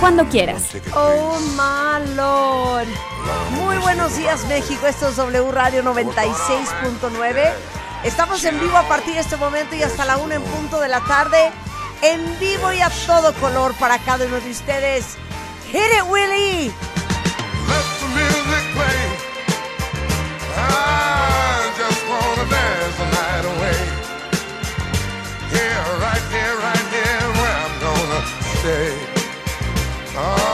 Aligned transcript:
cuando 0.00 0.28
quieras. 0.28 0.68
Oh 0.94 1.38
my 1.56 2.14
lord. 2.14 2.86
Muy 3.52 3.76
buenos 3.78 4.16
días 4.16 4.44
México, 4.46 4.86
esto 4.86 5.08
es 5.08 5.16
W 5.16 5.50
Radio 5.52 5.82
96.9. 5.82 7.52
Estamos 8.04 8.44
en 8.44 8.60
vivo 8.60 8.76
a 8.76 8.86
partir 8.86 9.14
de 9.14 9.20
este 9.20 9.36
momento 9.36 9.74
y 9.74 9.82
hasta 9.82 10.04
la 10.04 10.16
una 10.18 10.36
en 10.36 10.42
punto 10.42 10.80
de 10.80 10.88
la 10.88 11.00
tarde. 11.00 11.50
En 12.02 12.38
vivo 12.38 12.72
y 12.72 12.80
a 12.80 12.90
todo 13.06 13.32
color 13.34 13.74
para 13.74 13.98
cada 13.98 14.24
uno 14.26 14.38
de 14.40 14.50
ustedes. 14.50 15.16
Hit 15.72 15.80
it, 15.96 16.04
Willie. 16.08 16.72
Let 17.66 17.84
the 18.00 18.06
music 18.14 18.68
Oh. 30.20 30.47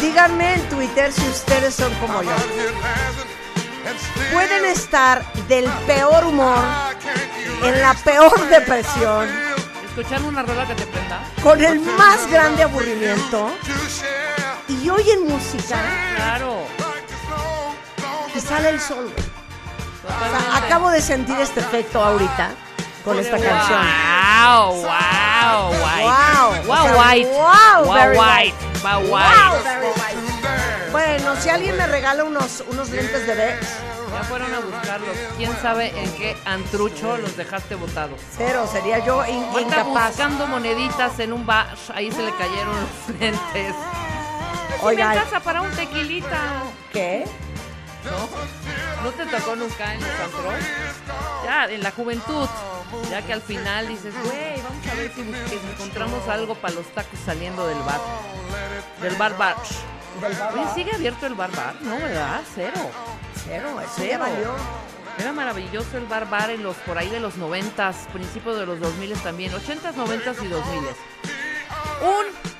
Díganme 0.00 0.54
en 0.54 0.68
Twitter 0.68 1.12
si 1.12 1.26
ustedes 1.28 1.74
son 1.74 1.92
como 1.94 2.22
yo. 2.22 2.30
Pueden 4.32 4.64
estar 4.66 5.24
del 5.48 5.64
peor 5.86 6.24
humor, 6.24 6.58
en 7.64 7.80
la 7.80 7.94
peor 7.94 8.48
depresión, 8.48 9.28
Escuchar 9.88 10.22
una 10.22 10.42
rola 10.42 10.66
que 10.66 10.74
te 10.74 10.86
prenda. 10.86 11.20
con 11.42 11.62
el 11.64 11.80
más 11.80 12.26
grande 12.30 12.62
aburrimiento 12.62 13.50
y 14.68 14.88
oyen 14.88 15.26
música 15.26 15.78
Claro. 16.16 16.58
y 18.34 18.40
sale 18.40 18.68
el 18.70 18.80
sol. 18.80 19.12
O 19.12 20.08
sea, 20.08 20.16
Totalmente. 20.16 20.66
acabo 20.66 20.90
de 20.90 21.00
sentir 21.02 21.36
este 21.40 21.60
efecto 21.60 22.02
ahorita 22.02 22.50
con 23.04 23.18
esta 23.18 23.38
canción. 23.38 23.80
Wow, 23.80 24.82
wow, 24.82 25.70
white. 25.70 26.04
Wow, 26.04 26.64
Wow, 26.66 26.98
white. 26.98 27.28
wow, 27.30 27.84
Wow, 27.84 27.94
very 27.94 28.18
white. 28.18 28.54
Wow, 28.82 29.00
Wow, 29.00 29.10
white. 29.12 29.62
very 29.64 29.86
white. 29.86 30.90
Bueno, 30.92 31.36
si 31.40 31.48
alguien 31.48 31.76
me 31.76 31.86
regala 31.86 32.24
unos, 32.24 32.64
unos 32.68 32.90
lentes 32.90 33.26
de 33.26 33.34
Bex, 33.34 33.66
Ya 34.12 34.24
fueron 34.24 34.52
a 34.52 34.58
buscarlos. 34.58 35.16
¿Quién 35.36 35.56
sabe 35.62 35.92
en 35.96 36.10
qué 36.14 36.36
antrucho 36.44 37.16
los 37.16 37.36
dejaste 37.36 37.76
botados? 37.76 38.18
cero, 38.36 38.68
sería 38.70 38.98
yo 38.98 39.24
in- 39.24 39.44
Ahorita 39.44 39.82
incapaz. 39.82 40.08
buscando 40.08 40.46
moneditas 40.48 41.16
en 41.20 41.32
un 41.32 41.46
bar, 41.46 41.68
ahí 41.94 42.10
se 42.10 42.20
le 42.22 42.32
cayeron 42.34 42.74
los 42.74 43.20
lentes. 43.20 43.74
Oiga, 44.82 45.14
casa 45.14 45.38
para 45.38 45.62
un 45.62 45.70
tequilita. 45.70 46.38
¿Qué? 46.92 47.24
¿No? 48.10 49.04
¿No 49.04 49.10
te 49.12 49.26
tocó 49.26 49.56
nunca 49.56 49.94
en 49.94 50.00
los 50.00 50.10
antros? 50.10 50.54
Ya, 51.44 51.64
en 51.66 51.82
la 51.82 51.90
juventud. 51.90 52.48
Ya 53.08 53.22
que 53.22 53.32
al 53.32 53.42
final 53.42 53.88
dices, 53.88 54.12
güey, 54.24 54.60
vamos 54.62 54.86
a 54.86 54.94
ver 54.94 55.12
si 55.14 55.20
encontramos 55.72 56.28
algo 56.28 56.54
para 56.56 56.74
los 56.74 56.86
tacos 56.88 57.18
saliendo 57.24 57.66
del 57.66 57.78
bar. 57.78 58.00
Del 59.00 59.14
bar 59.16 59.36
bar. 59.38 59.56
¿sigue 60.74 60.92
abierto 60.92 61.26
el 61.26 61.34
bar 61.34 61.50
bar? 61.52 61.74
No, 61.82 61.96
¿verdad? 61.96 62.40
Cero. 62.54 62.90
Cero, 63.44 63.80
Cero. 63.96 64.26
Era 65.18 65.32
maravilloso 65.32 65.98
el 65.98 66.06
bar 66.06 66.28
bar 66.28 66.50
en 66.50 66.62
los 66.62 66.76
por 66.78 66.98
ahí 66.98 67.08
de 67.10 67.20
los 67.20 67.36
noventas, 67.36 68.08
principios 68.12 68.58
de 68.58 68.66
los 68.66 68.80
2000 68.80 69.12
también, 69.18 69.52
80s, 69.52 69.94
90s 69.94 70.44
y 70.44 70.48
2000 70.48 70.78
Un 72.02 72.59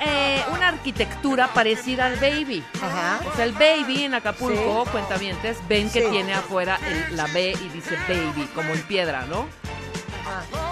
eh, 0.00 0.42
una 0.52 0.68
arquitectura 0.68 1.48
parecida 1.48 2.06
al 2.06 2.16
baby. 2.16 2.64
Ajá. 2.82 3.20
O 3.30 3.36
sea, 3.36 3.44
el 3.44 3.52
baby 3.52 4.04
en 4.04 4.14
Acapulco, 4.14 4.84
cuentavientes, 4.90 5.58
ven 5.68 5.90
que 5.90 6.02
Sí. 6.02 6.10
tiene 6.10 6.34
afuera 6.34 6.78
el- 6.86 7.16
la 7.16 7.26
B 7.26 7.52
y 7.52 7.68
dice 7.68 7.96
baby, 8.08 8.48
como 8.54 8.72
en 8.72 8.82
piedra, 8.82 9.22
¿no? 9.28 9.46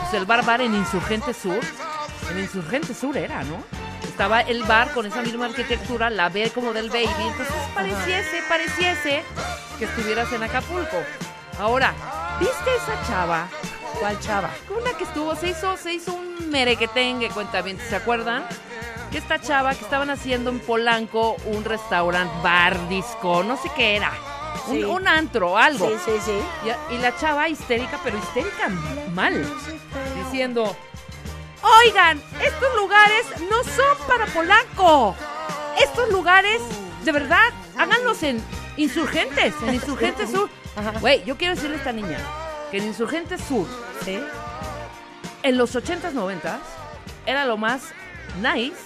Pues 0.00 0.15
el 0.15 0.25
bar 0.25 0.44
bar 0.44 0.61
en 0.61 0.75
Insurgente 0.75 1.34
Sur, 1.34 1.61
en 2.31 2.39
Insurgente 2.39 2.94
Sur 2.94 3.16
era, 3.16 3.43
¿no? 3.44 3.62
Estaba 4.05 4.41
el 4.41 4.62
bar 4.65 4.93
con 4.93 5.06
esa 5.06 5.22
misma 5.22 5.47
arquitectura, 5.47 6.10
la 6.10 6.28
B 6.28 6.50
como 6.50 6.72
del 6.72 6.89
baby, 6.91 7.06
entonces 7.21 7.55
pareciese, 7.75 8.43
pareciese 8.49 9.22
que 9.78 9.84
estuvieras 9.84 10.33
en 10.33 10.43
Acapulco. 10.43 10.97
Ahora, 11.59 11.93
¿viste 12.41 12.71
esa 12.77 13.06
chava? 13.09 13.49
¿Cuál 14.00 14.19
chava? 14.21 14.50
Una 14.81 14.97
que 14.97 15.05
estuvo, 15.05 15.34
se 15.34 15.49
hizo, 15.49 15.77
se 15.77 15.93
hizo 15.95 16.15
un 16.15 16.50
merequetengue, 16.50 17.28
cuentavientes, 17.31 17.89
¿se 17.89 17.97
acuerdan? 17.97 18.45
Que 19.11 19.19
esta 19.19 19.41
chava 19.41 19.75
que 19.75 19.85
estaban 19.85 20.11
haciendo 20.11 20.51
en 20.51 20.61
Polanco 20.61 21.37
un 21.47 21.65
restaurante, 21.65 22.35
bar, 22.43 22.89
disco, 22.89 23.43
no 23.43 23.57
sé 23.57 23.71
qué 23.75 23.97
era. 23.97 24.13
Un, 24.69 25.09
antro, 25.09 25.57
algo. 25.57 25.89
Sí, 25.89 25.95
sí, 26.05 26.13
sí. 26.27 26.69
Y, 26.91 26.95
y 26.95 26.99
la 26.99 27.17
chava 27.17 27.49
histérica, 27.49 27.99
pero 28.05 28.19
histérica 28.19 28.69
mal, 29.15 29.47
diciendo, 30.25 30.77
oigan, 31.63 32.21
estos 32.43 32.77
lugares 32.77 33.27
no 33.49 33.65
son 33.65 34.07
para 34.07 34.27
Polanco. 34.27 35.15
Estos 35.83 36.11
lugares, 36.11 36.61
de 37.05 37.13
verdad, 37.13 37.51
háganlos 37.79 38.23
en 38.23 38.43
Insurgentes, 38.77 39.55
en 39.63 39.75
Insurgentes 39.75 40.31
Sur. 40.31 40.51
Güey, 41.01 41.25
yo 41.25 41.37
quiero 41.37 41.55
decirle 41.55 41.77
a 41.77 41.79
esta 41.79 41.93
niña 41.93 42.19
que 42.71 42.79
en 42.79 42.85
Insurgentes 42.85 43.41
Sur, 43.43 43.67
¿Sí? 44.05 44.21
en 45.43 45.57
los 45.57 45.75
80s, 45.75 46.13
90s, 46.13 46.59
era 47.27 47.45
lo 47.45 47.57
más 47.57 47.83
nice 48.43 48.77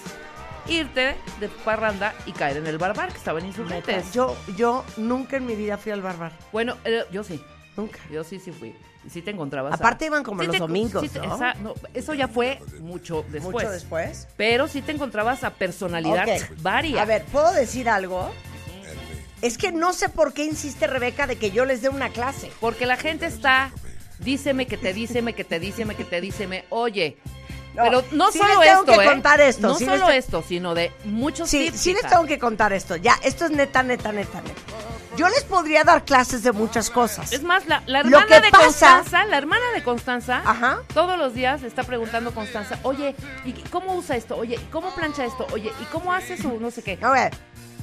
irte 0.67 1.15
de 1.39 1.49
parranda 1.65 2.13
y 2.25 2.31
caer 2.31 2.57
en 2.57 2.67
el 2.67 2.77
barbar 2.77 3.11
que 3.11 3.17
estaba 3.17 3.39
en 3.39 3.47
Insurgentes. 3.47 4.13
Yo, 4.13 4.37
yo 4.55 4.85
nunca 4.97 5.35
en 5.37 5.45
mi 5.45 5.55
vida 5.55 5.77
fui 5.77 5.91
al 5.91 6.01
barbar. 6.01 6.31
Bueno, 6.51 6.77
eh, 6.85 7.03
yo 7.11 7.23
sí. 7.23 7.41
Nunca. 7.75 7.99
Yo 8.11 8.23
sí, 8.23 8.39
sí 8.39 8.51
fui. 8.51 8.73
Y 9.05 9.09
sí 9.09 9.21
te 9.21 9.31
encontrabas. 9.31 9.73
a- 9.73 9.75
Aparte 9.75 10.05
iban 10.05 10.23
como 10.23 10.41
Sí 10.41 10.45
los 10.47 10.53
te- 10.55 10.59
domingos, 10.59 11.01
sí 11.01 11.09
te- 11.09 11.19
¿no? 11.19 11.35
esa- 11.35 11.55
no, 11.55 11.73
Eso 11.93 12.13
ya 12.13 12.27
fue 12.27 12.61
mucho 12.79 13.25
después. 13.29 13.53
Mucho 13.65 13.71
después. 13.71 14.27
Pero 14.37 14.67
sí 14.67 14.81
te 14.81 14.91
encontrabas 14.93 15.43
a 15.43 15.49
personalidad 15.49 16.27
Ok. 16.29 16.61
varia. 16.61 17.01
A 17.01 17.05
ver, 17.05 17.25
¿puedo 17.25 17.51
decir 17.51 17.89
algo? 17.89 18.31
Es 19.41 19.57
que 19.57 19.71
no 19.73 19.91
sé 19.91 20.07
por 20.07 20.33
qué 20.33 20.45
insiste 20.45 20.87
Rebeca 20.87 21.27
de 21.27 21.35
que 21.35 21.51
yo 21.51 21.65
les 21.65 21.81
dé 21.81 21.89
una 21.89 22.09
clase. 22.09 22.49
Porque 22.61 22.85
la 22.85 22.95
gente 22.95 23.25
está, 23.25 23.71
díceme 24.19 24.67
que 24.67 24.77
te 24.77 24.93
díceme 24.93 25.33
que 25.33 25.43
te 25.43 25.59
díceme 25.59 25.95
que 25.95 26.05
te 26.05 26.21
díceme, 26.21 26.63
oye. 26.69 27.17
No, 27.73 27.83
pero 27.83 28.03
no 28.11 28.31
sí 28.31 28.37
solo 28.39 28.59
les 28.59 28.69
tengo 28.69 28.81
esto, 28.83 28.91
que 28.99 29.05
¿eh? 29.05 29.09
contar 29.09 29.41
esto, 29.41 29.67
No 29.67 29.75
sí 29.75 29.85
solo 29.85 30.09
esto, 30.09 30.43
sino 30.47 30.75
de 30.75 30.91
muchos 31.05 31.49
Sí, 31.49 31.65
tips, 31.65 31.79
sí 31.79 31.93
les 31.93 32.07
tengo 32.07 32.25
que 32.25 32.37
contar 32.37 32.71
esto. 32.73 32.95
Ya, 32.97 33.15
esto 33.23 33.45
es 33.45 33.51
neta, 33.51 33.81
neta, 33.83 34.11
neta, 34.11 34.41
neta. 34.41 34.61
Yo 35.17 35.27
les 35.29 35.43
podría 35.43 35.83
dar 35.83 36.05
clases 36.05 36.41
de 36.43 36.51
muchas 36.51 36.89
cosas. 36.89 37.31
Es 37.33 37.43
más, 37.43 37.67
la, 37.67 37.83
la 37.85 38.01
Lo 38.01 38.17
hermana 38.17 38.25
que 38.27 38.41
de 38.41 38.49
pasa- 38.51 38.63
Constanza, 38.65 39.25
la 39.25 39.37
hermana 39.37 39.65
de 39.75 39.83
Constanza, 39.83 40.41
Ajá. 40.45 40.79
todos 40.93 41.17
los 41.19 41.33
días 41.35 41.61
le 41.61 41.67
está 41.67 41.83
preguntando 41.83 42.31
a 42.31 42.33
Constanza, 42.33 42.79
oye, 42.83 43.15
¿y 43.45 43.53
cómo 43.69 43.93
usa 43.95 44.15
esto? 44.15 44.35
Oye, 44.37 44.55
¿y 44.55 44.65
cómo 44.71 44.89
plancha 44.95 45.23
esto? 45.25 45.45
Oye, 45.53 45.71
¿y 45.81 45.85
cómo 45.85 46.13
hace 46.13 46.35
su 46.37 46.59
no 46.59 46.71
sé 46.71 46.81
qué? 46.81 46.97
A 47.01 47.11
ver, 47.11 47.31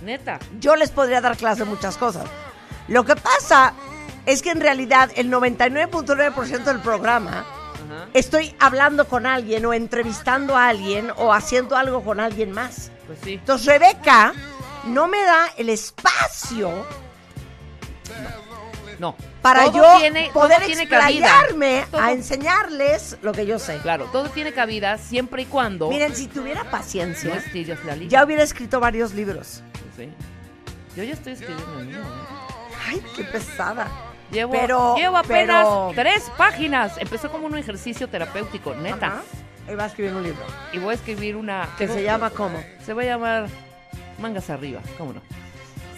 Neta. 0.04 0.40
yo 0.58 0.74
les 0.76 0.90
podría 0.90 1.20
dar 1.20 1.36
clases 1.36 1.58
de 1.60 1.64
muchas 1.66 1.96
cosas. 1.96 2.24
Lo 2.88 3.04
que 3.04 3.14
pasa 3.14 3.74
es 4.26 4.42
que 4.42 4.50
en 4.50 4.60
realidad 4.60 5.10
el 5.14 5.30
99.9% 5.30 6.64
del 6.64 6.80
programa 6.80 7.44
Ajá. 7.90 8.08
estoy 8.14 8.54
hablando 8.58 9.06
con 9.08 9.26
alguien 9.26 9.64
o 9.66 9.72
entrevistando 9.74 10.56
a 10.56 10.68
alguien 10.68 11.12
o 11.16 11.32
haciendo 11.32 11.76
algo 11.76 12.02
con 12.04 12.20
alguien 12.20 12.52
más. 12.52 12.90
Pues 13.06 13.18
sí. 13.24 13.34
Entonces 13.34 13.66
Rebeca 13.66 14.32
no 14.84 15.08
me 15.08 15.22
da 15.22 15.48
el 15.56 15.68
espacio 15.68 16.86
No. 18.98 19.16
para 19.40 19.64
Todo 19.64 19.76
yo 19.76 19.98
tiene- 19.98 20.30
poder 20.32 20.62
tiene 20.66 20.82
explayarme 20.82 21.86
a 21.92 22.12
enseñarles 22.12 23.16
lo 23.22 23.32
que 23.32 23.46
yo 23.46 23.58
sé. 23.58 23.78
Claro, 23.78 24.04
todo 24.12 24.28
tiene 24.28 24.52
cabida 24.52 24.98
siempre 24.98 25.42
y 25.42 25.46
cuando 25.46 25.88
Miren, 25.88 26.14
si 26.14 26.26
tuviera 26.26 26.70
paciencia, 26.70 27.42
ya 28.08 28.24
hubiera 28.24 28.42
escrito 28.42 28.78
varios 28.78 29.14
libros. 29.14 29.62
Sí. 29.96 30.10
Yo 30.96 31.04
ya 31.04 31.14
estoy 31.14 31.32
escribiendo 31.32 31.78
el 31.80 31.86
mío. 31.86 31.98
¿eh? 31.98 32.84
Ay, 32.88 33.02
qué 33.16 33.24
pesada. 33.24 33.88
Llevo, 34.30 34.52
Pero- 34.52 34.96
llevo 34.96 35.16
apenas 35.16 35.64
pero- 35.66 35.92
tres 35.94 36.30
páginas. 36.36 36.98
Empezó 36.98 37.30
como 37.30 37.46
un 37.46 37.56
ejercicio 37.58 38.08
terapéutico, 38.08 38.74
neta. 38.74 39.06
Ajá. 39.06 39.22
Y 39.70 39.74
va 39.74 39.84
a 39.84 39.86
escribir 39.86 40.14
un 40.14 40.22
libro. 40.22 40.42
Y 40.72 40.78
voy 40.78 40.92
a 40.92 40.94
escribir 40.94 41.36
una... 41.36 41.68
Que 41.78 41.86
se 41.88 42.02
llama 42.02 42.30
¿cómo? 42.30 42.62
Se 42.84 42.92
va 42.94 43.02
a 43.02 43.04
llamar 43.04 43.46
Mangas 44.18 44.50
Arriba, 44.50 44.80
¿cómo 44.98 45.12
no? 45.14 45.20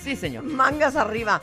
Sí, 0.02 0.16
señor. 0.16 0.44
Mangas 0.44 0.96
arriba. 0.96 1.40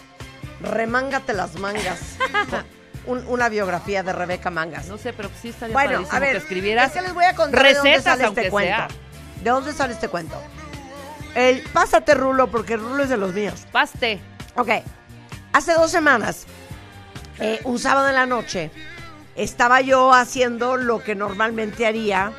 Remángate 0.62 1.34
las 1.34 1.56
mangas. 1.60 2.18
Un- 3.06 3.26
una 3.28 3.50
biografía 3.50 4.04
de 4.04 4.12
Rebeca 4.14 4.50
Mangas. 4.52 4.88
No 4.88 4.98
sé, 4.98 5.14
pero 5.14 5.30
sí 5.42 5.50
estaría 5.50 5.74
Bueno, 5.74 6.04
a 6.12 6.20
ver, 6.20 6.32
que 6.34 6.38
escribieras 6.40 6.88
es 6.88 6.94
que 6.94 7.02
les 7.02 7.14
voy 7.14 7.24
a 7.26 7.34
contar 7.36 7.64
de 7.64 7.74
dónde 7.74 7.90
recetas, 7.92 8.18
sale 8.18 8.28
este 8.28 8.50
cuento. 8.50 8.76
sea. 8.76 8.88
¿De 9.44 9.50
dónde 9.50 9.74
sale 9.74 9.94
este 9.94 10.08
cuento? 10.10 10.36
El, 11.34 11.62
pásate, 11.74 12.14
Rulo, 12.14 12.48
porque 12.52 12.76
Rulo 12.78 13.02
es 13.04 13.10
de 13.10 13.18
los 13.18 13.34
míos. 13.34 13.66
Paste. 13.72 14.20
Ok, 14.56 14.70
hace 15.54 15.74
dos 15.74 15.90
semanas, 15.90 16.46
eh, 17.40 17.60
un 17.64 17.80
sábado 17.80 18.08
en 18.10 18.16
la 18.16 18.26
noche, 18.26 18.72
estaba 19.36 19.82
yo 19.82 20.14
haciendo 20.14 20.78
lo 20.78 21.04
que 21.04 21.16
normalmente 21.16 21.86
haría 21.86 22.32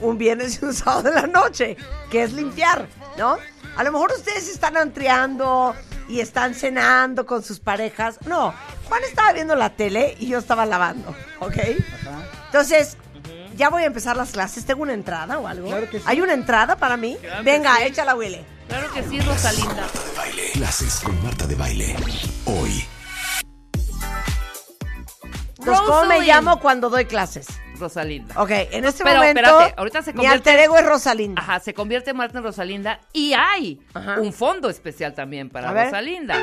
un 0.00 0.18
viernes 0.18 0.60
y 0.60 0.64
un 0.64 0.74
sábado 0.74 1.08
en 1.08 1.14
la 1.14 1.26
noche, 1.26 1.76
que 2.10 2.22
es 2.22 2.32
limpiar, 2.32 2.88
¿no? 3.16 3.38
A 3.76 3.84
lo 3.84 3.92
mejor 3.92 4.12
ustedes 4.12 4.48
están 4.48 4.76
antreando 4.76 5.74
y 6.08 6.20
están 6.20 6.54
cenando 6.54 7.26
con 7.26 7.42
sus 7.42 7.60
parejas. 7.60 8.18
No, 8.26 8.54
Juan 8.88 9.02
estaba 9.04 9.32
viendo 9.32 9.54
la 9.54 9.70
tele 9.70 10.16
y 10.18 10.28
yo 10.28 10.38
estaba 10.38 10.66
lavando, 10.66 11.14
¿ok? 11.40 11.56
Entonces, 12.46 12.96
ya 13.56 13.70
voy 13.70 13.82
a 13.82 13.86
empezar 13.86 14.16
las 14.16 14.30
clases. 14.30 14.64
¿Tengo 14.64 14.82
una 14.82 14.94
entrada 14.94 15.38
o 15.38 15.46
algo? 15.46 15.68
Claro 15.68 15.90
que 15.90 15.98
sí. 15.98 16.04
¿Hay 16.06 16.20
una 16.20 16.34
entrada 16.34 16.76
para 16.76 16.96
mí? 16.96 17.16
Claro 17.20 17.44
Venga, 17.44 17.76
sí. 17.76 17.82
échala, 17.84 18.14
Willy. 18.14 18.44
Claro 18.68 18.92
que 18.92 19.02
sí, 19.02 19.20
Rosalinda. 19.20 19.86
de. 20.34 20.50
Clases 20.52 21.00
con 21.00 21.22
Marta 21.22 21.46
de 21.46 21.54
baile. 21.54 21.96
Hoy. 22.46 22.84
Entonces, 25.66 25.86
¿cómo 25.86 26.04
me 26.06 26.20
llamo 26.20 26.60
cuando 26.60 26.88
doy 26.90 27.04
clases? 27.06 27.46
Rosalinda. 27.78 28.40
Ok, 28.40 28.50
en 28.50 28.84
este 28.86 29.04
Pero, 29.04 29.16
momento 29.18 29.40
espérate, 29.40 29.74
ahorita 29.76 30.02
se 30.02 30.12
mi 30.12 30.16
convierte- 30.18 30.50
alter 30.50 30.60
ego 30.60 30.76
es 30.78 30.86
Rosalinda. 30.86 31.42
Ajá, 31.42 31.60
se 31.60 31.74
convierte 31.74 32.14
Marta 32.14 32.38
en 32.38 32.44
Rosalinda 32.44 33.00
y 33.12 33.32
hay 33.34 33.80
Ajá. 33.92 34.20
un 34.20 34.32
fondo 34.32 34.70
especial 34.70 35.12
también 35.14 35.50
para. 35.50 35.72
Rosalinda, 35.72 36.36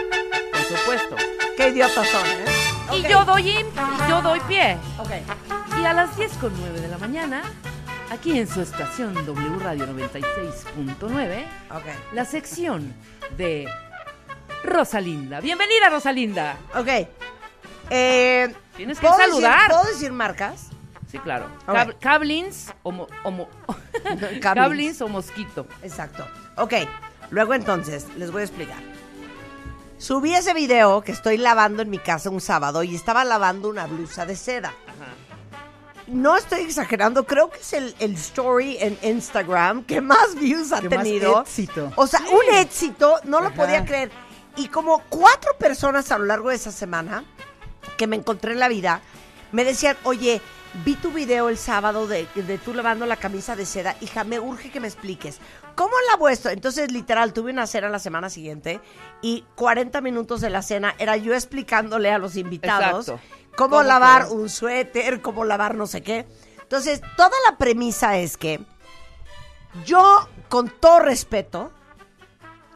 por 0.52 0.62
supuesto. 0.78 1.16
Qué 1.58 1.70
idiotas 1.70 2.08
son, 2.08 2.26
¿eh? 2.28 2.98
Y 2.98 3.02
yo 3.10 3.26
doy 3.26 3.50
in- 3.50 3.66
y 4.06 4.10
yo 4.10 4.22
doy 4.22 4.40
pie. 4.42 4.78
Ok. 5.00 5.10
Y 5.82 5.86
a 5.86 5.94
las 5.94 6.16
10 6.18 6.32
con 6.34 6.54
9 6.60 6.82
de 6.82 6.88
la 6.88 6.98
mañana, 7.00 7.42
aquí 8.12 8.38
en 8.38 8.48
su 8.48 8.62
estación 8.62 9.14
W 9.26 9.60
Radio 9.64 9.88
96.9, 9.88 11.46
Ok. 11.72 11.86
la 12.14 12.26
sección 12.26 12.94
de 13.38 13.68
Rosalinda. 14.64 15.40
Bienvenida, 15.42 15.90
Rosalinda. 15.90 16.58
Ok. 16.76 17.08
Eh, 17.96 18.56
Tienes 18.76 19.00
que 19.00 19.06
¿puedo 19.08 19.18
decir- 19.20 19.32
saludar. 19.34 19.70
¿Puedo 19.70 19.84
decir 19.86 20.12
marcas? 20.12 20.68
Sí, 21.12 21.20
claro. 21.20 21.46
Ok. 21.68 21.76
Cab- 21.76 22.00
cablins 22.00 22.74
o, 22.82 22.92
mo- 22.92 23.08
o 23.24 23.32
mo- 23.32 23.50
Cablins. 24.04 24.40
cablins 24.42 25.02
o 25.02 25.08
mosquito. 25.08 25.68
Exacto. 25.84 26.26
Ok. 26.58 26.74
Luego 27.30 27.54
entonces, 27.54 28.08
les 28.18 28.32
voy 28.32 28.42
a 28.42 28.46
explicar. 28.46 28.80
Subí 29.98 30.34
ese 30.34 30.54
video 30.54 31.02
que 31.02 31.12
estoy 31.12 31.38
lavando 31.38 31.82
en 31.82 31.90
mi 31.90 31.98
casa 32.00 32.30
un 32.30 32.42
sábado 32.42 32.84
y 32.84 32.96
estaba 32.96 33.24
lavando 33.24 33.70
una 33.70 33.86
blusa 33.88 34.26
de 34.26 34.36
seda. 34.36 34.70
Ajá. 34.70 35.14
No 36.08 36.36
estoy 36.36 36.62
exagerando, 36.62 37.26
creo 37.26 37.50
que 37.50 37.60
es 37.60 37.72
el, 37.74 37.96
el 38.00 38.16
story 38.16 38.78
en 38.82 38.98
Instagram 39.04 39.84
que 39.86 40.02
más 40.02 40.36
views 40.36 40.74
ha 40.74 40.82
Que 40.82 40.90
más 40.90 41.04
tenido. 41.04 41.42
éxito. 41.42 41.92
O 41.96 42.06
sea, 42.08 42.20
un 42.22 42.56
éxito, 42.56 43.20
no 43.24 43.40
lo 43.40 43.54
podía 43.54 43.86
creer. 43.86 44.12
Y 44.58 44.68
como 44.68 45.02
cuatro 45.10 45.58
personas 45.58 46.12
a 46.12 46.18
lo 46.18 46.26
largo 46.26 46.50
de 46.50 46.56
esa 46.56 46.72
semana 46.72 47.24
que 47.98 48.08
me 48.08 48.16
encontré 48.16 48.54
en 48.54 48.60
la 48.60 48.68
vida, 48.68 49.02
me 49.52 49.64
decían, 49.64 49.98
oye, 50.04 50.42
vi 50.86 50.96
tu 50.96 51.12
video 51.12 51.50
el 51.50 51.58
sábado 51.58 52.08
de, 52.08 52.28
de 52.36 52.58
tú 52.58 52.74
lavando 52.74 53.06
la 53.06 53.18
camisa 53.18 53.56
de 53.56 53.66
seda, 53.66 53.96
hija, 54.02 54.24
me 54.24 54.40
urge 54.40 54.72
que 54.72 54.80
me 54.80 54.88
expliques. 54.88 55.40
¿Cómo 55.76 55.94
lavo 56.12 56.30
esto? 56.30 56.50
Entonces, 56.50 56.92
literal, 56.92 57.34
tuve 57.34 57.52
una 57.52 57.68
cena 57.68 57.90
la 57.90 58.00
semana 58.00 58.30
siguiente 58.30 58.80
y 59.22 59.46
40 59.56 60.02
minutos 60.02 60.42
de 60.42 60.50
la 60.50 60.62
cena 60.62 60.96
era 60.98 61.18
yo 61.18 61.34
explicándole 61.34 62.12
a 62.12 62.18
los 62.18 62.36
invitados 62.36 63.10
Exacto. 63.10 63.28
cómo, 63.56 63.78
¿Cómo 63.78 63.84
lavar 63.84 64.28
un 64.32 64.50
suéter, 64.50 65.22
cómo 65.22 65.46
lavar 65.46 65.76
no 65.76 65.88
sé 65.88 66.02
qué. 66.02 66.26
Entonces, 66.62 67.02
toda 67.18 67.36
la 67.50 67.58
premisa 67.58 68.18
es 68.18 68.38
que 68.38 68.60
yo, 69.86 70.28
con 70.50 70.70
todo 70.70 71.00
respeto, 71.00 71.72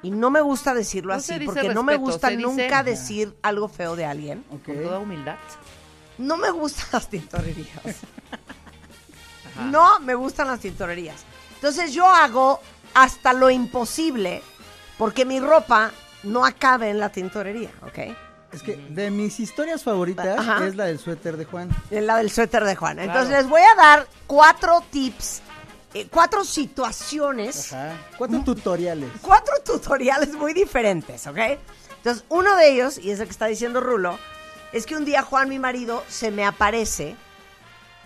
y 0.04 0.12
no 0.12 0.30
me 0.30 0.42
gusta 0.42 0.74
decirlo 0.74 1.14
No 1.14 1.20
así, 1.20 1.40
porque 1.46 1.70
no 1.70 1.84
me 1.84 1.98
gusta 1.98 2.30
dice- 2.30 2.42
nunca 2.42 2.84
decir 2.84 3.36
algo 3.42 3.68
feo 3.68 3.96
de 3.96 4.06
alguien, 4.06 4.46
Ok. 4.52 4.66
Con 4.66 4.84
toda 4.84 5.00
humildad. 5.00 5.36
no 6.18 6.38
me 6.38 6.52
gustan 6.52 6.88
las 6.94 7.10
tintorerías. 7.10 7.96
No 9.72 10.00
me 10.00 10.14
gustan 10.16 10.48
las 10.48 10.60
tintorerías. 10.60 11.24
Entonces 11.56 11.94
yo 11.94 12.08
hago 12.08 12.60
hasta 12.94 13.34
lo 13.34 13.50
imposible 13.50 14.42
porque 14.98 15.26
mi 15.26 15.40
ropa 15.40 15.92
no 16.24 16.46
acabe 16.46 16.90
en 16.90 17.00
la 17.00 17.10
tintorería, 17.12 17.72
¿ok? 17.82 18.16
Es 18.54 18.64
que 18.64 18.76
de 18.78 19.12
mis 19.12 19.40
historias 19.40 19.84
favoritas 19.84 20.40
Ajá. 20.40 20.66
es 20.66 20.76
la 20.76 20.86
del 20.86 21.00
suéter 21.00 21.38
de 21.38 21.46
Juan. 21.46 21.70
En 21.92 22.08
la 22.08 22.18
del 22.18 22.32
suéter 22.32 22.64
de 22.64 22.76
Juan. 22.76 23.00
Entonces 23.00 23.28
Claro. 23.28 23.42
les 23.42 23.50
voy 23.50 23.62
a 23.62 23.76
dar 23.76 24.08
cuatro 24.26 24.84
tips, 24.90 25.42
eh, 26.02 26.08
cuatro 26.12 26.44
situaciones, 26.44 27.74
Ajá. 27.74 27.96
Cuatro 28.18 28.44
tutoriales. 28.44 29.10
cuatro 29.22 29.54
tutoriales 29.66 30.34
muy 30.34 30.54
diferentes, 30.54 31.26
¿ok? 31.28 31.38
Entonces 31.98 32.24
uno 32.30 32.56
de 32.56 32.70
ellos, 32.72 32.98
y 32.98 33.12
es 33.12 33.20
el 33.20 33.26
que 33.26 33.32
está 33.32 33.48
diciendo 33.48 33.82
Rulo, 33.82 34.18
es 34.74 34.86
que 34.86 34.96
un 34.96 35.06
día 35.06 35.22
Juan, 35.24 35.50
mi 35.50 35.60
marido, 35.60 36.04
se 36.08 36.32
me 36.32 36.46
aparece 36.46 37.16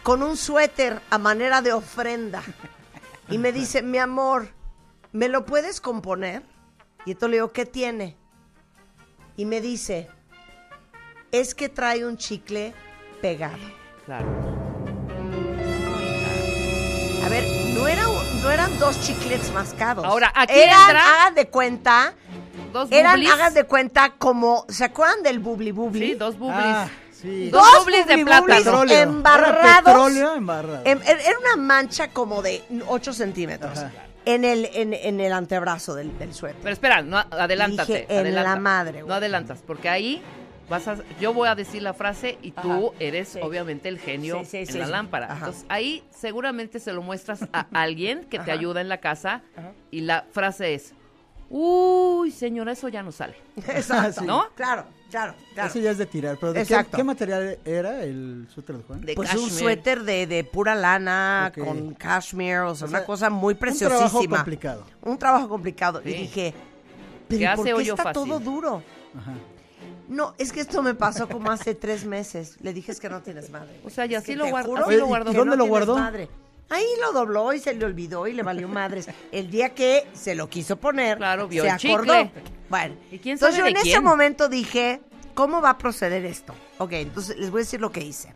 con 0.04 0.24
un 0.24 0.38
suéter 0.38 1.02
a 1.10 1.18
manera 1.18 1.62
de 1.62 1.74
ofrenda 1.74 2.42
y 3.30 3.38
me 3.38 3.52
dice, 3.52 3.82
mi 3.82 3.98
amor, 3.98 4.50
¿me 5.12 5.28
lo 5.28 5.46
puedes 5.46 5.82
componer? 5.82 6.44
Y 7.06 7.12
entonces 7.12 7.30
le 7.32 7.38
digo, 7.38 7.52
¿qué 7.52 7.66
tiene? 7.66 8.16
Y 9.38 9.46
me 9.46 9.62
dice, 9.62 10.08
es 11.32 11.56
que 11.56 11.70
trae 11.70 12.06
un 12.06 12.18
chicle 12.18 12.74
pegado. 13.22 13.58
Claro. 14.06 14.28
A 17.24 17.30
ver, 17.30 17.44
no, 17.74 17.88
era, 17.88 18.04
no 18.42 18.52
eran 18.52 18.78
dos 18.80 19.00
chiclets 19.02 19.52
mascados. 19.54 20.06
Ahora, 20.06 20.32
aquí 20.36 20.54
eran, 20.60 20.90
entra- 20.90 21.22
hagan 21.22 21.36
de 21.36 21.48
cuenta, 21.48 22.14
Dos 22.74 22.90
eran, 22.92 23.14
bublis. 23.16 23.32
hagan 23.32 23.54
de 23.54 23.64
cuenta 23.66 24.14
como, 24.18 24.66
¿se 24.70 24.86
acuerdan 24.86 25.24
del 25.24 25.40
bubli 25.40 25.72
bubli? 25.72 26.10
Sí, 26.12 26.16
dos 26.16 26.38
bublis. 26.38 26.58
Ah, 26.64 26.88
sí. 27.12 27.50
Dos 27.50 27.62
Dos 27.62 27.80
bublis 27.86 28.06
de 28.08 28.26
plátano. 28.26 28.84
embarrados. 28.90 29.58
Era 29.64 29.82
petróleo 29.84 30.36
embarrado. 30.36 30.82
Em- 30.86 31.00
er- 31.02 31.20
Era 31.26 31.40
una 31.40 31.56
mancha 31.58 32.10
como 32.10 32.42
de 32.42 32.64
8 32.88 33.14
centímetros 33.14 33.78
Ajá. 33.78 33.92
en 34.26 34.46
el, 34.46 34.70
en, 34.74 34.94
en 34.94 35.20
el 35.20 35.34
antebrazo 35.34 35.96
del, 35.96 36.18
del 36.18 36.34
suéter. 36.34 36.60
Pero 36.62 36.74
espera, 36.74 37.02
no, 37.02 37.18
adelántate. 37.18 37.92
Dije, 37.94 38.06
en 38.10 38.20
adelanta. 38.20 38.50
la 38.50 38.56
madre, 38.60 38.92
güey. 39.02 39.08
No 39.10 39.14
adelantas, 39.16 39.60
porque 39.66 39.90
ahí 39.90 40.22
vas 40.72 40.88
a, 40.88 40.98
yo 41.20 41.34
voy 41.34 41.48
a 41.48 41.54
decir 41.54 41.84
la 41.84 41.94
frase 41.94 42.40
y 42.42 42.50
tú 42.52 42.88
Ajá, 42.88 42.96
eres 43.00 43.30
sí. 43.30 43.40
obviamente 43.44 43.88
el 43.90 44.00
genio 44.00 44.40
Sí, 44.40 44.46
sí, 44.46 44.58
en 44.58 44.66
sí, 44.68 44.78
la 44.80 44.86
sí. 44.86 44.92
lámpara. 44.92 45.26
Ajá. 45.28 45.36
Entonces 45.46 45.66
ahí 45.70 46.04
seguramente 46.10 46.80
se 46.80 46.92
lo 46.94 47.04
muestras 47.04 47.48
a 47.54 47.68
alguien 47.74 48.22
que 48.26 48.38
te 48.40 48.44
Ajá. 48.50 48.54
ayuda 48.54 48.82
en 48.82 48.90
la 48.90 48.98
casa 49.00 49.44
Ajá. 49.56 49.74
y 49.92 50.02
la 50.02 50.26
frase 50.32 50.74
es, 50.74 50.94
uy 51.50 52.32
señora, 52.32 52.72
eso 52.72 52.88
ya 52.88 53.04
no 53.04 53.12
sale. 53.12 53.36
Exacto. 53.68 54.22
Sí. 54.22 54.26
¿No? 54.28 54.46
Claro, 54.56 54.86
claro, 55.10 55.36
claro. 55.54 55.70
Eso 55.70 55.80
ya 55.80 55.92
es 55.92 55.98
de 55.98 56.06
tirar. 56.06 56.38
¿Pero 56.40 56.54
de 56.54 56.60
qué, 56.60 56.74
Exacto. 56.74 56.98
qué 56.98 57.04
material 57.04 57.60
era 57.66 58.04
el 58.04 58.48
suéter 58.50 58.78
de 58.78 58.84
Juan? 58.84 59.02
De 59.02 59.14
Pues 59.16 59.34
un 59.36 59.50
suéter 59.50 60.04
de, 60.04 60.26
de 60.28 60.44
pura 60.44 60.74
lana, 60.76 61.52
con 61.54 61.94
cashmere, 61.96 62.62
o 62.62 62.76
sea, 62.76 62.88
O 62.88 62.90
una 62.90 63.04
cosa 63.06 63.30
muy 63.30 63.54
un 63.54 63.60
preciosísima. 63.60 63.98
trabajo 64.08 64.28
complicado. 64.38 64.86
Un 65.02 65.18
trabajo 65.18 65.50
complicado. 65.50 66.02
Y 66.06 66.14
dije, 66.14 66.54
pero 67.28 67.42
¿y 67.42 67.46
hace 67.46 67.72
¿por 67.74 67.84
qué 67.84 67.90
está 67.90 68.04
fácil. 68.04 68.14
todo 68.30 68.40
duro? 68.40 68.82
Ajá. 69.18 69.34
No, 70.12 70.36
es 70.38 70.52
que 70.52 70.60
esto 70.60 70.82
me 70.84 70.94
pasó 70.94 71.28
como 71.30 71.50
hace 71.52 71.74
tres 71.74 72.04
meses. 72.06 72.58
Le 72.62 72.74
dije, 72.74 72.92
es 72.92 73.00
que 73.00 73.10
no 73.10 73.22
tienes 73.22 73.50
madre. 73.50 73.80
O 73.86 73.90
sea, 73.90 74.06
y 74.06 74.14
así 74.16 74.36
lo 74.36 74.46
guardo- 74.48 74.70
juro 74.72 74.86
así 74.86 74.98
lo 74.98 75.08
guardó. 75.08 75.32
no 75.32 75.38
¿Dónde 75.40 75.56
lo 75.56 75.64
tienes 75.64 75.70
guardó? 75.70 75.96
madre. 75.98 76.30
Ahí 76.70 76.86
lo 77.02 77.14
dobló 77.14 77.54
y 77.54 77.60
se 77.60 77.74
le 77.74 77.86
olvidó 77.86 78.28
y 78.28 78.34
le 78.34 78.44
valió 78.44 78.68
madres. 78.68 79.08
El 79.32 79.50
día 79.50 79.70
que 79.74 80.06
se 80.14 80.36
lo 80.36 80.50
quiso 80.50 80.76
poner, 80.76 81.18
Claro, 81.18 81.48
vio 81.48 81.64
se 81.64 81.70
el 81.70 81.76
acordó. 81.94 82.24
chicle. 82.24 82.44
Bueno, 82.70 82.96
¿Y 83.12 83.20
quién 83.20 83.34
entonces 83.34 83.58
sabe 83.58 83.70
yo 83.72 83.76
de 83.76 83.82
en 83.82 83.88
ese 83.88 84.02
momento 84.02 84.50
dije, 84.50 85.02
¿cómo 85.34 85.62
va 85.62 85.72
a 85.72 85.78
proceder 85.78 86.26
esto? 86.26 86.54
Ok, 86.78 86.92
entonces 86.94 87.38
les 87.38 87.50
voy 87.50 87.60
a 87.62 87.64
decir 87.64 87.80
lo 87.80 87.92
que 87.92 88.02
hice. 88.02 88.34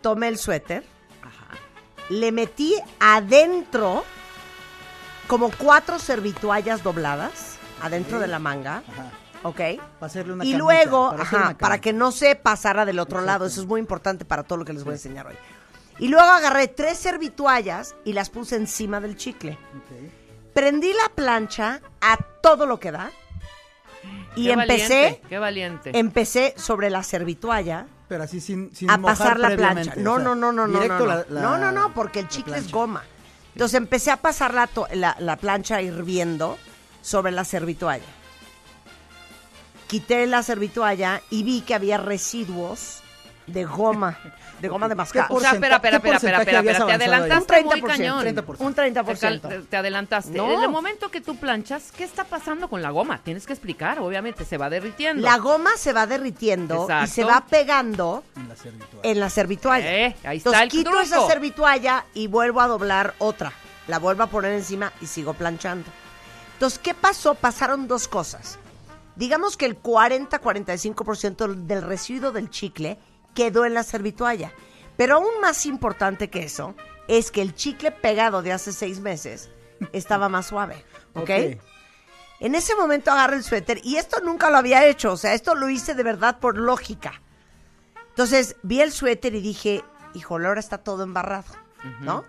Tomé 0.00 0.28
el 0.28 0.38
suéter, 0.38 0.82
Ajá. 1.22 1.56
le 2.08 2.32
metí 2.32 2.74
adentro 3.00 4.04
como 5.26 5.50
cuatro 5.56 5.98
servituallas 5.98 6.82
dobladas 6.82 7.58
adentro 7.82 8.18
de 8.18 8.26
la 8.28 8.38
manga, 8.38 8.82
Ajá. 8.88 9.10
¿Ok? 9.42 9.56
Para 9.98 10.06
hacerle 10.06 10.32
una 10.34 10.44
y 10.44 10.54
luego, 10.54 11.10
para 11.10 11.22
hacer 11.22 11.38
ajá, 11.38 11.48
una 11.48 11.58
para 11.58 11.68
camita. 11.74 11.80
que 11.82 11.92
no 11.92 12.12
se 12.12 12.36
pasara 12.36 12.84
del 12.84 12.98
otro 12.98 13.20
lado, 13.20 13.46
eso 13.46 13.60
es 13.60 13.66
muy 13.66 13.80
importante 13.80 14.24
para 14.24 14.42
todo 14.42 14.58
lo 14.58 14.64
que 14.64 14.72
les 14.72 14.84
voy 14.84 14.92
a 14.92 14.96
enseñar 14.96 15.26
hoy. 15.26 15.34
Y 15.98 16.08
luego 16.08 16.26
agarré 16.28 16.68
tres 16.68 16.98
servituallas 16.98 17.94
y 18.04 18.12
las 18.14 18.30
puse 18.30 18.56
encima 18.56 19.00
del 19.00 19.16
chicle. 19.16 19.58
Prendí 20.54 20.92
la 20.92 21.14
plancha 21.14 21.80
a 22.00 22.16
todo 22.42 22.66
lo 22.66 22.80
que 22.80 22.90
da 22.90 23.10
Y 24.34 24.46
Qué 24.46 24.52
empecé, 24.52 24.88
valiente, 24.88 25.22
qué 25.28 25.38
valiente. 25.38 25.90
empecé 25.98 26.54
sobre 26.56 26.88
la 26.90 27.02
servitualla 27.02 27.86
Pero 28.08 28.24
así 28.24 28.40
sin, 28.40 28.74
sin 28.74 28.90
a 28.90 28.96
mojar 28.96 29.16
pasar 29.18 29.38
la 29.40 29.50
plancha. 29.56 29.92
o 29.96 30.00
No, 30.00 30.16
sea, 30.16 30.24
no, 30.24 30.34
no, 30.34 30.52
no, 30.52 30.66
no, 30.66 30.80
directo 30.80 30.98
no, 31.00 31.06
la- 31.06 31.16
no. 31.16 31.34
la- 31.34 31.40
no, 31.42 31.58
no, 31.58 31.72
no, 31.72 31.92
porque 31.94 32.20
el 32.20 32.28
chicle 32.28 32.56
es 32.56 32.70
goma. 32.72 33.02
Entonces 33.54 33.76
empecé 33.76 34.10
a 34.10 34.16
pasar 34.16 34.54
la, 34.54 34.66
to- 34.68 34.86
la, 34.94 35.16
la 35.18 35.36
plancha 35.36 35.82
hirviendo 35.82 36.56
sobre 37.02 37.32
la 37.32 37.44
servitualla. 37.44 38.04
Quité 39.90 40.26
la 40.26 40.42
servitualla 40.44 41.20
y 41.30 41.42
vi 41.42 41.62
que 41.62 41.74
había 41.74 41.98
residuos 41.98 42.98
de 43.48 43.64
goma, 43.64 44.16
de 44.60 44.68
goma 44.68 44.88
de 44.88 44.94
mascar. 44.94 45.26
¿Qué 45.26 45.34
o 45.34 45.40
sea, 45.40 45.50
espera, 45.52 45.76
espera, 45.76 45.96
espera, 45.96 46.16
espera, 46.16 46.38
espera, 46.38 46.62
porcentaje 46.62 46.86
te 46.86 47.04
ahí? 47.04 47.10
adelantaste 47.10 47.60
Un 47.60 47.66
muy 47.66 47.80
30%, 47.80 47.86
cañón. 47.86 48.24
30%. 48.24 48.56
Un 48.60 48.74
Te, 48.74 48.82
30%. 48.94 49.40
cal- 49.40 49.66
te 49.68 49.76
adelantaste. 49.76 50.30
No. 50.38 50.52
En 50.52 50.62
el 50.62 50.68
momento 50.68 51.10
que 51.10 51.20
tú 51.20 51.34
planchas, 51.36 51.90
¿qué 51.90 52.04
está 52.04 52.22
pasando 52.22 52.68
con 52.68 52.80
la 52.82 52.90
goma? 52.90 53.18
Tienes 53.24 53.46
que 53.46 53.52
explicar, 53.52 53.98
obviamente, 53.98 54.44
se 54.44 54.56
va 54.58 54.70
derritiendo. 54.70 55.26
La 55.26 55.38
goma 55.38 55.70
se 55.76 55.92
va 55.92 56.06
derritiendo 56.06 56.86
y 57.02 57.06
se 57.08 57.24
va 57.24 57.44
pegando 57.50 58.22
En 58.36 58.48
la 58.48 58.54
servitualla. 58.54 59.10
en 59.10 59.20
la 59.20 59.30
servitualla. 59.30 59.92
Eh, 59.92 60.04
ahí 60.22 60.36
está 60.36 60.50
Entonces 60.50 60.62
el 60.62 60.68
quito 60.68 60.90
truco. 60.90 61.02
esa 61.04 61.26
servitualla 61.26 62.04
y 62.14 62.28
vuelvo 62.28 62.60
a 62.60 62.68
doblar 62.68 63.14
otra. 63.18 63.52
La 63.88 63.98
vuelvo 63.98 64.22
a 64.22 64.26
poner 64.28 64.52
encima 64.52 64.92
y 65.00 65.06
sigo 65.06 65.34
planchando. 65.34 65.90
Entonces, 66.52 66.78
¿qué 66.78 66.94
pasó? 66.94 67.34
Pasaron 67.34 67.88
dos 67.88 68.06
cosas. 68.06 68.59
Digamos 69.20 69.58
que 69.58 69.66
el 69.66 69.82
40-45% 69.82 71.54
del 71.66 71.82
residuo 71.82 72.32
del 72.32 72.48
chicle 72.48 72.98
quedó 73.34 73.66
en 73.66 73.74
la 73.74 73.82
servitualla. 73.82 74.50
Pero 74.96 75.16
aún 75.16 75.42
más 75.42 75.66
importante 75.66 76.30
que 76.30 76.44
eso 76.44 76.74
es 77.06 77.30
que 77.30 77.42
el 77.42 77.54
chicle 77.54 77.90
pegado 77.90 78.40
de 78.40 78.52
hace 78.52 78.72
seis 78.72 78.98
meses 78.98 79.50
estaba 79.92 80.30
más 80.30 80.46
suave. 80.46 80.86
¿ok? 81.12 81.30
En 82.40 82.54
ese 82.54 82.74
momento 82.74 83.10
agarro 83.10 83.36
el 83.36 83.44
suéter 83.44 83.82
y 83.84 83.96
esto 83.96 84.20
nunca 84.22 84.48
lo 84.48 84.56
había 84.56 84.86
hecho, 84.86 85.12
o 85.12 85.16
sea, 85.18 85.34
esto 85.34 85.54
lo 85.54 85.68
hice 85.68 85.94
de 85.94 86.02
verdad 86.02 86.38
por 86.38 86.56
lógica. 86.56 87.20
Entonces 88.08 88.56
vi 88.62 88.80
el 88.80 88.90
suéter 88.90 89.34
y 89.34 89.42
dije, 89.42 89.84
híjole, 90.14 90.48
ahora 90.48 90.60
está 90.60 90.78
todo 90.78 91.02
embarrado, 91.02 91.52
¿no? 92.00 92.24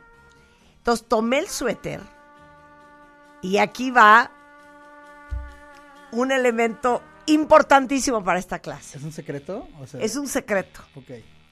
Entonces 0.79 1.07
tomé 1.07 1.39
el 1.39 1.47
suéter 1.47 2.01
y 3.41 3.59
aquí 3.59 3.91
va 3.91 4.29
un 6.13 6.31
elemento 6.31 7.01
importantísimo 7.27 8.23
para 8.23 8.39
esta 8.39 8.59
clase. 8.59 8.97
¿Es 8.97 9.03
un 9.03 9.11
secreto? 9.11 9.67
O 9.79 9.87
sea, 9.87 10.01
Es 10.01 10.15
un 10.15 10.27
secreto. 10.27 10.81
Ok. 10.95 11.09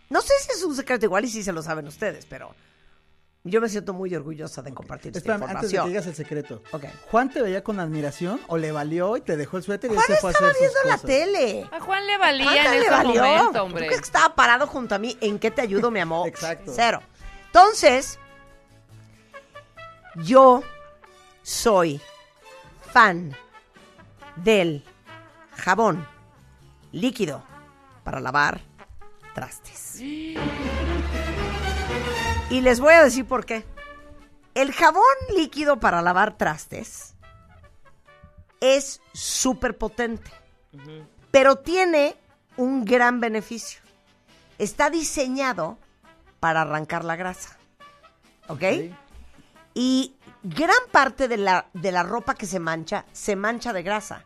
No 0.09 0.21
sé 0.21 0.33
si 0.41 0.51
es 0.51 0.63
un 0.63 0.75
secreto 0.75 1.05
igual 1.05 1.25
y 1.25 1.29
si 1.29 1.43
se 1.43 1.51
lo 1.51 1.61
saben 1.61 1.87
ustedes, 1.87 2.25
pero 2.25 2.55
yo 3.43 3.61
me 3.61 3.69
siento 3.69 3.93
muy 3.93 4.13
orgullosa 4.15 4.61
de 4.63 4.73
compartir 4.73 5.09
esta 5.09 5.19
Espérame, 5.19 5.43
antes 5.43 5.55
de 5.55 5.67
que 5.69 5.75
información. 5.75 5.87
digas 5.89 6.07
el 6.07 6.15
secreto. 6.15 6.63
Ok. 6.71 6.85
¿Juan 7.11 7.29
te 7.31 7.41
veía 7.41 7.63
con 7.63 7.79
admiración 7.79 8.41
o 8.47 8.57
le 8.57 8.71
valió 8.71 9.15
y 9.17 9.21
te 9.21 9.37
dejó 9.37 9.57
el 9.57 9.63
suéter 9.63 9.91
y 9.91 9.93
Juan 9.93 10.07
se 10.07 10.15
fue 10.17 10.31
a 10.31 10.33
estaba 10.33 10.49
sus 10.51 10.59
viendo 10.59 10.77
la 10.85 10.91
cosas? 10.93 11.01
tele. 11.05 11.69
A 11.71 11.79
Juan 11.79 12.07
le 12.07 12.17
valía 12.17 12.45
¿Cuánto 12.45 12.69
en 12.71 12.71
le 12.71 12.81
ese 12.81 12.89
valió? 12.89 13.23
momento, 13.23 13.51
¿Tú 13.51 13.65
hombre. 13.65 13.85
crees 13.85 14.01
que 14.01 14.05
estaba 14.07 14.35
parado 14.35 14.65
junto 14.67 14.95
a 14.95 14.97
mí? 14.99 15.15
¿En 15.21 15.37
qué 15.39 15.51
te 15.51 15.61
ayudo, 15.61 15.91
mi 15.91 15.99
amor? 15.99 16.27
Exacto. 16.27 16.71
Cero. 16.75 17.01
Entonces, 17.45 18.19
yo 20.15 20.63
soy 21.43 22.01
fan 22.91 23.35
del 24.43 24.83
jabón 25.55 26.07
líquido 26.91 27.43
para 28.03 28.19
lavar 28.19 28.61
trastes. 29.33 29.99
Y 29.99 30.35
les 32.61 32.79
voy 32.79 32.93
a 32.93 33.03
decir 33.03 33.25
por 33.25 33.45
qué. 33.45 33.65
El 34.55 34.73
jabón 34.73 35.03
líquido 35.35 35.79
para 35.79 36.01
lavar 36.01 36.37
trastes 36.37 37.15
es 38.59 39.01
súper 39.13 39.77
potente, 39.77 40.31
pero 41.31 41.57
tiene 41.57 42.15
un 42.57 42.83
gran 42.83 43.19
beneficio. 43.19 43.79
Está 44.57 44.89
diseñado 44.89 45.77
para 46.39 46.61
arrancar 46.61 47.05
la 47.05 47.15
grasa. 47.15 47.57
¿Ok? 48.47 48.63
Y 49.73 50.15
gran 50.43 50.75
parte 50.91 51.27
de 51.27 51.37
la, 51.37 51.67
de 51.73 51.91
la 51.91 52.03
ropa 52.03 52.35
que 52.35 52.45
se 52.45 52.59
mancha, 52.59 53.05
se 53.13 53.35
mancha 53.35 53.71
de 53.71 53.83
grasa. 53.83 54.25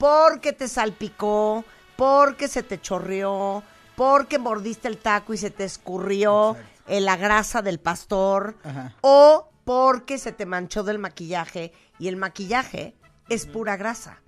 Porque 0.00 0.54
te 0.54 0.66
salpicó, 0.66 1.62
porque 1.94 2.48
se 2.48 2.62
te 2.62 2.80
chorreó, 2.80 3.62
porque 3.96 4.38
mordiste 4.38 4.88
el 4.88 4.96
taco 4.96 5.34
y 5.34 5.36
se 5.36 5.50
te 5.50 5.64
escurrió 5.64 6.56
en 6.88 7.04
la 7.04 7.16
grasa 7.18 7.60
del 7.60 7.78
pastor, 7.80 8.56
Ajá. 8.64 8.94
o 9.02 9.50
porque 9.64 10.16
se 10.16 10.32
te 10.32 10.46
manchó 10.46 10.82
del 10.84 10.98
maquillaje 10.98 11.72
y 11.98 12.08
el 12.08 12.16
maquillaje 12.16 12.94
es 13.28 13.44
pura 13.44 13.76
grasa. 13.76 14.22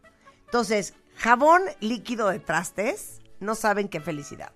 Entonces, 0.44 0.92
jabón 1.16 1.62
líquido 1.80 2.28
de 2.28 2.38
trastes, 2.38 3.22
no 3.40 3.54
saben 3.54 3.88
qué 3.88 4.00
felicidad. 4.00 4.52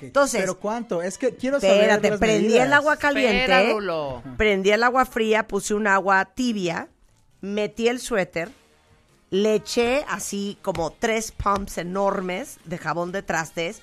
Entonces- 0.00 0.40
¿Pero 0.40 0.58
cuánto? 0.58 1.02
Es 1.02 1.16
que 1.18 1.36
quiero 1.36 1.60
saber 1.60 1.76
Espérate, 1.76 2.10
las 2.10 2.18
prendí 2.18 2.46
medidas. 2.48 2.66
el 2.66 2.72
agua 2.72 2.96
caliente. 2.96 3.74
Prendí 4.36 4.70
el 4.72 4.82
agua 4.82 5.06
fría, 5.06 5.46
puse 5.46 5.72
un 5.72 5.86
agua 5.86 6.24
tibia, 6.34 6.88
metí 7.40 7.86
el 7.86 8.00
suéter, 8.00 8.50
le 9.30 9.56
eché 9.56 10.04
así 10.08 10.58
como 10.62 10.90
tres 10.92 11.32
pumps 11.32 11.78
enormes 11.78 12.58
de 12.64 12.78
jabón 12.78 13.12
de 13.12 13.22
trastes 13.22 13.82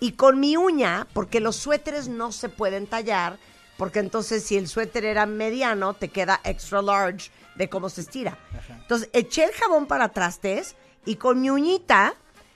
y 0.00 0.12
con 0.12 0.40
mi 0.40 0.56
uña, 0.56 1.06
porque 1.12 1.40
los 1.40 1.56
suéteres 1.56 2.08
no 2.08 2.32
se 2.32 2.48
pueden 2.48 2.86
tallar, 2.86 3.38
porque 3.76 4.00
entonces 4.00 4.44
si 4.44 4.56
el 4.56 4.68
suéter 4.68 5.04
era 5.04 5.26
mediano, 5.26 5.94
te 5.94 6.08
queda 6.08 6.40
extra 6.44 6.82
large 6.82 7.30
de 7.54 7.68
cómo 7.68 7.88
se 7.88 8.02
estira. 8.02 8.36
Entonces 8.68 9.08
eché 9.12 9.44
el 9.44 9.52
jabón 9.52 9.86
para 9.86 10.08
trastes 10.08 10.76
y 11.04 11.16
con 11.16 11.40
mi 11.40 11.50
uñita 11.50 12.14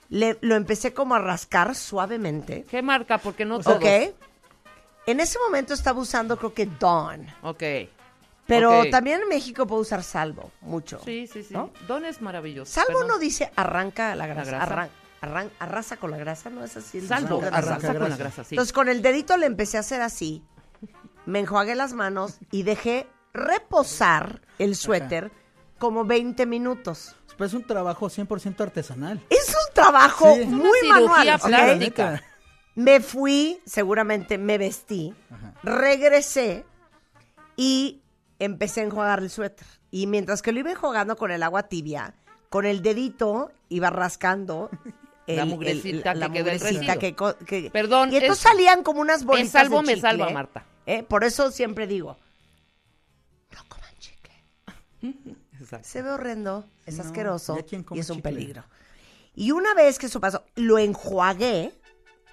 le, 0.08 0.38
lo 0.40 0.56
empecé 0.56 0.92
como 0.92 1.14
a 1.14 1.18
rascar 1.18 1.74
suavemente. 1.74 2.64
¿Qué 2.68 2.82
marca? 2.82 3.18
Porque 3.18 3.44
no 3.44 3.60
todos. 3.60 3.76
Ok. 3.76 4.14
En 5.06 5.20
ese 5.20 5.38
momento 5.38 5.72
estaba 5.72 6.00
usando 6.00 6.36
creo 6.36 6.52
que 6.52 6.66
Dawn. 6.66 7.26
Ok. 7.42 7.62
Pero 8.46 8.80
Ok. 8.80 8.90
también 8.90 9.22
en 9.22 9.28
México 9.28 9.66
puedo 9.66 9.82
usar 9.82 10.02
Salvo, 10.02 10.52
mucho. 10.60 11.00
Sí, 11.04 11.26
sí, 11.26 11.42
sí. 11.42 11.52
¿No? 11.52 11.72
Don 11.88 12.04
es 12.04 12.22
maravilloso. 12.22 12.72
Salvo 12.72 13.04
no 13.04 13.18
dice 13.18 13.50
arranca 13.56 14.14
la 14.14 14.26
grasa. 14.28 14.50
grasa. 14.52 14.64
arran- 14.72 14.90
arran- 15.20 15.50
arrasa 15.58 15.96
con 15.96 16.10
la 16.12 16.16
grasa, 16.18 16.50
¿no 16.50 16.62
es 16.64 16.76
así? 16.76 16.98
el 16.98 17.08
Salvo, 17.08 17.26
slogan 17.28 17.50
de 17.50 17.56
arranca 17.56 17.68
arranca 17.72 17.86
Salvo? 17.88 18.00
con 18.02 18.10
la 18.10 18.16
grasa. 18.16 18.44
sí. 18.44 18.54
Entonces 18.54 18.72
con 18.72 18.88
el 18.88 19.02
dedito 19.02 19.36
le 19.36 19.46
empecé 19.46 19.76
a 19.78 19.80
hacer 19.80 20.00
así, 20.00 20.44
me 21.24 21.40
enjuagué 21.40 21.74
las 21.74 21.92
manos 21.92 22.38
y 22.52 22.62
dejé 22.62 23.08
reposar 23.32 24.40
el 24.58 24.76
suéter 24.76 25.32
como 25.78 26.04
20 26.04 26.46
minutos. 26.46 27.16
Pues 27.36 27.50
es 27.50 27.54
un 27.54 27.66
trabajo 27.66 28.08
100% 28.08 28.60
artesanal. 28.62 29.20
Es 29.28 29.48
un 29.48 29.74
trabajo 29.74 30.32
Sí. 30.34 30.40
Es 30.42 30.46
una 30.46 30.56
muy 30.56 30.78
cirugía 30.80 30.94
manual. 30.94 31.28
¿ok? 31.40 31.46
plástica. 31.48 32.10
Neta. 32.12 32.22
Me 32.76 33.00
fui, 33.00 33.60
seguramente 33.66 34.38
me 34.38 34.56
vestí, 34.58 35.14
Ajá. 35.30 35.54
regresé 35.62 36.64
y 37.56 38.02
empecé 38.38 38.80
a 38.80 38.84
enjuagar 38.84 39.20
el 39.20 39.30
suéter. 39.30 39.66
Y 39.90 40.06
mientras 40.06 40.42
que 40.42 40.52
lo 40.52 40.60
iba 40.60 40.70
enjuagando 40.70 41.16
con 41.16 41.30
el 41.30 41.42
agua 41.42 41.64
tibia, 41.64 42.14
con 42.50 42.64
el 42.66 42.82
dedito 42.82 43.50
iba 43.68 43.90
rascando 43.90 44.70
La 45.26 45.44
mugrecita 45.44 46.12
que 46.12 46.18
la 46.20 46.30
queda 46.30 46.52
el 46.52 46.58
mugrecita 46.60 46.98
que 47.00 47.16
que- 47.44 47.70
Perdón, 47.72 48.12
Y 48.12 48.16
entonces 48.18 48.44
es- 48.44 48.50
salían 48.50 48.84
como 48.84 49.00
unas 49.00 49.24
bolitas 49.24 49.46
es 49.46 49.52
salvo, 49.52 49.76
de 49.78 49.82
me 49.82 49.94
chicle. 49.94 50.00
salva, 50.10 50.30
Marta. 50.30 50.64
¿eh? 50.86 51.02
Por 51.02 51.24
eso 51.24 51.50
siempre 51.50 51.88
digo, 51.88 52.16
no 53.52 53.58
coman 53.68 53.90
chicle. 53.98 54.32
Exacto. 55.60 55.88
Se 55.88 56.02
ve 56.02 56.10
horrendo, 56.10 56.64
es 56.84 56.96
No, 56.98 57.02
asqueroso 57.02 57.56
¿ya 57.56 57.64
quién 57.64 57.82
come 57.82 57.98
y 57.98 58.00
es 58.02 58.10
un 58.10 58.18
chicle? 58.18 58.32
peligro. 58.32 58.64
Y 59.34 59.50
una 59.50 59.74
vez 59.74 59.98
que 59.98 60.06
eso 60.06 60.20
pasó, 60.20 60.44
lo 60.54 60.78
enjuagué, 60.78 61.72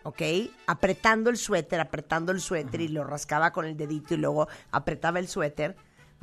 ¿ok? 0.03 0.21
Apretando 0.67 1.31
el 1.31 1.37
suéter, 1.37 1.79
apretando 1.79 2.31
el 2.31 2.41
suéter 2.41 2.79
y 2.81 2.89
lo 2.89 3.03
rascaba 3.03 3.51
con 3.51 3.65
el 3.65 3.75
dedito 3.75 4.13
y 4.13 4.17
luego 4.17 4.47
apretaba 4.71 5.17
el 5.17 5.27
suéter. 5.27 5.75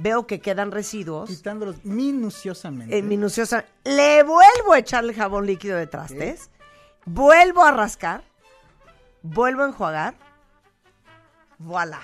Veo 0.02 0.26
que 0.26 0.40
quedan 0.40 0.70
residuos. 0.72 1.28
Quitándolos 1.28 1.84
minuciosamente. 1.84 2.96
eh, 2.96 3.02
minuciosa. 3.02 3.64
Le 3.84 4.22
vuelvo 4.22 4.72
a 4.72 4.78
echar 4.78 5.04
el 5.04 5.14
jabón 5.14 5.46
líquido 5.46 5.76
de 5.76 5.86
trastes. 5.86 6.50
Vuelvo 7.04 7.62
a 7.64 7.70
rascar. 7.72 8.22
Vuelvo 9.22 9.62
a 9.64 9.68
enjuagar. 9.68 10.14
Voilà. 11.58 12.00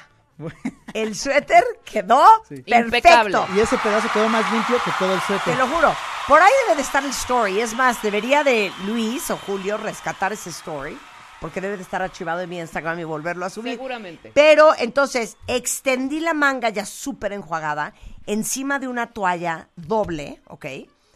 El 0.93 1.15
suéter 1.15 1.65
quedó 1.85 2.23
Sí. 2.47 2.57
perfecto. 2.63 2.79
Impecable. 2.97 3.39
y 3.57 3.61
ese 3.61 3.79
pedazo 3.79 4.09
quedó 4.13 4.29
más 4.29 4.51
limpio 4.53 4.77
que 4.85 4.91
todo 4.99 5.15
el 5.15 5.21
Te 5.21 5.27
suéter. 5.27 5.57
lo 5.57 5.67
juro. 5.67 5.95
Por 6.29 6.43
ahí 6.43 6.53
debe 6.67 6.77
de 6.77 6.83
estar 6.83 7.03
el 7.03 7.11
story. 7.11 7.61
Es 7.61 7.73
más, 7.75 8.03
debería 8.03 8.45
de 8.45 8.71
Luis 8.85 9.31
o 9.31 9.39
Julio 9.39 9.79
rescatar 9.79 10.35
ese 10.35 10.51
story. 10.51 10.99
Porque 11.41 11.61
debe 11.61 11.77
de 11.77 11.83
estar 11.83 12.01
archivado 12.03 12.41
en 12.41 12.49
mi 12.51 12.59
Instagram 12.59 12.99
y 13.01 13.05
volverlo 13.05 13.45
a 13.45 13.51
subir. 13.51 13.75
Seguramente. 13.75 14.33
Pero 14.35 14.73
entonces 14.79 15.37
extendí 15.47 16.21
la 16.21 16.33
manga 16.35 16.69
ya 16.71 16.87
súper 16.87 17.33
enjuagada 17.33 17.93
encima 18.27 18.79
de 18.79 18.89
una 18.89 19.09
toalla 19.13 19.69
doble, 19.77 20.41
¿ok? 20.47 20.67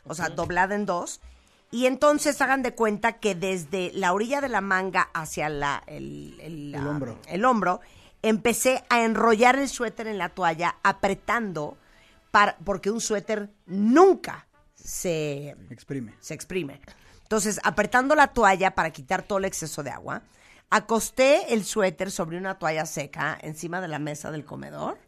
O 0.05 0.15
sea, 0.15 0.29
doblada 0.29 0.75
en 0.75 0.87
dos. 0.87 1.21
Y 1.73 1.87
entonces 1.87 2.41
hagan 2.41 2.63
de 2.63 2.75
cuenta 2.75 3.15
que 3.19 3.35
desde 3.35 3.93
la 3.95 4.13
orilla 4.13 4.41
de 4.41 4.49
la 4.49 4.61
manga 4.61 5.09
hacia 5.15 5.49
la, 5.49 5.83
el, 5.87 6.37
el, 6.41 6.75
El 6.75 6.81
ah, 6.81 6.89
hombro. 6.91 7.19
el 7.29 7.45
hombro, 7.45 7.81
empecé 8.23 8.85
a 8.89 9.03
enrollar 9.05 9.57
el 9.57 9.69
suéter 9.69 10.07
en 10.09 10.19
la 10.19 10.31
toalla, 10.31 10.77
apretando, 10.83 11.79
para, 12.31 12.57
porque 12.65 12.91
un 12.91 13.01
suéter 13.01 13.51
nunca 13.67 14.47
se 14.75 15.57
Exprime. 15.71 16.15
se 16.21 16.35
exprime. 16.35 16.81
Entonces, 17.31 17.61
apretando 17.63 18.17
la 18.17 18.27
toalla 18.27 18.75
para 18.75 18.91
quitar 18.91 19.23
todo 19.23 19.39
el 19.39 19.45
exceso 19.45 19.85
de 19.85 19.91
agua, 19.91 20.23
acosté 20.69 21.55
el 21.55 21.65
suéter 21.65 22.11
sobre 22.11 22.37
una 22.37 22.59
toalla 22.59 22.85
seca 22.87 23.39
encima 23.41 23.81
de 23.81 23.87
la 23.87 24.01
mesa 24.01 24.33
del 24.33 24.45
comedor 24.45 24.99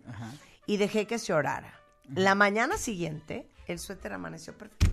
y 0.64 0.76
dejé 0.76 1.08
que 1.08 1.18
se 1.18 1.32
orara. 1.32 1.74
La 2.14 2.36
mañana 2.36 2.76
siguiente, 2.78 3.48
el 3.66 3.80
suéter 3.80 4.12
amaneció 4.12 4.56
perfecto. 4.56 4.86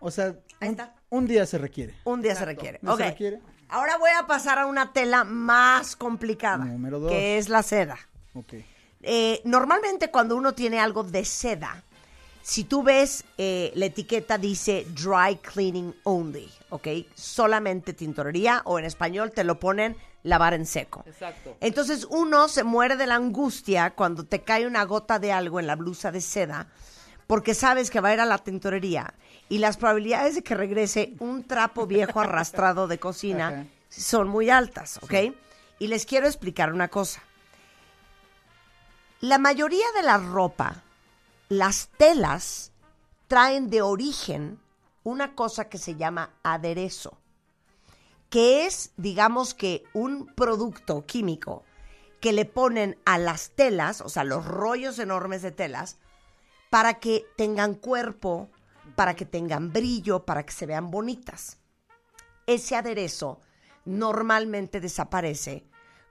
O 0.00 0.10
sea, 0.10 0.36
Ahí 0.60 0.68
un, 0.68 0.74
está. 0.80 0.94
un 1.10 1.26
día 1.26 1.44
se 1.44 1.58
requiere. 1.58 1.94
Un 2.04 2.22
día 2.22 2.34
se 2.34 2.46
requiere. 2.46 2.78
¿No 2.80 2.96
se 2.96 3.02
Ok. 3.02 3.08
requiere? 3.10 3.42
Ahora 3.68 3.98
voy 3.98 4.10
a 4.18 4.26
pasar 4.26 4.58
a 4.58 4.64
una 4.64 4.94
tela 4.94 5.24
más 5.24 5.96
complicada, 5.96 6.64
Número 6.64 6.98
dos. 6.98 7.10
que 7.10 7.36
es 7.36 7.50
la 7.50 7.62
seda. 7.62 7.98
Ok. 8.32 8.54
Eh, 9.02 9.42
normalmente 9.44 10.10
cuando 10.10 10.34
uno 10.34 10.54
tiene 10.54 10.80
algo 10.80 11.04
de 11.04 11.26
seda, 11.26 11.84
si 12.42 12.64
tú 12.64 12.82
ves 12.82 13.24
eh, 13.36 13.72
la 13.74 13.86
etiqueta 13.86 14.38
dice 14.38 14.86
dry 14.94 15.36
cleaning 15.36 15.94
only, 16.04 16.48
¿ok? 16.70 16.88
Solamente 17.14 17.92
tintorería 17.92 18.62
o 18.64 18.78
en 18.78 18.84
español 18.84 19.32
te 19.32 19.44
lo 19.44 19.58
ponen 19.60 19.96
lavar 20.22 20.54
en 20.54 20.66
seco. 20.66 21.04
Exacto. 21.06 21.56
Entonces 21.60 22.06
uno 22.10 22.48
se 22.48 22.64
muere 22.64 22.96
de 22.96 23.06
la 23.06 23.16
angustia 23.16 23.90
cuando 23.90 24.24
te 24.24 24.42
cae 24.42 24.66
una 24.66 24.84
gota 24.84 25.18
de 25.18 25.32
algo 25.32 25.60
en 25.60 25.66
la 25.66 25.76
blusa 25.76 26.10
de 26.10 26.20
seda 26.20 26.68
porque 27.28 27.54
sabes 27.54 27.90
que 27.90 28.00
va 28.00 28.08
a 28.08 28.14
ir 28.14 28.20
a 28.20 28.26
la 28.26 28.38
tintorería 28.38 29.14
y 29.48 29.58
las 29.58 29.76
probabilidades 29.76 30.34
de 30.34 30.42
que 30.42 30.54
regrese 30.54 31.14
un 31.20 31.44
trapo 31.44 31.86
viejo 31.86 32.20
arrastrado 32.20 32.88
de 32.88 32.98
cocina 32.98 33.68
son 33.88 34.28
muy 34.28 34.50
altas, 34.50 34.98
¿ok? 35.02 35.36
Y 35.78 35.86
les 35.86 36.06
quiero 36.06 36.26
explicar 36.26 36.72
una 36.72 36.88
cosa. 36.88 37.22
La 39.20 39.38
mayoría 39.38 39.84
de 39.94 40.02
la 40.02 40.16
ropa, 40.16 40.82
las 41.48 41.88
telas, 41.96 42.72
traen 43.26 43.68
de 43.70 43.82
origen 43.82 44.60
una 45.02 45.34
cosa 45.34 45.68
que 45.68 45.78
se 45.78 45.96
llama 45.96 46.34
aderezo, 46.42 47.18
que 48.28 48.66
es, 48.66 48.92
digamos 48.96 49.54
que, 49.54 49.84
un 49.94 50.26
producto 50.26 51.06
químico 51.06 51.64
que 52.20 52.32
le 52.32 52.44
ponen 52.44 52.98
a 53.04 53.16
las 53.16 53.50
telas, 53.50 54.00
o 54.00 54.08
sea, 54.08 54.24
los 54.24 54.44
rollos 54.44 54.98
enormes 54.98 55.40
de 55.42 55.52
telas, 55.52 55.98
para 56.68 56.94
que 56.94 57.24
tengan 57.36 57.74
cuerpo, 57.74 58.50
para 58.96 59.14
que 59.14 59.24
tengan 59.24 59.72
brillo, 59.72 60.24
para 60.24 60.44
que 60.44 60.52
se 60.52 60.66
vean 60.66 60.90
bonitas. 60.90 61.58
Ese 62.46 62.76
aderezo 62.76 63.40
normalmente 63.84 64.80
desaparece 64.80 65.64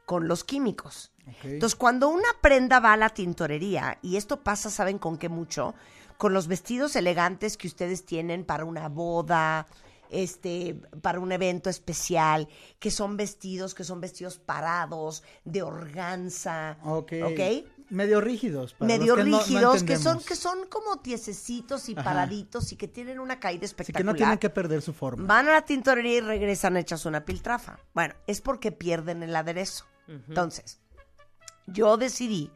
con 0.07 0.27
los 0.29 0.43
químicos. 0.45 1.11
Entonces, 1.43 1.75
cuando 1.75 2.07
una 2.07 2.29
prenda 2.41 2.79
va 2.79 2.93
a 2.93 2.97
la 2.97 3.09
tintorería, 3.09 3.99
y 4.01 4.15
esto 4.15 4.41
pasa, 4.41 4.69
¿saben 4.69 4.97
con 4.99 5.17
qué 5.17 5.27
mucho? 5.27 5.75
Con 6.17 6.33
los 6.33 6.47
vestidos 6.47 6.95
elegantes 6.95 7.57
que 7.57 7.67
ustedes 7.67 8.05
tienen 8.05 8.45
para 8.45 8.63
una 8.63 8.87
boda, 8.87 9.67
este, 10.09 10.75
para 11.01 11.19
un 11.19 11.33
evento 11.33 11.69
especial, 11.69 12.47
que 12.79 12.89
son 12.89 13.17
vestidos, 13.17 13.75
que 13.75 13.83
son 13.83 13.99
vestidos 13.99 14.37
parados, 14.37 15.23
de 15.43 15.61
organza, 15.61 16.77
Ok. 16.85 17.11
¿ok? 17.25 17.65
Medio 17.89 18.21
rígidos. 18.21 18.73
para 18.73 18.87
Medio 18.97 19.15
que 19.15 19.23
no- 19.25 19.29
no 19.31 19.39
rígidos, 19.39 19.83
que 19.83 19.97
son, 19.97 20.19
que 20.21 20.35
son 20.37 20.67
como 20.69 20.99
tiesecitos 21.01 21.89
y 21.89 21.93
Ajá. 21.93 22.03
paraditos 22.03 22.71
y 22.71 22.77
que 22.77 22.87
tienen 22.87 23.19
una 23.19 23.41
caída 23.41 23.65
Así 23.65 23.75
que 23.75 23.81
espectacular. 23.83 24.13
no 24.13 24.17
tienen 24.17 24.37
que 24.37 24.49
perder 24.49 24.81
su 24.81 24.93
forma. 24.93 25.25
Van 25.27 25.49
a 25.49 25.51
la 25.51 25.61
tintorería 25.63 26.17
y 26.17 26.21
regresan 26.21 26.77
hechas 26.77 27.05
una 27.05 27.25
piltrafa. 27.25 27.77
Bueno, 27.93 28.13
es 28.27 28.39
porque 28.39 28.71
pierden 28.71 29.23
el 29.23 29.35
aderezo. 29.35 29.83
Entonces, 30.07 30.79
yo 31.67 31.97
decidí 31.97 32.51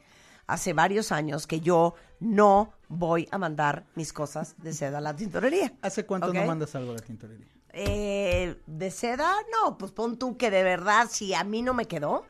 hace 0.48 0.74
varios 0.74 1.12
años 1.12 1.48
que 1.48 1.60
yo 1.60 1.96
no 2.20 2.74
voy 2.88 3.28
a 3.32 3.38
mandar 3.38 3.86
mis 3.96 4.14
cosas 4.14 4.56
de 4.58 4.74
seda 4.74 5.00
a 5.00 5.02
la 5.02 5.16
tintorería. 5.16 5.74
¿Hace 5.82 6.06
cuánto 6.06 6.34
no 6.34 6.46
mandas 6.46 6.76
algo 6.76 6.92
a 6.92 6.96
la 6.96 7.02
tintorería? 7.02 7.48
Eh, 7.74 8.58
¿De 8.66 8.92
seda? 8.92 9.34
No, 9.52 9.78
pues 9.78 9.92
pon 9.92 10.18
tú 10.18 10.38
que 10.38 10.52
de 10.52 10.64
verdad, 10.64 11.08
si 11.10 11.34
a 11.34 11.44
mí 11.44 11.62
no 11.62 11.74
me 11.74 11.86
quedó, 11.86 12.26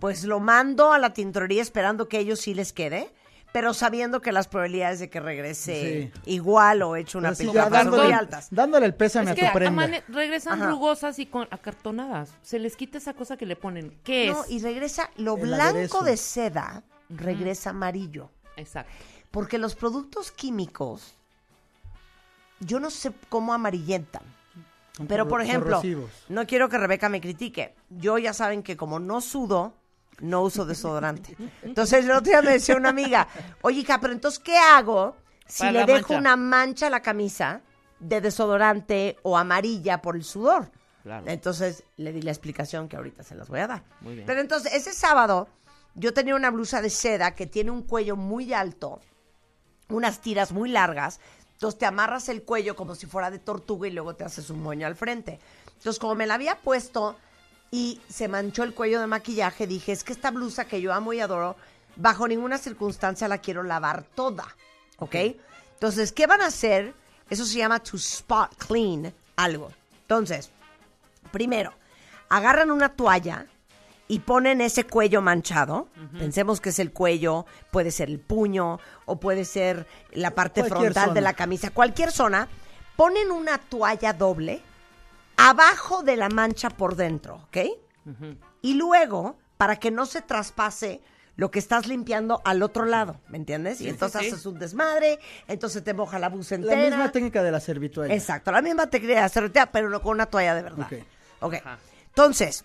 pues 0.00 0.24
lo 0.24 0.40
mando 0.40 0.92
a 0.92 0.98
la 0.98 1.12
tintorería 1.12 1.62
esperando 1.62 2.08
que 2.08 2.16
a 2.16 2.20
ellos 2.20 2.40
sí 2.40 2.54
les 2.54 2.72
quede, 2.72 3.14
pero 3.52 3.72
sabiendo 3.74 4.20
que 4.20 4.30
las 4.30 4.46
probabilidades 4.46 4.98
de 5.00 5.08
que 5.10 5.20
regrese 5.20 6.12
Sí. 6.14 6.20
igual 6.30 6.82
o 6.82 6.96
hecho 6.96 7.18
una 7.18 7.32
piltrafa 7.32 7.80
son 7.82 7.88
muy 7.90 7.96
dándole, 7.98 8.14
altas. 8.14 8.48
dándole 8.50 8.86
el 8.86 8.94
pésame 8.94 9.30
Es 9.32 9.36
que 9.38 9.46
a 9.46 9.52
tu 9.52 9.58
prenda. 9.58 10.02
regresan 10.08 10.60
Ajá. 10.62 10.70
rugosas 10.70 11.18
y 11.18 11.26
con 11.26 11.48
acartonadas. 11.50 12.30
Se 12.42 12.58
les 12.58 12.76
quita 12.76 12.98
esa 12.98 13.14
cosa 13.14 13.36
que 13.36 13.46
le 13.46 13.56
ponen. 13.56 13.98
¿Qué 14.04 14.30
No, 14.30 14.44
es? 14.44 14.50
y 14.50 14.58
regresa, 14.60 15.10
lo 15.16 15.36
El 15.36 15.42
blanco 15.42 15.62
aderezo. 15.64 16.02
de 16.02 16.16
seda 16.16 16.82
regresa 17.08 17.70
amarillo. 17.70 18.30
Exacto. 18.56 18.92
Porque 19.30 19.56
los 19.58 19.74
productos 19.74 20.30
químicos, 20.30 21.14
yo 22.60 22.80
no 22.80 22.90
sé 22.90 23.12
cómo 23.28 23.54
amarillentan. 23.54 24.22
Son 24.96 25.06
Pero, 25.06 25.28
por 25.28 25.40
ejemplo, 25.42 25.70
corrosivos. 25.76 26.10
no 26.28 26.44
quiero 26.46 26.68
que 26.68 26.76
Rebeca 26.76 27.08
me 27.08 27.20
critique. 27.20 27.74
Yo 27.88 28.18
ya 28.18 28.32
saben 28.34 28.62
que 28.64 28.76
como 28.76 28.98
no 28.98 29.20
sudo, 29.20 29.74
no 30.20 30.42
uso 30.42 30.64
desodorante. 30.64 31.36
Entonces, 31.62 32.04
el 32.04 32.10
otro 32.10 32.30
día 32.30 32.42
me 32.42 32.52
decía 32.52 32.76
una 32.76 32.88
amiga, 32.90 33.28
oye, 33.62 33.80
hija, 33.80 34.00
pero 34.00 34.12
entonces, 34.12 34.38
¿qué 34.40 34.56
hago 34.56 35.16
si 35.46 35.60
Para 35.60 35.72
le 35.72 35.84
dejo 35.86 36.12
mancha. 36.14 36.18
una 36.18 36.36
mancha 36.36 36.86
a 36.88 36.90
la 36.90 37.00
camisa 37.02 37.62
de 38.00 38.20
desodorante 38.20 39.16
o 39.22 39.36
amarilla 39.38 40.02
por 40.02 40.16
el 40.16 40.24
sudor? 40.24 40.70
Claro. 41.02 41.24
Entonces, 41.28 41.84
le 41.96 42.12
di 42.12 42.22
la 42.22 42.30
explicación 42.32 42.88
que 42.88 42.96
ahorita 42.96 43.22
se 43.22 43.34
las 43.34 43.48
voy 43.48 43.60
a 43.60 43.66
dar. 43.66 43.84
Muy 44.00 44.14
bien. 44.14 44.26
Pero 44.26 44.40
entonces, 44.40 44.72
ese 44.74 44.92
sábado, 44.92 45.48
yo 45.94 46.12
tenía 46.12 46.34
una 46.34 46.50
blusa 46.50 46.82
de 46.82 46.90
seda 46.90 47.34
que 47.34 47.46
tiene 47.46 47.70
un 47.70 47.82
cuello 47.82 48.16
muy 48.16 48.52
alto, 48.52 49.00
unas 49.88 50.20
tiras 50.20 50.52
muy 50.52 50.68
largas. 50.68 51.20
Entonces 51.52 51.78
te 51.78 51.86
amarras 51.86 52.28
el 52.28 52.42
cuello 52.44 52.76
como 52.76 52.94
si 52.94 53.06
fuera 53.06 53.30
de 53.30 53.38
tortuga 53.38 53.88
y 53.88 53.90
luego 53.90 54.14
te 54.14 54.24
haces 54.24 54.50
un 54.50 54.62
moño 54.62 54.86
al 54.86 54.94
frente. 54.94 55.40
Entonces, 55.78 55.98
como 55.98 56.14
me 56.14 56.26
la 56.26 56.34
había 56.34 56.56
puesto 56.56 57.16
y 57.70 58.00
se 58.08 58.28
manchó 58.28 58.62
el 58.62 58.74
cuello 58.74 59.00
de 59.00 59.06
maquillaje, 59.06 59.66
dije, 59.66 59.92
es 59.92 60.04
que 60.04 60.12
esta 60.12 60.30
blusa 60.30 60.66
que 60.66 60.80
yo 60.80 60.92
amo 60.92 61.12
y 61.12 61.20
adoro, 61.20 61.56
bajo 61.96 62.26
ninguna 62.26 62.58
circunstancia 62.58 63.28
la 63.28 63.38
quiero 63.38 63.62
lavar 63.62 64.04
toda. 64.14 64.56
¿Ok? 64.98 65.14
Entonces, 65.74 66.12
¿qué 66.12 66.26
van 66.26 66.40
a 66.40 66.46
hacer? 66.46 66.94
Eso 67.30 67.44
se 67.44 67.58
llama 67.58 67.78
to 67.80 67.96
spot 67.96 68.54
clean 68.56 69.12
algo. 69.36 69.70
Entonces, 70.02 70.50
primero, 71.30 71.72
agarran 72.28 72.70
una 72.70 72.88
toalla 72.88 73.46
y 74.08 74.20
ponen 74.20 74.62
ese 74.62 74.84
cuello 74.84 75.20
manchado. 75.20 75.88
Pensemos 76.18 76.60
que 76.60 76.70
es 76.70 76.78
el 76.78 76.92
cuello, 76.92 77.44
puede 77.70 77.90
ser 77.90 78.08
el 78.08 78.18
puño 78.18 78.80
o 79.04 79.20
puede 79.20 79.44
ser 79.44 79.86
la 80.12 80.34
parte 80.34 80.62
Cualquier 80.62 80.92
frontal 80.94 81.14
de 81.14 81.20
la 81.20 81.34
camisa, 81.34 81.70
cualquier 81.70 82.10
zona. 82.10 82.48
Ponen 82.96 83.30
una 83.30 83.58
toalla 83.58 84.14
doble 84.14 84.62
abajo 85.38 86.02
de 86.02 86.16
la 86.16 86.28
mancha 86.28 86.68
por 86.68 86.94
dentro, 86.96 87.36
¿ok? 87.46 87.56
Y 88.62 88.74
luego, 88.74 89.38
para 89.56 89.76
que 89.76 89.90
no 89.90 90.04
se 90.06 90.20
traspase 90.22 91.00
lo 91.36 91.50
que 91.52 91.58
estás 91.60 91.86
limpiando 91.86 92.42
al 92.44 92.62
otro 92.62 92.84
lado, 92.84 93.20
¿me 93.28 93.36
entiendes? 93.38 93.80
y 93.80 93.88
entonces 93.88 94.20
sí. 94.20 94.26
haces 94.28 94.44
un 94.46 94.58
desmadre, 94.58 95.20
entonces 95.46 95.84
te 95.84 95.94
moja 95.94 96.18
la 96.18 96.28
La 96.66 96.72
entera. 96.72 96.96
misma 96.96 97.12
técnica 97.12 97.42
de 97.44 97.52
la 97.52 97.60
servitualla. 97.60 98.12
Exacto, 98.12 98.50
la 98.50 98.60
misma 98.60 98.88
técnica 98.88 99.14
de 99.14 99.20
hacer 99.20 99.44
pero 99.70 99.88
no 99.88 100.02
con 100.02 100.12
una 100.12 100.26
toalla 100.26 100.54
de 100.56 100.62
verdad. 100.62 100.86
Ok. 100.90 100.98
Ok. 101.40 101.54
Ajá. 101.54 101.78
Entonces, 102.08 102.64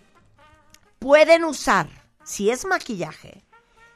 pueden 0.97 1.43
usar, 1.43 1.87
si 2.23 2.49
es 2.49 2.65
maquillaje, 2.65 3.43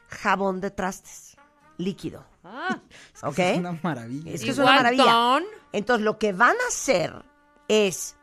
jabón 0.08 0.60
de 0.60 0.70
trastes, 0.70 1.36
líquido. 1.78 2.24
Ah, 2.44 2.78
Es. 3.22 3.38
Es 3.40 3.58
una 3.58 3.72
maravilla. 3.82 4.30
Es 4.32 4.44
que 4.44 4.50
es 4.50 4.58
una 4.58 4.76
maravilla. 4.76 5.04
Ton. 5.04 5.44
Entonces, 5.72 6.04
lo 6.04 6.18
que 6.18 6.32
van 6.32 6.54
a 6.54 6.68
hacer 6.68 7.24
es 7.66 8.14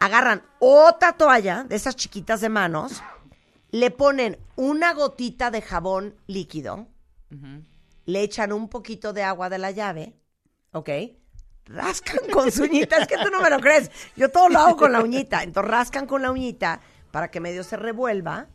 agarran 0.00 0.42
otra 0.58 1.12
toalla 1.12 1.64
de 1.64 1.76
esas 1.76 1.96
chiquitas 1.96 2.40
de 2.40 2.48
manos, 2.48 3.02
le 3.70 3.90
ponen 3.90 4.38
una 4.56 4.92
gotita 4.94 5.50
de 5.50 5.62
jabón 5.62 6.14
líquido, 6.26 6.86
le 8.04 8.20
echan 8.22 8.52
un 8.52 8.68
poquito 8.68 9.12
de 9.12 9.22
agua 9.22 9.48
de 9.48 9.58
la 9.58 9.70
llave, 9.70 10.14
¿ok? 10.72 10.90
Rascan 11.66 12.30
con 12.30 12.52
su 12.52 12.64
uñita, 12.64 12.98
es 12.98 13.08
que 13.08 13.16
tú 13.16 13.30
no 13.30 13.40
me 13.40 13.48
lo 13.48 13.58
crees. 13.58 13.90
Yo 14.16 14.30
todo 14.30 14.48
lo 14.48 14.58
hago 14.60 14.76
con 14.76 14.92
la 14.92 15.00
uñita. 15.00 15.42
Entonces 15.42 15.70
rascan 15.70 16.06
con 16.06 16.20
la 16.20 16.30
uñita 16.30 16.80
para 17.10 17.30
que 17.30 17.40
medio 17.40 17.64
se 17.64 17.76
revuelva. 17.76 18.48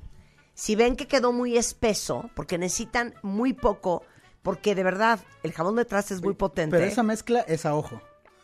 Si 0.53 0.75
ven 0.75 0.95
que 0.95 1.07
quedó 1.07 1.31
muy 1.31 1.57
espeso, 1.57 2.29
porque 2.35 2.57
necesitan 2.57 3.15
muy 3.23 3.53
poco, 3.53 4.03
porque 4.43 4.75
de 4.75 4.83
verdad 4.83 5.19
el 5.41 5.53
jabón 5.53 5.75
de 5.75 5.85
trastes 5.85 6.17
es 6.17 6.23
muy 6.23 6.35
potente. 6.35 6.77
Pero 6.77 6.89
esa 6.89 7.01
mezcla 7.01 7.39
es 7.41 7.65
a 7.65 7.73
ojo. 7.73 7.99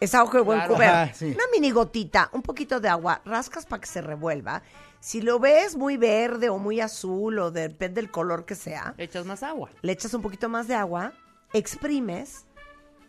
Es 0.06 0.13
ojo 0.15 0.38
de 0.38 0.44
buen 0.44 0.60
Claro. 0.60 0.74
cubero. 0.76 0.91
Ajá, 0.94 1.13
sí. 1.13 1.26
Una 1.34 1.44
mini 1.52 1.72
gotita, 1.72 2.30
un 2.34 2.41
poquito 2.41 2.80
de 2.80 2.89
agua, 2.89 3.22
rascas 3.26 3.65
para 3.65 3.82
que 3.82 3.88
se 3.88 4.02
revuelva. 4.02 4.62
Si 5.00 5.22
lo 5.22 5.39
ves 5.39 5.76
muy 5.76 5.98
verde 5.98 6.50
o 6.50 6.58
muy 6.58 6.80
azul 6.82 7.39
o 7.39 7.52
depende 7.52 8.02
del 8.02 8.12
color 8.12 8.46
que 8.46 8.56
sea, 8.56 8.94
Echas 8.98 9.26
más 9.26 9.44
agua. 9.44 9.70
le 9.82 9.91
echas 9.91 10.13
un 10.13 10.22
poquito 10.22 10.50
más 10.50 10.68
de 10.68 10.76
agua, 10.76 11.13
exprimes 11.54 12.46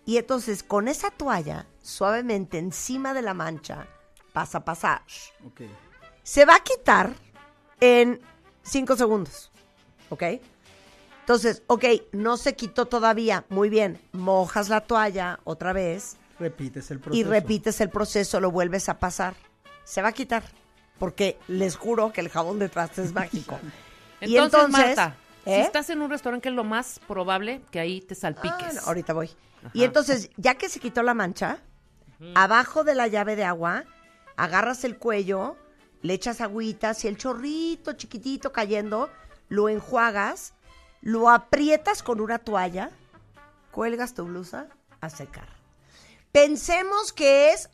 y 0.05 0.17
entonces 0.19 0.63
con 0.63 0.89
esa 0.89 1.11
toalla 1.11 1.67
suavemente 1.83 2.59
encima 2.59 3.13
de 3.15 3.23
la 3.23 3.35
mancha 3.35 3.87
vas 4.35 4.55
a 4.55 4.65
pasar. 4.65 5.03
Ok. 5.47 5.63
Se 6.23 6.45
va 6.45 6.57
a 6.57 6.61
quitar 6.61 7.13
en 7.81 8.21
cinco 8.63 8.97
segundos. 8.97 9.51
¿Ok? 10.11 10.23
Entonces, 11.21 11.63
ok, 11.67 11.85
no 12.13 12.37
se 12.37 12.55
quitó 12.55 12.87
todavía. 12.87 13.45
Muy 13.49 13.69
bien. 13.69 14.01
Mojas 14.13 14.69
la 14.69 14.81
toalla 14.83 15.41
otra 15.45 15.73
vez. 15.73 16.17
Repites 16.39 16.91
el 16.91 16.99
y 16.99 17.01
proceso. 17.01 17.31
repites 17.31 17.81
el 17.81 17.91
proceso, 17.91 18.41
lo 18.41 18.51
vuelves 18.51 18.89
a 18.89 18.99
pasar. 18.99 19.35
Se 19.85 20.03
va 20.03 20.09
a 20.09 20.13
quitar. 20.13 20.43
Porque 20.99 21.39
les 21.49 21.77
juro 21.77 22.13
que 22.13 22.21
el 22.23 22.29
jabón 22.31 22.59
de 22.59 22.69
traste 22.69 23.03
es 23.03 23.13
mágico. 23.13 23.59
Y 24.21 24.39
Entonces, 24.39 24.71
Marta, 24.71 25.17
si 25.45 25.51
¿eh? 25.51 25.61
estás 25.61 25.91
en 25.91 26.01
un 26.01 26.09
restaurante, 26.11 26.45
que 26.45 26.49
es 26.49 26.55
lo 26.55 26.65
más 26.65 27.01
probable 27.07 27.61
que 27.71 27.79
ahí 27.81 28.01
te 28.01 28.15
Ah, 28.15 28.17
salpiques. 28.17 28.75
no, 28.77 28.81
ahorita 28.87 29.13
voy. 29.13 29.31
Y 29.75 29.85
entonces, 29.85 30.31
ya 30.39 30.55
que 30.55 30.71
se 30.71 30.81
quitó 30.81 31.03
la 31.03 31.13
mancha, 31.13 31.59
abajo 32.35 32.83
de 32.83 32.95
la 32.95 33.09
llave 33.09 33.37
de 33.37 33.45
agua, 33.45 33.85
agarras 34.39 34.85
el 34.85 34.97
cuello, 34.97 35.59
le 36.01 36.15
echas 36.15 36.41
agüitas 36.41 37.05
y 37.05 37.09
el 37.09 37.19
chorrito 37.19 37.93
chiquitito 37.93 38.53
cayendo, 38.53 39.11
lo 39.51 39.69
enjuagas, 39.69 40.55
lo 41.03 41.29
aprietas 41.29 42.03
con 42.03 42.23
una 42.23 42.39
toalla, 42.39 42.91
cuelgas 43.71 44.15
tu 44.15 44.25
blusa 44.25 44.69
a 45.03 45.11
secar. 45.11 45.49
Pensemos 46.37 47.15
que 47.15 47.55
es 47.55 47.71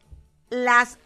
las 0.48 0.96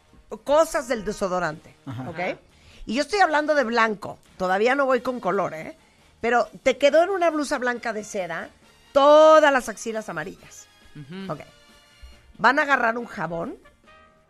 cosas 0.44 0.88
del 0.88 1.06
desodorante, 1.06 1.74
¿ok? 2.06 2.38
Y 2.84 2.92
yo 2.92 3.00
estoy 3.00 3.20
hablando 3.20 3.54
de 3.54 3.64
blanco, 3.64 4.18
todavía 4.36 4.74
no 4.74 4.84
voy 4.84 5.00
con 5.00 5.20
color, 5.20 5.54
¿eh? 5.54 5.74
Pero 6.20 6.50
te 6.62 6.76
quedó 6.76 7.02
en 7.02 7.08
una 7.08 7.30
blusa 7.30 7.56
blanca 7.56 7.94
de 7.94 8.04
seda 8.04 8.50
todas 8.92 9.50
las 9.50 9.70
axilas 9.70 10.10
amarillas. 10.10 10.66
Ok. 11.30 11.40
Van 12.36 12.58
a 12.58 12.62
agarrar 12.62 12.98
un 12.98 13.06
jabón, 13.06 13.56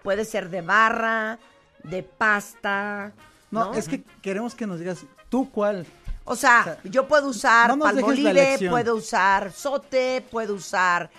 puede 0.05 0.25
ser 0.25 0.49
de 0.49 0.63
barra, 0.63 1.41
de 1.83 2.05
pasta. 2.05 3.11
No, 3.51 3.73
No, 3.73 3.75
es 3.75 3.89
que 3.89 4.05
queremos 4.23 4.55
que 4.55 4.69
nos 4.69 4.79
digas 4.79 5.05
tú 5.31 5.51
cuál. 5.51 5.85
O 6.25 6.37
sea, 6.37 6.61
o 6.61 6.65
sea, 6.65 6.79
yo 6.85 7.09
puedo 7.09 7.27
usar 7.27 7.77
no 7.77 7.83
palmolive, 7.83 8.69
puedo 8.71 8.95
usar 8.95 9.51
sote, 9.51 10.25
puedo 10.31 10.55
usar 10.55 11.11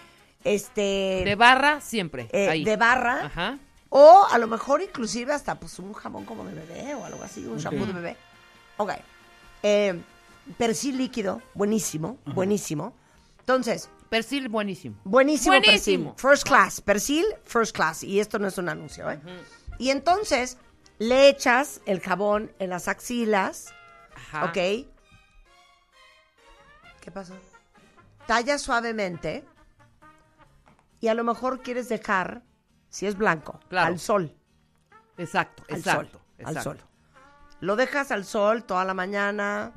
este 0.53 1.21
De 1.25 1.35
barra, 1.35 1.81
siempre. 1.81 2.27
eh, 2.31 2.49
ahí. 2.49 2.63
de 2.63 2.75
barra. 2.77 3.25
Ajá. 3.25 3.57
O 3.89 4.25
a 4.29 4.37
lo 4.37 4.47
mejor 4.47 4.81
inclusive 4.81 5.33
hasta 5.33 5.55
pues 5.59 5.79
un 5.79 5.93
jabón 5.93 6.25
como 6.25 6.43
de 6.45 6.53
bebé 6.53 6.93
o 6.95 7.05
algo 7.05 7.23
así, 7.23 7.45
un 7.45 7.53
Ok. 7.53 7.59
shampoo 7.59 7.85
de 7.85 7.93
bebé. 7.93 8.17
Ok. 8.77 8.91
Eh, 9.63 9.99
persil 10.57 10.97
líquido, 10.97 11.41
buenísimo, 11.53 12.17
buenísimo. 12.25 12.93
Entonces, 13.39 13.89
Persil, 14.09 14.47
buenísimo. 14.49 14.95
buenísimo, 15.03 15.55
Buenísimo. 15.59 16.15
persil. 16.15 16.29
First 16.29 16.47
class, 16.47 16.81
persil, 16.81 17.25
first 17.45 17.75
class. 17.75 18.03
Y 18.03 18.19
esto 18.19 18.39
no 18.39 18.47
es 18.47 18.57
un 18.57 18.69
anuncio, 18.69 19.09
¿eh? 19.11 19.19
Y 19.79 19.89
entonces 19.89 20.57
le 20.99 21.27
echas 21.29 21.81
el 21.85 21.99
jabón 22.01 22.51
en 22.59 22.69
las 22.69 22.87
axilas, 22.87 23.73
Ajá. 24.15 24.45
¿ok? 24.45 24.87
¿Qué 27.01 27.11
pasó? 27.13 27.33
Talla 28.25 28.57
suavemente 28.57 29.43
y 30.99 31.07
a 31.07 31.13
lo 31.13 31.23
mejor 31.23 31.61
quieres 31.61 31.89
dejar, 31.89 32.43
si 32.89 33.05
es 33.05 33.15
blanco, 33.17 33.59
Claro. 33.69 33.87
al 33.87 33.99
sol. 33.99 34.35
Exacto, 35.17 35.63
al 35.69 35.77
exacto. 35.77 36.11
sol, 36.11 36.21
al 36.39 36.57
exacto. 36.57 36.63
sol. 36.63 36.77
Lo 37.59 37.75
dejas 37.75 38.11
al 38.11 38.23
sol 38.25 38.63
toda 38.63 38.85
la 38.85 38.93
mañana 38.93 39.73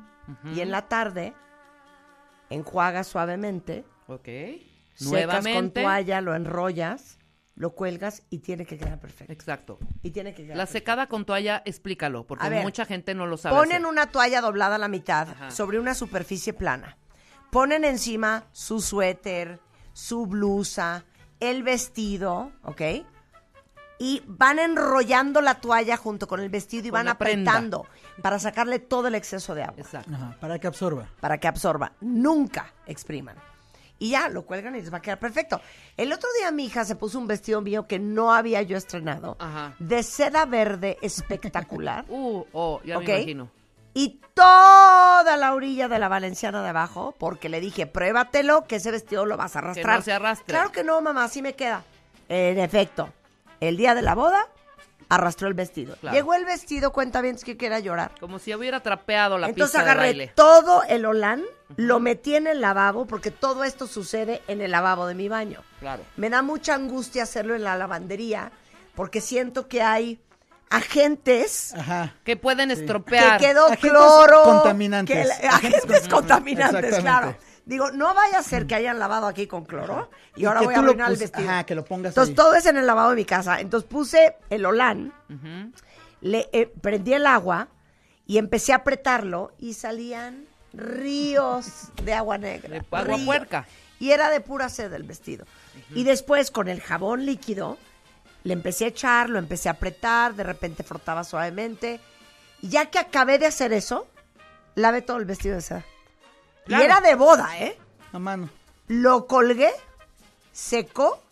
y 0.54 0.60
en 0.60 0.70
la 0.70 0.86
tarde 0.88 1.34
enjuagas 2.50 3.06
suavemente, 3.06 3.84
Ok. 4.06 4.28
secas 4.94 5.46
con 5.46 5.70
toalla, 5.70 6.20
lo 6.20 6.34
enrollas, 6.34 7.18
lo 7.54 7.70
cuelgas 7.74 8.22
y 8.30 8.38
tiene 8.40 8.66
que 8.66 8.76
quedar 8.76 8.98
perfecto. 9.00 9.32
Exacto. 9.32 9.78
Y 10.02 10.10
tiene 10.10 10.34
que 10.34 10.42
quedar 10.44 10.56
La 10.56 10.64
perfecto. 10.64 10.78
secada 10.78 11.06
con 11.06 11.24
toalla, 11.24 11.62
explícalo, 11.64 12.26
porque 12.26 12.48
ver, 12.48 12.62
mucha 12.62 12.84
gente 12.84 13.14
no 13.14 13.26
lo 13.26 13.36
sabe. 13.36 13.56
Ponen 13.56 13.76
hacer. 13.82 13.86
una 13.86 14.06
toalla 14.10 14.40
doblada 14.40 14.74
a 14.76 14.78
la 14.78 14.88
mitad 14.88 15.28
Ajá. 15.30 15.50
sobre 15.50 15.78
una 15.78 15.94
superficie 15.94 16.52
plana. 16.52 16.96
Ponen 17.50 17.84
encima 17.84 18.44
su 18.52 18.80
suéter, 18.80 19.60
su 19.92 20.26
blusa, 20.26 21.04
el 21.40 21.62
vestido, 21.62 22.52
¿ok? 22.64 22.82
Y 23.98 24.22
van 24.26 24.58
enrollando 24.58 25.40
la 25.42 25.56
toalla 25.60 25.96
junto 25.98 26.26
con 26.26 26.40
el 26.40 26.48
vestido 26.48 26.86
y 26.86 26.90
Con 26.90 27.04
van 27.04 27.16
prenda. 27.18 27.52
apretando 27.52 27.86
para 28.22 28.38
sacarle 28.38 28.78
todo 28.78 29.08
el 29.08 29.14
exceso 29.14 29.54
de 29.54 29.62
agua. 29.62 29.74
Exacto. 29.78 30.12
Ajá, 30.14 30.36
para 30.40 30.58
que 30.58 30.66
absorba. 30.66 31.08
para 31.20 31.36
que 31.38 31.48
absorba. 31.48 31.92
Nunca 32.00 32.72
expriman. 32.86 33.36
Y 33.98 34.10
ya, 34.12 34.30
lo 34.30 34.46
cuelgan 34.46 34.74
y 34.76 34.80
les 34.80 34.90
va 34.90 34.96
a 34.96 35.02
quedar 35.02 35.18
perfecto. 35.18 35.60
El 35.94 36.10
otro 36.14 36.30
día 36.38 36.50
mi 36.50 36.64
hija 36.64 36.86
se 36.86 36.96
puso 36.96 37.18
un 37.18 37.26
vestido 37.26 37.60
mío 37.60 37.86
que 37.86 37.98
no 37.98 38.32
había 38.32 38.62
yo 38.62 38.78
estrenado. 38.78 39.36
Ajá. 39.38 39.74
De 39.78 40.02
seda 40.02 40.46
verde 40.46 40.96
espectacular. 41.02 42.06
Uh, 42.08 42.44
oh, 42.54 42.80
ya 42.82 42.96
¿ok? 42.96 43.04
me 43.06 43.16
imagino. 43.16 43.50
Y 43.94 44.20
toda 44.34 45.36
la 45.36 45.52
orilla 45.54 45.88
de 45.88 45.98
la 45.98 46.08
valenciana 46.08 46.62
de 46.62 46.68
abajo, 46.68 47.14
porque 47.18 47.48
le 47.48 47.60
dije, 47.60 47.86
pruébatelo, 47.86 48.64
que 48.64 48.76
ese 48.76 48.90
vestido 48.90 49.26
lo 49.26 49.36
vas 49.36 49.56
a 49.56 49.60
arrastrar. 49.60 49.98
no 49.98 50.02
se 50.04 50.12
arrastre. 50.12 50.46
Claro 50.46 50.72
que 50.72 50.84
no, 50.84 51.00
mamá, 51.00 51.24
así 51.24 51.42
me 51.42 51.54
queda. 51.54 51.82
En 52.28 52.58
efecto, 52.58 53.12
el 53.60 53.76
día 53.76 53.94
de 53.94 54.02
la 54.02 54.14
boda, 54.14 54.46
arrastró 55.08 55.48
el 55.48 55.54
vestido. 55.54 55.96
Claro. 55.96 56.14
Llegó 56.16 56.34
el 56.34 56.44
vestido, 56.44 56.92
cuenta 56.92 57.20
bien, 57.20 57.34
es 57.34 57.44
que 57.44 57.56
quiera 57.56 57.80
llorar. 57.80 58.12
Como 58.20 58.38
si 58.38 58.54
hubiera 58.54 58.80
trapeado 58.80 59.36
la 59.38 59.48
Entonces 59.48 59.72
pista 59.72 59.84
de 59.84 59.90
agarré 59.90 60.08
baile. 60.10 60.32
todo 60.36 60.84
el 60.84 61.04
olán, 61.04 61.42
lo 61.76 61.98
metí 61.98 62.36
en 62.36 62.46
el 62.46 62.60
lavabo, 62.60 63.06
porque 63.06 63.32
todo 63.32 63.64
esto 63.64 63.88
sucede 63.88 64.40
en 64.46 64.60
el 64.60 64.70
lavabo 64.70 65.06
de 65.06 65.16
mi 65.16 65.28
baño. 65.28 65.62
Claro. 65.80 66.04
Me 66.16 66.30
da 66.30 66.42
mucha 66.42 66.74
angustia 66.74 67.24
hacerlo 67.24 67.56
en 67.56 67.64
la 67.64 67.76
lavandería, 67.76 68.52
porque 68.94 69.20
siento 69.20 69.66
que 69.66 69.82
hay 69.82 70.20
agentes 70.70 71.74
Ajá. 71.74 72.14
Que 72.24 72.36
pueden 72.36 72.68
que 72.68 72.74
estropear. 72.74 73.40
quedó 73.40 73.66
Agentes 73.66 73.90
cloro. 73.90 74.42
contaminantes. 74.44 75.16
que- 75.38 75.46
Agentes 75.46 75.84
agentes 75.84 76.00
con- 76.08 76.20
contaminantes, 76.20 76.98
claro. 77.00 77.36
Digo, 77.66 77.90
no 77.92 78.14
vaya 78.14 78.38
a 78.38 78.42
ser 78.42 78.66
que 78.66 78.74
hayan 78.74 78.98
lavado 78.98 79.26
aquí 79.26 79.46
con 79.46 79.64
cloro 79.64 80.10
y, 80.34 80.42
Y 80.42 80.44
ahora 80.46 80.60
que 80.60 80.66
voy 80.66 80.74
a 80.74 80.78
arruinar 80.78 81.10
el 81.10 81.16
vestido. 81.18 81.48
ajá, 81.48 81.64
que 81.64 81.74
lo 81.74 81.84
pongas 81.84 82.10
Entonces 82.12 82.30
ahí. 82.30 82.34
todo 82.34 82.54
es 82.54 82.66
en 82.66 82.76
el 82.78 82.86
lavabo 82.86 83.10
de 83.10 83.16
mi 83.16 83.24
casa. 83.24 83.60
Entonces 83.60 83.88
puse 83.88 84.36
el 84.48 84.64
olán, 84.66 85.12
le 86.20 86.48
eh, 86.52 86.72
prendí 86.80 87.12
el 87.14 87.26
agua 87.26 87.68
y 88.26 88.38
empecé 88.38 88.72
a 88.72 88.76
apretarlo 88.76 89.52
y 89.58 89.74
salían 89.74 90.46
ríos 90.72 91.88
de 92.02 92.14
agua 92.14 92.38
negra. 92.38 92.70
De 92.70 92.78
agua 92.78 93.02
ríos. 93.02 93.20
puerca. 93.22 93.66
Y 93.98 94.10
era 94.12 94.30
de 94.30 94.40
pura 94.40 94.68
sed 94.68 94.92
el 94.92 95.02
vestido. 95.02 95.44
Y 95.94 96.04
después 96.04 96.50
con 96.50 96.68
el 96.68 96.80
jabón 96.80 97.26
líquido 97.26 97.76
le 98.44 98.52
empecé 98.52 98.84
a 98.86 98.88
echar, 98.88 99.28
lo 99.30 99.38
empecé 99.38 99.68
a 99.68 99.72
apretar, 99.72 100.34
de 100.34 100.44
repente 100.44 100.82
frotaba 100.82 101.24
suavemente. 101.24 102.00
Y 102.62 102.68
ya 102.68 102.86
que 102.86 102.98
acabé 102.98 103.38
de 103.38 103.46
hacer 103.46 103.72
eso, 103.72 104.06
lavé 104.74 105.02
todo 105.02 105.16
el 105.18 105.24
vestido 105.24 105.56
de 105.56 105.62
seda. 105.62 105.84
Claro. 106.66 106.82
Y 106.82 106.86
era 106.86 107.00
de 107.00 107.14
boda, 107.14 107.58
¿eh? 107.58 107.76
A 108.12 108.18
mano. 108.18 108.48
Lo 108.88 109.26
colgué, 109.26 109.70
secó, 110.52 111.22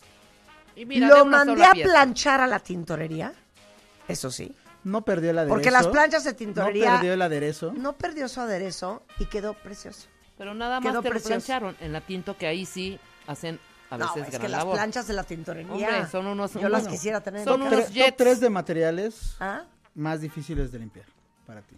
Y 0.75 0.85
mira, 0.85 1.07
lo 1.07 1.25
mandé 1.25 1.65
a 1.65 1.71
pieza. 1.71 1.89
planchar 1.89 2.41
a 2.41 2.47
la 2.47 2.59
tintorería. 2.59 3.33
Eso 4.07 4.31
sí. 4.31 4.55
No 4.83 5.01
perdió 5.03 5.31
el 5.31 5.37
aderezo. 5.39 5.53
Porque 5.55 5.71
las 5.71 5.87
planchas 5.87 6.23
de 6.23 6.33
tintorería 6.33 6.91
No 6.91 6.95
perdió 6.97 7.13
el 7.13 7.21
aderezo. 7.21 7.73
no 7.75 7.93
perdió 7.93 8.27
su 8.29 8.39
aderezo 8.39 9.03
y 9.19 9.25
quedó 9.25 9.53
precioso. 9.53 10.07
Pero 10.37 10.53
nada 10.53 10.79
más 10.79 10.89
Quedó 10.89 11.01
lo 11.01 11.19
plancharon. 11.21 11.75
En 11.81 11.91
la 11.91 11.99
tinto 12.01 12.37
que 12.37 12.47
ahí 12.47 12.65
sí 12.65 12.97
hacen 13.27 13.59
a 13.89 13.97
No, 13.97 14.05
veces 14.13 14.23
es 14.27 14.29
gran 14.33 14.41
que 14.41 14.49
las 14.49 14.65
planchas 14.65 15.07
de 15.07 15.13
la 15.13 15.23
tintorería. 15.23 15.71
Hombre, 15.71 16.07
son 16.11 16.27
unos- 16.27 16.53
Yo 16.53 16.69
las 16.69 16.87
quisiera 16.87 17.21
tener. 17.21 17.43
son 17.43 17.61
en 17.61 17.67
unos 17.67 17.79
casa. 17.79 17.91
Tre- 17.91 17.93
jets. 17.93 18.07
top 18.09 18.17
3 18.17 18.39
de 18.39 18.49
materiales 18.49 19.35
¿Ah? 19.39 19.63
más 19.95 20.21
difíciles 20.21 20.71
de 20.71 20.79
limpiar 20.79 21.05
para 21.45 21.61
ti. 21.61 21.75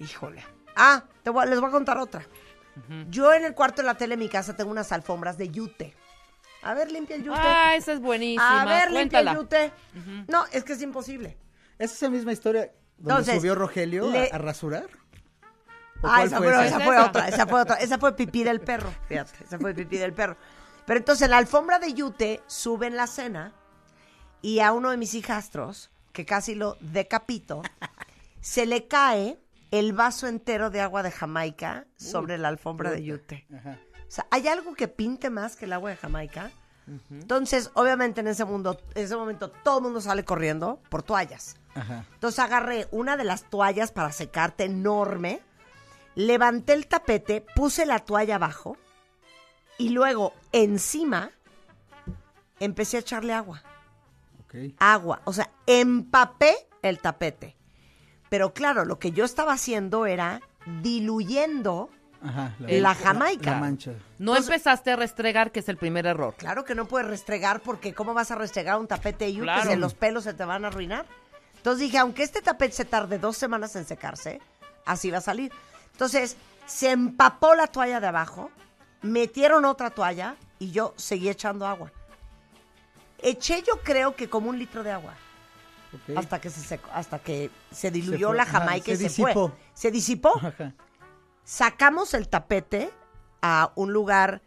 Híjole. 0.00 0.44
Ah, 0.76 1.04
te 1.22 1.30
voy 1.30 1.46
les 1.48 1.60
voy 1.60 1.68
a 1.68 1.72
contar 1.72 1.98
otra. 1.98 2.24
Yo 3.10 3.32
en 3.34 3.44
el 3.44 3.54
cuarto 3.54 3.82
de 3.82 3.86
la 3.86 3.94
tele 3.96 4.16
de 4.16 4.22
mi 4.24 4.28
casa 4.28 4.56
tengo 4.56 4.70
unas 4.70 4.90
alfombras 4.92 5.36
de 5.36 5.50
yute. 5.50 5.94
A 6.62 6.74
ver, 6.74 6.90
limpia 6.90 7.16
el 7.16 7.24
yute. 7.24 7.38
Ah, 7.40 7.74
esa 7.76 7.92
es 7.92 8.00
buenísima. 8.00 8.62
a 8.62 8.64
ver, 8.64 8.90
limpia 8.90 9.20
el 9.20 9.34
yute. 9.34 9.72
No, 10.28 10.44
es 10.52 10.64
que 10.64 10.72
es 10.72 10.82
imposible. 10.82 11.36
¿Es 11.78 11.92
esa 11.92 12.08
misma 12.10 12.32
historia 12.32 12.72
donde 12.98 13.12
Entonces, 13.20 13.36
subió 13.36 13.54
Rogelio 13.54 14.10
a, 14.32 14.38
rasurar? 14.38 14.86
¿O 16.02 16.06
Ah, 16.08 16.24
esa, 16.24 16.38
fue 16.38 16.48
esa? 16.66 17.06
otra, 17.06 17.28
esa 17.28 17.46
fue 17.46 17.60
otra. 17.60 17.76
Esa 17.76 17.98
fue 17.98 18.16
pipí 18.16 18.42
del 18.44 18.60
perro, 18.60 18.92
fíjate, 19.08 19.44
esa 19.44 19.58
fue 19.58 19.74
pipí 19.74 19.98
del 19.98 20.12
perro. 20.12 20.36
Pero 20.86 20.98
entonces 20.98 21.22
en 21.26 21.30
la 21.30 21.38
alfombra 21.38 21.78
de 21.78 21.92
yute 21.92 22.42
suben 22.46 22.96
la 22.96 23.06
cena 23.06 23.52
y 24.42 24.60
a 24.60 24.72
uno 24.72 24.90
de 24.90 24.96
mis 24.96 25.14
hijastros, 25.14 25.90
que 26.12 26.24
casi 26.24 26.54
lo 26.54 26.76
decapito, 26.80 27.62
se 28.40 28.66
le 28.66 28.88
cae 28.88 29.38
el 29.70 29.92
vaso 29.92 30.26
entero 30.26 30.70
de 30.70 30.80
agua 30.80 31.02
de 31.02 31.10
Jamaica 31.12 31.86
sobre 31.96 32.38
la 32.38 32.48
alfombra 32.48 32.90
de 32.90 33.04
yute. 33.04 33.46
Ajá. 33.56 33.78
O 34.08 34.10
sea, 34.10 34.26
¿hay 34.30 34.48
algo 34.48 34.74
que 34.74 34.88
pinte 34.88 35.30
más 35.30 35.54
que 35.54 35.66
el 35.66 35.72
agua 35.72 35.90
de 35.90 35.96
Jamaica? 35.96 36.50
Entonces, 37.10 37.70
obviamente 37.74 38.20
en 38.20 38.26
ese 38.26 38.44
mundo, 38.44 38.80
en 38.96 39.04
ese 39.04 39.14
momento 39.14 39.48
todo 39.50 39.78
el 39.78 39.84
mundo 39.84 40.00
sale 40.00 40.24
corriendo 40.24 40.80
por 40.88 41.04
toallas. 41.04 41.54
Ajá. 41.76 42.04
Entonces 42.14 42.40
agarré 42.40 42.88
una 42.90 43.16
de 43.16 43.22
las 43.22 43.44
toallas 43.48 43.92
para 43.92 44.10
secarte 44.10 44.64
enorme, 44.64 45.40
levanté 46.26 46.72
el 46.74 46.86
tapete, 46.86 47.40
puse 47.54 47.86
la 47.86 47.98
toalla 48.00 48.36
abajo 48.36 48.76
y 49.78 49.90
luego 49.90 50.34
encima 50.52 51.30
empecé 52.58 52.98
a 52.98 53.00
echarle 53.00 53.32
agua. 53.32 53.62
Ok. 54.44 54.54
Agua, 54.78 55.20
o 55.24 55.32
sea, 55.32 55.50
empapé 55.66 56.54
el 56.82 56.98
tapete. 56.98 57.56
Pero 58.28 58.52
claro, 58.52 58.84
lo 58.84 58.98
que 58.98 59.12
yo 59.12 59.24
estaba 59.24 59.52
haciendo 59.54 60.06
era 60.06 60.40
diluyendo 60.82 61.90
Ajá, 62.22 62.54
La 62.60 62.94
Jamaica. 62.94 63.52
La, 63.52 63.60
mancha. 63.60 63.92
No 64.18 64.36
empezaste 64.36 64.90
a 64.90 64.96
restregar, 64.96 65.52
que 65.52 65.60
es 65.60 65.68
el 65.70 65.78
primer 65.78 66.04
error. 66.04 66.34
Claro 66.36 66.66
que 66.66 66.74
no 66.74 66.84
puedes 66.86 67.08
restregar 67.08 67.60
porque 67.60 67.94
¿cómo 67.94 68.12
vas 68.12 68.30
a 68.30 68.34
restregar 68.34 68.78
un 68.78 68.86
tapete 68.86 69.26
y 69.30 69.38
Claro. 69.38 69.62
que 69.62 69.68
se- 69.68 69.76
los 69.78 69.94
pelos 69.94 70.24
se 70.24 70.34
te 70.34 70.44
van 70.44 70.66
a 70.66 70.68
arruinar? 70.68 71.06
Entonces 71.56 71.80
dije, 71.80 71.96
aunque 71.96 72.22
este 72.22 72.42
tapete 72.42 72.74
se 72.74 72.84
tarde 72.84 73.18
dos 73.18 73.38
semanas 73.38 73.74
en 73.76 73.86
secarse, 73.86 74.38
así 74.84 75.10
va 75.10 75.18
a 75.18 75.22
salir. 75.22 75.50
Entonces 75.92 76.36
se 76.66 76.90
empapó 76.90 77.54
la 77.54 77.66
toalla 77.66 78.00
de 78.00 78.06
abajo, 78.06 78.50
metieron 79.02 79.64
otra 79.64 79.90
toalla 79.90 80.36
y 80.58 80.70
yo 80.70 80.94
seguí 80.96 81.28
echando 81.28 81.66
agua. 81.66 81.90
Eché 83.18 83.62
yo 83.66 83.80
creo 83.82 84.16
que 84.16 84.30
como 84.30 84.48
un 84.50 84.58
litro 84.58 84.82
de 84.82 84.92
agua 84.92 85.14
Ok. 85.92 86.16
hasta 86.16 86.40
que 86.40 86.48
se 86.50 86.60
secó, 86.60 86.88
hasta 86.94 87.18
que 87.18 87.50
se 87.70 87.90
diluyó 87.90 88.32
la 88.32 88.44
ajá, 88.44 88.60
jamaica 88.60 88.92
y 88.92 88.96
se 88.96 89.08
se, 89.08 89.22
fue. 89.22 89.30
disipó. 89.32 89.52
Se 89.74 89.90
disipó. 89.90 90.38
Ajá. 90.38 90.72
Sacamos 91.44 92.14
el 92.14 92.28
tapete 92.28 92.90
a 93.42 93.72
un 93.74 93.92
lugar 93.92 94.40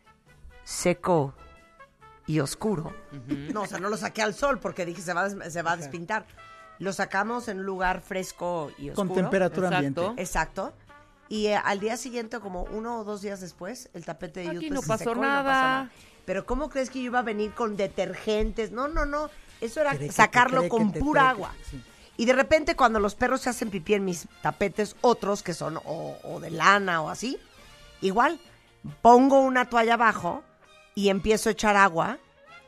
seco 0.64 1.34
y 2.26 2.40
oscuro. 2.40 2.94
No, 3.54 3.64
o 3.64 3.66
sea, 3.68 3.80
no 3.80 3.90
lo 3.90 3.98
saqué 3.98 4.22
al 4.22 4.34
sol 4.34 4.60
porque 4.60 4.86
dije 4.86 5.02
se 5.02 5.14
va, 5.14 5.26
a 5.26 5.50
se 5.50 5.62
va 5.62 5.74
a 5.74 5.78
despintar. 5.78 6.26
Lo 6.80 6.94
sacamos 6.94 7.48
en 7.50 7.60
un 7.60 7.66
lugar 7.66 8.02
fresco 8.02 8.72
y 8.78 8.90
oscuro. 8.90 9.10
Con 9.10 9.16
temperatura 9.16 9.68
Exacto. 9.68 9.88
ambiente. 9.88 10.22
Exacto. 10.22 10.74
Y 11.30 11.48
eh, 11.48 11.56
al 11.56 11.80
día 11.80 11.98
siguiente, 11.98 12.40
como 12.40 12.64
uno 12.64 13.00
o 13.00 13.04
dos 13.04 13.22
días 13.22 13.42
después, 13.42 13.90
el 13.94 14.06
tapete 14.06 14.42
de 14.42 14.50
Aquí 14.50 14.68
Utah 14.68 14.76
no 14.76 14.82
se 14.82 14.88
pasó 14.88 15.04
secó 15.04 15.12
y 15.12 15.16
no 15.16 15.22
nada. 15.22 15.92
Pero 16.26 16.46
¿cómo 16.46 16.70
crees 16.70 16.90
que 16.90 17.00
yo 17.00 17.06
iba 17.06 17.20
a 17.20 17.24
venir 17.24 17.54
con 17.54 17.76
detergentes? 17.76 18.72
No, 18.72 18.88
no, 18.88 19.06
no. 19.06 19.30
Eso 19.62 19.82
era 19.82 19.98
sacarlo 20.12 20.68
con 20.70 20.92
te 20.92 21.00
pura 21.00 21.30
agua. 21.30 21.54
sí. 21.70 21.82
Y 22.16 22.26
de 22.26 22.34
repente 22.34 22.76
cuando 22.76 23.00
los 23.00 23.16
perros 23.16 23.42
se 23.42 23.50
hacen 23.50 23.72
pipí 23.72 23.96
en 23.96 24.06
mis 24.06 24.28
tapetes, 24.42 24.96
otros 25.02 25.42
que 25.42 25.54
son 25.54 25.78
o, 25.78 26.18
o 26.24 26.40
de 26.40 26.52
lana 26.52 27.02
o 27.02 27.10
así, 27.10 27.40
igual, 28.02 28.40
pongo 29.02 29.40
una 29.42 29.68
toalla 29.70 29.96
abajo 29.96 30.44
y 30.94 31.10
empiezo 31.10 31.50
a 31.50 31.54
echar 31.54 31.76
agua. 31.76 32.20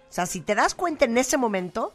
O 0.10 0.14
sea, 0.16 0.26
si 0.26 0.42
te 0.42 0.56
das 0.56 0.74
cuenta 0.74 1.06
en 1.06 1.18
ese 1.18 1.38
momento, 1.38 1.94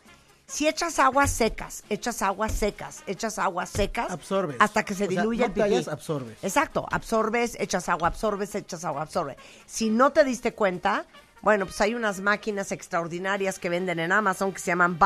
si 0.51 0.67
echas 0.69 0.99
aguas 0.99 1.31
secas, 1.31 1.85
echas 1.89 2.23
aguas 2.23 2.53
secas, 2.53 3.03
echas 3.07 3.39
aguas 3.39 3.71
secas, 3.71 4.11
Absorbes. 4.11 4.57
hasta 4.59 4.83
que 4.85 4.95
se 4.95 5.05
O 5.05 5.11
sea, 5.11 5.21
diluye 5.23 5.41
no 5.41 5.47
el 5.47 5.53
pipí. 5.53 5.61
tallas, 5.69 5.89
absorbes. 5.89 6.37
Exacto, 6.43 6.87
absorbes, 6.91 7.57
echas 7.61 7.89
agua, 7.89 8.09
absorbes, 8.09 8.55
echas 8.55 8.85
agua, 8.85 9.03
absorbes. 9.03 9.37
Si 9.67 9.91
no 9.91 10.11
te 10.13 10.25
diste 10.25 10.53
cuenta, 10.53 11.05
bueno, 11.43 11.67
pues 11.67 11.81
hay 11.81 11.95
unas 11.95 12.21
máquinas 12.21 12.73
extraordinarias 12.73 13.59
que 13.59 13.69
venden 13.69 13.99
en 14.01 14.13
Amazon 14.13 14.53
que 14.53 14.59
se 14.59 14.67
llaman 14.67 14.99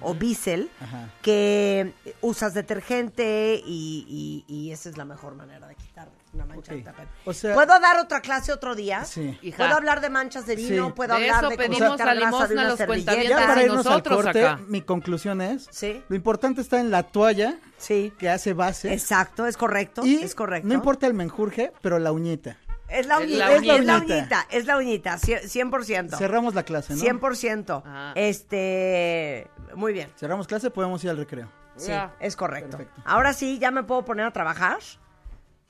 O 0.00 0.14
Bissell, 0.14 0.70
Ajá. 0.80 1.08
que 1.22 1.92
usas 2.20 2.54
detergente 2.54 3.60
y, 3.64 4.44
y- 4.48 4.52
y 4.54 4.72
esa 4.72 4.88
es 4.88 4.96
la 4.96 5.04
mejor 5.04 5.34
manera 5.34 5.66
de 5.68 5.74
quitar 5.74 6.08
una 6.32 6.44
mancha 6.44 6.74
de 6.74 6.82
tapete. 6.82 7.08
O 7.24 7.32
sea- 7.32 7.54
¿Puedo 7.54 7.78
dar 7.80 7.98
otra 7.98 8.20
clase 8.20 8.52
otro 8.52 8.74
día? 8.74 9.04
Sí. 9.04 9.38
Hija. 9.42 9.56
¿Puedo 9.56 9.74
hablar 9.74 10.00
de 10.00 10.10
manchas 10.10 10.46
de 10.46 10.56
vino? 10.56 10.86
Sí. 10.88 10.92
¿Puedo 10.94 11.14
De 11.16 11.22
hablar 11.24 11.44
eso 11.44 11.50
de 11.50 11.56
pedimos 11.56 11.98
la 11.98 12.14
de 12.14 12.20
limosna 12.20 12.44
a 12.46 12.52
una 12.52 12.64
los 12.68 12.78
servilleta? 12.78 12.86
cuentavientes. 13.12 13.30
Ya 13.30 13.46
para 13.46 13.54
de 13.60 13.66
irnos 13.66 13.86
al 13.86 13.92
nosotros 13.92 14.22
corte, 14.24 14.46
acá. 14.46 14.60
mi 14.68 14.82
conclusión 14.82 15.40
es, 15.40 15.66
Sí. 15.70 16.02
lo 16.08 16.16
importante 16.16 16.60
está 16.60 16.80
en 16.80 16.90
la 16.90 17.04
toalla 17.04 17.58
Sí. 17.78 18.12
que 18.18 18.28
hace 18.28 18.52
base 18.52 18.92
Exacto, 18.92 19.46
es 19.46 19.56
correcto, 19.56 20.04
y 20.04 20.16
es 20.16 20.34
correcto. 20.34 20.68
no 20.68 20.74
importa 20.74 21.06
el 21.06 21.14
menjurje, 21.14 21.72
pero 21.80 21.98
la 21.98 22.12
uñita. 22.12 22.58
Es 22.88 23.06
la 23.06 23.18
uñita, 23.18 23.52
es 23.54 23.62
la 23.84 23.96
uñita. 23.98 24.46
es 24.50 24.66
la 24.66 24.76
uñita, 24.76 25.16
cien- 25.18 25.42
100%. 25.48 26.16
Cerramos 26.18 26.54
la 26.54 26.62
clase, 26.62 26.94
¿no? 26.94 27.00
100%. 27.00 27.82
Ah. 27.84 28.12
Este, 28.14 29.48
muy 29.74 29.92
bien. 29.92 30.10
Cerramos 30.16 30.46
clase, 30.46 30.70
podemos 30.70 31.02
ir 31.04 31.10
al 31.10 31.16
recreo. 31.16 31.50
Sí, 31.76 31.88
Ya. 31.88 32.14
es 32.20 32.36
correcto. 32.36 32.76
Perfecto. 32.78 33.02
Ahora 33.04 33.32
sí, 33.32 33.58
ya 33.58 33.70
me 33.70 33.82
puedo 33.82 34.04
poner 34.04 34.24
a 34.26 34.32
trabajar. 34.32 34.78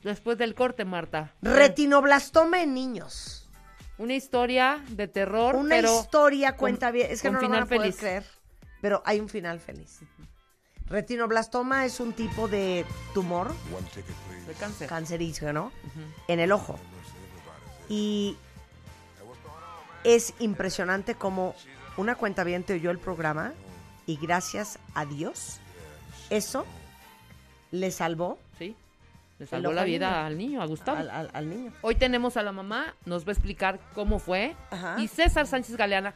Después 0.02 0.38
del 0.38 0.55
corte, 0.55 0.85
Marta. 0.85 1.33
Retinoblastoma 1.42 2.62
en 2.62 2.74
niños. 2.74 3.48
Una 3.98 4.14
historia 4.14 4.85
de 4.90 5.09
terror, 5.09 5.57
Una 5.57 5.70
pero 5.76 6.00
historia 6.00 6.55
cuenta 6.55 6.90
bien. 6.90 7.09
Es 7.11 7.22
que 7.22 7.31
no 7.31 7.40
lo 7.40 7.40
van 7.40 7.50
final 7.50 7.62
a 7.62 7.66
poder 7.66 7.81
feliz. 7.81 7.96
creer, 7.96 8.24
pero 8.83 9.02
hay 9.07 9.20
un 9.20 9.29
final 9.31 9.59
feliz. 9.59 10.00
Retinoblastoma 10.87 11.85
es 11.87 11.98
un 11.98 12.12
tipo 12.12 12.46
de 12.46 12.85
tumor 13.14 13.52
de 14.46 14.52
cáncer. 14.55 14.88
cancerígeno 14.88 15.72
en 16.29 16.38
el 16.40 16.52
ojo. 16.52 16.79
Y 17.88 18.37
es 20.05 20.35
impresionante 20.38 21.14
como 21.14 21.55
una 21.96 22.14
cuenta 22.14 22.44
bien 22.44 22.62
te 22.64 22.75
oyó 22.75 22.90
el 22.90 22.99
programa 22.99 23.53
y 24.07 24.16
gracias 24.16 24.79
a 24.94 25.05
Dios 25.05 25.59
eso 26.31 26.64
le 27.70 27.90
salvó 27.90 28.38
Sí. 28.59 28.75
Le 29.38 29.46
salvó 29.46 29.72
la 29.72 29.85
vida 29.85 30.09
niño. 30.11 30.25
al 30.27 30.38
niño, 30.38 30.62
a 30.62 30.66
Gustavo. 30.66 30.96
al, 30.99 31.11
al- 31.11 31.31
al 31.35 31.51
niño. 31.51 31.70
Hoy 31.83 31.94
tenemos 31.94 32.38
a 32.38 32.42
la 32.42 32.53
mamá, 32.53 32.94
nos 33.05 33.25
va 33.27 33.29
a 33.29 33.33
explicar 33.33 33.79
cómo 33.94 34.18
fue. 34.18 34.57
Ajá. 34.70 34.96
Y 34.99 35.09
César 35.09 35.46
Sánchez 35.46 35.77
Galeana, 35.77 36.14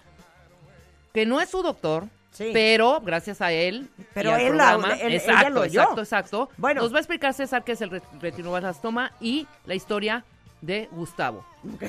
que 1.13 1.27
no 1.27 1.39
es 1.41 1.51
su 1.51 1.63
doctor, 1.63 2.07
Sí. 2.31 2.49
pero 2.55 3.01
gracias 3.03 3.43
a 3.43 3.53
él. 3.53 3.91
y 3.99 4.03
Pero 4.15 4.33
al 4.35 4.41
él 4.41 4.57
la- 4.57 4.71
programa- 4.73 4.95
ella 5.03 5.17
exacto, 5.17 5.51
lo 5.51 5.61
oyó. 5.61 5.81
exacto, 5.83 6.01
exacto. 6.01 6.51
Bueno. 6.57 6.81
Nos 6.81 6.93
va 6.95 6.97
a 6.97 7.01
explicar 7.01 7.35
César 7.35 7.63
qué 7.63 7.73
es 7.73 7.81
el 7.83 7.91
re- 7.91 8.03
retinoblastoma 8.21 9.13
y 9.21 9.47
la 9.67 9.75
historia 9.75 10.25
de 10.61 10.89
Gustavo. 10.93 11.45
Ok, 11.75 11.85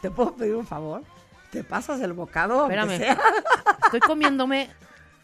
¿Te 0.00 0.10
puedo 0.10 0.34
pedir 0.34 0.54
un 0.54 0.66
favor? 0.66 1.02
¿Te 1.50 1.62
pasas 1.64 2.00
el 2.00 2.12
bocado? 2.12 2.64
Espérame. 2.64 2.98
sea 2.98 3.18
Estoy 3.84 4.00
comiéndome 4.00 4.70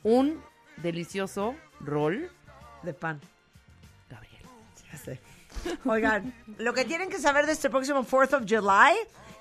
un 0.03 0.43
delicioso 0.79 1.55
rol. 1.81 2.31
De 2.83 2.95
pan. 2.95 3.21
Gabriel. 4.09 4.43
Ya 4.91 4.99
sé. 4.99 5.21
Oigan, 5.85 6.35
lo 6.59 6.73
que 6.75 6.85
tienen 6.85 7.09
que 7.11 7.19
saber 7.19 7.47
de 7.47 7.53
este 7.53 7.71
próximo 7.71 8.05
4th 8.05 8.35
of 8.35 8.43
July 8.49 8.97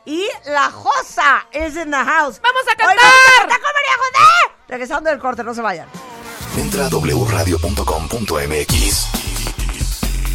y 0.06 0.28
la 0.46 0.70
Josa 0.70 1.48
is 1.54 1.76
in 1.76 1.90
the 1.90 1.98
house. 1.98 2.40
¡Vamos 2.42 2.64
a 2.72 2.76
cantar! 2.76 2.98
¡Canta 3.40 3.56
con 3.56 3.74
María 3.74 3.98
José! 3.98 4.54
Regresando 4.68 5.10
del 5.10 5.18
corte, 5.20 5.44
no 5.44 5.56
se 5.56 5.62
vayan. 5.62 5.88
Entra 6.58 6.86
a 6.86 6.90
wradio.com.mx. 6.90 9.21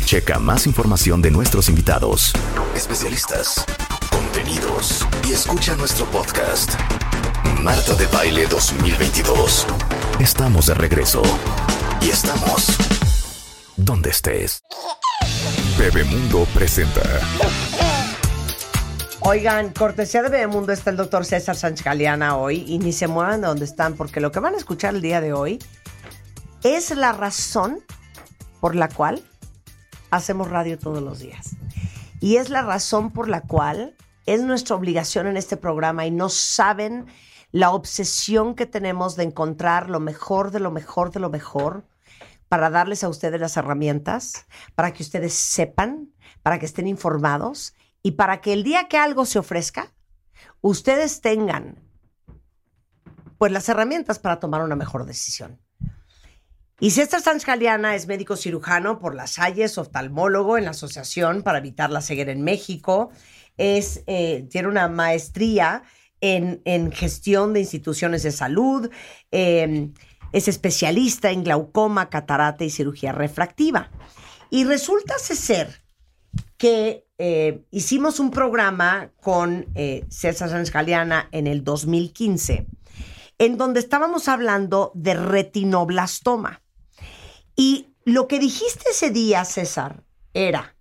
Checa 0.06 0.38
más 0.38 0.68
información 0.68 1.20
de 1.20 1.32
nuestros 1.32 1.68
invitados, 1.68 2.32
especialistas, 2.76 3.66
contenidos 4.08 5.04
y 5.28 5.32
escucha 5.32 5.74
nuestro 5.74 6.06
podcast. 6.06 6.74
Marta 7.60 7.92
de 7.94 8.06
Baile 8.06 8.46
2022. 8.46 9.66
Estamos 10.20 10.66
de 10.66 10.74
regreso. 10.74 11.24
Y 12.00 12.10
estamos 12.10 12.68
donde 13.76 14.10
estés. 14.10 14.62
Bebemundo 15.76 16.46
presenta. 16.54 17.02
Oigan, 19.22 19.70
cortesía 19.72 20.22
de 20.22 20.28
Bebemundo 20.28 20.72
está 20.72 20.90
el 20.90 20.98
doctor 20.98 21.24
César 21.24 21.56
Sánchez 21.56 21.84
Galeana 21.84 22.36
hoy 22.36 22.62
y 22.68 22.78
ni 22.78 22.92
se 22.92 23.08
muevan 23.08 23.40
de 23.40 23.48
donde 23.48 23.64
están 23.64 23.94
porque 23.94 24.20
lo 24.20 24.30
que 24.30 24.38
van 24.38 24.54
a 24.54 24.56
escuchar 24.56 24.94
el 24.94 25.02
día 25.02 25.20
de 25.20 25.32
hoy 25.32 25.58
es 26.62 26.96
la 26.96 27.10
razón 27.10 27.80
por 28.60 28.76
la 28.76 28.88
cual 28.88 29.24
hacemos 30.10 30.50
radio 30.50 30.78
todos 30.78 31.02
los 31.02 31.18
días. 31.18 31.56
Y 32.20 32.36
es 32.36 32.48
la 32.48 32.62
razón 32.62 33.10
por 33.10 33.28
la 33.28 33.42
cual 33.42 33.94
es 34.26 34.42
nuestra 34.42 34.76
obligación 34.76 35.26
en 35.26 35.36
este 35.36 35.56
programa 35.56 36.06
y 36.06 36.10
no 36.10 36.28
saben 36.28 37.06
la 37.52 37.70
obsesión 37.70 38.54
que 38.54 38.66
tenemos 38.66 39.16
de 39.16 39.24
encontrar 39.24 39.88
lo 39.88 40.00
mejor 40.00 40.50
de 40.50 40.60
lo 40.60 40.70
mejor 40.70 41.12
de 41.12 41.20
lo 41.20 41.30
mejor 41.30 41.86
para 42.48 42.70
darles 42.70 43.02
a 43.02 43.08
ustedes 43.08 43.40
las 43.40 43.56
herramientas, 43.56 44.46
para 44.74 44.92
que 44.92 45.02
ustedes 45.02 45.34
sepan, 45.34 46.10
para 46.42 46.58
que 46.58 46.66
estén 46.66 46.86
informados 46.86 47.74
y 48.02 48.12
para 48.12 48.40
que 48.40 48.52
el 48.52 48.62
día 48.62 48.88
que 48.88 48.98
algo 48.98 49.24
se 49.24 49.38
ofrezca, 49.38 49.92
ustedes 50.60 51.20
tengan 51.20 51.82
pues 53.38 53.52
las 53.52 53.68
herramientas 53.68 54.18
para 54.18 54.40
tomar 54.40 54.62
una 54.62 54.76
mejor 54.76 55.04
decisión. 55.04 55.60
Y 56.78 56.90
César 56.90 57.22
Sánchez 57.22 57.48
es 57.94 58.06
médico 58.06 58.36
cirujano 58.36 58.98
por 58.98 59.14
las 59.14 59.32
Salles, 59.32 59.78
oftalmólogo 59.78 60.58
en 60.58 60.64
la 60.64 60.70
Asociación 60.72 61.42
para 61.42 61.58
Evitar 61.58 61.90
la 61.90 62.02
Ceguera 62.02 62.32
en 62.32 62.42
México. 62.42 63.10
Es, 63.56 64.02
eh, 64.06 64.46
tiene 64.50 64.68
una 64.68 64.88
maestría 64.88 65.82
en, 66.20 66.60
en 66.64 66.92
gestión 66.92 67.54
de 67.54 67.60
instituciones 67.60 68.22
de 68.22 68.32
salud. 68.32 68.90
eh, 69.30 69.90
es 70.32 70.48
especialista 70.48 71.30
en 71.30 71.44
glaucoma, 71.44 72.10
catarata 72.10 72.64
y 72.64 72.70
cirugía 72.70 73.12
refractiva. 73.12 73.90
Y 74.50 74.64
resulta 74.64 75.18
ser 75.18 75.82
que 76.58 77.06
eh, 77.18 77.64
hicimos 77.70 78.20
un 78.20 78.30
programa 78.30 79.12
con 79.20 79.66
eh, 79.74 80.04
César 80.10 80.50
Sánchez 80.50 80.74
en 81.32 81.46
el 81.46 81.64
2015, 81.64 82.66
en 83.38 83.56
donde 83.56 83.80
estábamos 83.80 84.28
hablando 84.28 84.92
de 84.94 85.14
retinoblastoma. 85.14 86.62
Y 87.56 87.88
lo 88.04 88.28
que 88.28 88.38
dijiste 88.38 88.90
ese 88.90 89.10
día, 89.10 89.44
César, 89.44 90.04
era, 90.34 90.76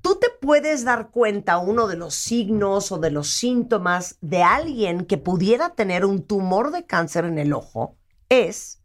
tú 0.00 0.16
te 0.18 0.28
puedes 0.30 0.84
dar 0.84 1.10
cuenta 1.10 1.58
uno 1.58 1.86
de 1.86 1.96
los 1.96 2.14
signos 2.14 2.90
o 2.90 2.98
de 2.98 3.10
los 3.10 3.28
síntomas 3.28 4.16
de 4.20 4.42
alguien 4.42 5.04
que 5.04 5.18
pudiera 5.18 5.74
tener 5.74 6.04
un 6.04 6.22
tumor 6.22 6.70
de 6.72 6.86
cáncer 6.86 7.26
en 7.26 7.38
el 7.38 7.52
ojo, 7.52 7.96
es 8.28 8.80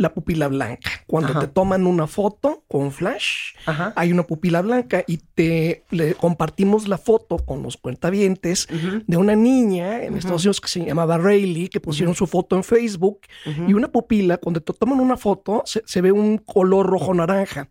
la 0.00 0.14
pupila 0.14 0.48
blanca. 0.48 0.90
Cuando 1.06 1.32
Ajá. 1.32 1.40
te 1.40 1.46
toman 1.48 1.86
una 1.86 2.06
foto 2.06 2.64
con 2.68 2.90
flash, 2.90 3.54
Ajá. 3.66 3.92
hay 3.96 4.10
una 4.12 4.22
pupila 4.22 4.62
blanca 4.62 5.04
y 5.06 5.18
te 5.18 5.84
le 5.90 6.14
compartimos 6.14 6.88
la 6.88 6.96
foto 6.96 7.36
con 7.36 7.62
los 7.62 7.76
cuentavientes 7.76 8.66
de 9.06 9.16
una 9.18 9.36
niña 9.36 10.02
en 10.02 10.16
Estados 10.16 10.42
Unidos 10.42 10.62
que 10.62 10.68
se 10.68 10.84
llamaba 10.86 11.18
Rayleigh, 11.18 11.68
que 11.68 11.80
pusieron 11.80 12.14
su 12.14 12.26
foto 12.26 12.56
en 12.56 12.64
Facebook. 12.64 13.20
Y 13.68 13.74
una 13.74 13.92
pupila, 13.92 14.38
cuando 14.38 14.62
te 14.62 14.72
toman 14.72 15.00
una 15.00 15.18
foto, 15.18 15.62
se, 15.66 15.82
se 15.84 16.00
ve 16.00 16.12
un 16.12 16.38
color 16.38 16.86
rojo 16.86 17.12
naranja, 17.12 17.68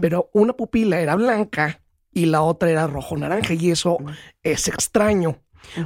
pero 0.00 0.30
una 0.32 0.52
pupila 0.52 1.00
era 1.00 1.16
blanca 1.16 1.80
y 2.12 2.26
la 2.26 2.42
otra 2.42 2.70
era 2.70 2.86
rojo 2.86 3.16
naranja 3.16 3.54
y 3.54 3.70
eso 3.72 3.98
es 4.44 4.68
extraño. 4.68 5.38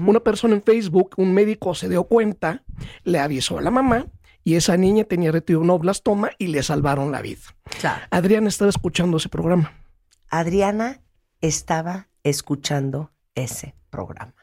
Una 0.06 0.20
persona 0.20 0.54
en 0.54 0.62
Facebook, 0.62 1.14
un 1.16 1.32
médico 1.32 1.74
se 1.74 1.88
dio 1.88 2.04
cuenta, 2.04 2.64
le 3.04 3.18
avisó 3.18 3.58
a 3.58 3.62
la 3.62 3.70
mamá 3.70 4.06
y 4.46 4.54
esa 4.54 4.76
niña 4.76 5.02
tenía 5.02 5.32
retinoblastoma 5.32 6.30
y 6.38 6.46
le 6.46 6.62
salvaron 6.62 7.10
la 7.10 7.20
vida. 7.20 7.40
Claro. 7.80 8.04
Adrián 8.12 8.46
estaba 8.46 8.68
escuchando 8.70 9.16
ese 9.16 9.28
programa. 9.28 9.72
Adriana 10.30 11.00
estaba 11.40 12.06
escuchando 12.22 13.10
ese 13.34 13.74
programa. 13.90 14.34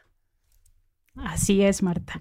Así 1.16 1.62
es, 1.62 1.82
Marta. 1.82 2.20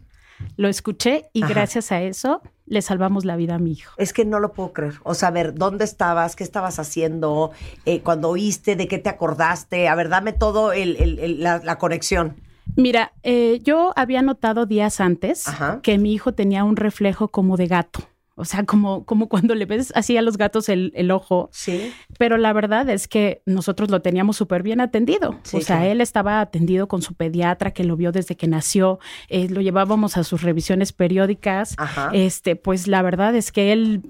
Lo 0.55 0.69
escuché 0.69 1.29
y 1.33 1.43
Ajá. 1.43 1.53
gracias 1.53 1.91
a 1.91 2.01
eso 2.01 2.41
le 2.65 2.81
salvamos 2.81 3.25
la 3.25 3.35
vida 3.35 3.55
a 3.55 3.59
mi 3.59 3.73
hijo. 3.73 3.91
Es 3.97 4.13
que 4.13 4.23
no 4.23 4.39
lo 4.39 4.53
puedo 4.53 4.71
creer. 4.71 4.93
O 5.03 5.13
sea, 5.13 5.27
a 5.27 5.31
ver, 5.31 5.53
¿dónde 5.53 5.83
estabas? 5.83 6.37
¿Qué 6.37 6.43
estabas 6.45 6.79
haciendo? 6.79 7.51
Eh, 7.85 8.01
cuando 8.01 8.29
oíste? 8.29 8.75
¿De 8.77 8.87
qué 8.87 8.97
te 8.97 9.09
acordaste? 9.09 9.89
A 9.89 9.95
ver, 9.95 10.07
dame 10.07 10.31
todo 10.31 10.71
el- 10.71 10.95
el- 10.97 11.19
el- 11.19 11.43
la, 11.43 11.57
la 11.59 11.77
conexión. 11.77 12.37
Mira, 12.75 13.13
eh, 13.23 13.59
yo 13.63 13.93
había 13.95 14.21
notado 14.21 14.65
días 14.65 14.99
antes 14.99 15.47
Ajá. 15.47 15.79
que 15.83 15.97
mi 15.97 16.13
hijo 16.13 16.33
tenía 16.33 16.63
un 16.63 16.75
reflejo 16.75 17.27
como 17.29 17.57
de 17.57 17.67
gato. 17.67 17.99
O 18.35 18.45
sea, 18.45 18.63
como, 18.65 19.05
como 19.05 19.29
cuando 19.29 19.53
le 19.53 19.65
ves 19.65 19.91
así 19.95 20.17
a 20.17 20.23
los 20.23 20.37
gatos 20.37 20.67
el, 20.67 20.91
el 20.95 21.11
ojo. 21.11 21.49
Sí. 21.51 21.93
Pero 22.17 22.37
la 22.37 22.51
verdad 22.51 22.89
es 22.89 23.07
que 23.07 23.43
nosotros 23.45 23.91
lo 23.91 24.01
teníamos 24.01 24.37
súper 24.37 24.63
bien 24.63 24.81
atendido. 24.81 25.39
Sí, 25.43 25.57
o 25.57 25.61
sea, 25.61 25.85
él 25.87 26.01
estaba 26.01 26.41
atendido 26.41 26.87
con 26.87 27.03
su 27.03 27.13
pediatra 27.13 27.71
que 27.71 27.83
lo 27.83 27.95
vio 27.95 28.11
desde 28.11 28.35
que 28.35 28.47
nació. 28.47 28.97
eh, 29.29 29.49
lo 29.49 29.61
llevábamos 29.61 30.17
a 30.17 30.23
sus 30.23 30.41
revisiones 30.41 30.93
periódicas. 30.93 31.75
Ajá. 31.77 32.09
Este, 32.11 32.55
pues 32.55 32.87
la 32.87 33.03
verdad 33.03 33.35
es 33.35 33.51
que 33.51 33.71
él 33.71 34.01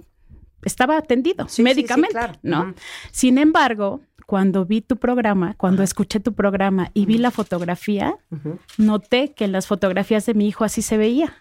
estaba 0.63 0.95
atendido 0.97 1.43
Sí, 1.49 1.49
sí, 1.49 1.55
sí, 1.57 1.63
médicamente, 1.63 2.13
claro. 2.13 2.33
¿no? 2.43 2.73
Sin 3.11 3.37
embargo, 3.37 3.99
cuando 4.25 4.65
vi 4.65 4.81
tu 4.81 4.97
programa, 4.97 5.53
cuando 5.55 5.83
escuché 5.83 6.19
tu 6.19 6.33
programa 6.33 6.91
y 6.93 7.05
vi 7.05 7.17
la 7.17 7.31
fotografía, 7.31 8.15
noté 8.77 9.33
que 9.33 9.45
en 9.45 9.51
las 9.51 9.67
fotografías 9.67 10.25
de 10.25 10.33
mi 10.33 10.47
hijo 10.47 10.63
así 10.63 10.81
se 10.81 10.97
veía. 10.97 11.33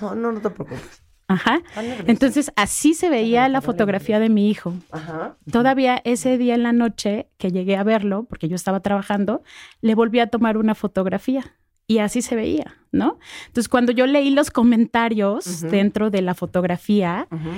No, 0.00 0.14
no, 0.14 0.32
no 0.32 0.40
te 0.40 0.50
preocupes. 0.50 1.02
Ajá. 1.28 1.60
Entonces, 2.06 2.52
así 2.54 2.94
se 2.94 3.10
veía 3.10 3.48
la 3.48 3.60
fotografía 3.60 4.20
de 4.20 4.28
mi 4.28 4.48
hijo. 4.48 4.74
Ajá. 4.92 5.36
Todavía 5.50 6.00
ese 6.04 6.38
día 6.38 6.54
en 6.54 6.62
la 6.62 6.72
noche 6.72 7.28
que 7.36 7.50
llegué 7.50 7.76
a 7.76 7.82
verlo, 7.82 8.24
porque 8.28 8.48
yo 8.48 8.54
estaba 8.54 8.80
trabajando, 8.80 9.42
le 9.80 9.94
volví 9.94 10.20
a 10.20 10.28
tomar 10.28 10.56
una 10.56 10.76
fotografía 10.76 11.56
y 11.88 11.98
así 11.98 12.22
se 12.22 12.36
veía, 12.36 12.76
¿no? 12.92 13.18
Entonces, 13.48 13.68
cuando 13.68 13.92
yo 13.92 14.06
leí 14.06 14.30
los 14.30 14.50
comentarios 14.50 15.62
dentro 15.62 16.10
de 16.10 16.22
la 16.22 16.34
fotografía, 16.34 17.26
Ujú. 17.30 17.50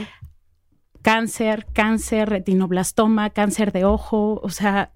Cáncer, 1.02 1.66
cáncer, 1.72 2.28
retinoblastoma, 2.28 3.30
cáncer 3.30 3.72
de 3.72 3.84
ojo, 3.84 4.40
o 4.42 4.50
sea, 4.50 4.90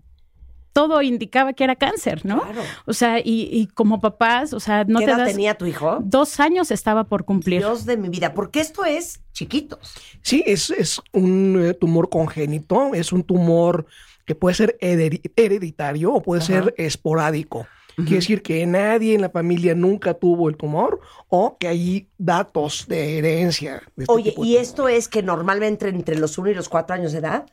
todo 0.72 1.02
indicaba 1.02 1.52
que 1.52 1.64
era 1.64 1.76
cáncer, 1.76 2.24
¿no? 2.24 2.40
Claro. 2.40 2.62
O 2.86 2.92
sea, 2.94 3.18
y, 3.18 3.48
y 3.52 3.66
como 3.66 4.00
papás, 4.00 4.54
o 4.54 4.60
sea, 4.60 4.84
no 4.84 5.00
¿Qué 5.00 5.04
te 5.04 5.10
edad 5.10 5.18
das... 5.18 5.30
tenía 5.32 5.54
tu 5.56 5.66
hijo? 5.66 5.98
Dos 6.02 6.40
años 6.40 6.70
estaba 6.70 7.04
por 7.04 7.24
cumplir. 7.26 7.58
Dios 7.60 7.84
de 7.84 7.96
mi 7.98 8.08
vida. 8.08 8.32
Porque 8.32 8.60
esto 8.60 8.84
es 8.84 9.20
chiquitos. 9.32 9.94
Sí, 10.22 10.42
es, 10.46 10.70
es 10.70 11.00
un 11.12 11.62
eh, 11.62 11.74
tumor 11.74 12.08
congénito, 12.08 12.94
es 12.94 13.12
un 13.12 13.22
tumor 13.22 13.86
que 14.24 14.34
puede 14.34 14.54
ser 14.54 14.78
hered- 14.80 15.20
hereditario 15.36 16.14
o 16.14 16.22
puede 16.22 16.40
Ajá. 16.42 16.52
ser 16.52 16.74
esporádico. 16.78 17.66
Quiere 17.96 18.16
decir 18.16 18.42
que 18.42 18.66
nadie 18.66 19.14
en 19.14 19.20
la 19.20 19.30
familia 19.30 19.74
nunca 19.74 20.14
tuvo 20.14 20.48
el 20.48 20.56
tumor 20.56 21.00
o 21.28 21.56
que 21.58 21.68
hay 21.68 22.08
datos 22.18 22.86
de 22.88 23.18
herencia. 23.18 23.82
de 23.96 24.04
este 24.04 24.12
Oye, 24.12 24.30
¿y 24.30 24.34
tumor. 24.34 24.48
esto 24.56 24.88
es 24.88 25.08
que 25.08 25.22
normalmente 25.22 25.88
entre 25.88 26.16
los 26.16 26.38
uno 26.38 26.50
y 26.50 26.54
los 26.54 26.68
cuatro 26.68 26.94
años 26.94 27.12
de 27.12 27.18
edad? 27.18 27.46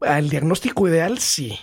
El 0.00 0.30
diagnóstico 0.30 0.86
ideal 0.88 1.18
sí. 1.18 1.58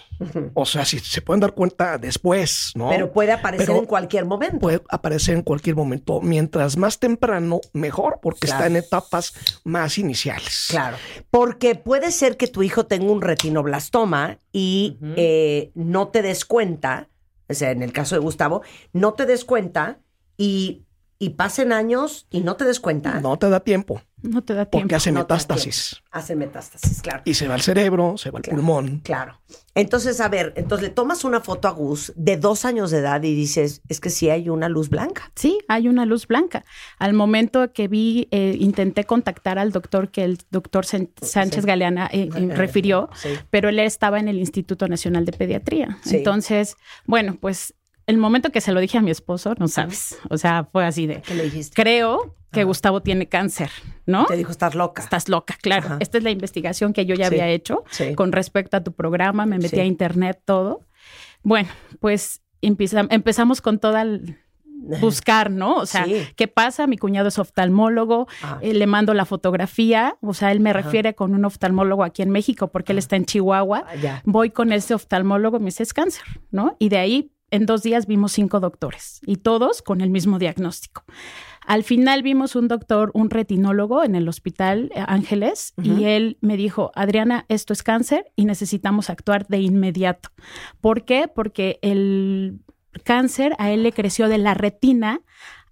O 0.54 0.66
sea, 0.66 0.86
si 0.86 1.00
se 1.00 1.22
pueden 1.22 1.42
dar 1.42 1.54
cuenta 1.54 1.98
después, 1.98 2.72
¿no? 2.76 2.90
Pero 2.90 3.12
puede 3.12 3.32
aparecer 3.34 3.66
Pero 3.68 3.80
en 3.80 3.86
cualquier 3.86 4.26
momento. 4.26 4.60
puede 4.60 4.82
aparecer 4.90 5.36
en 5.36 5.42
cualquier 5.42 5.76
momento. 5.76 6.22
Mientras 6.22 6.78
más 6.78 7.00
temprano, 7.00 7.60
mejor, 7.74 8.20
porque 8.22 8.48
Claro. 8.48 8.58
está 8.64 8.68
en 8.68 8.76
etapas 8.78 9.34
más 9.64 9.98
iniciales. 9.98 10.68
Claro. 10.70 10.98
Porque 11.32 11.76
puede 11.76 12.12
ser 12.12 12.38
que 12.38 12.48
tu 12.48 12.64
hijo 12.64 12.86
tenga 12.86 13.12
un 13.12 13.22
retinoblastoma 13.22 14.40
y 14.52 14.98
eh, 15.18 15.72
no 15.76 16.08
te 16.10 16.22
des 16.22 16.46
cuenta, 16.46 17.10
o 17.50 17.54
sea, 17.54 17.72
en 17.72 17.84
el 17.84 17.92
caso 17.92 18.16
de 18.16 18.20
Gustavo, 18.22 18.62
no 18.94 19.14
te 19.14 19.26
des 19.26 19.44
cuenta 19.44 20.00
y, 20.38 20.85
y 21.18 21.30
pasen 21.32 21.72
años 21.72 22.28
y 22.30 22.42
no 22.42 22.56
te 22.58 22.66
des 22.66 22.80
cuenta. 22.80 23.20
No 23.22 23.38
te 23.38 23.50
da 23.50 23.62
tiempo, 23.62 24.02
No 24.22 24.44
te 24.44 24.54
da 24.54 24.66
porque 24.66 24.80
tiempo. 24.88 24.96
hace 24.98 25.12
No 25.12 25.26
te 25.26 25.30
da 25.30 25.36
metástasis. 25.36 26.02
Hace 26.12 26.36
metástasis, 26.36 27.02
claro. 27.02 27.22
Y 27.26 27.36
se 27.36 27.48
va 27.48 27.54
al 27.56 27.62
cerebro, 27.62 28.18
se 28.18 28.32
va 28.32 28.40
al 28.40 28.44
Claro. 28.44 28.58
pulmón. 28.58 29.00
Claro. 29.04 29.40
Entonces, 29.76 30.20
a 30.20 30.28
ver, 30.30 30.52
entonces 30.58 30.88
le 30.90 30.94
tomas 30.94 31.24
una 31.24 31.40
foto 31.42 31.68
a 31.68 31.72
Gus 31.72 32.12
de 32.18 32.36
dos 32.38 32.66
años 32.66 32.92
de 32.92 32.98
edad 33.00 33.22
y 33.24 33.34
dices, 33.34 33.82
es 33.88 34.00
que 34.02 34.10
sí 34.10 34.30
hay 34.30 34.50
una 34.50 34.68
luz 34.70 34.90
blanca. 34.90 35.32
Sí, 35.36 35.60
hay 35.70 35.88
una 35.88 36.06
luz 36.06 36.28
blanca. 36.28 36.66
Al 37.00 37.14
momento 37.14 37.72
que 37.72 37.88
vi, 37.88 38.28
eh, 38.32 38.58
intenté 38.60 39.06
contactar 39.06 39.58
al 39.58 39.72
doctor 39.72 40.12
que 40.12 40.24
el 40.26 40.40
doctor 40.52 40.86
San- 40.86 41.10
Sánchez 41.22 41.62
Sí. 41.64 41.68
Galeana 41.68 42.10
eh, 42.12 42.30
eh, 42.36 42.56
refirió, 42.56 43.10
Sí. 43.16 43.30
pero 43.50 43.70
él 43.70 43.80
estaba 43.80 44.20
en 44.20 44.28
el 44.28 44.38
Instituto 44.40 44.88
Nacional 44.90 45.24
de 45.26 45.32
Pediatría. 45.32 45.98
Sí. 46.04 46.18
Entonces, 46.18 46.76
bueno, 47.06 47.38
pues 47.40 47.74
el 48.08 48.18
momento 48.18 48.52
que 48.52 48.62
se 48.62 48.72
lo 48.72 48.80
dije 48.80 48.98
a 48.98 49.02
mi 49.02 49.12
esposo, 49.12 49.54
no 49.58 49.68
sabes, 49.68 50.18
o 50.30 50.38
sea, 50.38 50.68
fue 50.72 50.86
así 50.86 51.08
de, 51.08 51.22
¿Qué 51.22 51.34
le 51.36 51.44
dijiste? 51.44 51.74
creo 51.82 52.36
que 52.52 52.64
Gustavo 52.64 53.02
tiene 53.02 53.28
cáncer, 53.28 53.70
¿no? 54.06 54.26
Te 54.28 54.38
dijo, 54.38 54.52
estás 54.52 54.76
loca. 54.76 55.02
Estás 55.04 55.28
loca, 55.28 55.58
claro. 55.62 55.86
Ajá. 55.88 55.98
Esta 56.00 56.18
es 56.20 56.24
la 56.24 56.30
investigación 56.32 56.94
que 56.94 57.06
yo 57.06 57.14
ya 57.16 57.28
Sí. 57.28 57.34
había 57.36 57.48
hecho 57.50 57.84
Sí. 57.90 58.16
con 58.16 58.32
respecto 58.32 58.78
a 58.78 58.84
tu 58.84 58.94
programa, 58.94 59.46
me 59.46 59.58
metí 59.58 59.76
Sí. 59.76 59.80
a 59.82 59.86
internet, 59.86 60.42
todo. 60.46 60.82
Bueno, 61.44 61.70
pues 62.00 62.42
empezamos 62.62 63.62
con 63.62 63.80
toda 63.80 64.04
el 64.04 64.38
buscar, 65.02 65.50
¿no? 65.52 65.76
O 65.78 65.86
sea, 65.86 66.06
Sí. 66.06 66.16
¿qué 66.36 66.48
pasa? 66.48 66.86
Mi 66.88 66.98
cuñado 66.98 67.28
es 67.30 67.40
oftalmólogo, 67.40 68.28
Ah. 68.44 68.60
eh, 68.62 68.74
le 68.74 68.88
mando 68.88 69.14
la 69.14 69.26
fotografía, 69.26 70.18
o 70.22 70.34
sea, 70.34 70.52
él 70.52 70.60
me 70.60 70.70
Ajá. 70.70 70.82
refiere 70.82 71.16
con 71.16 71.34
un 71.34 71.44
oftalmólogo 71.46 72.04
aquí 72.04 72.22
en 72.22 72.30
México 72.30 72.68
porque 72.70 72.92
él 72.94 73.00
está 73.00 73.16
en 73.16 73.26
Chihuahua. 73.26 73.84
Ah. 73.88 74.22
Voy 74.26 74.52
con 74.52 74.72
ese 74.72 74.94
oftalmólogo, 74.94 75.60
me 75.60 75.66
dice 75.66 75.84
es 75.84 75.94
cáncer, 75.94 76.24
¿no? 76.52 76.76
Y 76.80 76.90
de 76.90 76.98
ahí 77.00 77.32
en 77.56 77.66
dos 77.66 77.84
días 77.84 78.06
vimos 78.08 78.32
cinco 78.34 78.60
doctores 78.60 79.20
y 79.26 79.38
todos 79.38 79.82
con 79.82 80.02
el 80.02 80.10
mismo 80.10 80.40
diagnóstico. 80.40 81.04
Al 81.66 81.84
final 81.84 82.22
vimos 82.22 82.56
un 82.56 82.68
doctor, 82.68 83.10
un 83.16 83.30
retinólogo 83.32 84.04
en 84.04 84.16
el 84.16 84.28
hospital 84.30 84.92
eh, 84.94 85.04
Ángeles 85.08 85.74
y 85.82 86.04
él 86.04 86.38
me 86.42 86.58
dijo, 86.58 86.92
Adriana, 86.94 87.46
esto 87.50 87.74
es 87.74 87.82
cáncer 87.82 88.32
y 88.36 88.46
necesitamos 88.46 89.10
actuar 89.10 89.48
de 89.48 89.60
inmediato. 89.60 90.30
¿Por 90.80 91.06
qué? 91.06 91.28
Porque 91.28 91.80
el 91.82 92.60
cáncer 93.04 93.56
a 93.58 93.72
él 93.72 93.82
le 93.84 93.92
creció 93.94 94.30
de 94.30 94.38
la 94.38 94.54
retina 94.54 95.22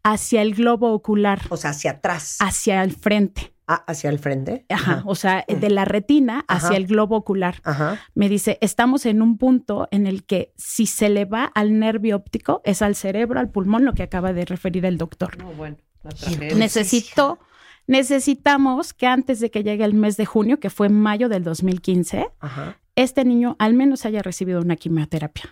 hacia 0.02 0.41
el 0.41 0.56
globo 0.56 0.91
ocular, 0.93 1.41
O 1.50 1.58
sea, 1.58 1.69
hacia 1.69 1.91
atrás. 1.91 2.38
hacia 2.39 2.84
el 2.84 2.91
frente. 2.93 3.53
Ah, 3.65 3.84
hacia 3.88 4.10
el 4.10 4.19
frente. 4.19 4.65
Ajá, 4.69 5.04
o 5.06 5.15
sea, 5.15 5.45
de 5.47 5.69
la 5.69 5.86
retina 5.86 6.43
hacia 6.49 6.69
Ajá. 6.69 6.78
el 6.78 6.86
globo 6.86 7.15
ocular. 7.15 7.62
Ajá. 7.63 7.99
Me 8.13 8.28
dice, 8.28 8.58
estamos 8.60 9.06
en 9.06 9.21
un 9.21 9.38
punto 9.38 9.88
en 9.91 10.06
el 10.06 10.26
que 10.26 10.52
si 10.58 10.86
se 10.86 11.08
le 11.10 11.23
va 11.26 11.45
al 11.45 11.80
nervio 11.80 12.17
óptico, 12.17 12.62
es 12.65 12.82
al 12.82 12.95
cerebro, 12.95 13.39
al 13.39 13.49
pulmón, 13.49 13.86
lo 13.86 13.93
que 13.93 14.04
acaba 14.04 14.34
de 14.34 14.43
referir 14.45 14.86
el 14.86 14.97
doctor. 14.97 15.38
No, 15.38 15.54
bueno, 15.54 15.78
la 16.04 16.10
tragedia. 16.12 16.56
Necesito, 16.56 17.39
necesitamos 17.88 18.93
que 18.93 19.08
antes 19.08 19.39
de 19.39 19.49
que 19.49 19.63
llegue 19.63 19.86
el 19.86 19.93
mes 19.93 20.17
de 20.17 20.26
junio, 20.26 20.60
que 20.60 20.69
fue 20.69 20.89
mayo 20.89 21.30
del 21.30 21.43
2015, 21.45 22.28
Ajá. 22.41 22.78
este 22.97 23.23
niño 23.23 23.56
al 23.60 23.73
menos 23.73 24.06
haya 24.06 24.21
recibido 24.21 24.60
una 24.62 24.76
quimioterapia. 24.76 25.49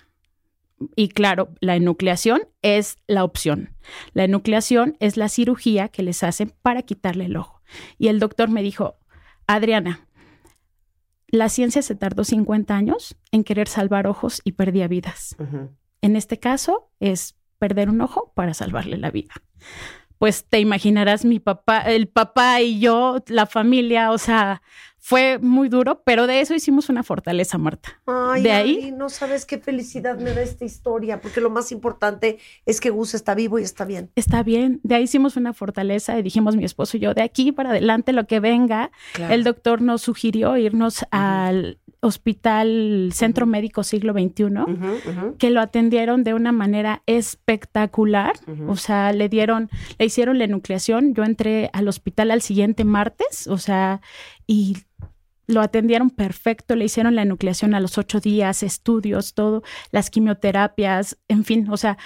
Y 0.95 1.09
claro, 1.09 1.49
la 1.59 1.75
enucleación 1.75 2.41
es 2.61 2.97
la 3.07 3.23
opción. 3.23 3.75
La 4.13 4.23
enucleación 4.23 4.97
es 4.99 5.15
la 5.15 5.29
cirugía 5.29 5.89
que 5.89 6.01
les 6.03 6.23
hacen 6.23 6.51
para 6.61 6.81
quitarle 6.81 7.25
el 7.25 7.37
ojo. 7.37 7.60
Y 7.97 8.07
el 8.07 8.19
doctor 8.19 8.49
me 8.49 8.61
dijo, 8.61 8.97
Adriana, 9.47 10.07
la 11.27 11.49
ciencia 11.49 11.81
se 11.81 11.95
tardó 11.95 12.23
50 12.23 12.75
años 12.75 13.15
en 13.31 13.43
querer 13.43 13.67
salvar 13.67 14.07
ojos 14.07 14.41
y 14.43 14.53
perdía 14.53 14.87
vidas. 14.87 15.35
En 16.01 16.15
este 16.15 16.39
caso 16.39 16.91
es 16.99 17.35
perder 17.57 17.89
un 17.89 18.01
ojo 18.01 18.33
para 18.35 18.53
salvarle 18.53 18.97
la 18.97 19.11
vida. 19.11 19.33
Pues 20.17 20.45
te 20.45 20.59
imaginarás 20.59 21.25
mi 21.25 21.39
papá, 21.39 21.79
el 21.79 22.07
papá 22.07 22.61
y 22.61 22.79
yo, 22.79 23.23
la 23.27 23.45
familia, 23.45 24.11
o 24.11 24.17
sea, 24.17 24.61
fue 25.03 25.39
muy 25.39 25.67
duro, 25.67 26.03
pero 26.05 26.27
de 26.27 26.41
eso 26.41 26.53
hicimos 26.53 26.87
una 26.87 27.01
fortaleza, 27.01 27.57
Marta. 27.57 27.99
Ay, 28.05 28.43
de 28.43 28.51
ahí 28.51 28.93
no 28.95 29.09
sabes 29.09 29.47
qué 29.47 29.57
felicidad 29.57 30.19
me 30.19 30.31
da 30.31 30.43
esta 30.43 30.63
historia, 30.63 31.19
porque 31.19 31.41
lo 31.41 31.49
más 31.49 31.71
importante 31.71 32.37
es 32.67 32.79
que 32.79 32.91
Gus 32.91 33.15
está 33.15 33.33
vivo 33.33 33.57
y 33.57 33.63
está 33.63 33.83
bien. 33.83 34.11
está 34.15 34.43
bien. 34.43 34.79
De 34.83 34.93
ahí 34.93 35.03
hicimos 35.03 35.37
una 35.37 35.53
fortaleza 35.53 36.19
y 36.19 36.21
dijimos 36.21 36.55
mi 36.55 36.65
esposo 36.65 36.97
y 36.97 36.99
yo, 36.99 37.15
de 37.15 37.23
aquí 37.23 37.51
para 37.51 37.71
adelante 37.71 38.13
lo 38.13 38.27
que 38.27 38.39
venga. 38.39 38.91
Claro. 39.13 39.33
El 39.33 39.43
doctor 39.43 39.81
nos 39.81 40.03
sugirió 40.03 40.55
irnos 40.55 41.03
al 41.09 41.79
hospital 42.01 43.11
Centro 43.13 43.45
Médico 43.45 43.83
Siglo 43.83 44.13
XXI. 44.13 45.35
Que 45.37 45.49
lo 45.49 45.61
atendieron 45.61 46.23
de 46.23 46.33
una 46.33 46.51
manera 46.51 47.03
espectacular. 47.05 48.33
O 48.67 48.75
sea, 48.75 49.13
le 49.13 49.29
dieron, 49.29 49.69
le 49.97 50.05
hicieron 50.05 50.37
la 50.37 50.45
enucleación. 50.45 51.13
Yo 51.13 51.23
entré 51.23 51.69
al 51.73 51.87
hospital 51.87 52.31
al 52.31 52.41
siguiente 52.41 52.83
martes, 52.85 53.47
o 53.47 53.57
sea, 53.57 54.01
y 54.51 54.75
lo 55.47 55.61
atendieron 55.61 56.09
perfecto, 56.09 56.75
le 56.75 56.83
hicieron 56.83 57.15
la 57.15 57.21
enucleación 57.21 57.73
a 57.73 57.79
los 57.79 57.97
ocho 57.97 58.19
días, 58.19 58.63
estudios, 58.63 59.33
todo, 59.33 59.63
las 59.91 60.09
quimioterapias, 60.09 61.17
en 61.29 61.45
fin, 61.45 61.69
o 61.69 61.77
sea, 61.77 61.97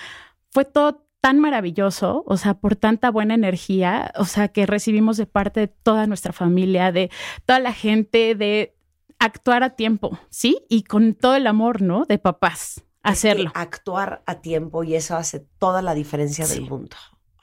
fue 0.51 0.63
todo 0.63 1.07
tan 1.21 1.39
maravilloso, 1.39 2.23
o 2.27 2.37
sea, 2.37 2.53
por 2.53 2.75
tanta 2.75 3.09
buena 3.09 3.33
energía, 3.33 4.13
o 4.15 4.25
sea, 4.25 4.49
que 4.49 4.67
recibimos 4.67 5.17
de 5.17 5.25
parte 5.25 5.61
de 5.61 5.67
toda 5.69 6.05
nuestra 6.05 6.33
familia, 6.33 6.91
de 6.91 7.09
toda 7.47 7.57
la 7.57 7.73
gente, 7.73 8.35
de 8.35 8.75
actuar 9.17 9.63
a 9.63 9.71
tiempo, 9.71 10.19
¿sí? 10.29 10.59
Y 10.69 10.83
con 10.83 11.15
todo 11.15 11.35
el 11.35 11.47
amor, 11.47 11.81
¿no? 11.81 12.05
De 12.05 12.19
papás, 12.19 12.83
hacerlo. 13.01 13.47
Es 13.47 13.53
que 13.53 13.59
actuar 13.59 14.21
a 14.27 14.41
tiempo 14.41 14.83
y 14.83 14.93
eso 14.93 15.15
hace 15.15 15.39
toda 15.57 15.81
la 15.81 15.95
diferencia 15.95 16.45
del 16.45 16.61
mundo. 16.69 16.95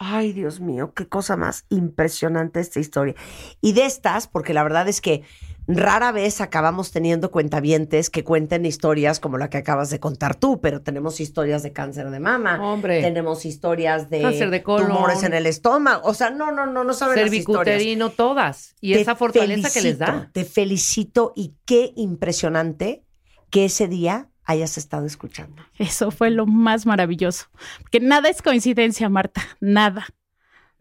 Ay, 0.05 0.32
Dios 0.32 0.59
mío, 0.59 0.92
qué 0.94 1.07
cosa 1.07 1.36
más 1.36 1.64
impresionante 1.68 2.59
esta 2.59 2.80
historia. 2.80 3.14
Y 3.61 3.72
de 3.72 3.84
estas, 3.84 4.26
porque 4.26 4.53
la 4.53 4.64
verdad 4.64 4.88
es 4.88 5.00
que 5.00 5.22
rara 5.68 6.11
vez 6.11 6.40
acabamos 6.40 6.90
teniendo 6.90 7.30
cuentavientes 7.30 8.11
que 8.11 8.24
cuenten 8.24 8.66
historias 8.66 9.20
como 9.20 9.38
la 9.38 9.48
que 9.48 9.59
acabas 9.59 9.90
de 9.90 10.00
contar 10.00 10.34
tú, 10.34 10.61
pero 10.61 10.82
tenemos 10.82 11.20
historias 11.20 11.62
de 11.62 11.72
cáncer 11.72 12.11
de 12.11 12.18
mama, 12.18 12.61
Hombre. 12.61 13.00
tenemos 13.00 13.44
historias 13.44 14.11
de, 14.11 14.22
Cáncer 14.22 14.50
de 14.50 14.64
colon. 14.64 14.88
tumores 14.88 15.22
en 15.22 15.34
el 15.34 15.46
estómago. 15.46 16.03
O 16.05 16.14
sea, 16.14 16.30
no, 16.30 16.50
no, 16.50 16.66
no, 16.66 16.82
no 16.82 16.94
saben 16.94 17.20
las 17.20 17.32
historias. 17.32 17.64
Cervicuterino, 17.64 18.11
todas. 18.11 18.74
Y 18.80 18.94
Te 18.94 19.03
esa 19.03 19.14
fortaleza 19.14 19.70
que 19.70 19.82
les 19.82 19.98
da. 19.98 20.30
Te 20.32 20.44
felicito 20.44 21.32
y 21.36 21.55
qué 21.64 21.92
impresionante 21.94 23.05
que 23.50 23.66
ese 23.66 23.86
día 23.86 24.31
hayas 24.45 24.78
estado 24.78 25.07
escuchando. 25.07 25.62
Eso 25.78 26.11
fue 26.11 26.30
lo 26.30 26.47
más 26.47 26.86
maravilloso. 26.86 27.47
Que 27.90 28.01
nada 28.01 28.28
es 28.28 28.43
coincidencia, 28.43 29.09
Marta. 29.09 29.43
Nada, 29.61 30.07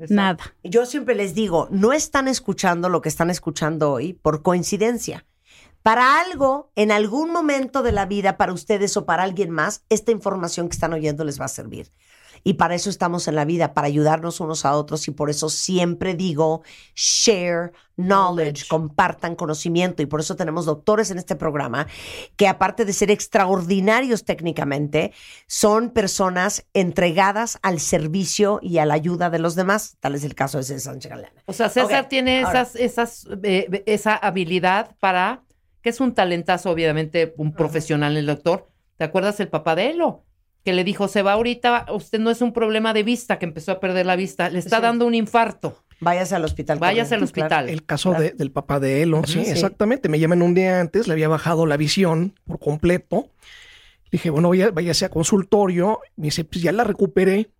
nada. 0.09 0.55
Yo 0.63 0.85
siempre 0.85 1.15
les 1.15 1.33
digo, 1.35 1.67
no 1.71 1.93
están 1.93 2.27
escuchando 2.27 2.89
lo 2.89 3.01
que 3.01 3.09
están 3.09 3.29
escuchando 3.29 3.91
hoy 3.91 4.13
por 4.13 4.41
coincidencia. 4.41 5.25
Para 5.83 6.19
algo, 6.19 6.71
en 6.75 6.91
algún 6.91 7.31
momento 7.31 7.81
de 7.81 7.91
la 7.91 8.05
vida, 8.05 8.37
para 8.37 8.53
ustedes 8.53 8.95
o 8.97 9.05
para 9.05 9.23
alguien 9.23 9.49
más, 9.49 9.83
esta 9.89 10.11
información 10.11 10.69
que 10.69 10.75
están 10.75 10.93
oyendo 10.93 11.23
les 11.23 11.41
va 11.41 11.45
a 11.45 11.49
servir. 11.49 11.91
Y 12.43 12.53
para 12.53 12.75
eso 12.75 12.89
estamos 12.89 13.27
en 13.27 13.35
la 13.35 13.45
vida, 13.45 13.73
para 13.73 13.87
ayudarnos 13.87 14.39
unos 14.39 14.65
a 14.65 14.75
otros. 14.75 15.07
Y 15.07 15.11
por 15.11 15.29
eso 15.29 15.49
siempre 15.49 16.15
digo, 16.15 16.63
share 16.95 17.71
knowledge, 17.95 18.67
compartan 18.67 19.35
conocimiento. 19.35 20.01
Y 20.01 20.05
por 20.05 20.19
eso 20.19 20.35
tenemos 20.35 20.65
doctores 20.65 21.11
en 21.11 21.17
este 21.17 21.35
programa 21.35 21.87
que 22.35 22.47
aparte 22.47 22.85
de 22.85 22.93
ser 22.93 23.11
extraordinarios 23.11 24.23
técnicamente, 24.25 25.13
son 25.47 25.89
personas 25.91 26.65
entregadas 26.73 27.59
al 27.61 27.79
servicio 27.79 28.59
y 28.61 28.77
a 28.79 28.85
la 28.85 28.95
ayuda 28.95 29.29
de 29.29 29.39
los 29.39 29.55
demás. 29.55 29.97
Tal 29.99 30.15
es 30.15 30.23
el 30.23 30.35
caso 30.35 30.57
de 30.57 30.63
César 30.63 30.93
Sánchez 30.93 31.11
Galán. 31.11 31.31
O 31.45 31.53
sea, 31.53 31.69
César 31.69 32.09
tiene 32.09 32.43
ahora. 32.43 32.61
esas, 32.61 32.75
esas, 32.75 33.27
eh, 33.43 33.83
esa 33.85 34.15
habilidad 34.15 34.95
para, 34.99 35.43
que 35.81 35.89
es 35.89 35.99
un 35.99 36.13
talentazo, 36.13 36.71
obviamente, 36.71 37.33
un 37.37 37.53
profesional, 37.53 38.17
el 38.17 38.25
doctor. 38.25 38.67
¿Te 38.97 39.03
acuerdas 39.03 39.39
el 39.39 39.47
papá 39.47 39.75
de 39.75 39.91
Elo? 39.91 40.23
Que 40.63 40.73
le 40.73 40.83
dijo, 40.83 41.07
se 41.07 41.21
va 41.23 41.33
ahorita, 41.33 41.87
usted 41.91 42.19
no 42.19 42.29
es 42.29 42.41
un 42.41 42.53
problema 42.53 42.93
de 42.93 43.03
vista, 43.03 43.39
que 43.39 43.45
empezó 43.45 43.71
a 43.71 43.79
perder 43.79 44.05
la 44.05 44.15
vista, 44.15 44.49
le 44.49 44.59
está 44.59 44.77
Sí. 44.77 44.81
dando 44.83 45.07
un 45.07 45.15
infarto. 45.15 45.83
Váyase 45.99 46.35
al 46.35 46.43
hospital. 46.45 46.79
Váyase 46.79 47.15
al 47.15 47.19
claro. 47.19 47.23
hospital. 47.25 47.69
El 47.69 47.85
caso 47.85 48.13
de- 48.13 48.31
del 48.31 48.51
papá 48.51 48.79
de 48.79 49.03
Elo, 49.03 49.21
sí, 49.25 49.43
sí. 49.45 49.51
exactamente. 49.51 50.09
Me 50.09 50.19
llaman 50.19 50.41
un 50.41 50.53
día 50.53 50.79
antes, 50.79 51.07
le 51.07 51.13
había 51.13 51.27
bajado 51.27 51.65
la 51.65 51.77
visión 51.77 52.33
por 52.45 52.59
completo. 52.59 53.29
Dije, 54.11 54.29
bueno, 54.29 54.49
vaya, 54.49 54.71
váyase 54.71 55.05
a 55.05 55.09
consultorio. 55.09 55.99
Me 56.15 56.25
dice, 56.25 56.43
pues 56.43 56.61
ya 56.63 56.71
la 56.71 56.83
recuperé. 56.83 57.51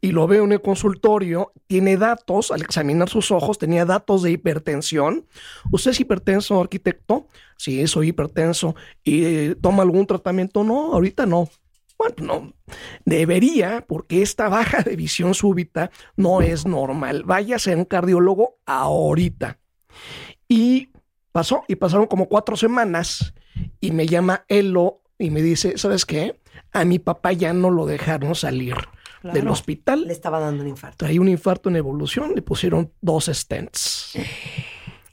Y 0.00 0.12
lo 0.12 0.26
veo 0.26 0.44
en 0.44 0.52
el 0.52 0.60
consultorio. 0.60 1.52
Tiene 1.66 1.96
datos, 1.96 2.50
al 2.50 2.60
examinar 2.62 3.08
sus 3.08 3.30
ojos, 3.30 3.58
tenía 3.58 3.84
datos 3.86 4.22
de 4.22 4.32
hipertensión. 4.32 5.26
¿Usted 5.70 5.92
es 5.92 6.00
hipertenso, 6.00 6.60
arquitecto? 6.60 7.26
Sí, 7.56 7.86
soy 7.86 8.08
hipertenso. 8.08 8.74
¿Y 9.02 9.24
eh, 9.24 9.56
toma 9.60 9.82
algún 9.82 10.06
tratamiento? 10.06 10.62
No, 10.64 10.92
ahorita 10.92 11.24
no. 11.26 11.48
Bueno, 11.98 12.14
no. 12.20 12.52
Debería, 13.04 13.84
porque 13.86 14.22
esta 14.22 14.48
baja 14.48 14.82
de 14.82 14.96
visión 14.96 15.34
súbita 15.34 15.90
no 16.16 16.40
es 16.40 16.66
normal. 16.66 17.22
Vaya 17.24 17.56
a 17.56 17.58
ser 17.58 17.76
un 17.76 17.84
cardiólogo 17.84 18.58
ahorita. 18.66 19.58
Y 20.48 20.90
pasó, 21.32 21.64
y 21.68 21.76
pasaron 21.76 22.06
como 22.06 22.28
cuatro 22.28 22.56
semanas, 22.56 23.34
y 23.80 23.92
me 23.92 24.06
llama 24.06 24.44
Elo 24.48 25.02
y 25.18 25.30
me 25.30 25.42
dice, 25.42 25.78
¿sabes 25.78 26.04
qué? 26.04 26.40
A 26.72 26.84
mi 26.84 26.98
papá 26.98 27.32
ya 27.32 27.52
no 27.52 27.70
lo 27.70 27.86
dejaron 27.86 28.34
salir 28.34 28.76
del 29.22 29.48
hospital. 29.48 30.06
Le 30.06 30.12
estaba 30.12 30.38
dando 30.38 30.62
un 30.62 30.68
infarto. 30.68 30.98
Traía 30.98 31.20
un 31.20 31.28
infarto 31.28 31.68
en 31.68 31.76
evolución, 31.76 32.32
le 32.34 32.42
pusieron 32.42 32.92
dos 33.00 33.30
stents. 33.32 34.12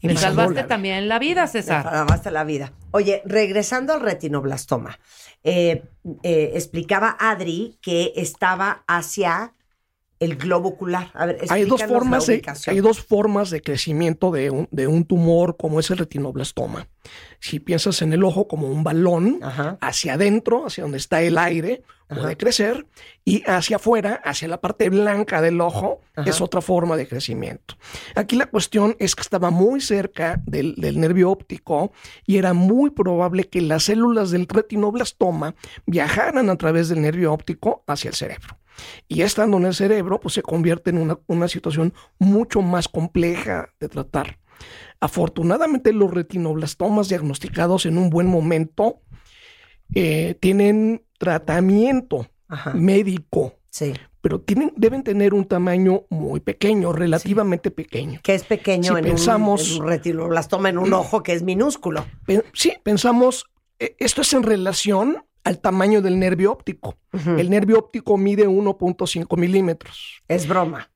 Y 0.01 0.07
me 0.07 0.17
salvaste 0.17 0.55
la 0.55 0.67
también 0.67 1.07
la 1.07 1.19
vida, 1.19 1.47
César. 1.47 1.83
salvaste 1.83 2.31
la 2.31 2.43
vida. 2.43 2.73
Oye, 2.91 3.21
regresando 3.25 3.93
al 3.93 4.01
retinoblastoma, 4.01 4.99
eh, 5.43 5.83
eh, 6.23 6.51
explicaba 6.55 7.15
Adri 7.19 7.77
que 7.81 8.13
estaba 8.15 8.83
hacia 8.87 9.53
el 10.21 10.35
globo 10.37 10.69
ocular. 10.69 11.09
A 11.15 11.25
ver, 11.25 11.39
Hay 11.49 11.65
dos, 11.65 11.83
formas 11.83 12.27
de, 12.27 12.43
hay 12.67 12.79
dos 12.79 13.01
formas 13.01 13.49
de 13.49 13.59
crecimiento 13.59 14.31
de 14.31 14.51
un, 14.51 14.67
de 14.71 14.85
un 14.85 15.03
tumor 15.03 15.57
como 15.57 15.79
es 15.79 15.89
el 15.89 15.97
retinoblastoma. 15.97 16.87
Si 17.39 17.59
piensas 17.59 18.03
en 18.03 18.13
el 18.13 18.23
ojo 18.23 18.47
como 18.47 18.67
un 18.67 18.83
balón, 18.83 19.39
Ajá. 19.41 19.79
hacia 19.81 20.13
adentro, 20.13 20.67
hacia 20.67 20.83
donde 20.83 20.99
está 20.99 21.23
el 21.23 21.39
aire, 21.39 21.81
Ajá. 22.07 22.21
puede 22.21 22.37
crecer, 22.37 22.85
y 23.25 23.41
hacia 23.49 23.77
afuera, 23.77 24.21
hacia 24.23 24.47
la 24.47 24.61
parte 24.61 24.91
blanca 24.91 25.41
del 25.41 25.59
ojo, 25.59 26.01
Ajá. 26.15 26.29
es 26.29 26.39
otra 26.39 26.61
forma 26.61 26.97
de 26.97 27.07
crecimiento. 27.07 27.75
Aquí 28.13 28.35
la 28.35 28.45
cuestión 28.45 28.95
es 28.99 29.15
que 29.15 29.21
estaba 29.23 29.49
muy 29.49 29.81
cerca 29.81 30.39
del, 30.45 30.75
del 30.75 30.99
nervio 30.99 31.31
óptico 31.31 31.93
y 32.27 32.37
era 32.37 32.53
muy 32.53 32.91
probable 32.91 33.49
que 33.49 33.61
las 33.61 33.85
células 33.85 34.29
del 34.29 34.47
retinoblastoma 34.47 35.55
viajaran 35.87 36.51
a 36.51 36.57
través 36.57 36.89
del 36.89 37.01
nervio 37.01 37.33
óptico 37.33 37.83
hacia 37.87 38.09
el 38.09 38.15
cerebro. 38.15 38.60
Y 39.07 39.21
estando 39.21 39.57
en 39.57 39.65
el 39.65 39.73
cerebro, 39.75 40.19
pues 40.19 40.33
se 40.33 40.41
convierte 40.41 40.89
en 40.89 40.97
una, 40.97 41.19
una 41.27 41.47
situación 41.47 41.93
mucho 42.19 42.61
más 42.61 42.87
compleja 42.87 43.69
de 43.79 43.89
tratar. 43.89 44.39
Afortunadamente, 44.99 45.93
los 45.93 46.11
retinoblastomas 46.13 47.09
diagnosticados 47.09 47.85
en 47.85 47.97
un 47.97 48.09
buen 48.09 48.27
momento 48.27 49.01
eh, 49.95 50.35
tienen 50.39 51.03
tratamiento 51.17 52.27
Ajá. 52.47 52.73
médico, 52.73 53.55
Sí. 53.69 53.93
pero 54.21 54.41
tienen, 54.41 54.73
deben 54.77 55.03
tener 55.03 55.33
un 55.33 55.45
tamaño 55.45 56.03
muy 56.09 56.39
pequeño, 56.39 56.93
relativamente 56.93 57.71
pequeño. 57.71 58.19
Que 58.23 58.35
es 58.35 58.43
pequeño 58.43 58.93
Si 58.93 58.99
en, 58.99 59.05
pensamos- 59.05 59.71
un, 59.71 59.75
en 59.77 59.81
un 59.83 59.87
retinoblastoma 59.89 60.69
en 60.69 60.77
un 60.77 60.93
ojo 60.93 61.23
que 61.23 61.33
es 61.33 61.43
minúsculo. 61.43 62.05
Pe- 62.25 62.43
Sí, 62.53 62.73
pensamos, 62.83 63.45
eh, 63.79 63.95
esto 63.99 64.21
es 64.21 64.31
en 64.33 64.43
relación 64.43 65.23
al 65.43 65.59
tamaño 65.59 66.01
del 66.01 66.19
nervio 66.19 66.51
óptico. 66.51 66.97
El 67.37 67.49
nervio 67.49 67.77
óptico 67.79 68.17
mide 68.17 68.47
1.5 68.47 69.37
milímetros. 69.37 70.21
Es 70.27 70.47
broma. 70.47 70.89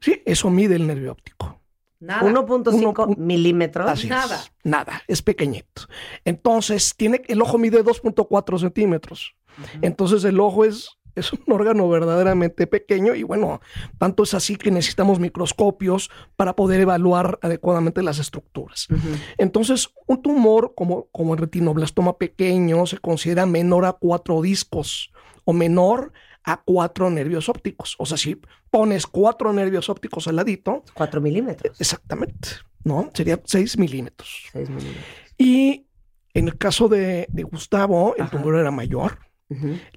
Sí, 0.00 0.22
eso 0.26 0.50
mide 0.50 0.76
el 0.76 0.86
nervio 0.86 1.12
óptico. 1.12 1.60
Nada. 2.00 2.22
1.5 2.30 2.72
Uno 2.74 2.94
pu- 2.94 3.16
milímetros. 3.16 3.90
Así 3.90 4.08
Nada. 4.08 4.36
es. 4.36 4.52
Nada, 4.62 5.02
es 5.08 5.20
pequeñito. 5.22 5.82
Entonces, 6.24 6.94
tiene, 6.96 7.22
el 7.26 7.42
ojo 7.42 7.58
mide 7.58 7.82
2.4 7.82 8.58
centímetros. 8.60 9.34
Entonces, 9.82 10.22
el 10.24 10.38
ojo 10.38 10.64
es, 10.64 10.90
es 11.18 11.32
un 11.32 11.40
órgano 11.48 11.88
verdaderamente 11.88 12.66
pequeño 12.66 13.14
y 13.14 13.22
bueno, 13.22 13.60
tanto 13.98 14.22
es 14.22 14.34
así 14.34 14.56
que 14.56 14.70
necesitamos 14.70 15.18
microscopios 15.20 16.10
para 16.36 16.54
poder 16.54 16.80
evaluar 16.80 17.38
adecuadamente 17.42 18.02
las 18.02 18.18
estructuras. 18.18 18.88
Entonces, 19.36 19.88
un 20.06 20.22
tumor 20.22 20.74
como, 20.76 21.06
como 21.12 21.34
el 21.34 21.40
retinoblastoma 21.40 22.16
pequeño 22.18 22.86
se 22.86 22.98
considera 22.98 23.46
menor 23.46 23.84
a 23.84 23.92
cuatro 23.92 24.40
discos 24.42 25.12
o 25.44 25.52
menor 25.52 26.12
a 26.44 26.62
cuatro 26.62 27.10
nervios 27.10 27.48
ópticos. 27.48 27.94
O 27.98 28.06
sea, 28.06 28.16
si 28.16 28.40
pones 28.70 29.06
cuatro 29.06 29.52
nervios 29.52 29.88
ópticos 29.90 30.28
al 30.28 30.36
ladito, 30.36 30.82
4 30.94 31.20
milímetros. 31.20 31.78
exactamente, 31.80 32.48
¿no? 32.84 33.10
Sería 33.12 33.40
6 33.44 33.76
milímetros. 33.78 34.44
6 34.52 34.70
milímetros. 34.70 35.04
Y 35.36 35.86
en 36.34 36.48
el 36.48 36.56
caso 36.56 36.88
de, 36.88 37.26
de 37.30 37.42
Gustavo, 37.42 38.14
el 38.16 38.22
Ajá. 38.22 38.30
tumor 38.30 38.54
era 38.56 38.70
mayor, 38.70 39.18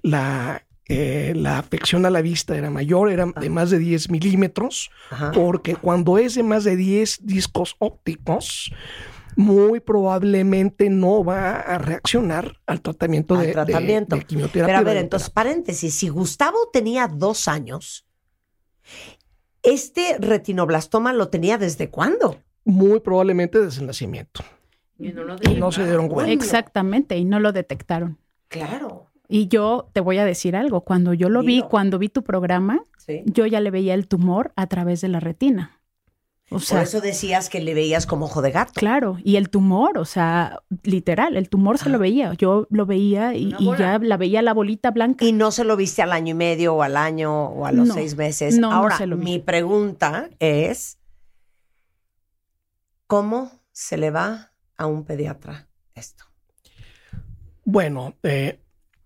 la, 0.02 0.66
eh, 0.94 1.34
la 1.34 1.58
afección 1.58 2.04
a 2.04 2.10
la 2.10 2.20
vista 2.20 2.56
era 2.56 2.68
mayor, 2.70 3.10
era 3.10 3.24
de 3.26 3.48
más 3.48 3.70
de 3.70 3.78
10 3.78 4.10
milímetros, 4.10 4.90
Ajá. 5.10 5.32
porque 5.32 5.74
cuando 5.74 6.18
es 6.18 6.34
de 6.34 6.42
más 6.42 6.64
de 6.64 6.76
10 6.76 7.20
discos 7.26 7.76
ópticos, 7.78 8.70
muy 9.36 9.80
probablemente 9.80 10.90
no 10.90 11.24
va 11.24 11.56
a 11.56 11.78
reaccionar 11.78 12.58
al 12.66 12.82
tratamiento, 12.82 13.34
Al 13.34 13.46
de, 13.46 13.52
tratamiento. 13.52 14.16
de 14.16 14.24
quimioterapia. 14.24 14.66
Pero 14.66 14.78
a 14.78 14.82
ver, 14.82 14.98
entonces, 14.98 15.30
paréntesis, 15.30 15.94
si 15.94 16.08
Gustavo 16.10 16.58
tenía 16.70 17.08
dos 17.08 17.48
años, 17.48 18.06
¿este 19.62 20.18
retinoblastoma 20.18 21.14
lo 21.14 21.28
tenía 21.28 21.56
desde 21.56 21.88
cuándo? 21.88 22.38
Muy 22.64 23.00
probablemente 23.00 23.58
desde 23.60 23.80
el 23.80 23.86
nacimiento. 23.86 24.44
Y 24.98 25.12
no, 25.12 25.24
lo 25.24 25.36
Y 25.42 25.54
no 25.54 25.72
se 25.72 25.84
dieron 25.84 26.08
cuenta. 26.08 26.32
Exactamente, 26.32 27.16
y 27.16 27.24
no 27.24 27.40
lo 27.40 27.52
detectaron. 27.52 28.18
Claro. 28.48 29.11
Y 29.28 29.48
yo 29.48 29.88
te 29.92 30.00
voy 30.00 30.18
a 30.18 30.24
decir 30.24 30.56
algo, 30.56 30.82
cuando 30.82 31.14
yo 31.14 31.28
lo 31.28 31.42
vi, 31.42 31.62
cuando 31.62 31.98
vi 31.98 32.08
tu 32.08 32.22
programa, 32.22 32.82
Sí. 32.98 33.22
yo 33.26 33.46
ya 33.46 33.60
le 33.60 33.70
veía 33.70 33.94
el 33.94 34.06
tumor 34.06 34.52
a 34.56 34.66
través 34.66 35.00
de 35.00 35.08
la 35.08 35.20
retina. 35.20 35.78
O 36.50 36.56
Por 36.56 36.60
sea, 36.60 36.82
eso 36.82 37.00
decías 37.00 37.48
que 37.48 37.60
le 37.62 37.72
veías 37.72 38.04
como 38.06 38.26
ojo 38.26 38.42
de 38.42 38.50
gato. 38.50 38.72
claro, 38.74 39.16
y 39.24 39.36
el 39.36 39.48
tumor, 39.48 39.96
o 39.96 40.04
sea, 40.04 40.58
literal, 40.82 41.36
el 41.38 41.48
tumor 41.48 41.78
se 41.78 41.88
lo 41.88 41.98
veía. 41.98 42.34
Yo 42.34 42.66
lo 42.68 42.84
veía 42.84 43.32
y, 43.34 43.54
ya 43.78 43.98
la 43.98 44.18
veía 44.18 44.42
la 44.42 44.52
bolita 44.52 44.90
blanca. 44.90 45.24
Y 45.24 45.32
no 45.32 45.50
se 45.50 45.64
lo 45.64 45.76
viste 45.76 46.02
al 46.02 46.12
año 46.12 46.32
y 46.32 46.34
medio 46.34 46.74
o 46.74 46.82
al 46.82 46.98
año 46.98 47.46
o 47.46 47.64
a 47.64 47.72
los 47.72 47.88
No. 47.88 47.94
seis 47.94 48.16
meses. 48.16 48.58
No, 48.58 48.68
no 48.68 48.76
Ahora, 48.76 48.98
se 48.98 49.06
lo 49.06 49.16
vi. 49.16 49.24
mi 49.24 49.38
pregunta 49.38 50.28
es, 50.40 50.98
¿cómo 53.06 53.50
se 53.72 53.96
le 53.96 54.10
va 54.10 54.52
a 54.76 54.86
un 54.86 55.04
pediatra 55.04 55.68
esto? 55.94 56.24
Bueno, 57.64 58.14
eh, 58.24 58.60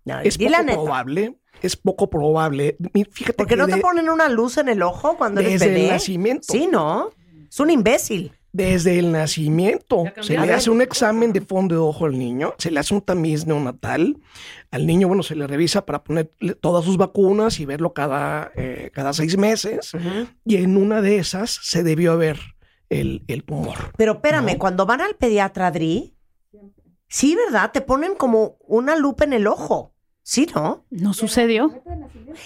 No, 0.07 0.19
es 0.21 0.37
poco 0.37 0.49
la 0.51 0.61
neta. 0.63 0.73
probable. 0.77 1.37
Es 1.61 1.75
poco 1.75 2.09
probable. 2.09 2.77
Fíjate 3.11 3.33
¿Por 3.33 3.47
qué 3.47 3.55
que 3.55 3.57
no 3.57 3.67
te 3.67 3.77
ponen 3.77 4.09
una 4.09 4.29
luz 4.29 4.57
en 4.57 4.69
el 4.69 4.81
ojo 4.83 5.17
cuando 5.17 5.41
eres 5.41 5.53
desde 5.53 5.67
bebé? 5.67 5.85
el 5.85 5.91
nacimiento. 5.91 6.45
Sí, 6.51 6.67
¿no? 6.71 7.09
Es 7.49 7.59
un 7.59 7.69
imbécil. 7.71 8.31
Desde 8.53 8.97
el 8.97 9.11
nacimiento 9.11 10.05
se 10.21 10.37
le 10.37 10.51
hace 10.53 10.69
un 10.71 10.81
examen 10.81 11.31
de 11.33 11.41
fondo 11.41 11.75
de 11.75 11.81
ojo 11.81 12.05
al 12.05 12.17
niño, 12.17 12.53
se 12.57 12.71
le 12.71 12.79
hace 12.79 12.93
un 12.93 13.01
tamiz 13.01 13.45
neonatal. 13.45 14.17
Al 14.71 14.87
niño, 14.87 15.07
bueno, 15.07 15.21
se 15.21 15.35
le 15.35 15.45
revisa 15.47 15.85
para 15.85 16.03
ponerle 16.03 16.55
todas 16.55 16.83
sus 16.85 16.97
vacunas 16.97 17.59
y 17.59 17.65
verlo 17.65 17.93
cada, 17.93 18.51
eh, 18.55 18.89
cada 18.93 19.13
seis 19.13 19.37
meses. 19.37 19.91
Y 20.45 20.55
en 20.57 20.77
una 20.77 21.01
de 21.01 21.17
esas 21.17 21.59
se 21.61 21.83
debió 21.83 22.17
ver 22.17 22.39
el, 22.89 23.23
el 23.27 23.43
tumor. 23.43 23.75
Pero 23.97 24.13
espérame, 24.13 24.53
No. 24.53 24.59
cuando 24.59 24.85
van 24.85 25.01
al 25.01 25.15
pediatra, 25.15 25.67
Adri, 25.67 26.15
sí, 27.07 27.35
¿verdad? 27.35 27.71
Te 27.71 27.81
ponen 27.81 28.15
como 28.15 28.57
una 28.61 28.95
lupa 28.95 29.23
en 29.25 29.33
el 29.33 29.45
ojo. 29.47 29.93
¿Sí, 30.29 30.45
no? 30.53 30.83
No 30.89 31.13
sucedió, 31.13 31.81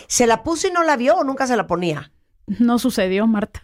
¿Se 0.07 0.27
la 0.27 0.43
puso 0.43 0.67
y 0.67 0.71
no 0.71 0.83
la 0.83 0.97
vio 0.97 1.15
o 1.15 1.23
nunca 1.23 1.47
se 1.47 1.57
la 1.57 1.65
ponía? 1.65 2.11
no 2.45 2.77
sucedió, 2.77 3.25
Marta. 3.25 3.63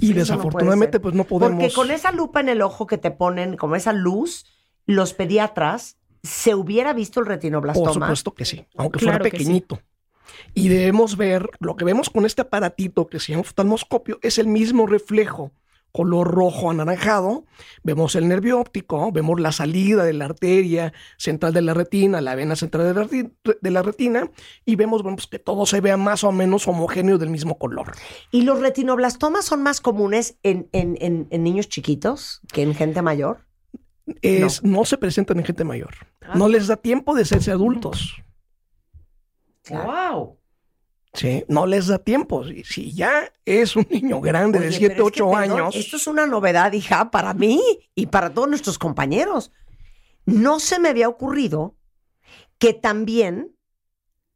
Y 0.00 0.08
no 0.08 0.14
desafortunadamente, 0.14 0.92
ser. 0.94 1.02
pues 1.02 1.14
no 1.14 1.24
podemos. 1.24 1.60
Porque 1.60 1.74
con 1.74 1.90
esa 1.90 2.10
lupa 2.10 2.40
en 2.40 2.48
el 2.48 2.62
ojo 2.62 2.86
que 2.86 2.96
te 2.96 3.10
ponen, 3.10 3.58
como 3.58 3.76
esa 3.76 3.92
luz, 3.92 4.46
los 4.86 5.12
pediatras, 5.12 5.98
¿se 6.22 6.54
hubiera 6.54 6.94
visto 6.94 7.20
el 7.20 7.26
retinoblastoma? 7.26 7.92
Por 7.92 7.94
supuesto 8.02 8.32
que 8.32 8.46
sí, 8.46 8.64
aunque 8.78 8.98
Claro 8.98 9.18
fuera 9.18 9.24
sí. 9.30 9.30
pequeñito. 9.30 9.82
Y 10.54 10.68
debemos 10.68 11.18
ver, 11.18 11.50
lo 11.58 11.76
que 11.76 11.84
vemos 11.84 12.08
con 12.08 12.24
este 12.24 12.40
aparatito 12.40 13.08
que 13.08 13.20
se 13.20 13.32
llama 13.32 13.42
oftalmoscopio 13.42 14.18
es 14.22 14.38
el 14.38 14.46
mismo 14.46 14.86
reflejo, 14.86 15.52
color 15.92 16.28
rojo 16.32 16.70
anaranjado. 16.70 17.44
Vemos 17.82 18.14
el 18.14 18.28
nervio 18.28 18.60
óptico, 18.60 19.10
vemos 19.12 19.40
la 19.40 19.52
salida 19.52 20.04
de 20.04 20.12
la 20.12 20.26
arteria 20.26 20.92
central 21.18 21.52
de 21.52 21.62
la 21.62 21.74
retina, 21.74 22.20
la 22.20 22.34
vena 22.34 22.56
central 22.56 22.86
de 22.86 22.94
la, 22.94 23.06
reti- 23.06 23.32
de 23.60 23.70
la 23.70 23.82
retina, 23.82 24.30
y 24.64 24.76
vemos 24.76 25.02
bueno, 25.02 25.16
pues, 25.16 25.26
que 25.26 25.38
todo 25.38 25.66
se 25.66 25.80
vea 25.80 25.96
más 25.96 26.24
o 26.24 26.32
menos 26.32 26.66
homogéneo 26.68 27.18
del 27.18 27.30
mismo 27.30 27.58
color. 27.58 27.92
¿Y 28.30 28.42
los 28.42 28.60
retinoblastomas 28.60 29.44
son 29.44 29.62
más 29.62 29.80
comunes 29.80 30.36
en, 30.42 30.68
en- 30.72 30.96
en- 31.00 31.26
en 31.30 31.42
niños 31.42 31.68
chiquitos 31.68 32.40
que 32.52 32.62
en 32.62 32.74
gente 32.74 33.02
mayor? 33.02 33.46
Es, 34.22 34.64
no. 34.64 34.84
se 34.84 34.98
presentan 34.98 35.38
en 35.38 35.44
gente 35.44 35.62
mayor. 35.62 35.94
Ah. 36.22 36.32
No 36.34 36.48
les 36.48 36.66
da 36.66 36.76
tiempo 36.76 37.14
de 37.14 37.22
hacerse 37.22 37.52
adultos. 37.52 38.16
¡Wow! 39.68 40.38
Sí, 41.12 41.44
no 41.48 41.66
les 41.66 41.88
da 41.88 41.98
tiempo. 41.98 42.44
Si, 42.44 42.64
si 42.64 42.92
ya 42.92 43.32
es 43.44 43.74
un 43.74 43.86
niño 43.90 44.20
grande 44.20 44.60
de 44.60 44.68
Oye, 44.68 44.78
7, 44.78 44.94
pero 44.94 45.06
es 45.08 45.12
que, 45.12 45.22
8 45.22 45.30
perdón, 45.30 45.58
años. 45.60 45.76
Esto 45.76 45.96
es 45.96 46.06
una 46.06 46.26
novedad, 46.26 46.72
hija, 46.72 47.10
para 47.10 47.34
mí 47.34 47.60
y 47.94 48.06
para 48.06 48.32
todos 48.32 48.48
nuestros 48.48 48.78
compañeros. 48.78 49.52
No 50.24 50.60
se 50.60 50.78
me 50.78 50.88
había 50.88 51.08
ocurrido 51.08 51.76
que 52.58 52.74
también 52.74 53.56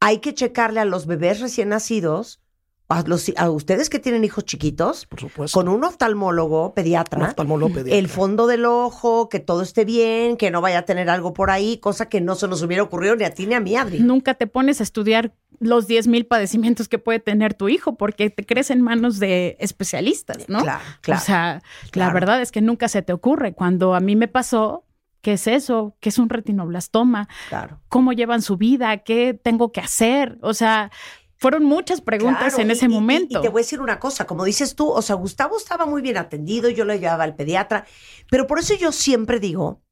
hay 0.01 0.19
que 0.19 0.35
checarle 0.35 0.81
a 0.81 0.85
los 0.85 1.07
bebés 1.07 1.41
recién 1.41 1.69
nacidos, 1.71 2.43
a, 2.89 3.03
los, 3.07 3.33
a 3.37 3.51
ustedes 3.51 3.89
que 3.89 3.99
tienen 3.99 4.25
hijos 4.25 4.45
chiquitos, 4.45 5.07
Por 5.07 5.19
supuesto. 5.21 5.59
con 5.59 5.69
un 5.69 5.83
oftalmólogo 5.85 6.75
pediatra, 6.75 7.19
Un 7.19 7.25
oftalmólogo 7.27 7.73
pediatra. 7.75 7.99
el 7.99 8.09
fondo 8.09 8.47
del 8.47 8.67
ojo, 8.67 9.29
que 9.29 9.41
todo 9.41 9.63
esté 9.63 9.85
bien, 9.85 10.37
que 10.37 10.51
no 10.51 10.61
vaya 10.61 10.81
a 10.81 10.83
tener 10.83 11.09
algo 11.09 11.33
por 11.33 11.51
ahí, 11.51 11.79
cosa 11.79 12.09
que 12.09 12.21
no 12.21 12.35
se 12.35 12.47
nos 12.47 12.63
hubiera 12.63 12.83
ocurrido 12.83 13.17
ni 13.17 13.25
a 13.25 13.31
ti 13.33 13.47
ni 13.47 13.55
a 13.55 13.61
mí, 13.61 13.75
Adri. 13.77 14.01
Nunca 14.01 14.35
te 14.35 14.47
pones 14.47 14.81
a 14.81 14.83
estudiar 14.83 15.33
los 15.61 15.89
10.000 15.89 16.29
padecimientos 16.29 16.89
que 16.89 16.99
puede 16.99 17.21
tener 17.21 17.55
tu 17.55 17.69
hijo 17.69 17.97
porque 17.97 18.29
te 18.29 18.45
crees 18.45 18.71
en 18.71 18.83
manos 18.83 19.19
de 19.19 19.57
especialistas, 19.61 20.49
¿no? 20.49 20.61
Claro, 20.63 20.83
claro. 21.01 21.21
O 21.23 21.25
sea, 21.25 21.63
claro. 21.91 22.09
la 22.09 22.15
verdad 22.15 22.43
es 22.43 22.53
que 22.53 22.61
nunca 22.61 22.89
se 22.89 23.03
te 23.03 23.13
ocurre. 23.13 23.55
Cuando 23.55 23.95
a 23.95 24.01
mí 24.01 24.15
me 24.17 24.29
pasó, 24.29 24.85
¿qué 25.23 25.35
es 25.35 25.47
eso? 25.47 25.97
¿Qué 26.01 26.11
es 26.11 26.19
un 26.19 26.29
retinoblastoma? 26.29 27.29
claro. 27.49 27.81
¿Cómo 27.89 28.13
llevan 28.13 28.43
su 28.43 28.57
vida? 28.57 28.99
¿Qué 28.99 29.33
tengo 29.41 29.71
que 29.73 29.81
hacer? 29.81 30.39
O 30.43 30.53
sea, 30.55 30.91
fueron 31.37 31.65
muchas 31.65 32.01
preguntas 32.01 32.55
Claro, 32.55 32.63
en 32.63 32.71
ese 32.71 32.87
y- 32.87 32.89
y- 32.89 32.93
momento. 32.93 33.39
Y, 33.39 33.43
te 33.43 33.49
voy 33.49 33.61
a 33.61 33.65
decir 33.65 33.81
una 33.81 33.99
cosa, 34.01 34.27
como 34.27 34.45
dices 34.45 34.75
tú, 34.75 34.89
o 34.91 35.03
sea, 35.03 35.17
Gustavo 35.17 35.57
estaba 35.59 35.87
muy 35.87 36.03
bien 36.03 36.17
atendido, 36.17 36.69
yo 36.71 36.85
lo 36.85 36.95
llevaba 36.95 37.25
al 37.25 37.35
pediatra, 37.37 37.85
pero 38.31 38.47
por 38.47 38.59
eso 38.59 38.75
yo 38.75 38.93
siempre 38.93 39.41
digo 39.41 39.83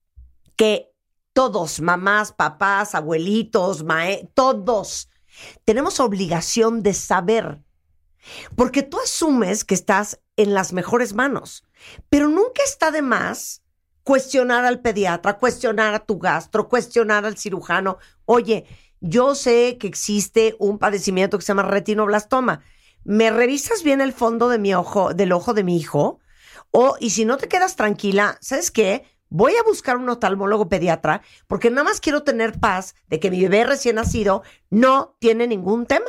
que 0.57 0.91
todos, 1.33 1.81
mamás, 1.81 2.33
papás, 2.33 2.95
abuelitos, 2.95 3.85
mae, 3.85 4.29
todos, 4.35 5.09
tenemos 5.65 5.99
obligación 6.01 6.83
de 6.83 6.95
saber, 6.95 7.63
porque 8.57 8.83
tú 8.83 8.99
asumes 9.01 9.65
que 9.65 9.75
estás 9.75 10.21
en 10.37 10.55
las 10.55 10.73
mejores 10.73 11.15
manos, 11.15 11.65
pero 12.09 12.29
nunca 12.29 12.63
está 12.65 12.91
de 12.91 13.03
más 13.03 13.63
cuestionar 14.05 14.65
al 14.65 14.81
pediatra, 14.81 15.39
cuestionar 15.39 15.95
a 15.95 16.01
tu 16.01 16.19
gastro, 16.19 16.69
cuestionar 16.69 17.25
al 17.25 17.37
cirujano. 17.39 17.99
Oye, 18.25 18.67
yo 19.03 19.35
sé 19.35 19.79
que 19.79 19.89
existe 19.89 20.55
un 20.61 20.79
padecimiento 20.79 21.37
que 21.37 21.45
se 21.45 21.49
llama 21.49 21.65
retinoblastoma. 21.65 22.63
¿Me 23.05 23.31
revisas 23.31 23.83
bien 23.83 24.01
el 24.01 24.13
fondo 24.13 24.49
de 24.49 24.59
mi 24.59 24.75
ojo, 24.75 25.13
del 25.13 25.33
ojo 25.33 25.55
de 25.55 25.65
mi 25.65 25.77
hijo? 25.77 26.21
O, 26.71 26.97
y 27.01 27.11
si 27.11 27.25
no 27.25 27.37
te 27.37 27.49
quedas 27.49 27.75
tranquila, 27.75 28.39
¿sabes 28.41 28.71
qué? 28.71 29.05
Voy 29.29 29.55
a 29.57 29.65
buscar 29.65 29.97
un 29.97 30.09
oftalmólogo 30.09 30.69
pediatra 30.69 31.23
porque 31.49 31.69
nada 31.69 31.83
más 31.85 32.01
quiero 32.01 32.23
tener 32.23 32.61
paz 32.61 32.95
de 33.09 33.19
que 33.19 33.31
mi 33.31 33.41
bebé 33.43 33.65
recién 33.65 33.97
nacido 33.97 34.43
no 34.71 35.17
tiene 35.19 35.49
ningún 35.49 35.87
tema. 35.87 36.07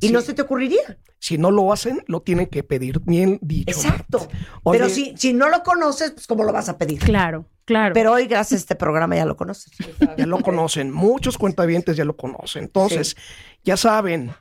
Y 0.00 0.08
Sí. 0.08 0.12
no 0.12 0.20
se 0.22 0.32
te 0.34 0.42
ocurriría. 0.42 0.98
Si 1.18 1.36
no 1.36 1.50
lo 1.50 1.72
hacen, 1.72 2.02
lo 2.06 2.22
tienen 2.22 2.46
que 2.46 2.62
pedir 2.62 3.00
bien 3.00 3.38
dicho. 3.42 3.70
Exacto. 3.70 4.28
Oye, 4.62 4.78
Pero 4.78 4.90
si, 4.90 5.14
si 5.16 5.32
no 5.34 5.48
lo 5.50 5.62
conoces, 5.62 6.12
pues 6.12 6.26
¿cómo 6.26 6.44
lo 6.44 6.52
vas 6.52 6.68
a 6.70 6.78
pedir? 6.78 6.98
Claro, 7.00 7.44
claro. 7.66 7.92
Pero 7.92 8.12
hoy, 8.12 8.26
gracias 8.26 8.60
a 8.60 8.62
este 8.62 8.74
programa, 8.76 9.16
ya 9.16 9.26
lo 9.26 9.36
conoces. 9.36 9.72
Ya 10.16 10.26
lo 10.26 10.38
conocen, 10.40 10.90
muchos 10.90 11.36
cuentavientes 11.38 11.96
ya 11.96 12.04
lo 12.04 12.16
conocen. 12.16 12.64
Entonces, 12.64 13.16
ya 13.62 13.76
saben 13.76 14.32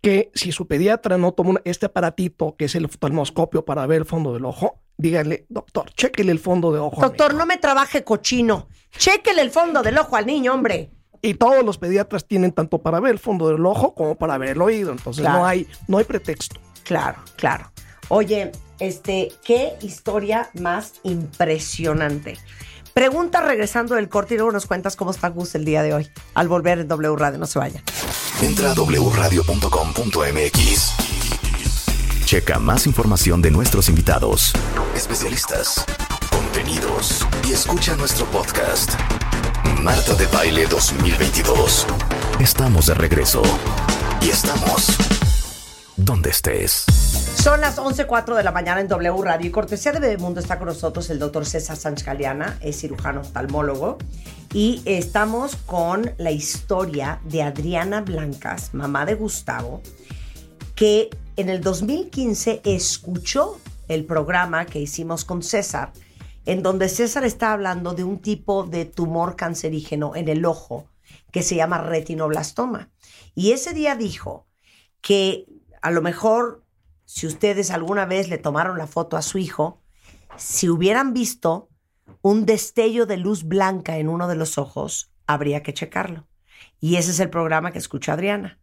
que 0.00 0.30
si 0.34 0.52
su 0.52 0.66
pediatra 0.66 1.16
no 1.18 1.32
toma 1.32 1.60
este 1.64 1.86
aparatito, 1.86 2.56
que 2.56 2.66
es 2.66 2.74
el 2.74 2.84
oftalmoscopio 2.86 3.64
para 3.64 3.86
ver 3.86 3.98
el 4.00 4.04
fondo 4.06 4.32
del 4.34 4.44
ojo, 4.44 4.82
díganle, 4.96 5.46
doctor, 5.48 5.90
chéquele 5.94 6.30
el 6.32 6.38
fondo 6.38 6.72
de 6.72 6.78
ojo. 6.78 7.00
Doctor, 7.00 7.32
hijo". 7.32 7.38
no 7.38 7.46
me 7.46 7.56
trabaje 7.58 8.04
cochino. 8.04 8.68
Chéquele 8.96 9.42
el 9.42 9.50
fondo 9.50 9.82
del 9.82 9.98
ojo 9.98 10.16
al 10.16 10.26
niño, 10.26 10.52
hombre. 10.54 10.90
Y 11.26 11.34
todos 11.34 11.64
los 11.64 11.78
pediatras 11.78 12.26
tienen 12.26 12.52
tanto 12.52 12.78
para 12.82 13.00
ver 13.00 13.12
el 13.12 13.18
fondo 13.18 13.48
del 13.48 13.64
ojo 13.64 13.94
como 13.94 14.14
para 14.14 14.36
ver 14.36 14.50
el 14.50 14.60
oído. 14.62 14.92
Entonces, 14.92 15.22
Claro. 15.22 15.38
no, 15.38 15.46
hay, 15.46 15.66
no 15.88 15.96
hay 15.96 16.04
pretexto. 16.04 16.60
Claro, 16.82 17.16
claro. 17.36 17.72
Oye, 18.08 18.52
este, 18.78 19.32
qué 19.42 19.72
historia 19.80 20.50
más 20.52 20.94
impresionante. 21.02 22.36
Pregunta 22.92 23.40
regresando 23.40 23.94
del 23.94 24.10
corte 24.10 24.34
y 24.34 24.36
luego 24.36 24.52
nos 24.52 24.66
cuentas 24.66 24.96
cómo 24.96 25.12
está 25.12 25.28
Gus 25.28 25.54
el 25.54 25.64
día 25.64 25.82
de 25.82 25.94
hoy. 25.94 26.10
Al 26.34 26.48
volver 26.48 26.78
en 26.80 26.88
W 26.88 27.16
Radio, 27.16 27.38
no 27.38 27.46
se 27.46 27.58
vaya. 27.58 27.82
Entra 28.42 28.72
a 28.72 28.74
wradio.com.mx. 28.74 30.92
Checa 32.26 32.58
más 32.58 32.86
información 32.86 33.40
de 33.40 33.50
nuestros 33.50 33.88
invitados, 33.88 34.52
especialistas, 34.94 35.86
contenidos 36.30 37.26
y 37.48 37.52
escucha 37.52 37.96
nuestro 37.96 38.26
podcast. 38.26 38.92
Marta 39.82 40.14
de 40.14 40.26
Baile 40.26 40.66
2022. 40.66 41.86
Estamos 42.40 42.86
de 42.86 42.94
regreso. 42.94 43.42
Y 44.20 44.30
estamos 44.30 44.96
donde 45.96 46.30
estés. 46.30 46.84
Son 47.36 47.60
las 47.60 47.78
11.04 47.78 48.36
de 48.36 48.42
la 48.42 48.52
mañana 48.52 48.80
en 48.80 48.88
W 48.88 49.22
Radio 49.22 49.46
y 49.46 49.50
cortesía 49.50 49.92
de 49.92 50.00
Bebemundo 50.00 50.40
está 50.40 50.58
con 50.58 50.68
nosotros 50.68 51.10
el 51.10 51.18
doctor 51.18 51.46
César 51.46 51.76
Sánchez 51.76 52.06
Galeana, 52.06 52.58
es 52.60 52.80
cirujano 52.80 53.20
oftalmólogo 53.20 53.98
y 54.52 54.82
estamos 54.84 55.56
con 55.66 56.12
la 56.16 56.30
historia 56.30 57.20
de 57.24 57.42
Adriana 57.42 58.00
Blancas, 58.00 58.70
mamá 58.72 59.04
de 59.04 59.14
Gustavo, 59.14 59.82
que 60.74 61.10
en 61.36 61.48
el 61.48 61.60
2015 61.60 62.62
escuchó 62.64 63.58
el 63.88 64.04
programa 64.04 64.64
que 64.64 64.80
hicimos 64.80 65.24
con 65.24 65.42
César, 65.42 65.92
en 66.46 66.62
donde 66.62 66.88
César 66.88 67.24
está 67.24 67.52
hablando 67.52 67.94
de 67.94 68.04
un 68.04 68.20
tipo 68.20 68.64
de 68.64 68.84
tumor 68.84 69.36
cancerígeno 69.36 70.14
en 70.14 70.28
el 70.28 70.44
ojo 70.44 70.88
que 71.32 71.42
se 71.42 71.56
llama 71.56 71.78
retinoblastoma. 71.78 72.90
Y 73.34 73.52
ese 73.52 73.72
día 73.72 73.96
dijo 73.96 74.46
que 75.00 75.46
a 75.82 75.90
lo 75.90 76.02
mejor 76.02 76.64
si 77.04 77.26
ustedes 77.26 77.70
alguna 77.70 78.06
vez 78.06 78.28
le 78.28 78.38
tomaron 78.38 78.78
la 78.78 78.86
foto 78.86 79.16
a 79.16 79.22
su 79.22 79.38
hijo, 79.38 79.82
si 80.36 80.68
hubieran 80.68 81.12
visto 81.12 81.68
un 82.22 82.46
destello 82.46 83.06
de 83.06 83.16
luz 83.18 83.44
blanca 83.44 83.98
en 83.98 84.08
uno 84.08 84.26
de 84.28 84.34
los 84.36 84.58
ojos, 84.58 85.10
habría 85.26 85.62
que 85.62 85.74
checarlo. 85.74 86.26
Y 86.80 86.96
ese 86.96 87.10
es 87.10 87.20
el 87.20 87.30
programa 87.30 87.72
que 87.72 87.78
escuchó 87.78 88.12
Adriana. 88.12 88.58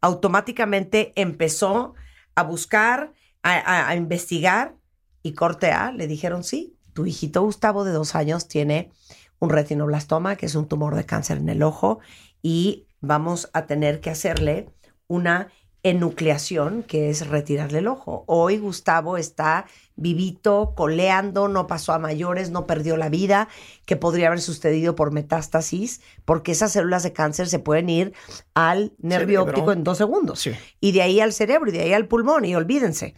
Automáticamente 0.00 1.12
empezó 1.16 1.94
a 2.34 2.42
buscar, 2.42 3.12
a, 3.42 3.88
a- 3.88 3.96
investigar 3.96 4.76
y 5.22 5.32
corte 5.34 5.72
A, 5.72 5.92
le 5.92 6.06
dijeron 6.06 6.44
sí, 6.44 6.76
tu 7.00 7.06
hijito 7.06 7.42
Gustavo 7.42 7.84
de 7.84 7.92
dos 7.92 8.14
años 8.14 8.46
tiene 8.46 8.90
un 9.38 9.48
retinoblastoma, 9.48 10.36
que 10.36 10.44
es 10.44 10.54
un 10.54 10.68
tumor 10.68 10.94
de 10.94 11.06
cáncer 11.06 11.38
en 11.38 11.48
el 11.48 11.62
ojo, 11.62 12.00
y 12.42 12.86
vamos 13.00 13.48
a 13.54 13.64
tener 13.64 14.00
que 14.00 14.10
hacerle 14.10 14.68
una 15.06 15.48
enucleación, 15.82 16.82
que 16.82 17.08
es 17.08 17.26
retirarle 17.26 17.78
el 17.78 17.88
ojo. 17.88 18.24
Hoy 18.26 18.58
Gustavo 18.58 19.16
está 19.16 19.64
vivito, 19.96 20.74
coleando, 20.76 21.48
no 21.48 21.66
pasó 21.66 21.94
a 21.94 21.98
mayores, 21.98 22.50
no 22.50 22.66
perdió 22.66 22.98
la 22.98 23.08
vida, 23.08 23.48
que 23.86 23.96
podría 23.96 24.26
haber 24.26 24.42
sucedido 24.42 24.94
por 24.94 25.10
metástasis, 25.10 26.02
porque 26.26 26.52
esas 26.52 26.72
células 26.72 27.02
de 27.02 27.14
cáncer 27.14 27.48
se 27.48 27.60
pueden 27.60 27.88
ir 27.88 28.12
al 28.52 28.92
nervio 28.98 29.40
Cerebro. 29.40 29.52
óptico 29.52 29.72
en 29.72 29.84
dos 29.84 29.96
segundos. 29.96 30.40
Sí. 30.40 30.52
Y 30.80 30.92
de 30.92 31.00
ahí 31.00 31.18
al 31.20 31.32
cerebro 31.32 31.70
y 31.70 31.72
de 31.72 31.80
ahí 31.80 31.94
al 31.94 32.08
pulmón, 32.08 32.44
y 32.44 32.54
olvídense. 32.54 33.14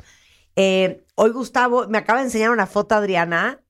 Eh, 0.54 1.02
hoy 1.16 1.30
Gustavo, 1.30 1.88
me 1.88 1.98
acaba 1.98 2.20
de 2.20 2.26
enseñar 2.26 2.50
una 2.50 2.68
foto 2.68 2.94
Adriana, 2.94 3.61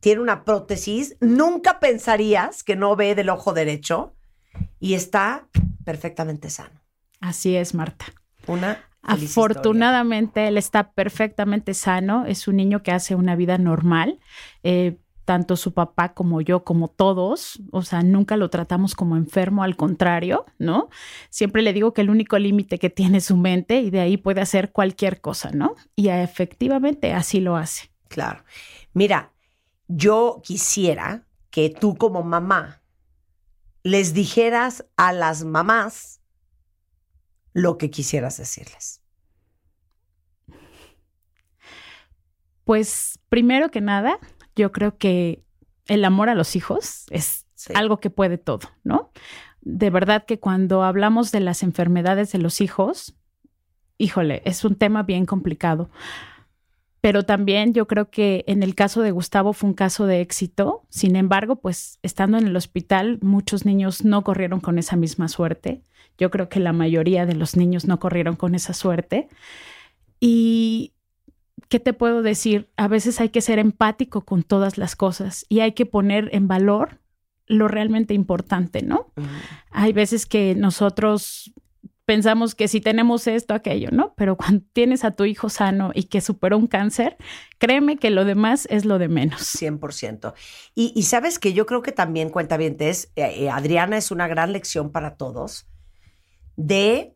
tiene 0.00 0.20
una 0.20 0.44
prótesis, 0.44 1.16
nunca 1.20 1.78
pensarías 1.78 2.64
que 2.64 2.76
no 2.76 2.96
ve 2.96 3.14
del 3.14 3.28
ojo 3.28 3.52
derecho 3.52 4.14
y 4.80 4.94
está 4.94 5.46
perfectamente 5.84 6.50
sano. 6.50 6.80
Así 7.20 7.54
es, 7.54 7.74
Marta. 7.74 8.06
Una 8.46 8.82
historia. 9.02 9.26
Afortunadamente, 9.26 10.48
él 10.48 10.56
está 10.56 10.92
perfectamente 10.92 11.74
sano. 11.74 12.24
Es 12.26 12.48
un 12.48 12.56
niño 12.56 12.82
que 12.82 12.92
hace 12.92 13.14
una 13.14 13.36
vida 13.36 13.58
normal. 13.58 14.18
Eh, 14.62 14.98
tanto 15.30 15.54
su 15.54 15.74
papá 15.74 16.12
como 16.12 16.40
yo, 16.40 16.64
como 16.64 16.88
todos, 16.88 17.62
o 17.70 17.82
sea, 17.82 18.02
nunca 18.02 18.36
lo 18.36 18.50
tratamos 18.50 18.96
como 18.96 19.16
enfermo, 19.16 19.62
al 19.62 19.76
contrario, 19.76 20.44
¿no? 20.58 20.88
Siempre 21.28 21.62
le 21.62 21.72
digo 21.72 21.92
que 21.92 22.00
el 22.00 22.10
único 22.10 22.36
límite 22.36 22.78
que 22.78 22.90
tiene 22.90 23.18
es 23.18 23.26
su 23.26 23.36
mente 23.36 23.80
y 23.80 23.90
de 23.90 24.00
ahí 24.00 24.16
puede 24.16 24.40
hacer 24.40 24.72
cualquier 24.72 25.20
cosa, 25.20 25.52
¿no? 25.52 25.76
Y 25.94 26.08
efectivamente 26.08 27.12
así 27.12 27.38
lo 27.38 27.54
hace. 27.54 27.92
Claro. 28.08 28.42
Mira, 28.92 29.30
yo 29.92 30.40
quisiera 30.44 31.26
que 31.50 31.68
tú 31.68 31.96
como 31.96 32.22
mamá 32.22 32.80
les 33.82 34.14
dijeras 34.14 34.84
a 34.96 35.12
las 35.12 35.42
mamás 35.44 36.20
lo 37.52 37.76
que 37.76 37.90
quisieras 37.90 38.36
decirles. 38.36 39.02
Pues 42.64 43.18
primero 43.28 43.70
que 43.70 43.80
nada, 43.80 44.18
yo 44.54 44.70
creo 44.70 44.96
que 44.96 45.42
el 45.86 46.04
amor 46.04 46.28
a 46.28 46.34
los 46.34 46.54
hijos 46.56 47.06
es 47.10 47.46
Sí. 47.54 47.72
algo 47.74 48.00
que 48.00 48.08
puede 48.08 48.38
todo, 48.38 48.70
¿no? 48.84 49.10
De 49.60 49.90
verdad 49.90 50.24
que 50.24 50.38
cuando 50.40 50.82
hablamos 50.82 51.30
de 51.30 51.40
las 51.40 51.62
enfermedades 51.62 52.32
de 52.32 52.38
los 52.38 52.62
hijos, 52.62 53.16
híjole, 53.98 54.40
es 54.46 54.64
un 54.64 54.76
tema 54.76 55.02
bien 55.02 55.26
complicado. 55.26 55.90
Pero 57.00 57.24
también 57.24 57.72
yo 57.72 57.86
creo 57.86 58.10
que 58.10 58.44
en 58.46 58.62
el 58.62 58.74
caso 58.74 59.02
de 59.02 59.10
Gustavo 59.10 59.52
fue 59.52 59.70
un 59.70 59.74
caso 59.74 60.06
de 60.06 60.20
éxito. 60.20 60.82
Sin 60.90 61.16
embargo, 61.16 61.56
pues 61.56 61.98
estando 62.02 62.36
en 62.36 62.46
el 62.46 62.56
hospital, 62.56 63.18
muchos 63.22 63.64
niños 63.64 64.04
no 64.04 64.22
corrieron 64.22 64.60
con 64.60 64.78
esa 64.78 64.96
misma 64.96 65.28
suerte. 65.28 65.82
Yo 66.18 66.30
creo 66.30 66.48
que 66.50 66.60
la 66.60 66.74
mayoría 66.74 67.24
de 67.24 67.34
los 67.34 67.56
niños 67.56 67.86
no 67.86 67.98
corrieron 67.98 68.36
con 68.36 68.54
esa 68.54 68.74
suerte. 68.74 69.28
Y 70.20 70.92
¿qué 71.68 71.80
te 71.80 71.94
puedo 71.94 72.20
decir? 72.20 72.68
A 72.76 72.88
veces 72.88 73.20
hay 73.20 73.30
que 73.30 73.40
ser 73.40 73.58
empático 73.58 74.22
con 74.22 74.42
todas 74.42 74.76
las 74.76 74.96
cosas 74.96 75.46
y 75.48 75.60
hay 75.60 75.72
que 75.72 75.86
poner 75.86 76.28
en 76.32 76.48
valor 76.48 76.98
lo 77.46 77.66
realmente 77.66 78.14
importante, 78.14 78.82
¿no? 78.82 79.12
Hay 79.70 79.92
veces 79.92 80.26
que 80.26 80.54
nosotros 80.54 81.52
pensamos 82.10 82.56
que 82.56 82.66
si 82.66 82.80
tenemos 82.80 83.28
esto, 83.28 83.54
aquello, 83.54 83.90
¿no? 83.92 84.14
Pero 84.16 84.36
cuando 84.36 84.64
tienes 84.72 85.04
a 85.04 85.12
tu 85.12 85.26
hijo 85.26 85.48
sano 85.48 85.92
y 85.94 86.08
que 86.08 86.20
superó 86.20 86.58
un 86.58 86.66
cáncer, 86.66 87.16
créeme 87.58 87.98
que 87.98 88.10
lo 88.10 88.24
demás 88.24 88.66
es 88.68 88.84
lo 88.84 88.98
de 88.98 89.06
menos. 89.06 89.40
100%. 89.42 90.34
Y, 90.74 90.92
y 90.96 91.04
sabes 91.04 91.38
que 91.38 91.52
yo 91.52 91.66
creo 91.66 91.82
que 91.82 91.92
también, 91.92 92.30
cuenta 92.30 92.56
bien, 92.56 92.76
Adriana 93.52 93.96
es 93.96 94.10
una 94.10 94.26
gran 94.26 94.52
lección 94.52 94.90
para 94.90 95.14
todos 95.14 95.68
de, 96.56 97.14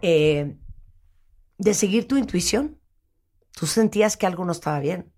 eh, 0.00 0.56
de 1.58 1.74
seguir 1.74 2.08
tu 2.08 2.16
intuición. 2.16 2.80
Tú 3.52 3.66
sentías 3.66 4.16
que 4.16 4.24
algo 4.24 4.46
no 4.46 4.52
estaba 4.52 4.80
bien. 4.80 5.12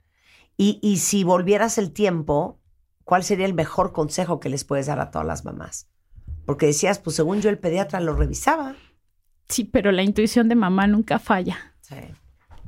Y, 0.57 0.81
y 0.83 0.97
si 0.97 1.23
volvieras 1.23 1.79
el 1.79 1.93
tiempo, 1.93 2.61
¿cuál 3.05 3.23
sería 3.23 3.47
el 3.47 3.55
mejor 3.55 3.93
consejo 3.93 4.41
que 4.41 4.49
les 4.49 4.65
puedes 4.65 4.87
dar 4.87 4.99
a 4.99 5.13
todas 5.13 5.29
las 5.29 5.45
mamás? 5.45 5.89
Porque 6.45 6.67
decías, 6.67 6.99
pues 6.99 7.15
según 7.15 7.41
yo 7.41 7.51
el 7.51 7.61
pediatra 7.61 8.01
lo 8.01 8.17
revisaba. 8.17 8.75
Sí, 9.49 9.65
pero 9.65 9.93
la 9.93 10.03
intuición 10.03 10.49
de 10.49 10.55
mamá 10.55 10.87
nunca 10.87 11.19
falla. 11.19 11.75
Sí. 11.81 11.97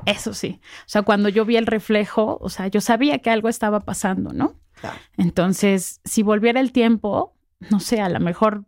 Eso 0.06 0.32
sí. 0.32 0.60
O 0.62 0.88
sea, 0.88 1.02
cuando 1.02 1.28
yo 1.28 1.44
vi 1.44 1.56
el 1.56 1.66
reflejo, 1.66 2.38
o 2.40 2.48
sea, 2.48 2.68
yo 2.68 2.80
sabía 2.80 3.18
que 3.18 3.30
algo 3.30 3.48
estaba 3.48 3.80
pasando, 3.80 4.32
¿no? 4.32 4.54
Claro. 4.80 4.98
Entonces, 5.16 6.00
si 6.04 6.22
volviera 6.22 6.60
el 6.60 6.72
tiempo, 6.72 7.34
no 7.70 7.80
sé, 7.80 8.00
a 8.00 8.08
lo 8.08 8.20
mejor, 8.20 8.64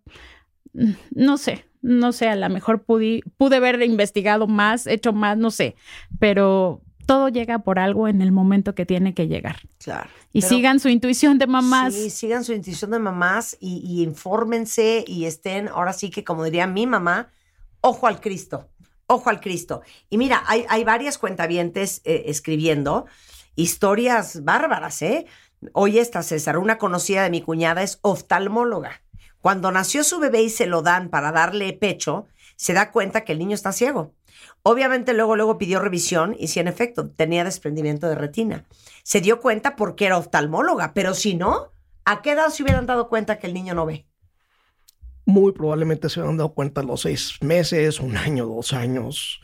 no 0.73 1.39
sé, 1.39 1.67
no 1.83 2.13
sé, 2.13 2.29
a 2.29 2.37
lo 2.37 2.49
mejor 2.49 2.83
pude, 2.83 3.23
pude 3.37 3.57
haber 3.57 3.81
investigado 3.83 4.47
más, 4.47 4.87
hecho 4.87 5.13
más, 5.13 5.39
no 5.39 5.51
sé, 5.51 5.77
pero 6.19 6.83
todo 7.07 7.29
llega 7.29 7.61
por 7.61 7.79
algo 7.79 8.07
en 8.07 8.23
el 8.23 8.33
momento 8.33 8.75
que 8.75 8.87
tiene 8.87 9.15
que 9.15 9.27
llegar. 9.27 9.57
Claro. 9.79 10.11
Y 10.33 10.43
sigan 10.43 10.79
su 10.79 10.89
intuición 10.89 11.39
de 11.39 11.47
mamás. 11.47 11.95
Sí, 11.95 12.11
sigan 12.11 12.45
su 12.45 12.53
intuición 12.53 12.91
de 12.93 12.99
mamás 12.99 13.57
y, 13.59 13.79
y 13.85 14.03
infórmense 14.03 15.05
y 15.07 15.25
estén, 15.25 15.69
ahora 15.69 15.93
sí 15.93 16.11
que 16.11 16.23
como 16.23 16.45
diría 16.45 16.67
mi 16.67 16.87
mamá, 16.87 17.31
ojo 17.81 18.07
al 18.07 18.21
Cristo, 18.21 18.69
ojo 19.07 19.31
al 19.31 19.41
Cristo. 19.41 19.83
Y 20.09 20.19
mira, 20.19 20.43
hay, 20.47 20.85
varias 20.85 21.19
cuentavientes 21.19 22.01
eh, 22.05 22.25
escribiendo 22.27 23.07
historias 23.57 24.45
bárbaras, 24.45 25.03
¿eh? 25.03 25.27
Oye, 25.73 26.01
esta 26.01 26.23
César, 26.23 26.57
una 26.59 26.79
conocida 26.79 27.23
de 27.23 27.31
mi 27.31 27.43
cuñada 27.43 27.83
es 27.83 27.99
oftalmóloga. 28.03 29.03
Cuando 29.41 29.71
nació 29.71 30.05
su 30.05 30.19
bebé 30.19 30.43
y 30.43 30.51
se 30.51 30.67
lo 30.67 30.83
dan 30.83 31.11
para 31.11 31.33
darle 31.33 31.73
pecho, 31.73 32.27
se 32.57 32.73
da 32.73 32.91
cuenta 32.91 33.25
que 33.25 33.33
el 33.33 33.39
niño 33.39 33.55
está 33.55 33.73
ciego. 33.73 34.15
Obviamente 34.63 35.15
luego, 35.15 35.37
luego 35.37 35.59
pidió 35.59 35.81
revisión 35.81 36.37
y 36.39 36.49
si 36.49 36.61
en 36.61 36.69
efecto 36.69 37.11
tenía 37.11 37.45
desprendimiento 37.45 38.09
de 38.09 38.15
retina. 38.15 38.67
Se 39.03 39.21
dio 39.21 39.41
cuenta 39.41 39.77
porque 39.77 40.07
era 40.07 40.19
oftalmóloga, 40.19 40.93
pero 40.93 41.15
si 41.15 41.35
no, 41.35 41.73
¿a 42.05 42.23
qué 42.23 42.33
edad 42.33 42.49
se 42.49 42.63
hubieran 42.63 42.87
dado 42.87 43.09
cuenta 43.09 43.39
que 43.39 43.47
el 43.47 43.55
niño 43.55 43.75
no 43.75 43.87
ve? 43.87 44.07
Muy 45.31 45.53
probablemente 45.53 46.09
se 46.09 46.21
han 46.21 46.37
dado 46.37 46.53
cuenta 46.55 46.83
los 46.83 47.03
seis 47.03 47.35
meses, 47.41 48.01
un 48.01 48.17
año, 48.17 48.47
dos 48.47 48.73
años. 48.73 49.41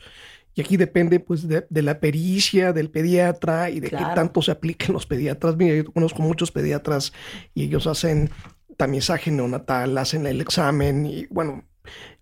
Y 0.53 0.61
aquí 0.61 0.75
depende 0.75 1.19
pues 1.19 1.47
de, 1.47 1.65
de 1.69 1.81
la 1.83 1.99
pericia 1.99 2.73
del 2.73 2.89
pediatra 2.89 3.69
y 3.69 3.79
de 3.79 3.89
Claro. 3.89 4.07
qué 4.09 4.15
tanto 4.15 4.41
se 4.41 4.51
apliquen 4.51 4.93
los 4.93 5.05
pediatras. 5.05 5.55
Mira, 5.55 5.75
yo 5.75 5.91
conozco 5.91 6.21
muchos 6.23 6.51
pediatras 6.51 7.13
y 7.53 7.63
ellos 7.65 7.85
hacen 7.87 8.31
tamizaje 8.75 9.29
neonatal, 9.31 9.97
hacen 9.97 10.25
el 10.25 10.41
examen 10.41 11.05
y 11.05 11.25
bueno, 11.29 11.63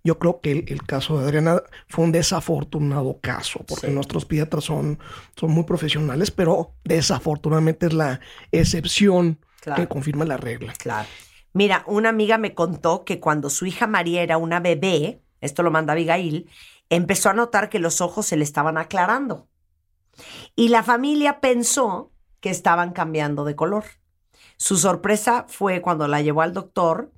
yo 0.04 0.20
creo 0.20 0.42
que 0.42 0.52
el, 0.52 0.66
el 0.68 0.84
caso 0.84 1.18
de 1.18 1.26
Adriana 1.26 1.62
fue 1.88 2.06
un 2.06 2.12
desafortunado 2.12 3.20
caso 3.22 3.60
porque 3.68 3.88
Sí. 3.88 3.94
nuestros 3.94 4.26
pediatras 4.26 4.64
son, 4.66 5.00
son 5.36 5.52
muy 5.52 5.64
profesionales, 5.64 6.30
pero 6.30 6.76
desafortunadamente 6.84 7.88
es 7.88 7.94
la 7.94 8.20
excepción 8.52 9.40
Claro. 9.62 9.82
que 9.82 9.88
confirma 9.88 10.26
la 10.26 10.38
regla. 10.38 10.74
Claro. 10.78 11.08
Mira, 11.56 11.86
una 11.88 12.10
amiga 12.10 12.38
me 12.38 12.54
contó 12.54 13.06
que 13.06 13.22
cuando 13.22 13.50
su 13.50 13.66
hija 13.66 13.88
María 13.88 14.22
era 14.22 14.38
una 14.38 14.60
bebé, 14.60 15.22
esto 15.40 15.64
lo 15.64 15.72
manda 15.72 15.94
Abigail, 15.94 16.50
empezó 16.90 17.30
a 17.30 17.34
notar 17.34 17.70
que 17.70 17.80
los 17.80 18.02
ojos 18.02 18.26
se 18.26 18.36
le 18.36 18.44
estaban 18.44 18.78
aclarando. 18.78 19.48
Y 20.58 20.68
la 20.68 20.84
familia 20.84 21.40
pensó 21.40 22.12
que 22.42 22.50
estaban 22.50 22.92
cambiando 22.92 23.46
de 23.46 23.56
color. 23.56 23.86
Su 24.58 24.76
sorpresa 24.76 25.46
fue 25.48 25.82
cuando 25.82 26.10
la 26.10 26.22
llevó 26.22 26.42
al 26.42 26.54
doctor, 26.54 27.14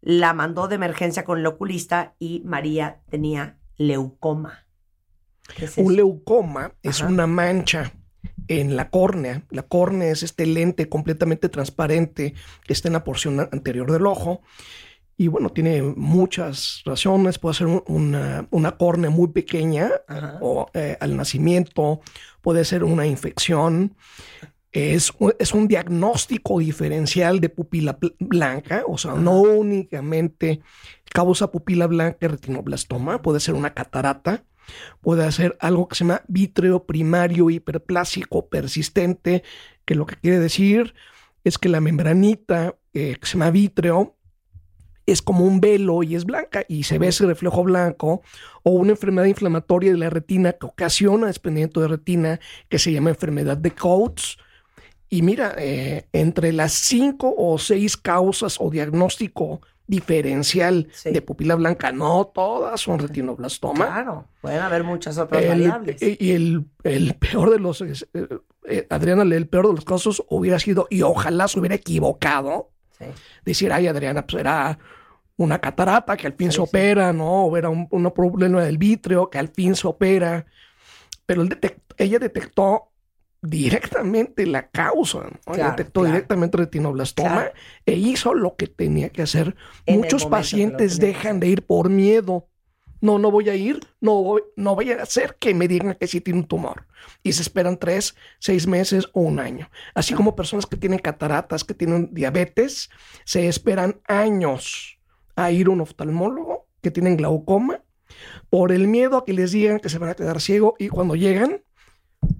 la 0.00 0.32
mandó 0.32 0.66
de 0.66 0.74
emergencia 0.74 1.24
con 1.24 1.38
el 1.38 1.46
oculista 1.46 2.16
y 2.18 2.42
María 2.44 3.02
tenía 3.08 3.56
leucoma. 3.76 4.66
¿Qué 5.54 5.66
es 5.66 5.78
Un 5.78 5.94
leucoma 5.94 6.72
es 6.82 7.02
una 7.02 7.28
mancha 7.28 7.92
en 8.48 8.76
la 8.76 8.90
córnea. 8.90 9.42
La 9.50 9.62
córnea 9.62 10.10
es 10.10 10.22
este 10.22 10.46
lente 10.46 10.88
completamente 10.88 11.48
transparente 11.48 12.34
que 12.64 12.72
está 12.72 12.88
en 12.88 12.94
la 12.94 13.04
porción 13.04 13.40
anterior 13.40 13.90
del 13.90 14.06
ojo. 14.06 14.42
Y 15.18 15.28
bueno, 15.28 15.48
tiene 15.50 15.82
muchas 15.82 16.82
razones. 16.84 17.38
Puede 17.38 17.54
ser 17.54 17.66
un- 17.68 17.82
una, 17.86 18.46
una 18.50 18.76
córnea 18.76 19.08
muy 19.10 19.28
pequeña 19.28 19.90
Ajá. 20.06 20.38
o 20.42 20.68
eh, 20.74 20.96
al 21.00 21.16
nacimiento, 21.16 22.00
puede 22.42 22.64
ser 22.64 22.84
una 22.84 23.06
infección. 23.06 23.96
Es, 24.72 25.10
un- 25.18 25.32
es 25.38 25.54
un 25.54 25.68
diagnóstico 25.68 26.58
diferencial 26.58 27.40
de 27.40 27.48
pupila 27.48 27.98
blanca, 28.18 28.82
o 28.86 28.98
sea, 28.98 29.14
no 29.14 29.40
únicamente 29.40 30.60
causa 31.10 31.50
pupila 31.50 31.86
blanca 31.86 32.18
y 32.20 32.26
retinoblastoma, 32.26 33.22
puede 33.22 33.40
ser 33.40 33.54
una 33.54 33.72
catarata, 33.72 34.44
puede 35.00 35.30
ser 35.32 35.56
algo 35.60 35.88
que 35.88 35.96
se 35.96 36.04
llama 36.04 36.22
vítreo 36.28 36.84
primario 36.84 37.50
hiperplásico 37.50 38.48
persistente, 38.48 39.42
que 39.84 39.94
lo 39.94 40.06
que 40.06 40.16
quiere 40.16 40.38
decir 40.38 40.94
es 41.44 41.58
que 41.58 41.68
la 41.68 41.80
membranita 41.80 42.74
eh, 42.92 43.16
que 43.20 43.26
se 43.26 43.34
llama 43.34 43.50
vítreo 43.50 44.16
es 45.06 45.22
como 45.22 45.44
un 45.44 45.60
velo 45.60 46.02
y 46.02 46.16
es 46.16 46.24
blanca 46.24 46.64
y 46.68 46.82
se 46.82 46.98
ve 46.98 47.08
ese 47.08 47.26
reflejo 47.26 47.62
blanco 47.62 48.22
o 48.64 48.72
una 48.72 48.90
enfermedad 48.90 49.26
inflamatoria 49.26 49.92
de 49.92 49.98
la 49.98 50.10
retina 50.10 50.52
que 50.52 50.66
ocasiona 50.66 51.28
desprendimiento 51.28 51.80
de 51.80 51.88
retina 51.88 52.40
que 52.68 52.78
se 52.78 52.92
llama 52.92 53.10
enfermedad 53.10 53.56
de 53.56 53.70
Coates. 53.70 54.36
Y 55.08 55.22
mira, 55.22 55.54
eh, 55.56 56.08
entre 56.12 56.52
las 56.52 56.72
cinco 56.72 57.32
o 57.38 57.58
seis 57.58 57.96
causas 57.96 58.56
o 58.58 58.70
diagnóstico 58.70 59.60
diferencial 59.86 60.88
Sí. 60.92 61.10
de 61.10 61.22
pupila 61.22 61.54
blanca, 61.54 61.92
no 61.92 62.26
todas 62.34 62.80
son 62.80 62.98
retinoblastoma. 62.98 63.86
Claro, 63.86 64.24
pueden 64.40 64.60
haber 64.60 64.82
muchas 64.84 65.16
otras 65.18 65.42
El- 65.42 65.48
variables. 65.48 66.02
eh, 66.02 66.16
y 66.18 66.32
el, 66.32 66.64
el 66.84 67.14
peor 67.14 67.50
de 67.50 67.58
los, 67.58 67.80
eh, 67.82 67.92
eh, 68.68 68.86
Adriana, 68.90 69.22
el 69.22 69.48
peor 69.48 69.68
de 69.68 69.74
los 69.74 69.84
casos 69.84 70.24
hubiera 70.28 70.58
sido, 70.58 70.86
y 70.90 71.02
ojalá 71.02 71.46
se 71.48 71.58
hubiera 71.60 71.74
equivocado, 71.76 72.70
Sí. 72.98 73.04
decir, 73.44 73.72
ay, 73.72 73.86
Adriana, 73.86 74.26
pues 74.26 74.40
era 74.40 74.78
una 75.36 75.60
catarata 75.60 76.16
que 76.16 76.26
al 76.26 76.32
fin 76.32 76.50
se 76.50 76.62
opera, 76.62 77.12
¿no? 77.12 77.44
O 77.44 77.56
era 77.56 77.68
un, 77.68 77.86
un 77.90 78.10
problema 78.10 78.62
del 78.64 78.78
vítreo 78.78 79.28
que 79.28 79.38
al 79.38 79.48
fin 79.48 79.76
se 79.76 79.86
opera. 79.86 80.46
Pero 81.26 81.42
él 81.42 81.58
ella 81.98 82.18
detectó 82.18 82.88
directamente 83.42 84.46
la 84.46 84.68
causa, 84.70 85.18
¿no? 85.20 85.52
Claro, 85.54 85.70
detectó 85.70 86.00
claro. 86.00 86.14
directamente 86.14 86.58
retinoblastoma 86.58 87.30
Claro. 87.30 87.52
e 87.84 87.92
hizo 87.94 88.34
lo 88.34 88.56
que 88.56 88.66
tenía 88.66 89.10
que 89.10 89.22
hacer. 89.22 89.54
En 89.86 90.00
Muchos 90.00 90.26
pacientes 90.26 90.98
dejan 90.98 91.40
de 91.40 91.48
ir 91.48 91.62
por 91.62 91.88
miedo. 91.88 92.48
No, 93.00 93.18
no 93.18 93.30
voy 93.30 93.48
a 93.50 93.54
ir, 93.54 93.80
no 94.00 94.22
voy, 94.22 94.42
no 94.56 94.74
voy 94.74 94.90
a 94.90 95.02
hacer 95.02 95.36
que 95.38 95.54
me 95.54 95.68
digan 95.68 95.94
que 96.00 96.06
sí 96.06 96.20
tiene 96.20 96.40
un 96.40 96.46
tumor. 96.46 96.86
Y 97.22 97.32
se 97.34 97.42
esperan 97.42 97.76
tres, 97.76 98.16
seis 98.38 98.66
meses 98.66 99.06
o 99.12 99.20
un 99.20 99.38
año. 99.38 99.70
Así 99.94 100.14
como 100.14 100.34
personas 100.34 100.66
que 100.66 100.76
tienen 100.76 100.98
cataratas, 100.98 101.62
que 101.62 101.74
tienen 101.74 102.08
diabetes, 102.12 102.88
se 103.24 103.48
esperan 103.48 104.00
años 104.08 104.98
a 105.36 105.50
ir 105.50 105.66
a 105.66 105.70
un 105.70 105.82
oftalmólogo, 105.82 106.66
que 106.80 106.90
tienen 106.90 107.16
glaucoma, 107.16 107.82
por 108.48 108.72
el 108.72 108.88
miedo 108.88 109.18
a 109.18 109.24
que 109.24 109.34
les 109.34 109.52
digan 109.52 109.78
que 109.78 109.88
se 109.90 109.98
van 109.98 110.10
a 110.10 110.14
quedar 110.14 110.40
ciego 110.40 110.74
y 110.78 110.88
cuando 110.88 111.16
llegan 111.16 111.62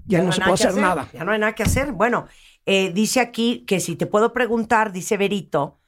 ya, 0.05 0.21
no 0.21 0.31
se 0.31 0.41
puede 0.41 0.53
hacer 0.53 0.75
nada. 0.75 1.09
Ya 1.13 1.23
no 1.23 1.31
hay 1.31 1.39
nada 1.39 1.53
que 1.53 1.63
hacer. 1.63 1.91
Bueno, 1.91 2.27
eh, 2.65 2.91
dice 2.93 3.19
aquí 3.19 3.65
que 3.65 3.79
si 3.79 3.95
te 3.95 4.05
puedo 4.05 4.33
preguntar, 4.33 4.91
dice 4.91 5.17
Berito, 5.17 5.79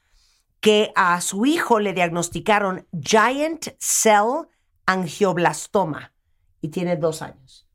que 0.59 0.91
a 0.95 1.19
su 1.21 1.45
hijo 1.45 1.79
le 1.79 1.93
diagnosticaron 1.93 2.87
Giant 2.91 3.67
Cell 3.79 4.47
Angioblastoma 4.85 6.13
y 6.61 6.69
tiene 6.69 6.97
dos 6.97 7.21
años. 7.21 7.68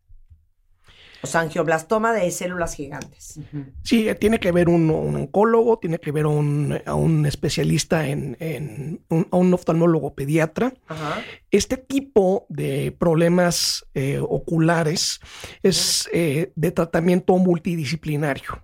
Angioblastoma 1.35 2.13
de 2.13 2.31
células 2.31 2.75
gigantes. 2.75 3.39
Sí, 3.83 4.09
eh, 4.09 4.15
tiene 4.15 4.39
que 4.39 4.53
ver 4.53 4.69
un, 4.69 4.91
un 4.91 5.17
oncólogo, 5.17 5.79
tiene 5.79 5.99
que 5.99 6.13
ver 6.13 6.27
un, 6.27 6.79
a 6.85 6.95
un 6.95 7.27
especialista 7.27 8.07
en, 8.09 8.37
en- 8.41 9.01
un, 9.09 9.27
a 9.31 9.37
un 9.37 9.53
oftalmólogo 9.55 10.15
pediatra. 10.15 10.73
Ajá. 10.89 11.23
Este 11.51 11.77
tipo 11.77 12.47
de 12.49 12.93
problemas 12.99 13.87
eh, 13.95 14.19
oculares 14.21 15.21
es 15.63 16.09
eh, 16.13 16.53
de 16.55 16.71
tratamiento 16.73 17.37
multidisciplinario. 17.39 18.63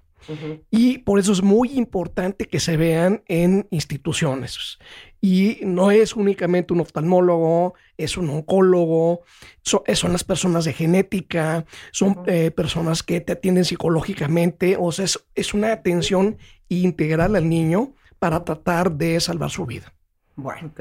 Y 0.71 0.99
por 0.99 1.19
eso 1.19 1.33
es 1.33 1.43
muy 1.43 1.71
importante 1.73 2.45
que 2.47 2.61
se 2.61 2.77
vean 2.77 3.25
en 3.27 3.67
instituciones. 3.71 4.79
Y 5.21 5.59
no 5.63 5.91
es 5.91 6.17
únicamente 6.17 6.73
un 6.73 6.81
oftalmólogo, 6.81 7.75
es 7.99 8.17
un 8.17 8.31
oncólogo, 8.31 9.23
so- 9.63 9.85
eh, 9.87 9.95
son 9.97 10.13
las 10.13 10.25
personas 10.25 10.65
de 10.65 10.73
genética, 10.73 11.67
son 11.93 12.23
eh, 12.27 12.51
personas 12.51 13.03
que 13.03 13.21
te 13.21 13.33
atienden 13.33 13.65
psicológicamente, 13.65 14.77
o 14.81 14.91
sea, 14.93 15.05
es, 15.05 15.23
es 15.35 15.53
una 15.55 15.73
atención 15.73 16.39
integral 16.69 17.37
al 17.37 17.49
niño 17.49 17.95
para 18.19 18.45
tratar 18.45 18.93
de 18.93 19.21
salvar 19.21 19.51
su 19.51 19.67
vida. 19.67 19.93
Bueno. 20.37 20.73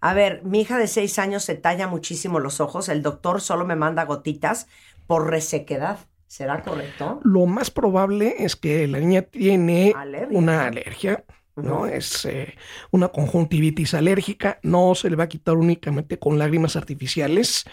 A 0.00 0.14
ver, 0.14 0.44
mi 0.44 0.60
hija 0.60 0.78
de 0.78 0.86
seis 0.86 1.18
años 1.18 1.42
se 1.42 1.56
talla 1.56 1.88
muchísimo 1.88 2.38
los 2.38 2.60
ojos. 2.60 2.88
El 2.88 3.02
doctor 3.02 3.40
solo 3.40 3.64
me 3.66 3.74
manda 3.74 4.04
gotitas 4.04 4.68
por 5.08 5.28
resequedad. 5.28 5.98
¿Será 6.28 6.62
correcto? 6.62 7.20
Lo 7.24 7.46
más 7.46 7.70
probable 7.70 8.36
es 8.38 8.54
que 8.54 8.86
la 8.86 8.98
niña 9.00 9.22
tiene 9.22 9.92
Alergia. 9.96 10.38
una 10.38 10.66
alergia, 10.66 11.24
¿no? 11.62 11.86
Es 11.86 12.24
eh, 12.24 12.54
una 12.90 13.08
conjuntivitis 13.08 13.94
alérgica, 13.94 14.58
no 14.62 14.94
se 14.94 15.10
le 15.10 15.16
va 15.16 15.24
a 15.24 15.28
quitar 15.28 15.56
únicamente 15.56 16.18
con 16.18 16.38
lágrimas 16.38 16.76
artificiales. 16.76 17.64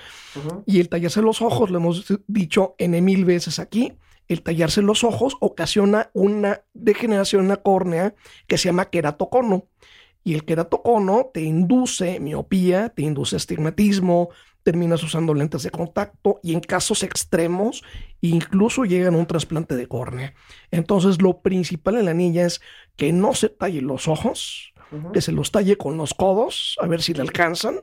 Y 0.66 0.80
el 0.80 0.90
tallarse 0.90 1.22
los 1.22 1.42
ojos, 1.42 1.70
lo 1.70 1.78
hemos 1.78 2.06
dicho 2.28 2.76
N 2.78 3.02
mil 3.02 3.26
veces 3.26 3.60
aquí, 3.60 3.94
el 4.28 4.42
tallarse 4.42 4.82
los 4.82 5.04
ojos 5.04 5.38
ocasiona 5.40 6.10
una 6.14 6.62
degeneración 6.74 7.44
en 7.44 7.50
la 7.50 7.58
córnea 7.58 8.16
que 8.48 8.58
se 8.58 8.70
llama 8.70 8.90
queratocono. 8.90 9.68
Y 10.24 10.34
el 10.34 10.44
queratocono 10.44 11.30
te 11.32 11.42
induce 11.42 12.20
miopía, 12.20 12.90
te 12.90 13.04
induce 13.04 13.36
astigmatismo, 13.36 14.30
terminas 14.66 15.04
usando 15.04 15.34
lentes 15.36 15.62
de 15.64 15.70
contacto 15.70 16.40
y 16.42 16.54
en 16.54 16.60
casos 16.60 17.04
extremos 17.04 17.84
incluso 18.20 18.84
llegan 18.84 19.14
a 19.14 19.18
un 19.20 19.28
trasplante 19.28 19.76
de 19.76 19.88
córnea. 19.88 20.34
Entonces 20.72 21.22
lo 21.22 21.42
principal 21.42 21.98
en 21.98 22.06
la 22.06 22.16
niña 22.16 22.46
es 22.48 22.62
que 22.96 23.14
no 23.14 23.36
se 23.36 23.50
talle 23.50 23.82
los 23.82 24.08
ojos, 24.08 24.74
que 25.14 25.22
se 25.22 25.32
los 25.32 25.52
talle 25.52 25.78
con 25.78 25.98
los 25.98 26.14
codos, 26.16 26.78
a 26.82 26.88
ver 26.88 27.02
si 27.04 27.14
le 27.14 27.22
alcanzan, 27.22 27.82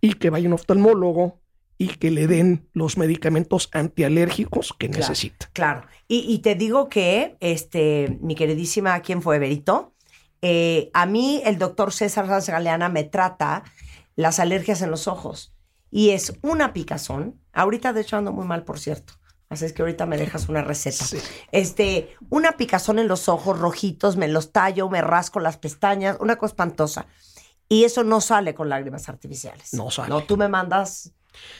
y 0.00 0.14
que 0.14 0.30
vaya 0.30 0.48
un 0.48 0.54
oftalmólogo 0.54 1.40
y 1.78 1.88
que 1.88 2.10
le 2.10 2.26
den 2.26 2.68
los 2.72 2.96
medicamentos 2.98 3.68
antialérgicos 3.72 4.72
que 4.76 4.88
Claro. 4.88 5.00
necesita. 5.00 5.50
Claro. 5.52 5.82
Y, 6.08 6.24
y 6.28 6.38
te 6.40 6.56
digo 6.56 6.88
que, 6.88 7.36
este, 7.38 8.18
mi 8.20 8.34
queridísima, 8.34 8.98
¿quién 9.00 9.22
fue, 9.22 9.38
Berito? 9.38 9.94
Eh, 10.42 10.90
a 10.94 11.06
mí 11.06 11.40
el 11.44 11.58
doctor 11.58 11.92
César 11.92 12.26
Sanz 12.26 12.48
Galeana 12.48 12.88
me 12.88 13.04
trata 13.04 13.62
las 14.16 14.40
alergias 14.40 14.82
en 14.82 14.90
los 14.90 15.06
ojos. 15.06 15.52
Y 15.90 16.10
es 16.10 16.34
una 16.42 16.72
picazón. 16.72 17.40
Ahorita, 17.52 17.92
de 17.92 18.02
hecho, 18.02 18.16
ando 18.16 18.32
muy 18.32 18.46
mal, 18.46 18.64
por 18.64 18.78
cierto. 18.78 19.14
Así 19.48 19.64
es 19.64 19.72
que 19.72 19.82
ahorita 19.82 20.04
me 20.04 20.18
dejas 20.18 20.48
una 20.48 20.62
receta. 20.62 21.04
Sí. 21.04 21.18
Este, 21.52 22.16
una 22.28 22.52
picazón 22.52 22.98
en 22.98 23.08
los 23.08 23.28
ojos 23.28 23.58
rojitos, 23.58 24.16
me 24.16 24.28
los 24.28 24.52
tallo, 24.52 24.90
me 24.90 25.00
rasco 25.00 25.40
las 25.40 25.56
pestañas, 25.56 26.18
una 26.20 26.36
cosa 26.36 26.52
espantosa. 26.52 27.06
Y 27.68 27.84
eso 27.84 28.04
no 28.04 28.20
sale 28.20 28.54
con 28.54 28.68
lágrimas 28.68 29.08
artificiales. 29.08 29.72
No 29.74 29.90
sale. 29.90 30.08
No, 30.08 30.22
tú 30.22 30.36
me 30.36 30.48
mandas, 30.48 31.12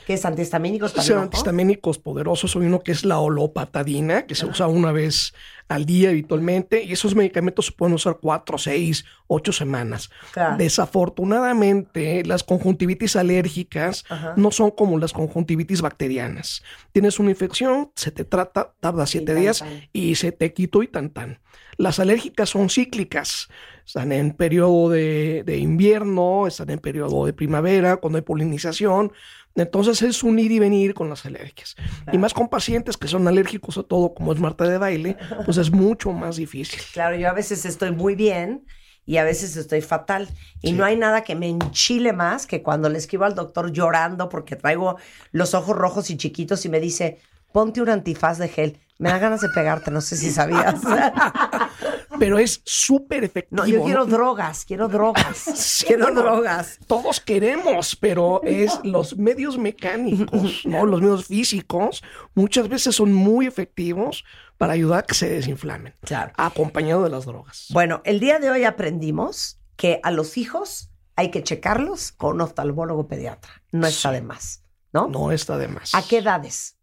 ¿qué 0.05 0.13
es 0.13 0.25
antihistamínicos 0.25 0.95
el 0.95 1.03
Son 1.03 1.19
antihistamínicos 1.19 1.99
poderosos. 1.99 2.55
Hay 2.55 2.63
uno 2.63 2.81
que 2.81 2.91
es 2.91 3.05
la 3.05 3.19
olopatadina, 3.19 4.25
que 4.25 4.35
se 4.35 4.45
usa 4.45 4.67
una 4.67 4.91
vez 4.91 5.33
al 5.67 5.85
día 5.85 6.09
habitualmente, 6.09 6.83
y 6.83 6.91
esos 6.91 7.15
medicamentos 7.15 7.67
se 7.67 7.71
pueden 7.71 7.93
usar 7.93 8.17
cuatro, 8.19 8.57
seis, 8.57 9.05
ocho 9.27 9.51
semanas. 9.51 10.09
Claro. 10.31 10.57
Desafortunadamente, 10.57 12.23
las 12.25 12.43
conjuntivitis 12.43 13.15
alérgicas 13.15 14.03
Ajá. 14.09 14.33
no 14.35 14.51
son 14.51 14.71
como 14.71 14.97
las 14.97 15.13
conjuntivitis 15.13 15.81
bacterianas. 15.81 16.63
Tienes 16.91 17.19
una 17.19 17.29
infección, 17.29 17.91
se 17.95 18.11
te 18.11 18.25
trata, 18.25 18.73
tarda 18.79 19.05
siete 19.05 19.33
tan, 19.33 19.41
días 19.41 19.59
tan. 19.59 19.87
y 19.93 20.15
se 20.15 20.31
te 20.31 20.53
quitó 20.53 20.81
y 20.81 20.87
tan 20.87 21.11
tan. 21.11 21.39
Las 21.77 21.99
alérgicas 21.99 22.49
son 22.49 22.69
cíclicas. 22.69 23.47
Están 23.85 24.11
en 24.11 24.33
periodo 24.33 24.89
de, 24.89 25.43
de 25.45 25.57
invierno, 25.57 26.45
están 26.45 26.69
en 26.71 26.79
periodo 26.79 27.25
de 27.25 27.31
primavera, 27.31 27.97
cuando 27.97 28.17
hay 28.17 28.23
polinización. 28.23 29.13
Entonces 29.55 30.01
es 30.01 30.23
un 30.23 30.39
ir 30.39 30.51
y 30.51 30.59
venir 30.59 30.93
con 30.93 31.09
las 31.09 31.25
alergias. 31.25 31.75
Y 32.11 32.17
más 32.17 32.33
con 32.33 32.47
pacientes 32.47 32.97
que 32.97 33.07
son 33.07 33.27
alérgicos 33.27 33.77
a 33.77 33.83
todo, 33.83 34.13
como 34.13 34.31
es 34.33 34.39
Marta 34.39 34.65
de 34.65 34.77
baile, 34.77 35.17
pues 35.45 35.57
es 35.57 35.71
mucho 35.71 36.11
más 36.11 36.37
difícil. 36.37 36.79
Claro, 36.93 37.15
yo 37.15 37.29
a 37.29 37.33
veces 37.33 37.65
estoy 37.65 37.91
muy 37.91 38.15
bien 38.15 38.65
y 39.05 39.17
a 39.17 39.23
veces 39.23 39.57
estoy 39.57 39.81
fatal. 39.81 40.29
Y 40.61 40.73
no 40.73 40.85
hay 40.85 40.95
nada 40.95 41.23
que 41.23 41.35
me 41.35 41.49
enchile 41.49 42.13
más 42.13 42.45
que 42.45 42.61
cuando 42.61 42.89
le 42.89 42.99
escribo 42.99 43.25
al 43.25 43.35
doctor 43.35 43.71
llorando 43.71 44.29
porque 44.29 44.55
traigo 44.55 44.97
los 45.31 45.53
ojos 45.53 45.75
rojos 45.75 46.09
y 46.09 46.17
chiquitos 46.17 46.63
y 46.65 46.69
me 46.69 46.79
dice, 46.79 47.17
ponte 47.51 47.81
un 47.81 47.89
antifaz 47.89 48.37
de 48.37 48.49
gel. 48.49 48.79
Me 48.99 49.09
da 49.09 49.17
ganas 49.17 49.39
de 49.41 49.47
pegarte, 49.49 49.91
no 49.91 50.01
sé 50.01 50.17
si 50.17 50.29
sabías. 50.29 50.75
Pero 52.19 52.37
es 52.37 52.61
súper 52.65 53.23
efectivo. 53.23 53.61
No, 53.63 53.67
yo 53.67 53.79
¿no? 53.79 53.85
quiero 53.85 54.05
drogas, 54.05 54.65
quiero 54.65 54.87
drogas. 54.89 55.37
Sí, 55.55 55.85
quiero 55.85 56.13
drogas. 56.13 56.77
Todos 56.85 57.21
queremos, 57.21 57.95
pero 57.95 58.41
es 58.43 58.77
los 58.83 59.15
medios 59.17 59.57
mecánicos, 59.57 60.65
¿no? 60.65 60.85
Los 60.85 60.99
medios 61.01 61.25
físicos 61.27 62.03
muchas 62.35 62.67
veces 62.67 62.95
son 62.95 63.13
muy 63.13 63.47
efectivos 63.47 64.25
para 64.57 64.73
ayudar 64.73 64.99
a 64.99 65.03
que 65.03 65.15
se 65.15 65.29
desinflamen, 65.29 65.93
Claro. 66.01 66.33
acompañado 66.35 67.03
de 67.05 67.09
las 67.09 67.25
drogas. 67.25 67.67
Bueno, 67.69 68.01
el 68.03 68.19
día 68.19 68.39
de 68.39 68.49
hoy 68.51 68.65
aprendimos 68.65 69.61
que 69.77 70.01
a 70.03 70.11
los 70.11 70.37
hijos 70.37 70.91
hay 71.15 71.31
que 71.31 71.41
checarlos 71.43 72.11
con 72.11 72.35
un 72.35 72.41
oftalmólogo 72.41 73.07
pediatra. 73.07 73.63
No 73.71 73.87
está 73.87 74.11
de 74.11 74.21
más, 74.21 74.63
¿no? 74.91 75.07
No 75.07 75.31
está 75.31 75.57
de 75.57 75.69
más. 75.69 75.95
¿A 75.95 76.01
qué 76.05 76.17
edades? 76.17 76.75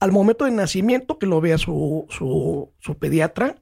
Al 0.00 0.12
momento 0.12 0.44
de 0.44 0.50
nacimiento, 0.52 1.18
que 1.18 1.26
lo 1.26 1.40
vea 1.40 1.58
su, 1.58 2.06
su, 2.10 2.70
su 2.78 2.98
pediatra, 2.98 3.56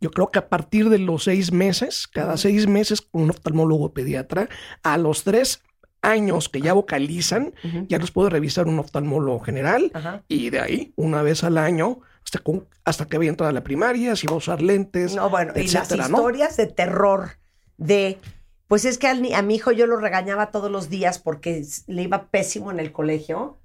yo 0.00 0.10
creo 0.10 0.28
que 0.30 0.38
a 0.38 0.48
partir 0.48 0.88
de 0.88 0.98
los 0.98 1.24
seis 1.24 1.52
meses, 1.52 2.06
cada 2.08 2.36
seis 2.36 2.66
meses 2.66 3.00
con 3.02 3.22
un 3.22 3.30
oftalmólogo 3.30 3.92
pediatra, 3.92 4.48
a 4.82 4.98
los 4.98 5.22
tres 5.24 5.62
años 6.00 6.48
que 6.48 6.60
ya 6.60 6.72
vocalizan, 6.72 7.54
ya 7.88 7.98
los 7.98 8.10
puede 8.10 8.30
revisar 8.30 8.66
un 8.66 8.78
oftalmólogo 8.80 9.38
general 9.40 9.92
y 10.26 10.50
de 10.50 10.58
ahí, 10.60 10.92
una 10.96 11.22
vez 11.22 11.44
al 11.44 11.56
año, 11.58 12.00
hasta, 12.24 12.40
con- 12.40 12.66
hasta 12.84 13.06
que 13.06 13.18
vaya 13.18 13.30
a 13.30 13.34
entrar 13.34 13.50
a 13.50 13.52
la 13.52 13.62
primaria, 13.62 14.16
si 14.16 14.26
va 14.26 14.34
a 14.34 14.38
usar 14.38 14.62
lentes, 14.62 15.14
No, 15.14 15.30
bueno, 15.30 15.52
y 15.54 15.62
las 15.68 15.74
etcétera, 15.74 16.08
¿no? 16.08 16.18
historias 16.18 16.56
de 16.56 16.66
terror 16.66 17.30
de, 17.76 18.18
pues 18.66 18.84
es 18.84 18.98
que 18.98 19.06
a 19.06 19.14
mi 19.42 19.54
hijo 19.54 19.70
yo 19.70 19.86
lo 19.86 19.96
regañaba 19.96 20.50
todos 20.50 20.70
los 20.72 20.88
días 20.90 21.20
porque 21.20 21.64
le 21.86 22.02
iba 22.02 22.26
pésimo 22.26 22.72
en 22.72 22.80
el 22.80 22.90
colegio. 22.90 23.58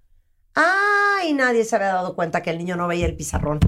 Ay, 0.59 1.33
nadie 1.33 1.63
se 1.65 1.75
había 1.75 1.89
dado 1.93 2.15
cuenta 2.15 2.41
que 2.41 2.49
el 2.49 2.57
niño 2.57 2.75
no 2.75 2.87
veía 2.87 3.05
el 3.05 3.15
pizarrón. 3.15 3.59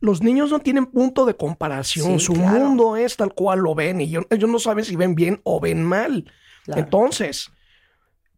Los 0.00 0.22
niños 0.22 0.50
no 0.50 0.60
tienen 0.60 0.86
punto 0.86 1.24
de 1.26 1.36
comparación, 1.36 2.18
Sí, 2.20 2.26
su 2.26 2.32
claro. 2.34 2.58
mundo 2.60 2.96
es 2.96 3.16
tal 3.16 3.32
cual 3.34 3.60
lo 3.60 3.74
ven 3.74 4.00
y 4.00 4.08
yo- 4.10 4.26
ellos 4.30 4.48
no 4.50 4.58
saben 4.58 4.84
si 4.84 4.94
ven 4.96 5.14
bien 5.14 5.40
o 5.44 5.60
ven 5.60 5.82
mal. 5.82 6.30
Claro. 6.64 6.80
Entonces, 6.82 7.50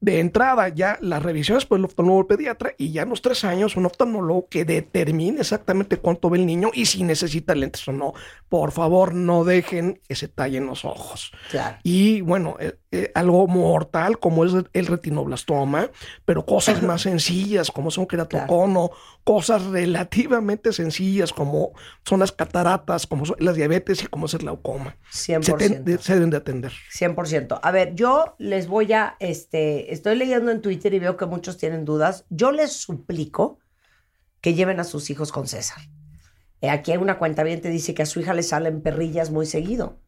de 0.01 0.21
entrada 0.21 0.69
ya 0.69 0.97
las 1.01 1.21
revisiones 1.25 1.67
por 1.67 1.79
el 1.79 1.85
oftalmólogo 1.85 2.29
pediatra 2.29 2.73
y 2.79 2.93
ya 2.93 3.03
a 3.03 3.07
los 3.07 3.21
tres 3.21 3.43
años 3.43 3.77
un 3.77 3.87
oftalmólogo 3.87 4.47
que 4.49 4.65
determine 4.65 5.41
exactamente 5.41 5.97
cuánto 5.97 6.31
ve 6.31 6.39
el 6.39 6.47
niño 6.47 6.71
y 6.73 6.87
si 6.87 7.03
necesita 7.03 7.55
lentes 7.57 7.87
o 7.89 7.93
no. 7.93 8.13
Por 8.49 8.71
favor, 8.71 9.13
no 9.13 9.43
dejen 9.45 10.01
que 10.09 10.15
se 10.15 10.29
tallen 10.29 10.67
los 10.67 10.85
ojos. 10.85 11.33
Claro. 11.51 11.79
Y 11.83 12.21
bueno, 12.21 12.57
eh, 12.91 13.13
algo 13.15 13.47
mortal 13.47 14.19
como 14.19 14.45
es 14.47 14.53
el 14.73 14.87
retinoblastoma, 14.87 15.91
pero 16.25 16.47
cosas 16.47 16.83
más 16.83 17.03
sencillas 17.03 17.71
como 17.71 17.91
son 17.91 18.07
queratocono, 18.07 18.91
cosas 19.25 19.63
relativamente 19.67 20.73
sencillas 20.73 21.33
como 21.35 21.73
son 22.05 22.21
las 22.21 22.33
cataratas, 22.33 23.07
como 23.07 23.27
son 23.27 23.37
las 23.41 23.57
diabetes 23.57 24.03
y 24.03 24.07
como 24.07 24.25
es 24.27 24.35
el 24.35 24.41
glaucoma. 24.41 24.97
Se, 25.11 25.39
100%. 25.39 25.57
ten- 25.59 25.85
de- 25.85 25.99
se 25.99 26.15
deben 26.15 26.31
de 26.31 26.39
atender. 26.39 26.73
100%. 26.91 27.61
A 27.63 27.71
ver, 27.71 27.95
yo 27.95 28.35
les 28.39 28.69
voy 28.69 28.93
a, 28.95 29.17
este, 29.21 29.93
estoy 29.93 30.17
leyendo 30.17 30.51
en 30.51 30.63
Twitter 30.63 30.95
y 30.95 30.99
veo 30.99 31.17
que 31.19 31.27
muchos 31.27 31.59
tienen 31.59 31.85
dudas. 31.85 32.25
Yo 32.31 32.53
les 32.53 32.73
suplico 32.73 33.59
que 34.41 34.55
lleven 34.55 34.81
a 34.81 34.85
sus 34.85 35.11
hijos 35.11 35.31
con 35.33 35.47
César. 35.47 35.83
Eh, 36.61 36.71
aquí 36.71 36.93
hay 36.93 36.99
una 36.99 37.19
cuenta 37.19 37.43
bien 37.43 37.61
te 37.61 37.69
dice 37.69 37.93
que 37.95 38.03
a 38.03 38.07
su 38.07 38.21
hija 38.21 38.35
le 38.35 38.43
salen 38.43 38.81
perrillas 38.81 39.31
muy 39.31 39.47
seguido. 39.47 40.01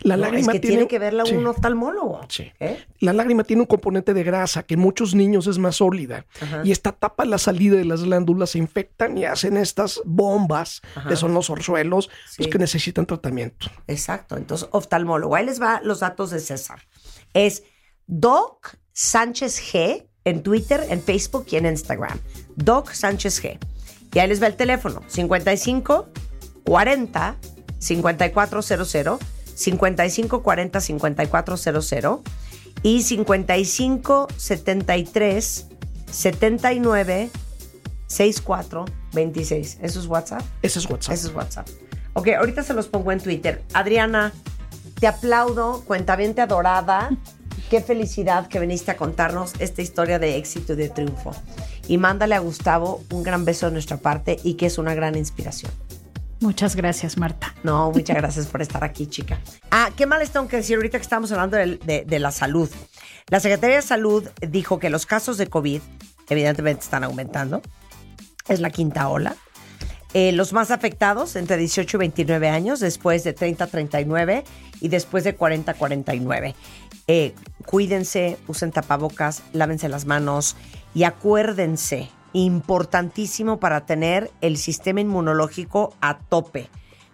La 0.00 0.16
No, 0.16 0.22
lágrima 0.22 0.52
es 0.52 0.56
que 0.56 0.60
tiene, 0.60 0.76
tiene 0.76 0.88
que 0.88 0.98
verla 0.98 1.24
sí, 1.26 1.34
un 1.34 1.46
oftalmólogo. 1.46 2.20
sí. 2.28 2.52
¿eh? 2.60 2.84
La 3.00 3.12
lágrima 3.12 3.42
tiene 3.44 3.62
un 3.62 3.66
componente 3.66 4.14
de 4.14 4.22
grasa 4.22 4.62
que 4.62 4.74
en 4.74 4.80
muchos 4.80 5.14
niños 5.14 5.46
es 5.46 5.58
más 5.58 5.76
sólida 5.76 6.26
Ajá. 6.40 6.62
y 6.64 6.70
esta 6.72 6.92
tapa 6.92 7.24
la 7.24 7.38
salida 7.38 7.76
de 7.76 7.84
las 7.84 8.04
glándulas, 8.04 8.50
se 8.50 8.58
infectan 8.58 9.18
y 9.18 9.24
hacen 9.24 9.56
estas 9.56 10.00
bombas 10.04 10.82
Ajá. 10.94 11.08
que 11.08 11.16
son 11.16 11.34
los 11.34 11.50
orzuelos 11.50 12.10
Sí. 12.30 12.42
los 12.42 12.52
que 12.52 12.58
necesitan 12.58 13.06
tratamiento. 13.06 13.68
Exacto. 13.86 14.36
Entonces, 14.36 14.68
oftalmólogo. 14.72 15.34
Ahí 15.34 15.46
les 15.46 15.60
va 15.60 15.80
los 15.82 16.00
datos 16.00 16.30
de 16.30 16.38
César. 16.40 16.80
Es 17.34 17.64
Doc 18.06 18.76
Sánchez 18.92 19.60
G 19.72 20.06
en 20.24 20.42
Twitter, 20.42 20.84
en 20.90 21.02
Facebook 21.02 21.46
y 21.50 21.56
en 21.56 21.66
Instagram. 21.66 22.18
Doc 22.56 22.92
Sánchez 22.92 23.42
G. 23.42 23.58
Y 24.14 24.18
ahí 24.18 24.28
les 24.28 24.40
va 24.42 24.46
el 24.46 24.56
teléfono. 24.56 25.02
55 25.08 26.08
40 26.64 27.36
5400 27.78 29.18
55 29.58 30.42
40 30.42 30.80
5400 30.80 32.20
y 32.84 33.02
55 33.02 34.28
73 34.36 35.66
79 36.10 37.30
64 38.06 38.84
26. 39.12 39.78
¿Eso 39.82 40.00
es 40.00 40.06
WhatsApp? 40.06 40.42
Ese 40.62 40.78
es 40.78 40.88
WhatsApp. 40.88 41.12
Eso 41.12 41.28
es 41.28 41.34
WhatsApp. 41.34 41.68
Ok, 42.12 42.28
ahorita 42.38 42.62
se 42.62 42.72
los 42.72 42.86
pongo 42.86 43.10
en 43.10 43.18
Twitter. 43.18 43.64
Adriana, 43.74 44.32
te 45.00 45.08
aplaudo, 45.08 45.82
cuentaviente 45.84 46.40
adorada. 46.40 47.10
Qué 47.70 47.80
felicidad 47.80 48.46
que 48.46 48.60
viniste 48.60 48.92
a 48.92 48.96
contarnos 48.96 49.54
esta 49.58 49.82
historia 49.82 50.20
de 50.20 50.36
éxito 50.36 50.74
y 50.74 50.76
de 50.76 50.88
triunfo. 50.88 51.32
Y 51.88 51.98
mándale 51.98 52.36
a 52.36 52.38
Gustavo 52.38 53.02
un 53.10 53.24
gran 53.24 53.44
beso 53.44 53.66
de 53.66 53.72
nuestra 53.72 53.96
parte 53.96 54.38
y 54.44 54.54
que 54.54 54.66
es 54.66 54.78
una 54.78 54.94
gran 54.94 55.16
inspiración. 55.16 55.72
Muchas 56.40 56.76
gracias, 56.76 57.16
Marta. 57.16 57.54
No, 57.64 57.90
muchas 57.90 58.16
gracias 58.16 58.46
por 58.46 58.62
estar 58.62 58.84
aquí, 58.84 59.06
chica. 59.06 59.40
Ah, 59.70 59.90
¿qué 59.96 60.06
más 60.06 60.20
les 60.20 60.30
tengo 60.30 60.46
que 60.46 60.58
decir 60.58 60.76
ahorita 60.76 60.98
que 60.98 61.02
estamos 61.02 61.32
hablando 61.32 61.56
de, 61.56 62.18
la 62.18 62.30
salud? 62.30 62.70
La 63.28 63.40
Secretaría 63.40 63.76
de 63.76 63.82
Salud 63.82 64.28
dijo 64.40 64.78
que 64.78 64.88
los 64.88 65.04
casos 65.04 65.36
de 65.36 65.48
COVID 65.48 65.80
evidentemente 66.28 66.84
están 66.84 67.02
aumentando. 67.02 67.60
Es 68.46 68.60
la 68.60 68.70
quinta 68.70 69.08
ola. 69.08 69.34
Eh, 70.14 70.32
los 70.32 70.52
más 70.52 70.70
afectados 70.70 71.36
entre 71.36 71.56
18 71.56 71.96
y 71.96 71.98
29 71.98 72.48
años, 72.48 72.80
después 72.80 73.24
de 73.24 73.32
30 73.32 73.64
a 73.64 73.66
39 73.66 74.44
y 74.80 74.88
después 74.88 75.24
de 75.24 75.34
40 75.34 75.72
a 75.72 75.74
49. 75.74 76.54
Eh, 77.08 77.34
cuídense, 77.66 78.38
usen 78.46 78.70
tapabocas, 78.70 79.42
lávense 79.52 79.88
las 79.88 80.06
manos 80.06 80.56
y 80.94 81.02
acuérdense, 81.02 82.10
importantísimo 82.32 83.58
para 83.58 83.86
tener 83.86 84.30
el 84.40 84.56
sistema 84.56 85.00
inmunológico 85.00 85.94
a 86.00 86.18
tope. 86.18 86.68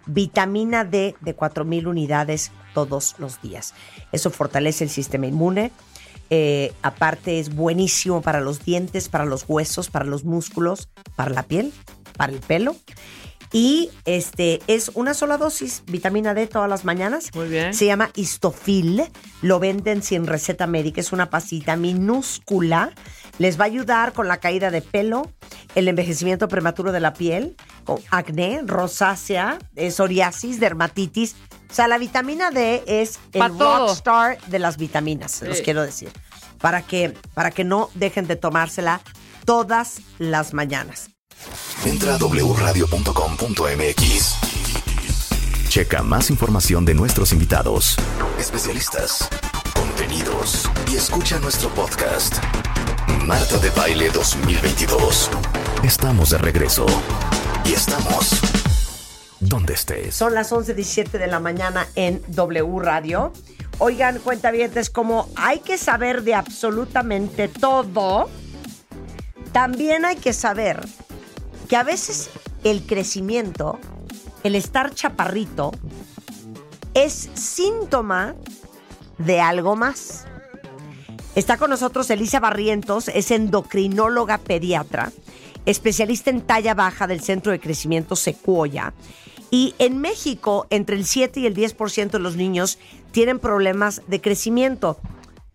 Vitamina 0.07 0.85
D 0.85 1.15
de 1.21 1.35
4.000 1.35 1.87
unidades 1.87 2.51
todos 2.73 3.15
los 3.17 3.41
días. 3.41 3.73
Eso 4.11 4.29
fortalece 4.29 4.83
el 4.83 4.89
sistema 4.89 5.27
inmune. 5.27 5.71
Eh, 6.29 6.73
aparte 6.81 7.39
es 7.39 7.53
buenísimo 7.55 8.21
para 8.21 8.41
los 8.41 8.63
dientes, 8.63 9.09
para 9.09 9.25
los 9.25 9.45
huesos, 9.47 9.89
para 9.89 10.05
los 10.05 10.23
músculos, 10.23 10.89
para 11.15 11.31
la 11.31 11.43
piel, 11.43 11.71
para 12.17 12.33
el 12.33 12.39
pelo. 12.39 12.75
Y 13.55 13.89
este 14.03 14.61
es 14.67 14.91
una 14.95 15.13
sola 15.13 15.37
dosis, 15.37 15.83
vitamina 15.85 16.33
D 16.33 16.45
todas 16.45 16.69
las 16.69 16.83
mañanas. 16.83 17.33
Muy 17.33 17.47
bien. 17.47 17.73
Se 17.73 17.85
llama 17.85 18.09
Histofil. 18.13 19.09
Lo 19.41 19.59
venden 19.61 20.03
sin 20.03 20.27
receta 20.27 20.67
médica. 20.67 20.99
Es 20.99 21.13
una 21.13 21.29
pasita 21.29 21.77
minúscula. 21.77 22.91
Les 23.37 23.57
va 23.57 23.63
a 23.63 23.67
ayudar 23.67 24.11
con 24.11 24.27
la 24.27 24.41
caída 24.41 24.71
de 24.71 24.81
pelo, 24.81 25.31
el 25.73 25.87
envejecimiento 25.87 26.49
prematuro 26.49 26.91
de 26.91 26.99
la 26.99 27.13
piel, 27.13 27.55
con 27.85 28.01
acné, 28.11 28.59
rosácea, 28.65 29.57
eh, 29.77 29.89
psoriasis, 29.89 30.59
dermatitis. 30.59 31.37
O 31.71 31.73
sea, 31.73 31.87
la 31.87 31.97
vitamina 31.97 32.51
D 32.51 32.83
es 32.87 33.21
el 33.31 33.57
todo. 33.57 33.87
rockstar 33.87 34.37
de 34.47 34.59
las 34.59 34.75
vitaminas, 34.75 35.41
los 35.43 35.61
quiero 35.61 35.81
decir. 35.81 36.11
Para 36.59 36.81
que, 36.81 37.13
para 37.33 37.51
que 37.51 37.63
no 37.63 37.89
dejen 37.93 38.27
de 38.27 38.35
tomársela 38.35 38.99
todas 39.45 40.01
las 40.19 40.53
mañanas. 40.53 41.14
Entra 41.85 42.15
a 42.15 42.17
wradio.com.mx. 42.17 42.95
Checa 45.69 46.03
más 46.03 46.29
información 46.29 46.85
de 46.85 46.93
nuestros 46.93 47.33
invitados, 47.33 47.97
especialistas, 48.39 49.27
contenidos 49.73 50.69
y 50.91 50.95
escucha 50.95 51.37
nuestro 51.39 51.69
podcast. 51.69 52.35
Marta 53.25 53.57
de 53.57 53.69
Baile 53.71 54.09
2022. 54.09 55.29
Estamos 55.83 56.29
de 56.29 56.37
regreso. 56.37 56.85
Y 57.65 57.73
estamos 57.73 58.39
donde 59.39 59.73
estés. 59.73 60.15
Son 60.15 60.33
las 60.33 60.51
11.17 60.51 61.11
de 61.11 61.27
la 61.27 61.39
mañana 61.39 61.87
en 61.95 62.21
W 62.27 62.79
Radio. 62.79 63.33
Oigan, 63.79 64.19
cuentavientes, 64.19 64.89
como 64.89 65.29
hay 65.35 65.59
que 65.59 65.77
saber 65.77 66.23
de 66.23 66.35
absolutamente 66.35 67.47
todo, 67.47 68.29
también 69.51 70.05
hay 70.05 70.15
que 70.15 70.33
saber 70.33 70.85
que 71.65 71.75
a 71.75 71.83
veces 71.83 72.29
el 72.63 72.85
crecimiento, 72.85 73.79
el 74.43 74.55
estar 74.55 74.93
chaparrito, 74.93 75.71
es 76.93 77.29
síntoma 77.33 78.35
de 79.17 79.41
algo 79.41 79.75
más. 79.75 80.25
Está 81.35 81.57
con 81.57 81.69
nosotros 81.69 82.09
Elisa 82.09 82.39
Barrientos, 82.39 83.09
es 83.09 83.29
endocrinóloga 83.31 84.37
pediatra, 84.37 85.11
especialista 85.65 86.29
en 86.29 86.41
talla 86.41 86.73
baja 86.73 87.07
del 87.07 87.21
Centro 87.21 87.51
de 87.51 87.59
Crecimiento 87.59 88.15
Secuoya. 88.15 88.93
Y 89.51 89.75
en 89.77 89.99
México, 89.99 90.65
entre 90.69 90.95
el 90.95 91.05
7 91.05 91.41
y 91.41 91.45
el 91.45 91.55
10% 91.55 92.11
de 92.11 92.19
los 92.19 92.35
niños 92.35 92.79
tienen 93.11 93.39
problemas 93.39 94.01
de 94.07 94.21
crecimiento. 94.21 94.97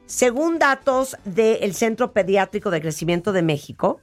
Según 0.07 0.59
datos 0.59 1.17
del 1.25 1.75
Centro 1.75 2.13
Pediátrico 2.13 2.71
de 2.71 2.81
Crecimiento 2.81 3.33
de 3.33 3.43
México, 3.43 4.01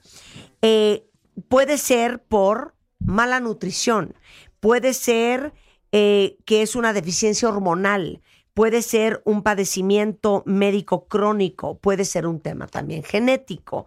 eh, 0.61 1.06
puede 1.49 1.77
ser 1.77 2.23
por 2.23 2.75
mala 2.99 3.39
nutrición, 3.39 4.15
puede 4.59 4.93
ser 4.93 5.53
eh, 5.91 6.37
que 6.45 6.61
es 6.61 6.75
una 6.75 6.93
deficiencia 6.93 7.47
hormonal, 7.47 8.21
puede 8.53 8.81
ser 8.81 9.21
un 9.23 9.43
padecimiento 9.43 10.43
médico 10.45 11.07
crónico, 11.07 11.77
puede 11.77 12.05
ser 12.05 12.25
un 12.25 12.39
tema 12.39 12.67
también 12.67 13.03
genético. 13.03 13.85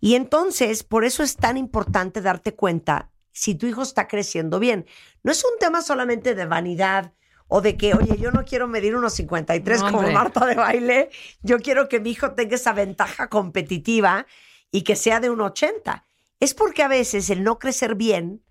Y 0.00 0.14
entonces, 0.14 0.82
por 0.82 1.04
eso 1.04 1.22
es 1.22 1.36
tan 1.36 1.56
importante 1.56 2.20
darte 2.20 2.54
cuenta 2.54 3.10
si 3.32 3.54
tu 3.54 3.66
hijo 3.66 3.82
está 3.82 4.08
creciendo 4.08 4.58
bien. 4.58 4.86
No 5.22 5.30
es 5.32 5.44
un 5.44 5.58
tema 5.58 5.82
solamente 5.82 6.34
de 6.34 6.46
vanidad 6.46 7.12
o 7.46 7.60
de 7.60 7.76
que, 7.76 7.94
oye, 7.94 8.16
yo 8.18 8.30
no 8.30 8.44
quiero 8.44 8.68
medir 8.68 8.96
unos 8.96 9.14
53 9.14 9.80
No, 9.80 9.92
como. 9.92 10.10
Marta 10.10 10.46
de 10.46 10.54
baile, 10.54 11.10
yo 11.42 11.58
quiero 11.58 11.88
que 11.88 12.00
mi 12.00 12.10
hijo 12.10 12.32
tenga 12.32 12.56
esa 12.56 12.72
ventaja 12.72 13.28
competitiva 13.28 14.26
y 14.70 14.82
que 14.82 14.96
sea 14.96 15.20
de 15.20 15.30
un 15.30 15.40
80. 15.40 16.06
Es 16.40 16.54
porque 16.54 16.82
a 16.82 16.88
veces 16.88 17.28
el 17.28 17.44
no 17.44 17.58
crecer 17.58 17.94
bien 17.94 18.42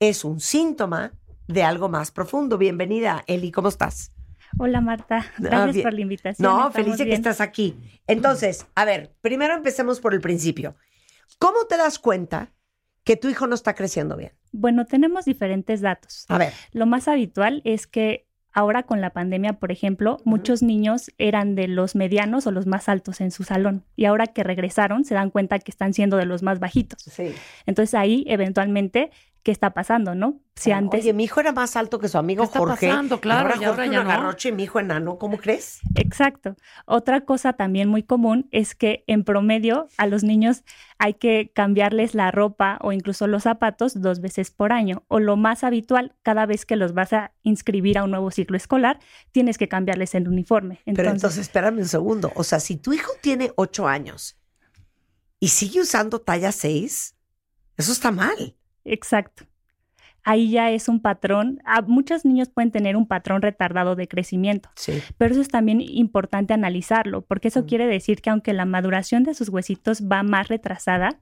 es 0.00 0.24
un 0.24 0.40
síntoma 0.40 1.12
de 1.46 1.62
algo 1.62 1.88
más 1.88 2.10
profundo. 2.10 2.58
Bienvenida, 2.58 3.22
Eli, 3.28 3.52
¿cómo 3.52 3.68
estás? 3.68 4.12
Hola 4.58 4.80
Marta, 4.80 5.18
Ah, 5.18 5.32
gracias 5.38 5.84
por 5.84 5.94
la 5.94 6.00
invitación. 6.00 6.48
No, 6.50 6.72
feliz 6.72 6.98
de 6.98 7.04
que 7.04 7.14
estás 7.14 7.40
aquí. 7.40 7.76
Entonces, 8.06 8.66
a 8.74 8.84
ver, 8.84 9.14
primero 9.20 9.54
empecemos 9.54 10.00
por 10.00 10.14
el 10.14 10.20
principio. 10.20 10.74
¿Cómo 11.38 11.66
te 11.68 11.76
das 11.76 11.98
cuenta 11.98 12.52
que 13.04 13.16
tu 13.16 13.28
hijo 13.28 13.46
no 13.46 13.54
está 13.54 13.74
creciendo 13.74 14.16
bien? 14.16 14.32
Bueno, 14.50 14.86
tenemos 14.86 15.24
diferentes 15.24 15.80
datos. 15.80 16.24
A 16.28 16.38
ver, 16.38 16.52
Lo 16.72 16.86
más 16.86 17.06
habitual 17.08 17.62
es 17.64 17.86
que 17.86 18.26
ahora 18.58 18.82
con 18.82 19.00
la 19.00 19.10
pandemia, 19.10 19.52
por 19.52 19.70
ejemplo, 19.70 20.18
muchos 20.24 20.64
niños 20.64 21.12
eran 21.16 21.54
de 21.54 21.68
los 21.68 21.94
medianos 21.94 22.44
o 22.48 22.50
los 22.50 22.66
más 22.66 22.88
altos 22.88 23.20
en 23.20 23.30
su 23.30 23.44
salón 23.44 23.84
y 23.94 24.06
ahora 24.06 24.26
que 24.26 24.42
regresaron 24.42 25.04
se 25.04 25.14
dan 25.14 25.30
cuenta 25.30 25.60
que 25.60 25.70
están 25.70 25.94
siendo 25.94 26.16
de 26.16 26.24
los 26.24 26.42
más 26.42 26.58
bajitos. 26.58 27.00
sí. 27.02 27.32
Entonces 27.66 27.94
ahí 27.94 28.24
eventualmente, 28.26 29.10
¿qué 29.42 29.52
está 29.52 29.74
pasando, 29.74 30.14
no? 30.14 30.40
Si 30.54 30.72
antes... 30.72 31.02
Oye, 31.02 31.12
mi 31.12 31.24
hijo 31.24 31.38
era 31.40 31.52
más 31.52 31.76
alto 31.76 31.98
que 31.98 32.08
su 32.08 32.18
amigo 32.18 32.42
¿Qué 32.42 32.46
está 32.46 32.58
Jorge. 32.58 32.88
pasando? 32.88 33.20
Claro, 33.20 33.48
ahora 33.48 33.54
y 33.60 33.64
ahora 33.64 33.84
Jorge 33.84 33.92
ya 33.92 34.18
no. 34.20 34.36
y 34.44 34.52
mi 34.52 34.64
hijo 34.64 34.80
enano, 34.80 35.18
¿cómo 35.18 35.38
crees? 35.38 35.78
Exacto. 35.94 36.56
Otra 36.84 37.20
cosa 37.20 37.52
también 37.52 37.88
muy 37.88 38.02
común 38.02 38.48
es 38.50 38.74
que 38.74 39.04
en 39.06 39.22
promedio 39.22 39.86
a 39.96 40.06
los 40.06 40.24
niños 40.24 40.64
hay 40.98 41.14
que 41.14 41.52
cambiarles 41.54 42.14
la 42.14 42.30
ropa 42.32 42.78
o 42.82 42.92
incluso 42.92 43.28
los 43.28 43.44
zapatos 43.44 44.00
dos 44.00 44.20
veces 44.20 44.50
por 44.50 44.72
año. 44.72 45.04
O 45.06 45.20
lo 45.20 45.36
más 45.36 45.62
habitual, 45.62 46.16
cada 46.22 46.44
vez 46.44 46.66
que 46.66 46.76
los 46.76 46.92
vas 46.92 47.12
a 47.12 47.32
inscribir 47.42 47.98
a 47.98 48.04
un 48.04 48.10
nuevo 48.10 48.30
ciclo 48.32 48.56
escolar, 48.56 48.98
tienes 49.30 49.58
que 49.58 49.68
cambiarles 49.68 50.14
el 50.16 50.26
uniforme. 50.28 50.80
Pero 50.84 50.90
Entonces, 50.90 51.14
entonces, 51.14 51.40
espérame 51.42 51.78
un 51.78 51.88
segundo. 51.88 52.32
O 52.34 52.42
sea, 52.42 52.58
si 52.58 52.76
tu 52.76 52.92
hijo 52.92 53.12
tiene 53.20 53.52
ocho 53.54 53.86
años 53.86 54.36
y 55.38 55.48
sigue 55.48 55.80
usando 55.80 56.20
talla 56.20 56.50
6, 56.50 57.14
eso 57.76 57.92
está 57.92 58.10
mal. 58.10 58.57
Exacto. 58.92 59.44
Ahí 60.24 60.50
ya 60.50 60.70
es 60.70 60.88
un 60.88 61.00
patrón. 61.00 61.60
ah, 61.64 61.80
muchos 61.82 62.24
niños 62.24 62.48
pueden 62.50 62.70
tener 62.70 62.96
un 62.96 63.06
patrón 63.06 63.40
retardado 63.40 63.94
de 63.96 64.08
crecimiento. 64.08 64.68
Sí. 64.74 65.00
Pero 65.16 65.32
eso 65.32 65.40
es 65.40 65.48
también 65.48 65.80
importante 65.80 66.52
analizarlo, 66.52 67.22
porque 67.22 67.48
eso 67.48 67.62
Mm. 67.62 67.66
quiere 67.66 67.86
decir 67.86 68.20
que 68.20 68.30
aunque 68.30 68.52
la 68.52 68.64
maduración 68.66 69.22
de 69.22 69.32
sus 69.34 69.48
huesitos 69.48 70.02
va 70.02 70.22
más 70.22 70.48
retrasada, 70.48 71.20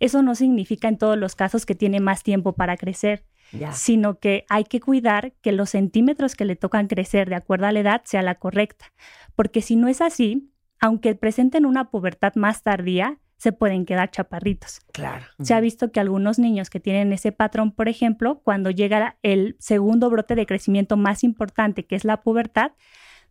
eso 0.00 0.22
no 0.22 0.34
significa 0.34 0.88
en 0.88 0.96
todos 0.96 1.18
los 1.18 1.34
casos 1.34 1.66
que 1.66 1.74
tiene 1.74 2.00
más 2.00 2.22
tiempo 2.22 2.52
para 2.54 2.76
crecer, 2.76 3.24
sino 3.72 4.18
que 4.18 4.44
hay 4.48 4.64
que 4.64 4.80
cuidar 4.80 5.32
que 5.42 5.52
los 5.52 5.70
centímetros 5.70 6.34
que 6.34 6.44
le 6.44 6.56
tocan 6.56 6.86
crecer 6.88 7.28
de 7.28 7.36
acuerdo 7.36 7.66
a 7.66 7.72
la 7.72 7.80
edad 7.80 8.02
sea 8.04 8.22
la 8.22 8.34
correcta, 8.36 8.86
porque 9.34 9.60
si 9.62 9.76
no 9.76 9.88
es 9.88 10.00
así, 10.00 10.50
aunque 10.80 11.14
presenten 11.14 11.64
una 11.66 11.90
pubertad 11.90 12.34
más 12.36 12.62
tardía, 12.62 13.18
se 13.36 13.52
pueden 13.52 13.84
quedar 13.84 14.10
chaparritos. 14.10 14.80
Claro. 14.92 15.24
Se 15.42 15.54
ha 15.54 15.60
visto 15.60 15.92
que 15.92 16.00
algunos 16.00 16.38
niños 16.38 16.70
que 16.70 16.80
tienen 16.80 17.12
ese 17.12 17.32
patrón, 17.32 17.72
por 17.72 17.88
ejemplo, 17.88 18.40
cuando 18.42 18.70
llega 18.70 19.16
el 19.22 19.56
segundo 19.58 20.08
brote 20.10 20.34
de 20.34 20.46
crecimiento 20.46 20.96
más 20.96 21.22
importante, 21.22 21.84
que 21.84 21.96
es 21.96 22.04
la 22.04 22.22
pubertad, 22.22 22.72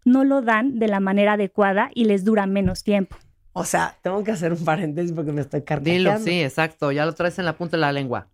no 0.03 0.23
lo 0.23 0.41
dan 0.41 0.77
de 0.77 0.87
la 0.87 0.99
manera 0.99 1.33
adecuada 1.33 1.89
y 1.93 2.05
les 2.05 2.23
dura 2.23 2.45
menos 2.45 2.83
tiempo. 2.83 3.17
O 3.53 3.63
sea, 3.63 3.97
tengo 4.03 4.23
que 4.23 4.31
hacer 4.31 4.51
un 4.53 4.63
paréntesis 4.63 5.11
porque 5.13 5.31
me 5.31 5.41
estoy 5.41 5.63
carcajeando. 5.63 6.11
Dilo, 6.11 6.23
sí, 6.23 6.41
exacto. 6.43 6.91
Ya 6.91 7.05
lo 7.05 7.13
traes 7.13 7.39
en 7.39 7.45
la 7.45 7.57
punta 7.57 7.77
de 7.77 7.81
la 7.81 7.91
lengua. 7.91 8.27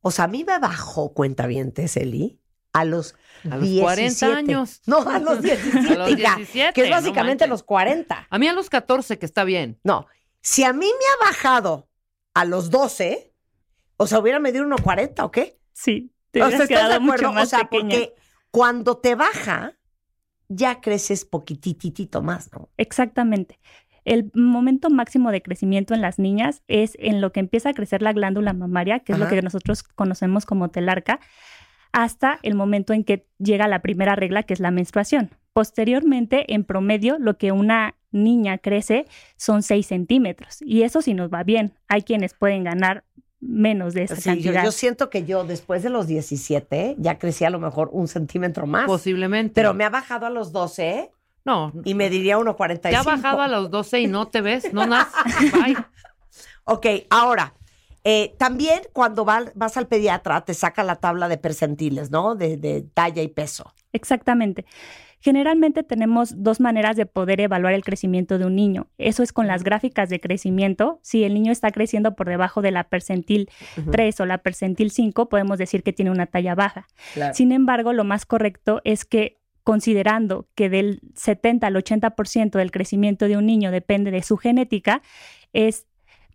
O 0.00 0.10
sea, 0.10 0.26
a 0.26 0.28
mí 0.28 0.44
me 0.44 0.58
bajó 0.58 1.14
cuenta 1.14 1.46
bien 1.46 1.72
Eli 1.76 2.40
a 2.72 2.84
los 2.84 3.14
A 3.50 3.56
los 3.56 3.68
40 3.80 4.36
años. 4.36 4.82
No, 4.86 4.98
a 5.08 5.18
los 5.18 5.40
17, 5.42 5.78
A 5.88 5.96
los 5.96 6.10
hija, 6.10 6.36
17, 6.36 6.72
que 6.74 6.82
es 6.82 6.90
no 6.90 6.96
básicamente 6.96 7.44
manches. 7.44 7.48
los 7.48 7.62
40. 7.62 8.26
A 8.28 8.38
mí 8.38 8.48
a 8.48 8.52
los 8.52 8.68
14, 8.68 9.18
que 9.18 9.24
está 9.24 9.44
bien. 9.44 9.78
No, 9.82 10.06
si 10.46 10.62
a 10.62 10.72
mí 10.72 10.86
me 10.86 11.26
ha 11.26 11.28
bajado 11.28 11.88
a 12.32 12.44
los 12.44 12.70
12, 12.70 13.34
o 13.96 14.06
sea, 14.06 14.20
hubiera 14.20 14.38
medido 14.38 14.64
1.40 14.64 15.24
o 15.24 15.32
qué? 15.32 15.58
Sí, 15.72 16.12
te 16.30 16.40
O 16.40 16.46
sea, 16.46 16.52
¿estás 16.52 16.68
de 16.68 16.74
quedado 16.74 17.00
mucho 17.00 17.14
acuerdo? 17.14 17.32
más 17.32 17.46
o 17.48 17.50
sea, 17.50 17.58
pequeña. 17.68 17.88
porque 17.88 18.14
cuando 18.52 18.96
te 18.98 19.16
baja, 19.16 19.76
ya 20.46 20.80
creces 20.80 21.24
poquititito 21.24 22.22
más, 22.22 22.52
¿no? 22.52 22.68
Exactamente. 22.76 23.58
El 24.04 24.30
momento 24.34 24.88
máximo 24.88 25.32
de 25.32 25.42
crecimiento 25.42 25.94
en 25.94 26.00
las 26.00 26.20
niñas 26.20 26.62
es 26.68 26.92
en 27.00 27.20
lo 27.20 27.32
que 27.32 27.40
empieza 27.40 27.70
a 27.70 27.74
crecer 27.74 28.00
la 28.02 28.12
glándula 28.12 28.52
mamaria, 28.52 29.00
que 29.00 29.14
es 29.14 29.18
lo 29.18 29.26
que 29.26 29.42
nosotros 29.42 29.82
conocemos 29.82 30.46
como 30.46 30.68
telarca, 30.68 31.18
hasta 31.90 32.38
el 32.44 32.54
momento 32.54 32.92
en 32.92 33.02
que 33.02 33.26
llega 33.38 33.66
la 33.66 33.82
primera 33.82 34.14
regla, 34.14 34.44
que 34.44 34.54
es 34.54 34.60
la 34.60 34.70
menstruación. 34.70 35.30
Posteriormente, 35.52 36.54
en 36.54 36.62
promedio, 36.62 37.18
lo 37.18 37.36
que 37.36 37.50
una 37.50 37.96
niña 38.16 38.58
crece 38.58 39.06
son 39.36 39.62
6 39.62 39.86
centímetros. 39.86 40.58
Y 40.62 40.82
eso 40.82 41.02
sí 41.02 41.14
nos 41.14 41.30
va 41.30 41.42
bien. 41.44 41.72
Hay 41.88 42.02
quienes 42.02 42.34
pueden 42.34 42.64
ganar 42.64 43.04
menos 43.40 43.94
de 43.94 44.04
esa 44.04 44.16
Sí, 44.16 44.22
yo, 44.22 44.32
cantidad. 44.52 44.64
yo 44.64 44.72
siento 44.72 45.10
que 45.10 45.24
yo 45.24 45.44
después 45.44 45.82
de 45.82 45.90
los 45.90 46.06
17 46.06 46.96
ya 46.98 47.18
crecí 47.18 47.44
a 47.44 47.50
lo 47.50 47.60
mejor 47.60 47.90
un 47.92 48.08
centímetro 48.08 48.66
más. 48.66 48.86
Posiblemente. 48.86 49.52
Pero 49.54 49.74
me 49.74 49.84
ha 49.84 49.90
bajado 49.90 50.26
a 50.26 50.30
los 50.30 50.52
12 50.52 51.10
No, 51.44 51.72
y 51.84 51.94
me 51.94 52.08
diría 52.10 52.38
1.45. 52.38 52.80
te 52.80 52.96
ha 52.96 53.02
bajado 53.02 53.42
a 53.42 53.48
los 53.48 53.70
12 53.70 54.00
y 54.00 54.06
no 54.06 54.26
te 54.26 54.40
ves, 54.40 54.72
no 54.72 54.86
naces. 54.86 55.52
Bye. 55.52 55.76
Ok, 56.64 56.86
ahora, 57.10 57.54
eh, 58.02 58.34
también 58.38 58.80
cuando 58.92 59.24
va- 59.24 59.52
vas 59.54 59.76
al 59.76 59.86
pediatra 59.86 60.40
te 60.44 60.54
saca 60.54 60.82
la 60.82 60.96
tabla 60.96 61.28
de 61.28 61.38
percentiles, 61.38 62.10
¿no? 62.10 62.34
De, 62.34 62.56
de 62.56 62.82
talla 62.82 63.22
y 63.22 63.28
peso. 63.28 63.72
Exactamente. 63.92 64.64
Generalmente 65.26 65.82
tenemos 65.82 66.40
dos 66.40 66.60
maneras 66.60 66.94
de 66.94 67.04
poder 67.04 67.40
evaluar 67.40 67.74
el 67.74 67.82
crecimiento 67.82 68.38
de 68.38 68.46
un 68.46 68.54
niño. 68.54 68.86
Eso 68.96 69.24
es 69.24 69.32
con 69.32 69.48
las 69.48 69.64
gráficas 69.64 70.08
de 70.08 70.20
crecimiento. 70.20 71.00
Si 71.02 71.24
el 71.24 71.34
niño 71.34 71.50
está 71.50 71.72
creciendo 71.72 72.14
por 72.14 72.28
debajo 72.28 72.62
de 72.62 72.70
la 72.70 72.84
percentil 72.84 73.50
3 73.90 74.20
o 74.20 74.24
la 74.24 74.38
percentil 74.38 74.92
5, 74.92 75.28
podemos 75.28 75.58
decir 75.58 75.82
que 75.82 75.92
tiene 75.92 76.12
una 76.12 76.26
talla 76.26 76.54
baja. 76.54 76.86
Sin 77.32 77.50
embargo, 77.50 77.92
lo 77.92 78.04
más 78.04 78.24
correcto 78.24 78.80
es 78.84 79.04
que 79.04 79.40
considerando 79.64 80.46
que 80.54 80.70
del 80.70 81.00
70 81.16 81.66
al 81.66 81.74
80% 81.74 82.50
del 82.52 82.70
crecimiento 82.70 83.26
de 83.26 83.36
un 83.36 83.46
niño 83.46 83.72
depende 83.72 84.12
de 84.12 84.22
su 84.22 84.36
genética, 84.36 85.02
es 85.52 85.86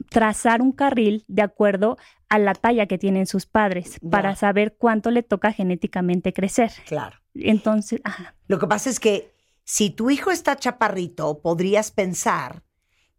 trazar 0.09 0.61
un 0.61 0.73
carril 0.73 1.23
de 1.29 1.43
acuerdo 1.43 1.95
a 2.27 2.39
la 2.39 2.55
talla 2.55 2.87
que 2.87 2.97
tienen 2.97 3.25
sus 3.25 3.45
padres 3.45 3.99
Ya. 4.01 4.09
para 4.09 4.35
saber 4.35 4.75
cuánto 4.77 5.11
le 5.11 5.23
toca 5.23 5.53
genéticamente 5.53 6.33
crecer. 6.33 6.71
Claro. 6.85 7.20
Entonces, 7.33 8.01
Lo 8.47 8.59
que 8.59 8.67
pasa 8.67 8.89
es 8.89 8.99
que 8.99 9.33
si 9.63 9.89
tu 9.89 10.09
hijo 10.09 10.31
está 10.31 10.55
chaparrito, 10.55 11.41
podrías 11.41 11.91
pensar 11.91 12.63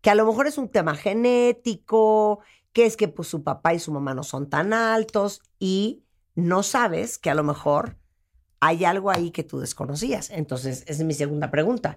que 0.01 0.11
a 0.11 0.15
lo 0.15 0.27
mejor 0.27 0.47
es 0.47 0.59
un 0.59 0.69
tema 0.69 0.95
genético, 0.95 2.41
que 2.73 2.87
es 2.87 2.97
que 2.97 3.09
pues 3.09 3.29
su 3.29 3.43
papá 3.43 3.75
y 3.75 3.79
su 3.79 3.93
mamá 3.93 4.15
no 4.15 4.23
son 4.25 4.51
tan 4.51 4.73
altos 4.73 5.43
y 5.59 6.05
no 6.35 6.63
sabes 6.63 7.19
que 7.19 7.31
a 7.31 7.35
lo 7.35 7.45
mejor 7.45 7.97
hay 8.61 8.85
algo 8.85 9.11
ahí 9.11 9.31
que 9.31 9.45
tú 9.45 9.61
desconocías. 9.61 10.31
Entonces, 10.31 10.83
esa 10.83 10.93
es 10.93 11.05
mi 11.05 11.15
segunda 11.15 11.51
pregunta. 11.51 11.97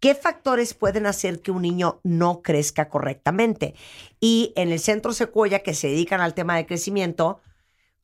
¿Qué 0.00 0.14
factores 0.14 0.74
pueden 0.74 1.06
hacer 1.06 1.40
que 1.40 1.50
un 1.50 1.62
niño 1.62 2.00
no 2.02 2.42
crezca 2.42 2.88
correctamente? 2.88 3.74
Y 4.20 4.52
en 4.56 4.70
el 4.70 4.80
centro 4.80 5.12
Secuoya, 5.12 5.60
que 5.60 5.72
se 5.72 5.88
dedican 5.88 6.20
al 6.20 6.34
tema 6.34 6.56
de 6.56 6.66
crecimiento, 6.66 7.40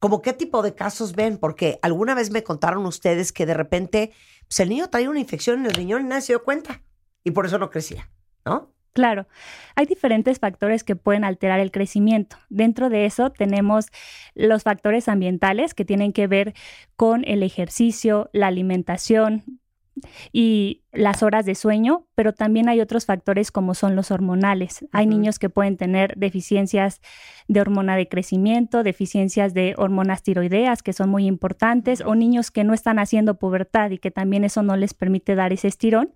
¿Como 0.01 0.23
qué 0.23 0.33
tipo 0.33 0.63
de 0.63 0.75
casos 0.75 1.15
ven? 1.15 1.39
Porque 1.39 1.79
alguna 1.83 2.15
vez 2.15 2.31
me 2.31 2.43
contaron 2.43 2.87
ustedes 2.87 3.33
que 3.33 3.47
de 3.47 3.55
repente 3.55 4.13
pues 4.49 4.59
el 4.61 4.71
niño 4.71 4.89
traía 4.91 5.11
una 5.11 5.21
infección 5.21 5.61
en 5.61 5.67
el 5.67 5.75
riñón 5.75 6.03
y 6.03 6.05
nadie 6.09 6.23
se 6.23 6.33
dio 6.33 6.43
cuenta. 6.43 6.83
Y 7.23 7.31
por 7.31 7.47
eso 7.47 7.59
no 7.59 7.71
crecía, 7.71 8.11
¿no? 8.45 8.73
claro, 8.93 9.27
hay 9.77 9.87
diferentes 9.87 10.39
factores 10.39 10.85
que 10.85 10.97
pueden 10.97 11.25
alterar 11.25 11.61
el 11.61 11.71
crecimiento. 11.71 12.37
Dentro 12.49 12.91
de 12.91 13.07
eso 13.07 13.31
tenemos 13.31 13.87
los 14.35 14.63
factores 14.63 15.09
ambientales 15.09 15.75
que 15.75 15.85
tienen 15.85 16.13
que 16.13 16.27
ver 16.27 16.55
con 16.97 17.25
el 17.27 17.43
ejercicio, 17.43 18.29
la 18.33 18.49
alimentación 18.49 19.60
y 20.33 20.83
las 20.93 21.23
horas 21.23 21.47
de 21.47 21.55
sueño, 21.55 22.07
pero 22.15 22.33
también 22.33 22.69
hay 22.69 22.81
otros 22.81 23.07
factores 23.07 23.51
como 23.51 23.75
son 23.75 23.97
los 23.97 24.11
hormonales. 24.11 24.85
Hay 24.93 25.07
niños 25.07 25.39
que 25.39 25.49
pueden 25.49 25.77
tener 25.77 26.15
deficiencias 26.17 27.01
de 27.49 27.61
hormona 27.61 27.97
de 27.97 28.09
crecimiento, 28.09 28.83
deficiencias 28.83 29.55
de 29.55 29.75
hormonas 29.77 30.23
tiroideas 30.23 30.83
que 30.83 30.93
son 30.93 31.11
muy 31.11 31.27
importantes, 31.27 32.01
o 32.01 32.15
niños 32.15 32.51
que 32.51 32.65
no 32.65 32.75
están 32.75 32.99
haciendo 32.99 33.39
pubertad 33.39 33.91
y 33.91 33.99
que 33.99 34.11
también 34.11 34.45
eso 34.45 34.63
no 34.63 34.77
les 34.77 34.95
permite 34.95 35.35
dar 35.35 35.53
ese 35.53 35.69
estirón. 35.69 36.13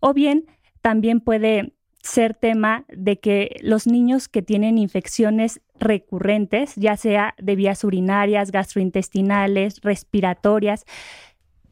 O 0.00 0.14
bien 0.14 0.46
también 0.80 1.20
puede 1.20 1.72
ser 2.06 2.34
tema 2.34 2.84
de 2.88 3.18
que 3.18 3.56
los 3.60 3.86
niños 3.86 4.28
que 4.28 4.42
tienen 4.42 4.78
infecciones 4.78 5.60
recurrentes, 5.78 6.74
ya 6.76 6.96
sea 6.96 7.34
de 7.38 7.56
vías 7.56 7.84
urinarias, 7.84 8.52
gastrointestinales, 8.52 9.80
respiratorias, 9.82 10.84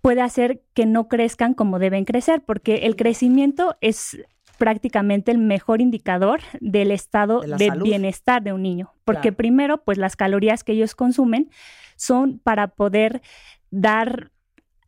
puede 0.04 0.20
hacer 0.20 0.60
que 0.74 0.84
no 0.84 1.08
crezcan 1.08 1.54
como 1.54 1.78
deben 1.78 2.04
crecer, 2.04 2.42
porque 2.44 2.84
el 2.84 2.94
crecimiento 2.94 3.78
es 3.80 4.18
prácticamente 4.58 5.30
el 5.30 5.38
mejor 5.38 5.80
indicador 5.80 6.42
del 6.60 6.90
estado 6.90 7.40
De 7.40 7.70
bienestar 7.82 8.42
de 8.42 8.52
un 8.52 8.60
niño, 8.60 8.92
porque 9.04 9.28
Claro. 9.28 9.36
primero, 9.38 9.82
pues 9.82 9.96
las 9.96 10.14
calorías 10.14 10.62
que 10.62 10.72
ellos 10.72 10.94
consumen 10.94 11.48
son 11.96 12.38
para 12.38 12.68
poder 12.68 13.22
dar 13.70 14.30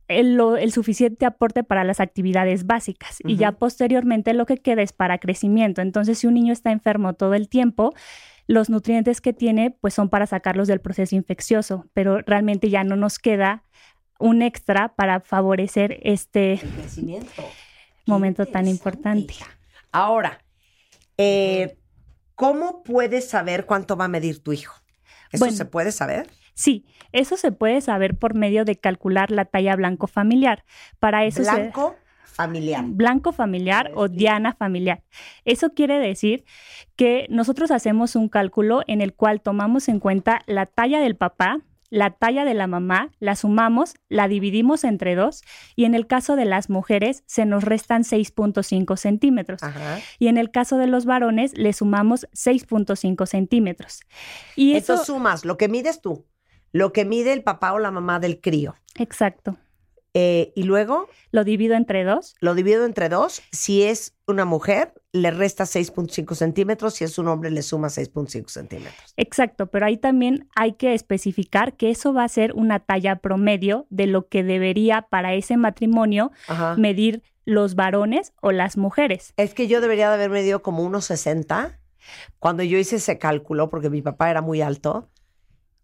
el 0.07 0.71
suficiente 0.71 1.25
aporte 1.25 1.64
para 1.64 1.83
las 1.83 1.99
actividades 1.99 2.67
básicas 2.67 3.21
y 3.25 3.37
ya 3.37 3.53
posteriormente 3.53 4.35
lo 4.35 4.45
que 4.45 4.59
queda 4.59 4.83
es 4.83 4.93
para 4.93 5.17
crecimiento. 5.17 5.81
Entonces, 5.81 6.19
si 6.19 6.27
un 6.27 6.35
niño 6.35 6.53
está 6.53 6.73
enfermo 6.73 7.14
todo 7.14 7.33
el 7.33 7.49
tiempo, 7.49 7.95
los 8.49 8.69
nutrientes 8.69 9.23
que 9.23 9.33
tiene 9.33 9.71
pues 9.81 9.95
son 9.95 10.11
para 10.11 10.27
sacarlos 10.27 10.69
del 10.69 10.81
proceso 10.83 11.17
infeccioso, 11.17 11.87
pero 11.95 12.19
realmente 12.21 12.69
ya 12.69 12.85
no 12.85 12.97
nos 12.97 13.19
queda 13.19 13.62
un 14.19 14.43
extra 14.43 14.95
para 14.95 15.21
favorecer 15.21 15.99
este 16.03 16.61
momento 18.07 18.47
tan 18.47 18.69
importante. 18.69 19.35
Ahora, 19.93 20.39
eh, 21.19 21.77
¿cómo 22.35 22.83
puedes 22.83 23.29
saber 23.29 23.67
cuánto 23.67 23.97
va 23.97 24.07
a 24.07 24.09
medir 24.09 24.43
tu 24.43 24.53
hijo? 24.53 24.75
¿Eso 25.33 25.45
Bueno. 25.45 25.57
se 25.57 25.64
puede 25.64 25.93
saber? 25.93 26.29
Sí, 26.55 26.87
eso 27.12 27.37
se 27.37 27.53
puede 27.53 27.81
saber 27.81 28.17
por 28.17 28.35
medio 28.35 28.64
de 28.64 28.77
calcular 28.77 29.31
la 29.31 29.45
talla 29.45 29.77
blanco 29.77 30.07
familiar. 30.07 30.64
Para 30.99 31.25
eso 31.25 31.45
se- 31.45 31.51
Blanco 31.51 31.97
familiar. 32.25 32.85
blanco 32.87 33.33
familiar 33.33 33.91
o 33.95 34.09
diana 34.09 34.55
familiar. 34.55 35.03
Eso 35.45 35.71
quiere 35.75 35.99
decir 35.99 36.45
que 36.97 37.27
nosotros 37.31 37.71
hacemos 37.71 38.14
un 38.17 38.29
cálculo 38.29 38.83
en 38.87 39.01
el 39.01 39.14
cual 39.14 39.41
tomamos 39.41 39.89
en 39.89 40.01
cuenta 40.01 40.41
la 40.47 40.67
talla 40.67 41.01
del 41.01 41.17
papá, 41.17 41.61
la 41.97 42.11
talla 42.11 42.44
de 42.44 42.53
la 42.53 42.66
mamá, 42.66 43.11
la 43.20 43.36
sumamos, 43.36 43.94
la 44.09 44.28
dividimos 44.28 44.84
entre 44.84 45.14
dos 45.14 45.42
y 45.74 45.86
en 45.86 45.94
el 45.94 46.07
caso 46.07 46.36
de 46.36 46.44
las 46.44 46.68
mujeres 46.68 47.24
se 47.26 47.47
nos 47.47 47.64
restan 47.64 48.03
6.5 48.03 48.97
centímetros. 48.97 49.62
Ajá. 49.62 49.99
Y 50.18 50.28
en 50.28 50.36
el 50.36 50.51
caso 50.51 50.76
de 50.76 50.86
los 50.86 51.07
varones 51.07 51.57
le 51.57 51.72
sumamos 51.72 52.28
6.5 52.34 53.26
centímetros. 53.26 54.01
Y 54.57 54.74
eso, 54.74 54.94
Eso 54.94 55.05
sumas 55.05 55.44
lo 55.47 55.57
que 55.57 55.68
mides 55.68 56.03
tú, 56.03 56.26
lo 56.70 56.92
que 56.92 57.07
mide 57.07 57.32
el 57.32 57.42
papá 57.42 57.72
o 57.72 57.78
la 57.78 57.90
mamá 57.90 58.20
del 58.20 58.40
crío. 58.40 58.74
exacto, 58.99 59.57
Eh, 60.19 60.55
y 60.57 60.62
luego 60.62 61.11
lo 61.31 61.45
divido 61.45 61.75
entre 61.75 62.03
dos 62.05 62.37
lo 62.41 62.55
divido 62.55 62.87
entre 62.87 63.11
dos. 63.11 63.43
Si 63.53 63.83
es 63.83 64.14
una 64.27 64.47
mujer, 64.47 64.95
le 65.12 65.31
resta 65.31 65.64
6.5 65.64 66.35
centímetros. 66.35 66.95
Si 66.95 67.05
es 67.05 67.19
un 67.19 67.29
hombre, 67.29 67.51
le 67.51 67.61
suma 67.61 67.89
6.5 67.89 68.49
centímetros. 68.49 69.12
Exacto, 69.19 69.67
pero 69.67 69.85
ahí 69.85 69.99
también 69.99 70.49
hay 70.55 70.73
que 70.73 70.95
especificar 70.95 71.77
que 71.77 71.91
eso 71.91 72.14
va 72.14 72.25
a 72.25 72.29
ser 72.29 72.55
una 72.55 72.81
talla 72.81 73.17
promedio 73.17 73.87
de 73.91 74.07
lo 74.07 74.27
que 74.29 74.43
debería 74.43 75.03
para 75.03 75.35
ese 75.35 75.57
matrimonio 75.57 76.33
Ajá. 76.49 76.77
medir 76.77 77.23
los 77.45 77.75
varones 77.75 78.33
o 78.41 78.53
las 78.53 78.77
mujeres. 78.77 79.35
Es 79.37 79.53
que 79.53 79.69
yo 79.69 79.81
debería 79.81 80.09
de 80.09 80.14
haber 80.14 80.31
medido 80.31 80.62
como 80.62 80.83
unos 80.83 81.05
60 81.05 81.79
cuando 82.39 82.62
yo 82.62 82.79
hice 82.79 82.97
ese 82.97 83.19
cálculo, 83.19 83.69
porque 83.69 83.91
mi 83.91 84.01
papá 84.01 84.31
era 84.31 84.41
muy 84.41 84.62
alto. 84.62 85.11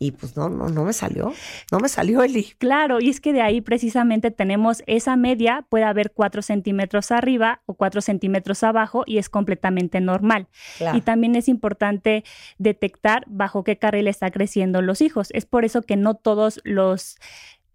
Y 0.03 0.11
pues 0.11 0.37
no, 0.37 0.49
no, 0.49 0.69
no 0.69 0.85
me 0.85 0.93
salió. 0.93 1.33
No 1.71 1.79
me 1.79 1.89
salió, 1.89 2.25
Eli. 2.25 2.55
Claro, 2.59 3.01
y 3.01 3.09
es 3.09 3.21
que 3.21 3.33
de 3.33 3.41
ahí 3.41 3.61
precisamente 3.61 4.33
tenemos 4.33 4.83
esa 4.89 5.15
media, 5.15 5.65
puede 5.69 5.85
haber 5.85 6.11
cuatro 6.11 6.43
centímetros 6.43 7.13
arriba 7.13 7.63
o 7.67 7.75
cuatro 7.75 8.01
centímetros 8.01 8.65
abajo 8.65 9.05
y 9.07 9.19
es 9.19 9.29
completamente 9.29 10.01
normal. 10.01 10.49
Claro. 10.79 10.99
Y 10.99 11.03
también 11.03 11.37
es 11.37 11.49
importante 11.49 12.25
detectar 12.59 13.23
bajo 13.29 13.63
qué 13.63 13.79
carril 13.79 14.09
está 14.09 14.33
creciendo 14.33 14.83
los 14.83 15.01
hijos. 15.03 15.29
Es 15.31 15.47
por 15.47 15.65
eso 15.65 15.83
que 15.83 15.97
no 15.97 16.15
todos 16.15 16.61
los, 16.65 17.17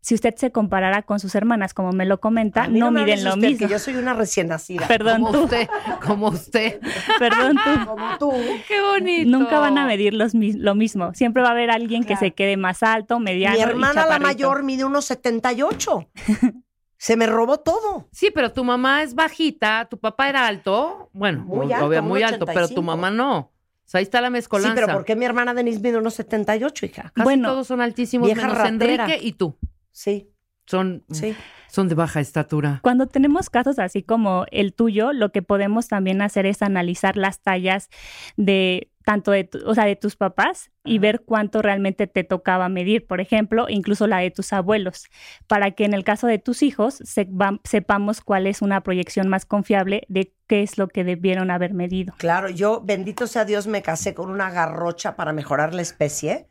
si 0.02 0.16
usted 0.16 0.36
se 0.36 0.52
comparara 0.52 1.02
con 1.02 1.20
sus 1.20 1.36
hermanas, 1.36 1.74
como 1.74 1.92
me 1.92 2.06
lo 2.06 2.20
comenta, 2.20 2.64
A 2.64 2.68
mí 2.68 2.80
no, 2.80 2.92
me 2.92 3.04
miden 3.04 3.24
lo 3.24 3.32
usted, 3.32 3.48
mismo. 3.48 3.68
Que 3.68 3.72
yo 3.72 3.80
soy 3.80 3.96
una 3.96 4.14
recién 4.14 4.48
nacida. 4.48 4.88
Perdón, 4.88 5.22
Como 5.22 5.32
tú, 5.34 5.44
usted, 5.44 5.70
como 6.06 6.28
usted. 6.30 6.80
perdón 7.20 7.58
tú. 7.58 7.86
Como 7.86 8.18
tú. 8.18 8.32
Qué 8.68 8.82
bonito. 8.82 9.30
Nunca 9.30 9.60
van 9.60 9.78
a 9.78 9.86
medir 9.86 10.14
los 10.14 10.34
lo 10.34 10.76
mismo. 10.76 11.14
Siempre 11.14 11.42
va 11.42 11.50
a 11.50 11.52
haber 11.52 11.72
alguien 11.72 12.04
que 12.04 12.16
se 12.16 12.32
quede 12.32 12.58
más 12.58 12.84
alto, 12.84 13.20
mediano. 13.20 13.56
Mi 13.56 13.60
y 13.60 13.64
hermana, 13.64 14.06
la 14.06 14.20
mayor, 14.20 14.64
mide 14.64 14.86
unos 14.86 15.06
78. 15.06 16.10
Se 17.00 17.16
me 17.16 17.28
robó 17.28 17.60
todo. 17.60 18.08
Sí, 18.12 18.32
pero 18.34 18.52
tu 18.52 18.64
mamá 18.64 19.04
es 19.04 19.14
bajita, 19.14 19.88
tu 19.90 20.00
papá 20.00 20.30
era 20.30 20.48
alto. 20.48 21.12
Bueno, 21.14 21.44
Muy 21.44 21.68
muy, 21.68 21.74
alto, 21.74 21.86
obvio, 21.86 22.02
muy 22.02 22.24
alto, 22.24 22.46
pero 22.46 22.68
1.85. 22.68 22.74
tu 22.74 22.82
mamá 22.82 23.12
no. 23.12 23.38
O 23.40 23.52
sea, 23.90 24.00
ahí 24.00 24.04
está 24.04 24.20
la 24.20 24.30
mezcolanza. 24.30 24.76
Sí, 24.76 24.82
pero 24.84 24.92
¿por 24.98 25.06
qué 25.06 25.16
mi 25.16 25.24
hermana 25.26 25.54
Denise 25.54 25.80
mide 25.80 25.98
unos 25.98 26.16
78, 26.16 26.86
hija? 26.88 27.12
Casi 27.14 27.24
Bueno, 27.24 27.50
todos 27.50 27.68
son 27.68 27.82
altísimos, 27.82 28.26
vieja 28.26 28.42
menos 28.42 28.58
ratera. 28.58 29.04
Enrique 29.06 29.26
y 29.26 29.34
tú. 29.34 29.56
Sí, 29.98 30.30
Son, 30.68 31.04
sí. 31.10 31.36
son 31.70 31.88
de 31.88 31.96
baja 31.96 32.20
estatura. 32.20 32.82
Cuando 32.84 33.08
tenemos 33.08 33.50
casos 33.50 33.80
así 33.80 34.04
como 34.04 34.46
el 34.52 34.74
tuyo, 34.76 35.12
lo 35.12 35.32
que 35.32 35.42
podemos 35.42 35.88
también 35.88 36.22
hacer 36.22 36.46
es 36.46 36.62
analizar 36.62 37.18
las 37.18 37.42
tallas 37.42 37.90
de 38.36 38.92
tanto 39.04 39.32
de, 39.32 39.46
tu- 39.46 39.60
o 39.66 39.74
sea, 39.74 39.86
de 39.86 39.96
tus 39.96 40.16
papás 40.18 40.70
y 40.84 41.00
ver 41.00 41.22
cuánto 41.26 41.64
realmente 41.64 42.06
te 42.06 42.24
tocaba 42.26 42.70
medir, 42.70 43.08
por 43.08 43.22
ejemplo, 43.22 43.66
incluso 43.70 44.06
la 44.06 44.20
de 44.20 44.30
tus 44.30 44.54
abuelos, 44.54 45.06
para 45.48 45.72
que 45.72 45.86
en 45.86 45.94
el 45.96 46.04
caso 46.04 46.28
de 46.28 46.38
tus 46.38 46.62
hijos 46.62 47.00
se- 47.04 47.24
va- 47.26 47.60
sepamos 47.64 48.22
cuál 48.22 48.46
es 48.46 48.62
una 48.62 48.82
proyección 48.82 49.30
más 49.30 49.46
confiable 49.48 50.04
de 50.10 50.32
qué 50.46 50.62
es 50.62 50.78
lo 50.78 50.90
que 50.90 51.04
debieron 51.06 51.50
haber 51.50 51.74
medido. 51.74 52.14
Claro, 52.18 52.50
yo, 52.50 52.82
bendito 52.86 53.26
sea 53.26 53.46
Dios, 53.46 53.66
me 53.66 53.82
casé 53.82 54.14
con 54.14 54.30
una 54.30 54.52
garrocha 54.52 55.16
para 55.16 55.34
mejorar 55.34 55.74
la 55.74 55.82
especie. 55.82 56.50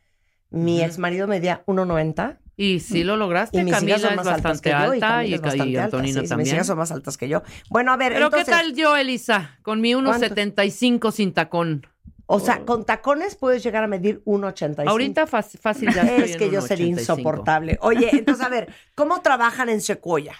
Mi 0.51 0.83
ex 0.83 0.99
marido 0.99 1.29
medía 1.29 1.63
1,90 1.67 2.39
Y 2.59 2.81
sí 2.81 3.05
lo 3.05 3.17
lograste, 3.17 3.61
y 3.61 3.65
mis 3.65 3.75
Camila 3.75 3.99
son 3.99 4.11
es 4.13 4.17
más 4.17 4.27
altas 4.27 4.43
bastante 4.43 4.73
alta 4.73 5.25
y, 5.27 5.35
es 5.35 5.43
bastante 5.43 5.71
y 5.71 5.77
Antonina 5.77 6.15
sí, 6.15 6.21
Mis 6.21 6.29
también. 6.31 6.55
hijas 6.55 6.67
son 6.67 6.79
más 6.79 6.91
altas 6.91 7.19
que 7.19 7.29
yo. 7.29 7.43
Bueno, 7.69 7.93
a 7.93 7.99
ver, 7.99 8.15
Pero 8.15 8.27
entonces, 8.27 8.47
¿qué 8.47 8.51
tal 8.51 8.75
yo, 8.75 8.97
Elisa? 8.97 9.59
Con 9.63 9.83
mi 9.83 9.93
1.75 9.93 11.13
sin 11.13 11.35
tacón. 11.35 11.87
o 12.25 12.41
sea, 12.41 12.65
con 12.65 12.87
tacones 12.87 13.37
puedes 13.37 13.63
llegar 13.63 13.85
a 13.85 13.89
medir 13.89 14.23
1,85. 14.25 14.89
Ahorita 14.89 15.27
fácil, 15.27 15.93
ya 15.95 16.03
estoy 16.03 16.25
es 16.25 16.33
en 16.33 16.39
que 16.39 16.51
yo 16.51 16.63
sería 16.63 16.87
1.85. 16.87 16.99
insoportable. 16.99 17.79
Oye, 17.83 18.09
entonces, 18.13 18.45
a 18.45 18.49
ver, 18.49 18.73
¿cómo 18.95 19.21
trabajan 19.21 19.69
en 19.69 19.83
Secuoya? 19.83 20.35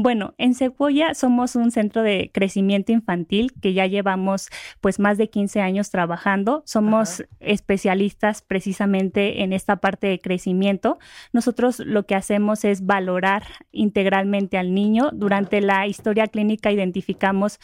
Bueno, 0.00 0.32
en 0.38 0.54
Secuoya 0.54 1.12
somos 1.14 1.56
un 1.56 1.72
centro 1.72 2.04
de 2.04 2.30
crecimiento 2.32 2.92
infantil 2.92 3.52
que 3.60 3.72
ya 3.72 3.84
llevamos 3.86 4.48
pues 4.80 5.00
más 5.00 5.18
de 5.18 5.28
15 5.28 5.60
años 5.60 5.90
trabajando. 5.90 6.62
Somos 6.66 7.24
especialistas 7.40 8.40
precisamente 8.40 9.42
en 9.42 9.52
esta 9.52 9.74
parte 9.74 10.06
de 10.06 10.20
crecimiento. 10.20 11.00
Nosotros 11.32 11.80
lo 11.80 12.06
que 12.06 12.14
hacemos 12.14 12.64
es 12.64 12.86
valorar 12.86 13.42
integralmente 13.72 14.56
al 14.56 14.72
niño. 14.72 15.10
Durante 15.12 15.60
la 15.60 15.84
historia 15.88 16.28
clínica 16.28 16.70
identificamos 16.70 17.58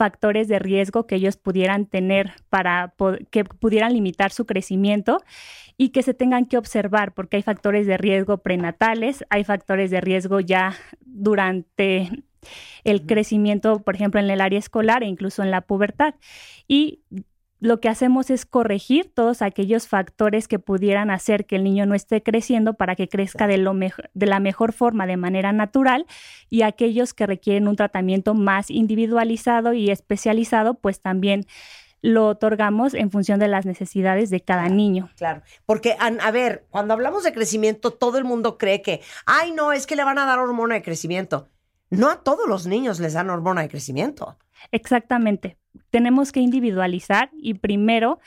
factores 0.00 0.48
de 0.48 0.58
riesgo 0.58 1.06
que 1.06 1.16
ellos 1.16 1.36
pudieran 1.36 1.84
tener 1.84 2.32
para 2.48 2.94
que 3.30 3.44
pudieran 3.44 3.92
limitar 3.92 4.32
su 4.32 4.46
crecimiento 4.46 5.22
y 5.76 5.90
que 5.90 6.02
se 6.02 6.14
tengan 6.14 6.46
que 6.46 6.56
observar 6.56 7.12
porque 7.12 7.36
hay 7.36 7.42
factores 7.42 7.86
de 7.86 7.98
riesgo 7.98 8.38
prenatales, 8.38 9.26
hay 9.28 9.44
factores 9.44 9.90
de 9.90 10.00
riesgo 10.00 10.40
ya 10.40 10.74
durante 11.02 12.08
el 12.82 13.04
crecimiento, 13.04 13.82
por 13.82 13.94
ejemplo, 13.94 14.20
en 14.20 14.30
el 14.30 14.40
área 14.40 14.58
escolar 14.58 15.02
e 15.02 15.06
incluso 15.06 15.42
en 15.42 15.50
la 15.50 15.60
pubertad. 15.60 16.14
Y 16.66 17.00
lo 17.60 17.78
que 17.78 17.88
hacemos 17.90 18.30
es 18.30 18.46
corregir 18.46 19.12
todos 19.14 19.42
aquellos 19.42 19.86
factores 19.86 20.48
que 20.48 20.58
pudieran 20.58 21.10
hacer 21.10 21.44
que 21.46 21.56
el 21.56 21.64
niño 21.64 21.84
no 21.86 21.94
esté 21.94 22.22
creciendo 22.22 22.74
para 22.74 22.96
que 22.96 23.08
crezca 23.08 23.46
de, 23.46 23.58
lo 23.58 23.74
mejo- 23.74 24.02
de 24.14 24.26
la 24.26 24.40
mejor 24.40 24.72
forma, 24.72 25.06
de 25.06 25.18
manera 25.18 25.52
natural, 25.52 26.06
y 26.48 26.62
aquellos 26.62 27.12
que 27.12 27.26
requieren 27.26 27.68
un 27.68 27.76
tratamiento 27.76 28.34
más 28.34 28.70
individualizado 28.70 29.74
y 29.74 29.90
especializado, 29.90 30.74
pues 30.74 31.00
también 31.00 31.44
lo 32.02 32.28
otorgamos 32.28 32.94
en 32.94 33.10
función 33.10 33.38
de 33.38 33.48
las 33.48 33.66
necesidades 33.66 34.30
de 34.30 34.40
cada 34.40 34.70
niño. 34.70 35.10
Claro, 35.18 35.42
porque 35.66 35.96
a, 36.00 36.06
a 36.06 36.30
ver, 36.30 36.64
cuando 36.70 36.94
hablamos 36.94 37.24
de 37.24 37.34
crecimiento, 37.34 37.90
todo 37.90 38.16
el 38.16 38.24
mundo 38.24 38.56
cree 38.56 38.80
que, 38.80 39.02
ay, 39.26 39.52
no, 39.52 39.72
es 39.72 39.86
que 39.86 39.96
le 39.96 40.04
van 40.04 40.18
a 40.18 40.24
dar 40.24 40.38
hormona 40.38 40.76
de 40.76 40.82
crecimiento. 40.82 41.50
No 41.90 42.08
a 42.08 42.22
todos 42.22 42.48
los 42.48 42.66
niños 42.66 43.00
les 43.00 43.12
dan 43.12 43.28
hormona 43.28 43.60
de 43.62 43.68
crecimiento. 43.68 44.38
Exactamente. 44.72 45.56
Tenemos 45.90 46.32
que 46.32 46.40
individualizar 46.40 47.30
y 47.32 47.54
primero 47.54 48.18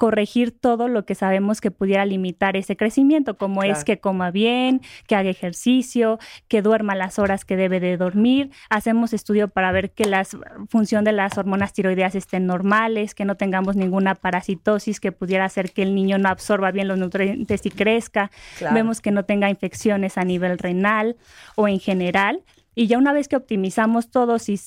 corregir 0.00 0.58
todo 0.58 0.88
lo 0.88 1.04
que 1.04 1.14
sabemos 1.14 1.60
que 1.60 1.70
pudiera 1.70 2.06
limitar 2.06 2.56
ese 2.56 2.74
crecimiento, 2.74 3.36
como 3.36 3.60
Claro. 3.60 3.76
es 3.76 3.84
que 3.84 3.98
coma 4.00 4.30
bien, 4.30 4.80
que 5.06 5.14
haga 5.14 5.28
ejercicio, 5.28 6.18
que 6.48 6.62
duerma 6.62 6.94
las 6.94 7.18
horas 7.18 7.44
que 7.44 7.54
debe 7.54 7.80
de 7.80 7.98
dormir. 7.98 8.50
Hacemos 8.70 9.12
estudio 9.12 9.48
para 9.48 9.72
ver 9.72 9.90
que 9.90 10.06
la 10.06 10.24
función 10.70 11.04
de 11.04 11.12
las 11.12 11.36
hormonas 11.36 11.74
tiroideas 11.74 12.14
estén 12.14 12.46
normales, 12.46 13.14
que 13.14 13.26
no 13.26 13.34
tengamos 13.36 13.76
ninguna 13.76 14.14
parasitosis 14.14 15.00
que 15.00 15.12
pudiera 15.12 15.44
hacer 15.44 15.70
que 15.70 15.82
el 15.82 15.94
niño 15.94 16.16
no 16.16 16.30
absorba 16.30 16.70
bien 16.70 16.88
los 16.88 16.96
nutrientes 16.98 17.66
y 17.66 17.70
crezca. 17.70 18.30
Claro. 18.56 18.74
Vemos 18.74 19.02
que 19.02 19.10
no 19.10 19.26
tenga 19.26 19.50
infecciones 19.50 20.16
a 20.16 20.24
nivel 20.24 20.56
renal 20.56 21.16
o 21.56 21.68
en 21.68 21.78
general. 21.78 22.42
Y 22.74 22.86
ya 22.86 22.98
una 22.98 23.12
vez 23.12 23.28
que 23.28 23.36
optimizamos 23.36 24.10
todos 24.10 24.48
y, 24.48 24.58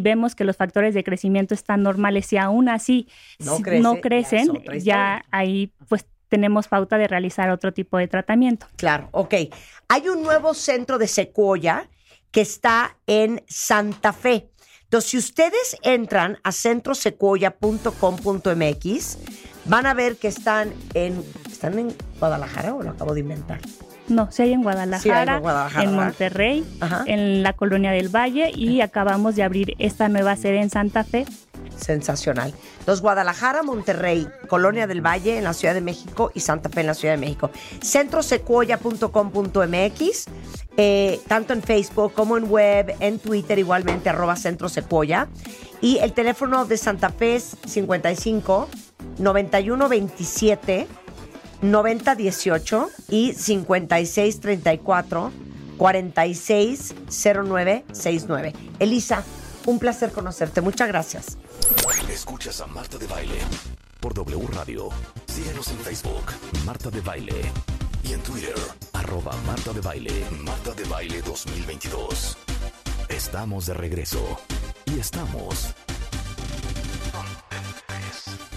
vemos 0.00 0.34
que 0.34 0.44
los 0.44 0.56
factores 0.56 0.94
de 0.94 1.04
crecimiento 1.04 1.54
están 1.54 1.82
normales 1.82 2.32
y 2.32 2.36
aún 2.36 2.68
así 2.68 3.08
No 3.38 3.56
si 3.56 3.62
crece, 3.62 3.82
no 3.82 3.94
ya 3.94 4.00
crecen, 4.00 4.48
ya, 4.80 5.24
ahí 5.30 5.72
pues 5.88 6.06
tenemos 6.28 6.68
pauta 6.68 6.98
de 6.98 7.06
realizar 7.06 7.50
otro 7.50 7.72
tipo 7.72 7.96
de 7.96 8.08
tratamiento. 8.08 8.66
Claro, 8.76 9.08
ok. 9.12 9.34
Hay 9.88 10.08
un 10.08 10.22
nuevo 10.22 10.52
centro 10.54 10.98
de 10.98 11.06
Secuoya 11.06 11.88
que 12.32 12.40
está 12.40 12.96
en 13.06 13.44
Santa 13.46 14.12
Fe. 14.12 14.50
Entonces, 14.82 15.10
si 15.10 15.18
ustedes 15.18 15.76
entran 15.82 16.38
a 16.42 16.50
centrosecuoya.com.mx, 16.50 19.18
van 19.66 19.86
a 19.86 19.94
ver 19.94 20.16
que 20.16 20.26
están 20.28 20.74
en. 20.94 21.24
¿Están 21.48 21.78
en 21.78 21.94
Guadalajara 22.18 22.74
o 22.74 22.82
lo 22.82 22.90
acabo 22.90 23.14
de 23.14 23.20
inventar? 23.20 23.60
No, 24.08 24.30
sí 24.30 24.42
hay 24.42 24.52
en 24.52 24.60
Sí, 24.60 24.66
hay 25.10 25.24
Guadalajara, 25.24 25.36
en 25.36 25.42
Guadalajara, 25.42 25.84
en. 25.84 25.94
Monterrey, 25.94 26.64
Ajá. 26.80 27.04
en 27.06 27.42
la 27.42 27.54
Colonia 27.54 27.90
del 27.92 28.14
Valle 28.14 28.50
y 28.54 28.82
acabamos 28.82 29.34
de 29.34 29.42
abrir 29.42 29.74
esta 29.78 30.08
nueva 30.08 30.36
sede 30.36 30.60
en 30.60 30.68
Santa 30.70 31.04
Fe. 31.04 31.24
Sensacional. 31.76 32.52
Los 32.86 33.00
Guadalajara, 33.00 33.62
Monterrey, 33.62 34.28
Colonia 34.48 34.86
del 34.86 35.00
Valle 35.00 35.38
en 35.38 35.44
la 35.44 35.54
Ciudad 35.54 35.72
de 35.74 35.80
México 35.80 36.30
y 36.34 36.40
Santa 36.40 36.68
Fe 36.68 36.82
en 36.82 36.86
la 36.88 36.94
Ciudad 36.94 37.14
de 37.14 37.20
México. 37.20 37.50
Centrosecuoya.com.mx, 37.82 40.24
eh, 40.76 41.20
tanto 41.26 41.52
en 41.52 41.62
Facebook 41.62 42.12
como 42.12 42.36
en 42.36 42.48
web, 42.50 42.94
en 43.00 43.18
Twitter 43.18 43.58
igualmente, 43.58 44.10
arroba 44.10 44.36
Centro 44.36 44.68
Secuoya. 44.68 45.28
Y 45.80 45.98
el 45.98 46.12
teléfono 46.12 46.64
de 46.66 46.76
Santa 46.76 47.08
Fe 47.10 47.36
es 47.36 47.56
55 47.66 48.68
91 49.18 49.88
27 49.88 50.86
90 51.70 52.14
18 52.14 52.90
y 53.08 53.32
56 53.32 54.40
34 54.40 55.32
46 55.78 56.94
09 57.08 57.84
69. 57.92 58.52
Elisa, 58.78 59.24
un 59.66 59.78
placer 59.78 60.12
conocerte. 60.12 60.60
Muchas 60.60 60.88
gracias. 60.88 61.38
Escuchas 62.10 62.60
a 62.60 62.66
Marta 62.66 62.98
de 62.98 63.06
Baile 63.06 63.38
por 64.00 64.14
W 64.14 64.46
Radio. 64.52 64.90
Síguenos 65.26 65.68
en 65.68 65.78
Facebook, 65.78 66.24
Marta 66.64 66.90
de 66.90 67.00
Baile. 67.00 67.34
Y 68.04 68.12
en 68.12 68.20
Twitter, 68.20 68.54
arroba 68.92 69.34
Marta 69.46 69.72
de 69.72 69.80
Baile, 69.80 70.12
Marta 70.42 70.72
de 70.74 70.84
Baile 70.84 71.22
2022. 71.22 72.36
Estamos 73.08 73.66
de 73.66 73.74
regreso. 73.74 74.38
Y 74.84 75.00
estamos... 75.00 75.74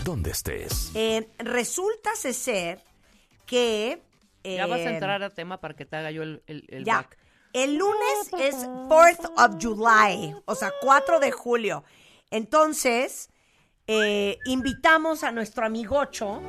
Donde 0.04 0.32
estés. 0.32 0.92
Eh, 0.94 1.30
resulta 1.40 2.16
ser 2.16 2.82
que. 3.48 4.04
Ya 4.44 4.68
vas 4.68 4.80
a 4.80 4.84
eh, 4.84 4.94
entrar 4.94 5.24
a 5.24 5.30
tema 5.32 5.60
para 5.60 5.76
que 5.76 5.86
te 5.86 5.96
haga 5.96 6.12
yo 6.12 6.22
el, 6.22 6.44
el, 6.46 6.66
el 6.70 6.86
Ya. 6.86 6.98
back. 6.98 7.18
El 7.54 7.78
lunes 7.78 8.32
es 8.40 8.56
4th 8.68 9.32
of 9.36 9.56
July, 9.60 10.36
o 10.46 10.54
sea, 10.54 10.72
4 10.82 11.20
de 11.20 11.32
julio. 11.32 11.84
Entonces, 12.30 13.32
eh, 13.88 14.38
invitamos 14.46 15.24
a 15.24 15.32
nuestro 15.32 15.66
amigocho 15.66 16.42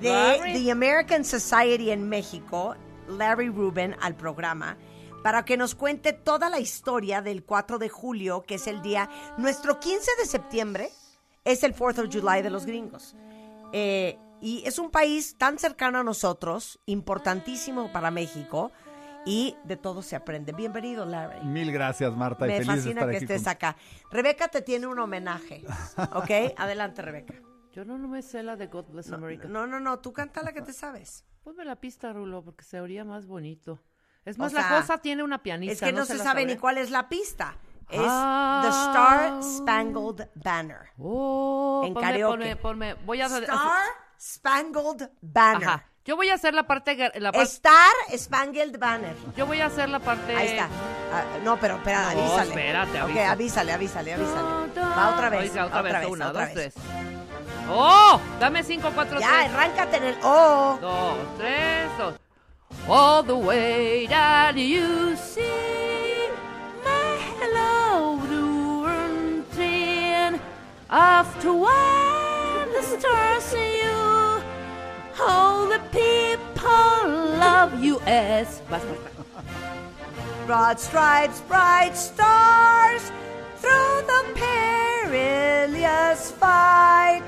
de 0.00 0.10
Larry. 0.10 0.52
The 0.64 0.70
American 0.70 1.24
Society 1.24 1.90
en 1.90 2.08
México, 2.08 2.76
Larry 3.08 3.48
Rubin, 3.48 3.96
al 4.02 4.14
programa 4.16 4.76
para 5.22 5.44
que 5.44 5.56
nos 5.56 5.74
cuente 5.74 6.12
toda 6.12 6.48
la 6.48 6.60
historia 6.60 7.22
del 7.22 7.44
4 7.44 7.78
de 7.78 7.88
julio, 7.88 8.42
que 8.42 8.54
es 8.54 8.66
el 8.66 8.80
día, 8.82 9.08
nuestro 9.36 9.78
15 9.78 10.10
de 10.18 10.26
septiembre 10.26 10.90
es 11.44 11.62
el 11.62 11.74
4th 11.74 12.04
of 12.06 12.08
July 12.12 12.42
de 12.42 12.50
los 12.50 12.66
gringos. 12.66 13.14
Eh, 13.72 14.18
y 14.40 14.62
es 14.66 14.78
un 14.78 14.90
país 14.90 15.36
tan 15.38 15.58
cercano 15.58 15.98
a 15.98 16.02
nosotros, 16.04 16.80
importantísimo 16.86 17.92
para 17.92 18.10
México, 18.10 18.72
y 19.26 19.54
de 19.64 19.76
todo 19.76 20.00
se 20.02 20.16
aprende. 20.16 20.52
Bienvenido, 20.52 21.04
Larry. 21.04 21.44
Mil 21.44 21.70
gracias, 21.72 22.16
Marta. 22.16 22.46
y 22.46 22.50
Me 22.50 22.54
feliz 22.58 22.66
fascina 22.68 22.90
estar 23.00 23.10
que 23.10 23.16
aquí 23.16 23.24
estés 23.24 23.42
con- 23.42 23.50
acá. 23.52 23.76
Rebeca 24.10 24.48
te 24.48 24.62
tiene 24.62 24.86
un 24.86 24.98
homenaje, 24.98 25.62
¿ok? 26.14 26.30
Adelante, 26.56 27.02
Rebeca. 27.02 27.34
Yo 27.72 27.84
no, 27.84 27.98
no 27.98 28.08
me 28.08 28.22
sé 28.22 28.42
la 28.42 28.56
de 28.56 28.66
God 28.66 28.86
Bless 28.86 29.12
America. 29.12 29.46
No, 29.46 29.66
no, 29.66 29.78
no, 29.78 29.98
tú 30.00 30.12
canta 30.12 30.42
la 30.42 30.52
que 30.52 30.62
te 30.62 30.72
sabes. 30.72 31.24
Ponme 31.44 31.64
la 31.64 31.76
pista, 31.76 32.12
Rulo, 32.12 32.42
porque 32.42 32.64
se 32.64 32.80
oiría 32.80 33.04
más 33.04 33.26
bonito. 33.26 33.78
Es 34.24 34.38
más, 34.38 34.52
O 34.52 34.56
la 34.56 34.68
cosa 34.68 34.98
tiene 34.98 35.22
una 35.22 35.42
pianista. 35.42 35.72
Es 35.86 35.92
que 35.92 35.96
no, 35.98 36.04
se, 36.04 36.14
la 36.16 36.24
sabe 36.24 36.44
ni 36.46 36.56
cuál 36.56 36.78
es 36.78 36.90
la 36.90 37.08
pista. 37.08 37.56
Es 37.88 38.00
Ah. 38.02 38.60
The 38.62 38.68
Star 38.68 39.42
Spangled 39.42 40.28
Banner. 40.34 40.90
Oh, 40.98 41.82
En 41.86 41.94
ponme, 41.94 42.06
karaoke. 42.06 42.56
ponme, 42.56 42.56
ponme. 42.56 42.94
Voy 43.06 43.20
a 43.20 43.26
Star 43.26 43.82
Spangled 44.20 45.08
Banner. 45.22 45.66
Ajá. 45.68 45.84
Yo 46.04 46.16
voy 46.16 46.28
a 46.28 46.34
hacer 46.34 46.52
la 46.54 46.64
parte. 46.64 46.94
gar- 46.96 47.12
La 47.20 47.32
par- 47.32 47.42
Star 47.42 47.92
Spangled 48.16 48.78
Banner. 48.78 49.14
Yo 49.36 49.46
voy 49.46 49.60
a 49.60 49.66
hacer 49.66 49.88
la 49.88 49.98
parte. 49.98 50.34
Ahí 50.36 50.48
está. 50.48 50.64
Ah, 51.12 51.24
no, 51.42 51.56
pero 51.58 51.76
espera, 51.76 52.12
No, 52.14 52.20
avísale. 52.20 52.50
espérate, 52.50 53.02
Ok, 53.02 53.08
avisa. 53.10 53.30
avísale, 53.32 53.72
avísale, 53.72 54.12
avísale. 54.14 54.48
Va 54.78 55.10
otra 55.14 55.30
vez. 55.30 55.50
Oiga, 55.50 55.66
otra, 55.66 55.82
vez. 55.82 56.06
Una, 56.08 56.28
otra 56.28 56.46
dos, 56.46 56.54
vez. 56.54 56.74
tres. 56.74 56.84
¡Oh! 57.70 58.20
Dame 58.40 58.62
cinco, 58.64 58.90
cuatro, 58.94 59.20
Ya, 59.20 59.28
tres. 59.28 59.50
arráncate 59.54 59.96
en 59.98 60.04
el 60.04 60.18
O. 60.22 60.78
Dos, 60.80 61.18
tres, 61.38 61.88
dos. 61.98 62.14
All 62.88 63.24
the 63.26 63.32
way 63.34 64.06
that 64.08 64.54
you 64.56 65.16
see 65.16 66.28
my 66.84 67.18
hello 67.40 68.16
doing 68.28 69.44
after 70.88 71.52
when 71.52 72.72
the 72.72 72.82
stars 72.82 73.44
see 73.44 73.82
you 73.82 74.09
all 75.28 75.66
the 75.68 75.80
people 75.90 77.08
love 77.38 77.82
you 77.82 78.00
as 78.06 78.60
Vas, 78.70 78.82
Marta. 78.84 79.10
Broad 80.46 80.80
stripes, 80.80 81.40
bright 81.48 81.96
stars, 81.96 83.12
through 83.58 84.02
the 84.06 84.24
perilous 84.34 86.32
fight. 86.32 87.22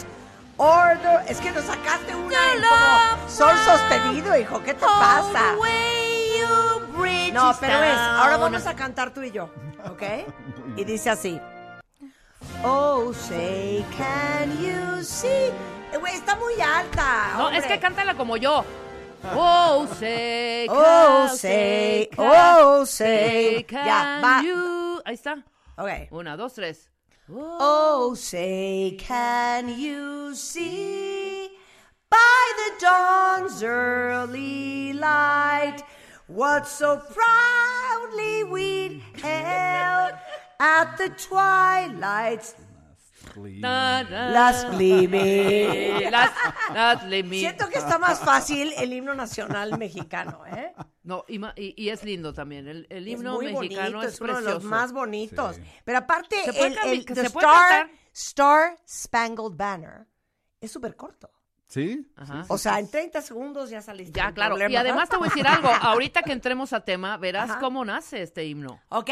Or 0.59 0.97
the- 1.03 1.23
Es 1.31 1.41
que 1.41 1.51
nos 1.53 1.65
sacaste 1.65 2.15
una 2.15 2.53
en 2.55 2.63
como 2.63 3.29
sol 3.29 3.57
sostenido, 3.65 4.37
hijo. 4.37 4.61
¿Qué 4.63 4.75
te 4.75 4.85
pasa? 4.87 5.55
No, 7.33 7.55
pero 7.59 7.83
es, 7.83 7.99
ahora 7.99 8.37
vamos 8.37 8.67
a 8.67 8.75
cantar 8.77 9.13
tú 9.15 9.23
y 9.23 9.31
yo, 9.31 9.49
¿ok? 9.91 10.03
Y 10.77 10.85
dice 10.85 11.11
así. 11.11 11.41
Oh, 12.63 13.13
say, 13.15 13.85
can 13.97 14.51
you 14.63 15.03
see? 15.03 15.51
Eh, 15.93 15.99
Güey, 15.99 16.15
está 16.15 16.37
muy 16.37 16.61
alta. 16.61 17.35
No, 17.37 17.45
hombre. 17.47 17.59
es 17.59 17.67
que 17.67 17.79
cántala 17.79 18.15
como 18.17 18.37
yo. 18.37 18.65
Oh, 19.37 19.87
say, 19.99 20.67
Oh, 20.69 21.29
say, 21.29 22.09
can- 22.11 22.27
oh, 22.29 22.85
say. 22.87 23.65
can 23.65 23.85
Ya, 23.87 24.21
va. 24.23 24.43
you- 24.43 25.01
Ahí 25.05 25.15
está. 25.15 25.45
Ok. 25.77 26.09
Una, 26.11 26.37
dos, 26.37 26.55
tres. 26.55 26.91
Oh, 27.31 28.15
say, 28.17 28.97
can 28.99 29.69
you 29.79 30.35
see 30.35 31.51
by 32.11 32.17
the 32.57 32.85
dawn's 32.85 33.63
early 33.63 34.93
light 34.93 35.83
what 36.27 36.67
so 36.67 36.99
proudly 37.15 38.45
we 38.45 39.03
held 39.23 40.15
at 40.59 40.97
the 40.99 41.11
twilight's. 41.11 42.55
Las 43.37 44.71
gleaming. 44.71 46.11
Las, 46.11 46.31
las. 46.75 47.01
Siento 47.31 47.69
que 47.69 47.79
está 47.79 47.99
más 47.99 48.21
fácil 48.21 48.73
el 48.77 48.93
himno 48.93 49.15
nacional 49.15 49.79
mexicano, 49.79 50.45
¿eh? 50.47 50.73
No, 51.03 51.25
y, 51.29 51.41
y- 51.57 51.89
es 51.89 52.05
lindo 52.05 52.33
también. 52.33 52.69
El, 52.69 52.87
el 52.91 53.09
himno 53.09 53.33
es 53.33 53.37
muy 53.53 53.53
mexicano 53.53 53.99
bonito, 53.99 54.09
es, 54.09 54.15
es 54.15 54.21
uno 54.21 54.41
de 54.41 54.43
los 54.55 54.65
más 54.65 54.93
bonitos. 54.93 55.59
Pero 55.85 55.99
aparte, 55.99 56.37
Se 56.45 56.53
puede 56.53 56.67
el, 56.69 56.77
cambi- 56.77 56.91
el- 56.93 57.05
que 57.05 57.15
the 57.15 57.23
se 57.23 57.31
puede 57.31 57.47
Star. 57.47 57.91
Star 58.13 58.79
Spangled 58.89 59.57
Banner 59.57 60.07
es 60.61 60.71
súper 60.71 60.95
corto. 60.97 61.31
¿Sí? 61.67 62.07
Ajá. 62.17 62.45
O 62.49 62.59
sea, 62.59 62.79
en 62.79 62.91
30 62.91 63.23
segundos 63.23 63.71
ya 63.71 63.81
saliste. 63.81 64.13
Ya, 64.21 64.31
claro. 64.33 64.51
problema. 64.57 64.73
Y 64.73 64.77
además 64.77 65.09
te 65.09 65.17
voy 65.17 65.27
a 65.27 65.31
decir 65.31 65.47
algo. 65.47 65.69
Ahorita 65.81 66.23
que 66.23 66.33
entremos 66.33 66.73
a 66.75 66.85
tema, 66.85 67.17
verás 67.17 67.51
Ajá. 67.51 67.61
cómo 67.61 67.83
nace 67.85 68.21
este 68.23 68.45
himno. 68.45 68.79
Ok, 68.91 69.09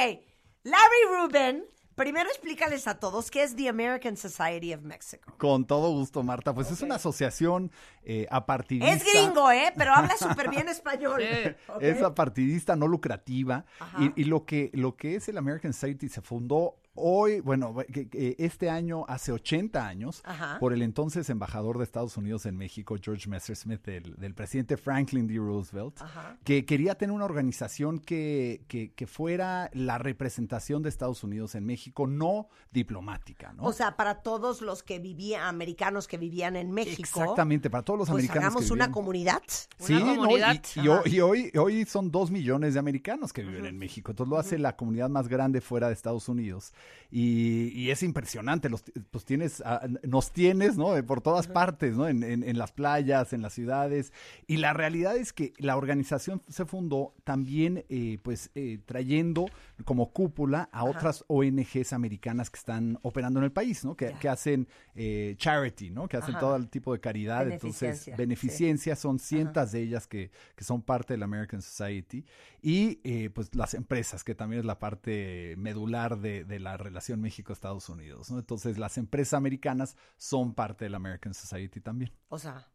Larry 0.64 1.04
Rubin, 1.08 1.64
primero 2.00 2.30
explícales 2.30 2.86
a 2.86 2.98
todos 2.98 3.30
qué 3.30 3.42
es 3.42 3.54
the 3.56 3.68
American 3.68 4.16
Society 4.16 4.72
of 4.72 4.80
Mexico. 4.80 5.34
Con 5.36 5.66
todo 5.66 5.90
gusto, 5.90 6.22
Marta. 6.22 6.54
Pues 6.54 6.70
es 6.70 6.80
una 6.80 6.94
asociación 6.94 7.70
eh, 8.04 8.26
apartidista. 8.30 8.90
Es 8.90 9.04
gringo, 9.04 9.50
¿eh? 9.52 9.70
Pero 9.76 9.92
habla 9.92 10.16
súper 10.16 10.48
bien 10.48 10.66
español. 10.70 11.20
Sí. 11.20 11.50
Ok. 11.68 11.82
Es 11.82 12.02
apartidista, 12.02 12.74
no 12.74 12.88
lucrativa. 12.88 13.66
Y, 13.98 14.22
y 14.22 14.24
lo, 14.24 14.46
que, 14.46 14.70
lo 14.72 14.96
que 14.96 15.16
es 15.16 15.28
el 15.28 15.36
American 15.36 15.74
Society 15.74 16.08
se 16.08 16.22
fundó 16.22 16.79
hoy, 16.94 17.40
bueno, 17.40 17.74
este 18.12 18.68
año, 18.68 19.04
hace 19.08 19.32
80 19.32 19.86
años, 19.86 20.20
Ajá. 20.24 20.58
por 20.58 20.72
el 20.72 20.82
entonces 20.82 21.30
embajador 21.30 21.78
de 21.78 21.84
Estados 21.84 22.16
Unidos 22.16 22.46
en 22.46 22.56
México, 22.56 22.96
George 23.00 23.28
Messersmith, 23.28 23.82
del, 23.84 24.14
del 24.16 24.34
presidente 24.34 24.76
Franklin 24.76 25.26
D. 25.26 25.36
Roosevelt, 25.36 26.00
Ajá. 26.02 26.36
que 26.44 26.64
quería 26.66 26.96
tener 26.96 27.14
una 27.14 27.24
organización 27.24 27.98
que, 27.98 28.64
que, 28.68 28.92
que 28.92 29.06
fuera 29.06 29.70
la 29.72 29.98
representación 29.98 30.82
de 30.82 30.88
Estados 30.88 31.24
Unidos 31.24 31.54
en 31.54 31.64
México, 31.64 32.06
no 32.06 32.48
diplomática, 32.72 33.52
¿no? 33.52 33.62
O 33.64 33.72
sea, 33.72 33.96
para 33.96 34.22
todos 34.22 34.60
los 34.60 34.82
que 34.82 34.98
vivían, 34.98 35.42
americanos 35.42 36.06
que 36.08 36.18
vivían 36.18 36.56
en 36.56 36.70
México. 36.70 37.02
Exactamente, 37.20 37.70
para 37.70 37.84
todos 37.84 37.98
los 38.00 38.08
pues 38.08 38.24
americanos. 38.24 38.44
hagamos 38.44 38.66
que 38.66 38.72
una 38.72 38.86
vivían- 38.86 38.92
comunidad. 38.92 39.42
Sí, 39.78 39.94
Una 39.94 40.04
no, 40.14 40.16
comunidad. 40.22 40.56
y, 40.76 40.80
y 40.80 40.88
hoy, 40.88 41.00
y 41.06 41.20
hoy, 41.20 41.52
hoy 41.56 41.84
son 41.84 42.10
dos 42.10 42.30
millones 42.30 42.74
de 42.74 42.80
americanos 42.80 43.32
que 43.32 43.42
viven 43.42 43.66
en 43.66 43.78
México. 43.78 44.10
Entonces 44.12 44.30
lo 44.30 44.38
hace 44.38 44.58
la 44.58 44.76
comunidad 44.76 45.08
más 45.08 45.28
grande 45.28 45.60
fuera 45.60 45.86
de 45.88 45.94
Estados 45.94 46.28
Unidos. 46.28 46.72
Y, 47.12 47.72
y 47.74 47.90
es 47.90 48.04
impresionante, 48.04 48.68
los, 48.70 48.84
pues 49.10 49.24
tienes, 49.24 49.62
nos 50.04 50.30
tienes, 50.30 50.76
¿no? 50.76 50.94
Por 51.04 51.20
todas 51.20 51.48
partes, 51.48 51.96
¿no? 51.96 52.06
En, 52.06 52.22
en- 52.22 52.44
en 52.44 52.56
las 52.56 52.70
playas, 52.70 53.32
en 53.32 53.42
las 53.42 53.52
ciudades. 53.52 54.12
Y 54.46 54.58
la 54.58 54.72
realidad 54.74 55.16
es 55.16 55.32
que 55.32 55.52
la 55.58 55.76
organización 55.76 56.40
se 56.48 56.64
fundó 56.66 57.14
también, 57.24 57.84
eh, 57.88 58.18
pues, 58.22 58.50
eh, 58.54 58.78
trayendo 58.86 59.46
como 59.84 60.12
cúpula 60.12 60.68
a 60.72 60.84
otras 60.84 61.24
ONGs 61.26 61.92
americanas 61.92 62.48
que 62.48 62.58
están 62.58 62.98
operando 63.02 63.40
en 63.40 63.44
el 63.44 63.50
país, 63.52 63.84
¿no? 63.84 63.96
Que, 63.96 64.12
que 64.20 64.28
hacen 64.28 64.68
eh, 64.94 65.34
charity, 65.36 65.90
¿no? 65.90 66.06
Que 66.06 66.16
hacen 66.18 66.36
Ajá. 66.36 66.40
todo 66.40 66.54
el 66.56 66.68
tipo 66.68 66.92
de 66.92 67.00
caridad. 67.00 67.44
Beneficencia, 67.44 67.88
Entonces, 68.12 68.16
beneficencia, 68.16 68.94
son 68.94 69.18
cientos 69.18 69.72
de 69.72 69.80
ellas 69.82 70.06
que, 70.06 70.30
que 70.54 70.62
son 70.62 70.80
parte 70.82 71.14
de 71.14 71.18
la 71.18 71.24
American 71.24 71.60
Society. 71.60 72.24
Y 72.62 72.96
pues 73.30 73.52
las 73.56 73.74
empresas, 73.74 74.22
que 74.22 74.34
también 74.34 74.60
es 74.60 74.66
la 74.66 74.78
parte 74.78 75.54
medular 75.56 76.18
de, 76.20 76.44
de 76.44 76.60
la 76.60 76.69
relación 76.76 77.20
México-Estados 77.20 77.88
Unidos, 77.88 78.30
¿no? 78.30 78.38
Entonces, 78.38 78.78
las 78.78 78.98
empresas 78.98 79.34
americanas 79.34 79.96
son 80.16 80.54
parte 80.54 80.84
de 80.84 80.90
la 80.90 80.96
American 80.96 81.34
Society 81.34 81.80
también. 81.80 82.12
O 82.28 82.38
sea, 82.38 82.68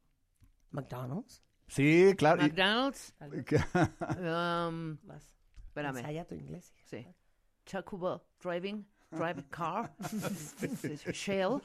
McDonald's. 0.72 1.42
Sí, 1.68 2.14
claro. 2.18 2.42
McDonald's. 2.44 3.14
Um, 3.22 4.98
Vas. 5.04 5.36
espérame. 5.68 5.98
Ensaya 5.98 6.26
tu 6.28 6.36
inglés. 6.36 6.74
Sí. 6.86 7.08
Chacuba 7.66 8.22
driving, 8.42 8.86
drive 9.12 9.44
car. 9.50 9.92
Shell. 11.12 11.62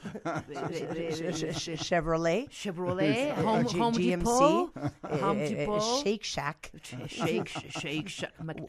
Chevrolet. 1.77 2.47
Chevrolet. 2.49 3.29
Eh, 3.29 3.33
Home, 3.43 3.63
G- 3.65 3.79
Home 3.79 3.93
GMC, 3.97 4.17
Depot. 4.17 4.73
Home 5.21 5.39
eh, 5.39 5.45
eh, 5.45 5.55
Depot. 5.55 5.79
Shake 6.03 6.23
Shack. 6.23 6.71
Shake, 7.07 7.47
shake, 7.69 8.09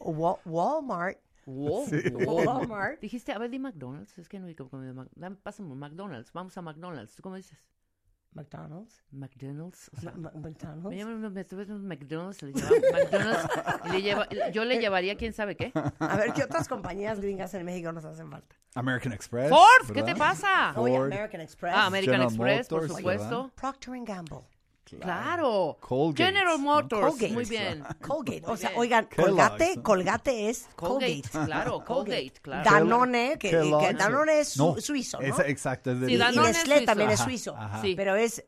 Wa- 0.05 0.37
Walmart. 0.45 1.15
Wow, 1.45 1.85
Sí. 1.87 2.01
wow. 2.25 2.45
Walmart. 2.45 2.99
Dijiste, 3.01 3.31
a 3.33 3.37
ver, 3.37 3.49
di 3.49 3.59
McDonald's. 3.59 4.17
Es 4.17 4.29
que 4.29 4.39
no 4.39 4.47
Mac- 4.93 5.09
Pásame 5.43 5.71
un 5.71 5.79
McDonald's. 5.79 6.31
Vamos 6.33 6.57
a 6.57 6.61
McDonald's. 6.61 7.15
¿Tú 7.15 7.21
cómo 7.23 7.35
dices? 7.35 7.57
McDonald's. 8.35 9.03
McDonald's. 9.11 9.91
O 9.95 10.01
sea, 10.01 10.11
Ma- 10.13 10.17
ma- 10.17 10.31
me 10.33 10.49
McDonald's. 10.49 10.97
llaman 10.97 11.21
me 11.21 11.27
un 11.75 11.87
McDonald's, 11.87 12.41
le 12.41 12.53
llevaba 12.53 12.75
McDonald's 12.91 13.47
y 13.85 13.89
le 13.91 14.01
lleva, 14.01 14.27
yo 14.51 14.65
le 14.65 14.79
llevaría 14.79 15.15
quién 15.15 15.33
sabe 15.33 15.55
qué. 15.55 15.71
A 15.99 16.17
ver, 16.17 16.33
¿qué 16.33 16.43
otras 16.43 16.67
compañías 16.67 17.19
gringas 17.19 17.53
en 17.53 17.63
México 17.63 17.91
nos 17.91 18.05
hacen 18.05 18.31
falta? 18.31 18.55
American 18.73 19.13
Express. 19.13 19.49
Ford, 19.49 19.85
¿qué 19.87 19.93
¿verdad? 20.01 20.13
te 20.13 20.15
pasa? 20.19 20.73
Oye. 20.77 20.97
American 20.97 21.41
Express. 21.41 21.75
Ah, 21.77 21.85
American 21.85 22.13
General 22.27 22.29
Express, 22.57 22.67
por 22.69 22.87
supuesto. 22.87 23.51
Procter 23.55 23.93
and 23.93 24.07
Gamble. 24.07 24.39
Claro. 24.99 25.77
Colgate, 25.79 26.23
General 26.25 26.57
¿no? 26.57 26.63
Motors, 26.63 27.01
Colgate. 27.11 27.33
muy 27.33 27.45
bien. 27.45 27.83
Colgate. 28.01 28.43
O 28.45 28.57
sea, 28.57 28.71
oigan, 28.75 29.07
Colgate, 29.15 29.75
¿no? 29.77 29.83
Colgate 29.83 30.49
es 30.49 30.67
Colgate, 30.75 31.21
Colgate. 31.31 31.45
claro, 31.45 31.83
Colgate, 31.85 32.33
claro. 32.41 32.69
Danone, 32.69 33.37
que, 33.39 33.49
que. 33.49 33.93
Danone 33.97 34.39
es 34.39 34.49
su- 34.49 34.63
No, 34.75 34.81
suizo, 34.81 35.19
¿no? 35.21 35.25
es- 35.27 35.39
exacto. 35.47 35.91
Es 35.91 35.99
de 36.01 36.05
Sí, 36.07 36.11
y, 36.13 36.15
y 36.15 36.17
Danone 36.17 36.49
es 36.49 36.57
Nestlé 36.57 36.75
suizo. 36.77 36.85
también 36.85 37.09
es 37.11 37.19
suizo. 37.19 37.55
ajá. 37.57 37.81
Sí. 37.81 37.93
Pero 37.95 38.15
es 38.15 38.43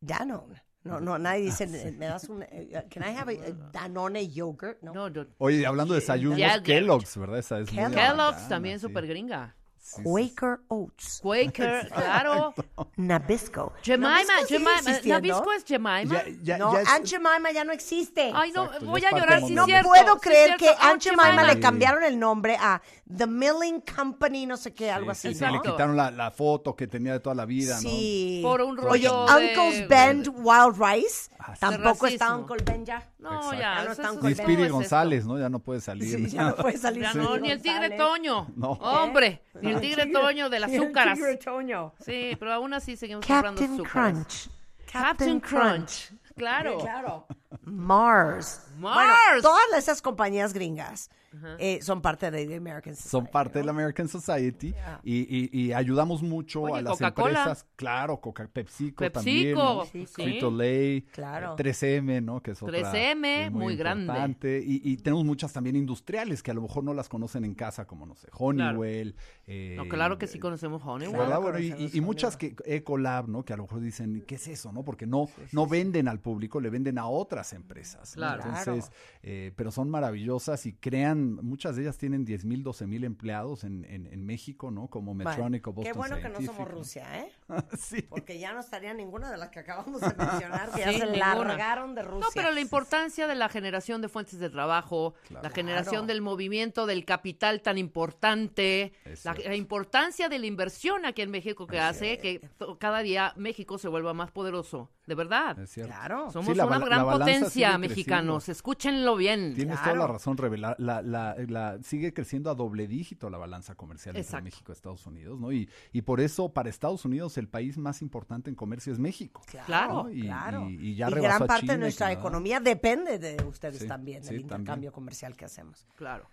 Danone. 0.00 0.62
No, 0.84 1.00
no, 1.00 1.18
nadie 1.18 1.42
dice, 1.42 1.64
eh, 1.64 1.92
me 1.92 2.06
das 2.06 2.28
un, 2.30 2.42
eh, 2.44 2.86
can 2.88 3.02
I 3.02 3.14
have 3.16 3.36
a, 3.36 3.48
a 3.48 3.52
Danone 3.72 4.28
yogurt? 4.28 4.80
No. 4.80 4.92
No, 4.94 5.10
no. 5.10 5.26
Oye, 5.38 5.66
hablando 5.66 5.92
de 5.92 6.00
desayunos, 6.00 6.38
Yogurt. 6.38 6.64
Kellogg's, 6.64 7.16
¿verdad? 7.18 7.38
Esa 7.40 7.58
es 7.58 7.70
muy 7.72 7.82
Kellogg's. 7.82 7.96
Kellogg's 7.96 8.48
también 8.48 8.78
sí. 8.78 8.86
súper 8.86 9.06
gringa. 9.06 9.54
Sí, 9.80 9.96
sí, 9.96 10.02
Quaker 10.02 10.58
Oats. 10.68 11.20
Quaker, 11.22 11.88
claro. 11.94 12.54
Nabisco. 12.96 13.72
Jemima, 13.82 14.18
Jemima. 14.46 14.70
¿Nabisco 15.04 15.52
es 15.52 15.64
Jemima? 15.64 16.02
Ya, 16.02 16.24
ya, 16.42 16.58
no, 16.58 16.72
ya 16.74 16.82
es- 16.82 16.88
Aunt 16.88 17.06
Jemima 17.06 17.50
ya 17.54 17.64
no 17.64 17.72
existe. 17.72 18.30
Ay, 18.34 18.52
no, 18.52 18.64
Exacto, 18.64 18.86
voy 18.86 19.04
a 19.04 19.10
llorar 19.12 19.40
si 19.42 19.54
no 19.54 19.64
cierto. 19.64 19.88
puedo 19.88 20.14
sí 20.14 20.20
creer 20.20 20.56
que. 20.56 20.68
Aunt 20.80 21.02
Jemima 21.02 21.42
le 21.44 21.54
Sí. 21.54 21.60
cambiaron 21.60 22.02
el 22.04 22.18
nombre 22.18 22.56
a 22.60 22.82
The 23.16 23.26
Milling 23.26 23.80
Company, 23.96 24.44
no 24.46 24.56
sé 24.56 24.74
qué, 24.74 24.90
algo 24.90 25.14
sí, 25.14 25.28
así, 25.28 25.34
sí, 25.38 25.40
le 25.44 25.46
¿no? 25.46 25.56
Exacto. 25.56 25.72
quitaron 25.72 25.96
la, 25.96 26.10
la 26.10 26.30
foto 26.30 26.76
que 26.76 26.86
tenía 26.86 27.12
de 27.14 27.20
toda 27.20 27.34
la 27.34 27.46
vida, 27.46 27.74
¿no? 27.76 27.80
Sí. 27.80 28.40
Por 28.42 28.60
un 28.60 28.78
Oye, 28.80 29.08
rollo 29.08 29.26
de- 29.26 29.48
Uncle's 29.56 29.88
Bend 29.88 30.28
Wild 30.36 30.76
Rice. 30.78 31.30
Ah, 31.38 31.54
sí. 31.54 31.60
Tampoco 31.60 32.06
está. 32.06 32.36
Uncle 32.36 32.58
Ben 32.64 32.84
ya. 32.84 33.08
No, 33.18 33.34
Exacto. 33.34 33.52
ya. 33.56 33.60
Ya 33.78 33.84
no 33.84 33.90
están 33.92 34.04
es- 34.14 34.18
con 34.20 34.28
Ni 34.28 34.34
Ben. 34.34 34.36
¿cómo 34.36 34.44
Speedy 34.46 34.62
es 34.62 34.66
esto? 34.66 34.74
González, 34.74 35.26
¿no? 35.26 35.38
Ya 35.38 35.48
no 35.48 35.58
puede 35.58 35.80
salir. 35.80 36.16
Sí, 36.16 36.26
ya 36.30 36.42
no 36.44 36.54
puede 36.56 36.78
salir. 36.78 37.02
Ya 37.02 37.14
no, 37.14 37.36
ni 37.38 37.50
el 37.50 37.60
tigre 37.60 37.88
González. 37.88 37.98
Toño. 37.98 38.46
No. 38.56 38.70
Hombre, 38.72 39.42
ni 39.60 39.72
el 39.72 39.80
tigre 39.80 40.06
Toño 40.06 40.48
de 40.48 40.60
las 40.60 40.70
Ni 40.70 40.76
el 40.78 40.82
azúcaras. 40.84 41.14
tigre 41.18 41.36
Toño. 41.36 41.92
Sí, 42.04 42.36
pero 42.38 42.52
aún 42.52 42.72
así 42.74 42.96
seguimos 42.96 43.26
comprando 43.26 43.60
Captain. 43.60 43.84
Crunch. 43.84 44.48
Captain 44.92 45.40
Crunch. 45.40 46.12
Claro. 46.36 46.78
Claro. 46.78 47.26
Mars. 47.62 48.62
Mars. 48.78 48.96
Bueno, 48.96 49.42
todas 49.42 49.76
esas 49.76 50.00
compañías 50.00 50.52
gringas 50.52 51.10
eh, 51.58 51.78
son 51.82 52.00
parte 52.00 52.30
de 52.30 52.46
The 52.46 52.56
American 52.56 52.94
Society. 52.94 53.10
Son 53.10 53.26
parte 53.26 53.58
de 53.58 53.64
la 53.64 53.70
American 53.72 54.08
Society 54.08 54.74
y, 55.02 55.14
y- 55.14 55.50
y 55.52 55.72
ayudamos 55.72 56.22
mucho 56.22 56.62
Oye, 56.62 56.78
a 56.78 56.82
las 56.82 57.00
empresas. 57.00 57.66
Claro, 57.76 58.20
Coca 58.20 58.48
PepsiCo, 58.50 58.96
PepsiCo, 59.04 59.10
también. 59.10 59.54
¿no? 59.54 59.84
sí. 59.84 60.06
Frito-Lay, 60.06 61.02
Claro. 61.12 61.52
eh, 61.52 61.56
3M, 61.62 62.22
¿no? 62.22 62.42
Que 62.42 62.52
es 62.52 62.62
otra 62.62 62.78
3M, 62.92 63.24
eh, 63.46 63.50
muy 63.50 63.76
grande. 63.76 64.62
y 64.66 64.96
tenemos 64.98 65.24
muchas 65.24 65.52
también 65.52 65.76
industriales 65.76 66.42
que 66.42 66.50
a 66.50 66.54
lo 66.54 66.62
mejor 66.62 66.82
no 66.84 66.94
las 66.94 67.08
conocen 67.08 67.44
en 67.44 67.54
casa, 67.54 67.86
como, 67.86 68.06
no 68.06 68.14
sé, 68.14 68.28
Honeywell. 68.32 69.14
Eh, 69.50 69.74
No, 69.76 69.88
claro 69.88 70.18
que 70.18 70.26
sí 70.26 70.38
conocemos 70.38 70.82
Honeywell. 70.84 71.16
Claro, 71.26 71.40
Bueno, 71.40 71.58
y, 71.58 71.70
conocemos 71.70 71.94
y- 71.94 71.98
y 71.98 72.00
muchas 72.02 72.36
que 72.36 72.54
Ecolab, 72.66 73.28
¿no? 73.28 73.44
Que 73.44 73.54
a 73.54 73.56
lo 73.56 73.62
mejor 73.64 73.80
dicen, 73.80 74.22
¿qué 74.26 74.34
es 74.34 74.46
eso, 74.46 74.70
no? 74.72 74.84
Porque 74.84 75.06
no, 75.06 75.28
no 75.52 75.66
venden 75.66 76.06
al 76.06 76.20
público, 76.20 76.60
le 76.60 76.68
venden 76.70 76.98
a 76.98 77.06
otras 77.08 77.52
empresas. 77.54 78.14
¿no? 78.14 78.20
Claro. 78.20 78.42
Entonces, 78.46 78.92
eh, 79.22 79.52
pero 79.56 79.70
son 79.70 79.88
maravillosas 79.90 80.66
y 80.66 80.74
crean, 80.74 81.36
muchas 81.36 81.76
de 81.76 81.82
ellas 81.82 81.96
tienen 81.96 82.24
10 82.26 82.44
mil, 82.44 82.62
12 82.62 82.86
mil 82.86 83.04
empleados 83.04 83.64
en, 83.64 83.84
en, 83.86 84.06
en 84.06 84.24
México, 84.26 84.70
¿no? 84.70 84.88
Como 84.88 85.14
Bueno, 85.14 85.30
Medtronic 85.30 85.66
o 85.66 85.72
Boston 85.72 85.92
Qué 85.92 85.98
bueno 85.98 86.16
que 86.16 86.22
no 86.28 86.36
Scientific, 86.36 86.54
somos 86.56 86.70
Rusia, 86.70 87.18
¿eh? 87.18 87.32
sí. 87.78 88.02
Porque 88.02 88.38
ya 88.38 88.52
no 88.52 88.60
estaría 88.60 88.92
ninguna 88.92 89.30
de 89.30 89.38
las 89.38 89.48
que 89.48 89.60
acabamos 89.60 90.00
de 90.02 90.08
mencionar, 90.14 90.70
que 90.72 90.80
ya 90.80 90.92
Sí, 90.92 90.98
se 90.98 91.06
ninguna. 91.06 91.34
largaron 91.34 91.94
de 91.94 92.02
Rusia. 92.02 92.20
No, 92.20 92.26
pero 92.34 92.50
la 92.50 92.60
importancia 92.60 93.26
de 93.26 93.34
la 93.34 93.48
generación 93.48 94.02
de 94.02 94.08
fuentes 94.10 94.38
de 94.38 94.50
trabajo, 94.50 95.14
la 95.30 95.48
generación 95.50 95.92
Claro. 95.92 96.06
del 96.06 96.20
movimiento 96.20 96.86
del 96.86 97.04
capital 97.06 97.62
tan 97.62 97.78
importante, 97.78 98.92
Es 99.04 99.24
la, 99.24 99.32
cierto. 99.32 99.37
La 99.44 99.54
importancia 99.56 100.28
de 100.28 100.38
la 100.38 100.46
inversión 100.46 101.04
aquí 101.06 101.22
en 101.22 101.30
México 101.30 101.66
que 101.66 101.78
hace 101.80 102.18
que 102.18 102.40
cada 102.78 103.00
día 103.00 103.32
México 103.36 103.78
se 103.78 103.88
vuelva 103.88 104.14
más 104.14 104.30
poderoso. 104.30 104.90
De 105.06 105.14
verdad. 105.14 105.58
Es 105.58 105.70
cierto. 105.70 105.92
Claro. 105.92 106.30
Somos 106.30 106.54
la 106.56 106.66
una 106.66 106.78
gran 106.80 107.04
potencia, 107.08 107.78
mexicanos. 107.78 108.48
Escúchenlo 108.50 109.16
bien. 109.16 109.54
Tienes 109.54 109.78
Claro. 109.78 109.94
toda 109.94 110.06
la 110.06 110.12
razón, 110.12 110.36
Revela. 110.36 110.76
La, 110.78 111.00
la, 111.00 111.34
la- 111.48 111.78
sigue 111.82 112.12
creciendo 112.12 112.50
a 112.50 112.54
doble 112.54 112.86
dígito 112.86 113.30
la 113.30 113.38
balanza 113.38 113.74
comercial 113.74 114.16
entre 114.16 114.26
Exacto. 114.26 114.44
México 114.44 114.70
y 114.70 114.74
Estados 114.74 115.06
Unidos, 115.06 115.40
¿no? 115.40 115.50
Y, 115.50 115.68
y 115.92 116.02
por 116.02 116.20
eso, 116.20 116.52
para 116.52 116.68
Estados 116.68 117.04
Unidos, 117.06 117.38
el 117.38 117.48
país 117.48 117.78
más 117.78 118.02
importante 118.02 118.50
en 118.50 118.56
comercio 118.56 118.92
es 118.92 118.98
México. 118.98 119.40
Claro, 119.64 120.04
¿no? 120.04 120.10
Y, 120.10 120.22
Claro. 120.22 120.68
y- 120.68 120.90
y 120.90 120.94
ya 120.96 121.08
gran 121.08 121.46
parte 121.46 121.60
China 121.62 121.72
de 121.74 121.78
nuestra 121.80 122.06
Canadá. 122.08 122.20
economía 122.20 122.60
depende 122.60 123.18
de 123.18 123.42
ustedes 123.44 123.78
Sí, 123.80 123.88
también, 123.88 124.20
del 124.22 124.28
sí, 124.28 124.34
intercambio 124.42 124.72
también. 124.72 124.92
comercial 124.92 125.36
que 125.36 125.44
hacemos. 125.46 125.86
Claro. 125.96 126.28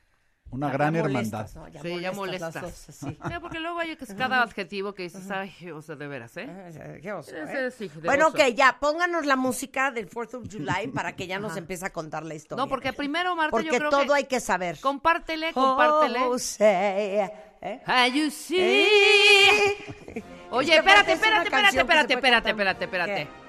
Una 0.52 0.68
Ya- 0.68 0.74
gran 0.74 0.94
ya 0.94 1.00
hermandad. 1.00 1.22
molestas, 1.42 1.56
¿no? 1.56 1.68
Ya 1.68 1.82
sí, 1.82 1.88
molestas 1.90 2.02
ya 2.02 2.08
las 2.08 2.16
molestas. 2.18 2.62
dos, 2.62 2.74
sí. 2.96 3.18
Sí, 3.28 3.34
porque 3.42 3.60
luego 3.60 3.80
hay 3.80 3.96
que 3.96 4.06
cada 4.16 4.42
adjetivo 4.44 4.94
que 4.94 5.04
dices, 5.04 5.30
ay, 5.32 5.72
o 5.72 5.82
sea, 5.82 5.96
de 5.96 6.08
veras, 6.08 6.38
¿eh? 6.38 6.48
Eh, 6.48 7.00
qué 7.02 7.12
oso, 7.14 7.36
Ese 7.36 7.68
¿eh? 7.68 7.72
sí, 7.72 7.88
de 7.90 8.02
Bueno, 8.08 8.28
oso. 8.28 8.38
ok, 8.38 8.54
ya, 8.56 8.78
pónganos 8.80 9.26
la 9.26 9.36
música 9.36 9.92
del 9.92 10.08
4th 10.10 10.36
of 10.36 10.48
July 10.50 10.88
para 10.94 11.16
que 11.16 11.28
ya 11.28 11.40
nos 11.40 11.58
empiece 11.58 11.86
a 11.86 11.90
contar 11.92 12.24
la 12.24 12.36
historia. 12.36 12.64
No, 12.64 12.70
porque 12.70 12.94
primero, 12.94 13.36
Marta, 13.36 13.52
Porque 13.52 13.68
yo 13.68 13.74
creo 13.78 13.90
todo 13.90 14.06
que... 14.06 14.14
hay 14.14 14.24
que 14.26 14.40
saber. 14.40 14.80
Compártele, 14.80 15.52
compártele. 15.52 16.20
Oh, 16.24 16.38
say, 16.38 17.28
¿eh? 17.62 17.82
How 17.88 18.06
you 18.14 18.30
see. 18.30 18.86
Oye, 20.52 20.76
espérate, 20.78 21.14
espérate, 21.14 21.48
espérate, 21.48 21.78
espérate, 21.80 22.14
espérate, 22.14 22.14
cantar. 22.14 22.50
espérate, 22.50 22.84
espérate. 22.86 23.45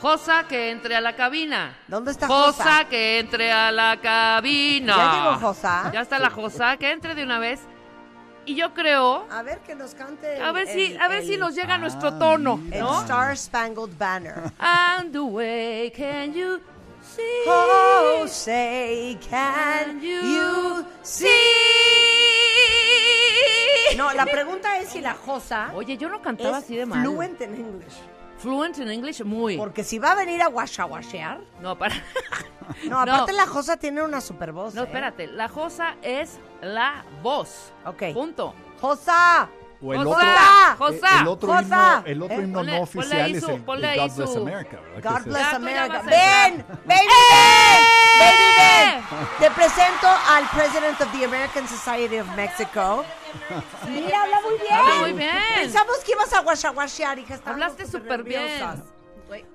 Josa 0.00 0.44
que 0.48 0.70
entre 0.70 0.96
a 0.96 1.00
la 1.00 1.14
cabina. 1.14 1.76
¿Dónde 1.86 2.12
está 2.12 2.26
Josa 2.26 2.52
Josa? 2.64 2.88
que 2.88 3.18
entre 3.18 3.52
a 3.52 3.70
la 3.70 3.98
cabina. 4.00 4.96
¿Ya 4.96 5.12
llegó 5.12 5.34
Josa? 5.48 5.90
Ya 5.92 6.00
está 6.00 6.18
la 6.18 6.30
Josa, 6.30 6.76
que 6.78 6.90
entre 6.90 7.14
de 7.14 7.22
una 7.22 7.38
vez. 7.38 7.60
Y 8.46 8.54
yo 8.54 8.72
creo, 8.72 9.26
A 9.30 9.42
ver 9.42 9.58
que 9.60 9.74
nos 9.74 9.94
cante. 9.94 10.40
a 10.40 10.50
ver 10.52 10.66
el- 10.66 10.74
si, 10.74 10.96
a 10.96 11.08
ver 11.08 11.18
el- 11.20 11.26
si 11.26 11.36
nos 11.36 11.54
llega 11.54 11.74
Ah, 11.74 11.78
nuestro 11.78 12.14
tono. 12.18 12.58
El 12.72 12.80
¿no? 12.80 13.02
Star 13.02 13.36
Spangled 13.36 13.96
Banner. 13.98 14.50
And 14.58 15.12
the 15.12 15.20
way 15.20 15.90
can 15.94 16.32
you 16.32 16.58
see? 17.02 17.22
Oh, 17.46 18.24
say, 18.26 19.18
can 19.28 19.54
Can 19.54 20.00
you 20.00 20.22
you 20.22 20.86
see? 21.02 21.28
No, 23.96 24.12
la 24.14 24.24
pregunta 24.24 24.78
es 24.78 24.88
si 24.88 25.00
la 25.02 25.14
Josa 25.14 25.70
Oye, 25.74 25.96
yo 25.98 26.08
no 26.08 26.22
cantaba 26.22 26.58
es 26.58 26.64
así 26.64 26.76
de 26.76 26.86
mal. 26.86 27.02
fluent 27.02 27.40
in 27.42 27.54
English. 27.54 27.94
Fluent 28.40 28.78
in 28.78 28.90
English, 28.90 29.22
muy. 29.22 29.56
Porque 29.56 29.84
si 29.84 29.98
va 29.98 30.12
a 30.12 30.14
venir 30.14 30.40
a 30.42 30.48
guachawashear. 30.48 31.40
No, 31.60 31.76
para. 31.76 31.94
No, 32.88 33.00
aparte 33.00 33.32
la 33.32 33.48
Josa 33.48 33.76
tiene 33.76 34.00
una 34.00 34.20
super 34.20 34.52
voz. 34.52 34.74
No, 34.74 34.82
¿eh? 34.82 34.84
espérate. 34.84 35.26
La 35.26 35.48
Josa 35.48 35.96
es 36.02 36.38
la 36.62 37.04
voz. 37.20 37.72
Ok. 37.84 38.14
Punto. 38.14 38.54
Josa. 38.80 39.50
O 39.82 39.94
el 39.94 40.04
Josa, 40.04 40.76
otro, 40.78 40.96
el 41.20 41.28
otro 41.28 41.48
Josa. 41.48 41.62
himno, 41.62 42.02
el 42.06 42.22
otro 42.22 42.36
Eh, 42.36 42.42
himno 42.44 42.60
ponle- 42.60 42.76
no 42.76 42.82
oficial 42.82 43.34
es 43.34 43.42
su- 43.44 43.50
el, 43.50 43.62
ponle 43.62 43.94
el 43.94 44.00
ahí 44.00 44.08
God 44.08 44.16
Bless 44.16 44.36
America, 44.36 44.76
¿verdad? 44.80 45.00
Que 45.02 45.08
God 45.08 45.16
es 45.16 45.24
el- 45.26 45.32
bless 45.32 45.54
America. 45.54 46.02
Ven, 46.02 46.66
baby, 46.84 47.06
ven. 47.30 47.84
Baby, 48.18 48.44
ven. 48.58 49.04
Te 49.38 49.50
presento 49.52 50.06
al 50.28 50.48
President 50.50 51.00
of 51.00 51.10
the 51.12 51.24
American 51.24 51.66
Society 51.66 52.18
of 52.18 52.28
Mexico. 52.36 53.04
Mira, 53.88 54.22
habla 54.22 54.40
muy 54.42 54.58
bien. 54.58 54.74
Habla 54.74 54.94
muy 55.00 55.12
bien. 55.14 55.30
Pensamos 55.54 55.96
que 56.04 56.12
ibas 56.12 56.32
a 56.34 56.40
guachaguachear, 56.40 57.18
hija. 57.18 57.38
Hablaste 57.44 57.86
súper 57.86 58.22
bien. 58.22 58.82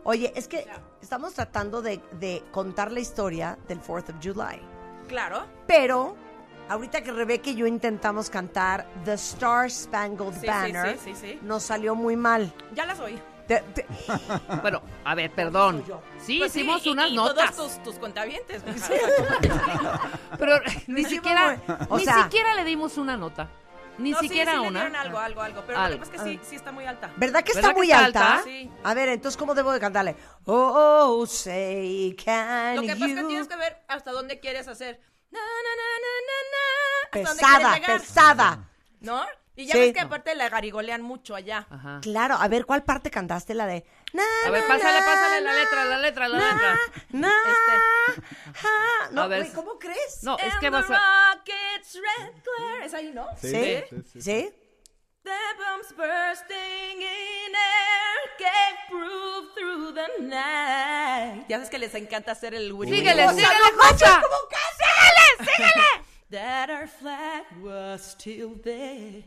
Oye, 0.06 0.32
es 0.36 0.48
que 0.48 0.66
estamos 1.02 1.34
tratando 1.34 1.82
de, 1.82 2.02
de 2.14 2.44
contar 2.52 2.92
la 2.92 3.00
historia 3.02 3.58
del 3.68 3.80
4th 3.82 4.10
of 4.10 4.16
July. 4.24 4.62
Claro. 5.08 5.46
Pero, 5.68 6.16
ahorita 6.70 7.02
que 7.02 7.12
Rebeca 7.12 7.50
y 7.50 7.56
yo 7.56 7.68
intentamos 7.68 8.30
cantar 8.30 8.88
The 9.04 9.14
Star 9.14 9.70
Spangled 9.70 10.40
Sí, 10.40 10.48
Banner, 10.48 10.98
sí, 10.98 11.14
sí, 11.14 11.22
sí. 11.34 11.40
nos 11.42 11.64
salió 11.64 11.96
muy 11.96 12.16
mal. 12.16 12.52
Ya 12.74 12.86
las 12.86 13.00
oí. 13.00 13.20
Te- 13.48 13.62
te- 13.76 13.86
Bueno, 14.62 14.82
a 15.04 15.14
ver, 15.14 15.32
perdón. 15.32 15.84
Sí, 16.18 16.40
Pues 16.40 16.56
hicimos 16.56 16.84
y- 16.86 16.90
unas 16.90 17.12
y 17.12 17.16
notas. 17.16 17.56
Todos 17.56 17.74
tus, 17.76 17.84
tus 17.84 17.96
contavientes. 18.00 18.64
Pero 20.40 20.60
ni 20.88 21.02
hicimos 21.02 21.10
siquiera, 21.12 21.62
muy- 21.68 21.78
o 21.90 21.98
ni 21.98 22.04
sea- 22.06 22.24
siquiera 22.24 22.56
le 22.56 22.64
dimos 22.64 22.98
una 22.98 23.16
nota. 23.18 23.48
Ni 23.98 24.12
No, 24.12 24.20
sí, 24.20 24.28
siquiera 24.28 24.52
sí 24.54 24.58
le 24.60 24.68
una. 24.68 24.80
dieron 24.82 24.96
algo, 24.98 25.20
algo, 25.20 25.42
algo. 25.42 25.64
Pero 25.66 25.80
Algo. 25.80 25.98
lo 26.00 26.04
que 26.04 26.10
pasa 26.12 26.30
es 26.30 26.38
que 26.40 26.44
sí, 26.44 26.50
sí 26.50 26.56
está 26.58 26.74
muy 26.74 26.86
alta. 26.86 27.12
¿Verdad 27.16 27.44
que 27.46 27.52
está 27.52 27.62
¿Verdad 27.62 27.70
que 27.76 27.78
muy 27.78 27.92
está 27.92 28.06
alta? 28.06 28.34
alta? 28.34 28.44
Sí. 28.44 28.70
A 28.84 28.94
ver, 28.94 29.08
entonces, 29.10 29.38
¿cómo 29.38 29.54
debo 29.56 29.72
de 29.72 29.80
cantarle? 29.80 30.18
Oh, 30.46 31.26
say, 31.26 32.14
can 32.22 32.76
Lo 32.76 32.82
que 32.82 32.88
pasa 32.90 33.06
es 33.06 33.14
que 33.16 33.22
you- 33.22 33.28
tienes 33.30 33.48
que 33.48 33.56
ver 33.56 33.78
hasta 33.88 34.12
dónde 34.12 34.40
quieres 34.42 34.68
hacer. 34.68 35.00
Na, 35.36 35.42
na, 35.66 35.74
na, 35.82 35.88
na, 36.06 36.14
na, 36.30 36.38
na, 36.54 36.66
hasta 37.12 37.30
dónde 37.30 37.42
Pesada, 37.42 38.00
pesada. 38.00 38.70
¿No? 39.02 39.26
Y 39.58 39.66
ya 39.68 39.74
Sí. 39.74 39.80
ves 39.80 39.94
que 39.94 40.02
aparte 40.02 40.36
la 40.36 40.50
garigolean 40.50 41.02
mucho 41.02 41.34
allá. 41.34 41.66
Ajá. 41.70 42.00
Claro, 42.02 42.36
a 42.36 42.48
ver, 42.50 42.66
¿cuál 42.66 42.84
parte 42.84 43.10
cantaste? 43.10 43.54
La 43.54 43.66
de... 43.66 43.86
na, 44.12 44.24
A 44.46 44.50
ver, 44.50 44.62
na, 44.64 44.68
pásale, 44.68 45.00
na, 45.00 45.06
pásale 45.06 45.42
la 45.42 45.54
letra, 45.54 45.86
la 45.86 45.98
letra, 46.00 46.28
la 46.28 46.38
na, 46.38 46.52
letra. 46.54 46.78
na, 47.12 47.34
Este. 47.48 48.22
ja. 48.62 49.10
No, 49.12 49.22
A 49.22 49.28
ver, 49.28 49.42
güey, 49.44 49.54
¿cómo 49.54 49.80
crees? 49.80 50.24
No, 50.24 50.38
es 50.40 50.52
And 50.54 50.60
que 50.60 50.70
vas 50.70 50.86
a. 50.90 51.34
rockets 51.36 51.94
red. 51.96 52.84
Es 52.84 52.94
ahí, 52.94 53.12
¿no? 53.14 53.28
¿Sí? 53.42 53.50
sí, 53.50 53.84
¿Sí? 54.14 54.22
sí. 54.22 54.54
The 55.26 55.32
bombs 55.58 55.92
bursting 55.98 57.02
in 57.02 57.56
air 57.56 58.18
gave 58.38 58.78
proof 58.92 59.56
through 59.56 59.94
the 59.94 60.08
night. 60.22 61.46
Ya 61.50 61.58
sabes 61.58 61.72
que 61.72 61.80
les 61.80 61.96
encanta 61.96 62.34
hacer 62.34 62.54
el 62.54 62.72
Willy 62.72 63.00
Síguele, 63.00 63.28
síguele, 63.30 63.72
Jocha. 63.76 64.22
¡Síguele, 64.78 65.52
síguele! 65.52 66.05
That 66.32 66.72
our 66.72 66.88
flag 66.88 67.44
was 67.62 68.02
still 68.02 68.56
there. 68.64 69.24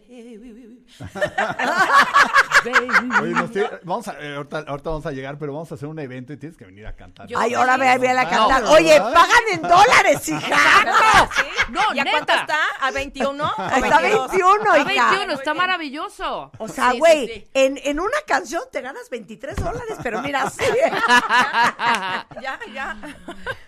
Oye, 3.22 3.48
tiene- 3.52 3.70
vamos 3.84 4.08
a, 4.08 4.18
eh, 4.20 4.34
ahorita, 4.34 4.64
ahorita 4.66 4.90
vamos 4.90 5.06
a 5.06 5.12
llegar, 5.12 5.38
pero 5.38 5.52
vamos 5.52 5.70
a 5.70 5.76
hacer 5.76 5.88
un 5.88 5.98
evento 6.00 6.32
y 6.32 6.36
tienes 6.38 6.58
que 6.58 6.64
venir 6.64 6.86
a 6.88 6.96
cantar. 6.96 7.28
Yo- 7.28 7.38
Ay, 7.38 7.54
ahora 7.54 7.76
ve, 7.76 7.96
ve 7.98 8.08
a 8.10 8.14
la 8.14 8.24
No, 8.24 8.30
cantar. 8.30 8.62
no, 8.64 8.70
Oye, 8.72 8.94
¿verdad? 8.98 9.12
pagan 9.14 9.42
en 9.52 9.62
dólares, 9.62 10.28
hija. 10.28 10.40
¿Sí? 11.36 11.42
No, 11.70 11.80
¿Y 11.94 12.00
a 12.00 12.04
neta. 12.04 12.16
cuánto 12.24 12.32
está? 12.34 12.58
¿A 12.80 12.90
21? 12.90 13.44
¿A 13.56 13.78
Está 13.78 14.00
22? 14.00 14.30
21, 14.32 14.72
A 14.72 14.78
hija. 14.78 15.10
21, 15.10 15.32
está 15.34 15.54
maravilloso. 15.54 16.50
O 16.58 16.66
sea, 16.68 16.86
Sí, 16.86 16.92
sí, 16.94 16.98
güey, 16.98 17.26
sí. 17.28 17.48
en, 17.54 17.78
en 17.84 18.00
una 18.00 18.18
canción 18.26 18.62
te 18.72 18.80
ganas 18.80 19.08
23 19.08 19.54
dólares, 19.56 19.98
pero 20.02 20.20
mira, 20.20 20.50
sí. 20.50 20.64
Ya, 22.42 22.58
ya. 22.74 22.96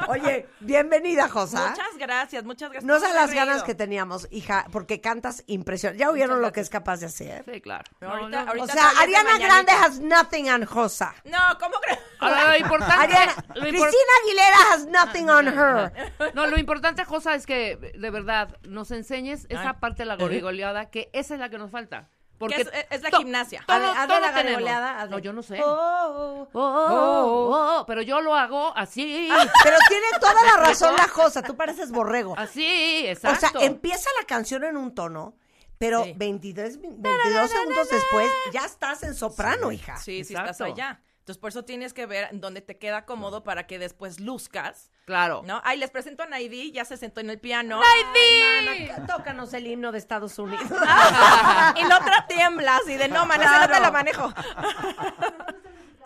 Oye, 0.08 0.48
bienvenida, 0.60 1.28
Josa. 1.28 1.70
Muchas 1.70 1.96
gracias, 1.96 2.44
muchas 2.44 2.70
gracias. 2.72 2.84
No 2.88 2.96
he 2.96 3.00
las 3.26 3.34
ganas 3.34 3.62
que 3.62 3.74
teníamos, 3.74 4.26
hija, 4.30 4.66
porque 4.72 5.00
cantas 5.00 5.44
impresionante. 5.46 6.00
¿Ya 6.00 6.10
oyeron 6.10 6.38
Muchas 6.38 6.48
lo 6.48 6.52
que 6.52 6.60
es 6.60 6.70
capaz 6.70 7.00
de 7.00 7.06
hacer? 7.06 7.44
Sí, 7.52 7.60
claro. 7.60 7.84
Pero 7.98 8.12
ahorita- 8.12 8.28
No, 8.30 8.44
no. 8.44 8.48
ahorita 8.50 8.64
O 8.64 8.68
sea, 8.76 8.90
Ariana 9.00 9.24
mañanita. 9.32 9.48
Grande 9.54 9.72
has 9.72 10.00
nothing 10.00 10.48
on 10.50 10.64
Josa. 10.64 11.14
No, 11.24 11.38
¿cómo 11.60 11.76
crees? 11.80 11.98
Lo 12.20 12.56
importante. 12.56 12.94
Ariana, 12.94 13.34
lo 13.54 13.62
impor- 13.62 13.70
Cristina 13.70 14.12
Aguilera 14.22 14.56
has 14.72 14.86
nothing 14.86 15.28
on 15.28 15.48
her. 15.48 16.12
No, 16.34 16.46
lo 16.46 16.58
importante, 16.58 17.04
Josa, 17.04 17.34
es 17.34 17.46
que 17.46 17.76
de 17.76 18.10
verdad 18.10 18.56
nos 18.68 18.90
enseñes 18.90 19.46
esa 19.48 19.74
parte 19.80 20.02
de 20.02 20.06
la 20.06 20.16
gorigoleada, 20.16 20.90
que 20.90 21.10
esa 21.12 21.34
es 21.34 21.40
la 21.40 21.48
que 21.50 21.58
nos 21.58 21.70
falta. 21.70 22.08
Porque 22.40 22.62
es- 22.62 22.70
es 22.88 23.02
la 23.02 23.10
gimnasia. 23.10 23.62
Todo, 23.66 23.92
A 23.96 24.06
todo 24.08 24.18
la. 24.18 25.06
No, 25.10 25.18
yo 25.18 25.32
no 25.32 25.42
sé. 25.42 25.60
Oh, 25.62 26.48
Oh, 26.52 26.54
oh, 26.54 27.78
oh, 27.80 27.84
pero 27.86 28.00
yo 28.02 28.20
lo 28.22 28.34
hago 28.34 28.72
así. 28.76 29.28
Pero 29.62 29.76
tiene 29.88 30.06
toda 30.18 30.34
la 30.44 30.56
razón 30.56 30.96
la 30.96 31.06
Josa, 31.06 31.42
tú 31.42 31.54
pareces 31.54 31.90
borrego. 31.92 32.34
Así, 32.38 33.04
O 33.06 33.10
exacto. 33.10 33.46
sea, 33.58 33.66
empieza 33.66 34.08
la 34.18 34.26
canción 34.26 34.64
en 34.64 34.76
un 34.78 34.94
tono, 34.94 35.34
pero 35.78 36.02
Sí. 36.04 36.14
23, 36.16 36.78
mi- 36.78 36.88
22 36.96 37.50
segundos 37.50 37.88
después 37.90 38.30
ya 38.52 38.64
estás 38.64 39.02
en 39.02 39.14
soprano, 39.14 39.70
hija. 39.70 39.96
Sí, 39.98 40.24
sí, 40.24 40.32
Exacto. 40.32 40.50
estás 40.52 40.66
allá. 40.66 41.00
Entonces, 41.30 41.42
por 41.42 41.50
eso 41.50 41.64
tienes 41.64 41.92
que 41.94 42.06
ver 42.06 42.28
dónde 42.32 42.60
te 42.60 42.76
queda 42.76 43.04
cómodo 43.06 43.44
para 43.44 43.68
que 43.68 43.78
después 43.78 44.18
luzcas. 44.18 44.90
Claro. 45.04 45.42
¿No? 45.46 45.60
Ay, 45.64 45.78
les 45.78 45.88
presento 45.88 46.24
a 46.24 46.26
Naidi, 46.26 46.72
ya 46.72 46.84
se 46.84 46.96
sentó 46.96 47.20
en 47.20 47.30
el 47.30 47.38
piano. 47.38 47.78
Mana, 47.78 49.06
tócanos 49.06 49.54
el 49.54 49.68
himno 49.68 49.92
de 49.92 49.98
Estados 49.98 50.36
Unidos. 50.40 50.64
y 51.76 51.84
la 51.84 51.98
otra 52.00 52.26
tiembla 52.26 52.78
así 52.78 52.96
de 52.96 53.06
no, 53.06 53.26
man, 53.26 53.40
no 53.40 53.68
te 53.68 53.80
la 53.80 53.90
manejo. 53.92 54.32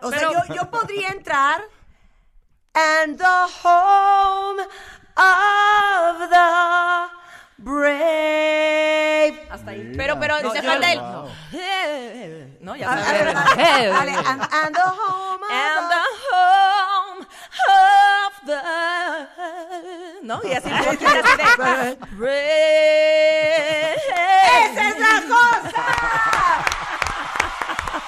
O 0.02 0.10
sea, 0.10 0.18
Pero- 0.28 0.32
yo, 0.46 0.54
yo 0.56 0.70
podría 0.70 1.08
entrar. 1.08 1.62
And 2.74 3.16
the 3.16 3.24
home 3.62 4.60
of 5.16 6.28
the 6.28 7.23
brave. 7.58 9.46
Hasta 9.50 9.70
ahí. 9.70 9.92
Pero, 9.96 10.18
pero, 10.20 10.40
No, 10.42 10.50
te 10.52 10.60
yo- 10.62 10.68
falta 10.68 10.92
el. 10.92 10.98
Wow. 11.00 11.28
No, 12.60 12.74
ya 12.76 12.92
Ah, 12.92 12.96
sabes. 13.04 13.34
ah, 13.36 13.54
dale, 13.56 13.86
dale, 13.88 13.88
dale. 13.88 14.12
And, 14.26 14.42
and 14.52 14.74
the 14.74 14.80
home 14.82 15.42
of 15.42 15.50
And 15.50 15.90
the... 15.90 16.02
home 16.30 17.26
of 17.68 18.34
the. 18.46 18.58
¿No? 20.22 20.40
Y 20.42 20.52
así, 20.52 20.70
porque 20.70 21.06
así 21.06 21.36
de. 21.36 21.96
Brave. 22.16 23.94
¡Esa 24.64 24.82
es 24.88 24.98
la 24.98 25.16
cosa! 25.28 25.84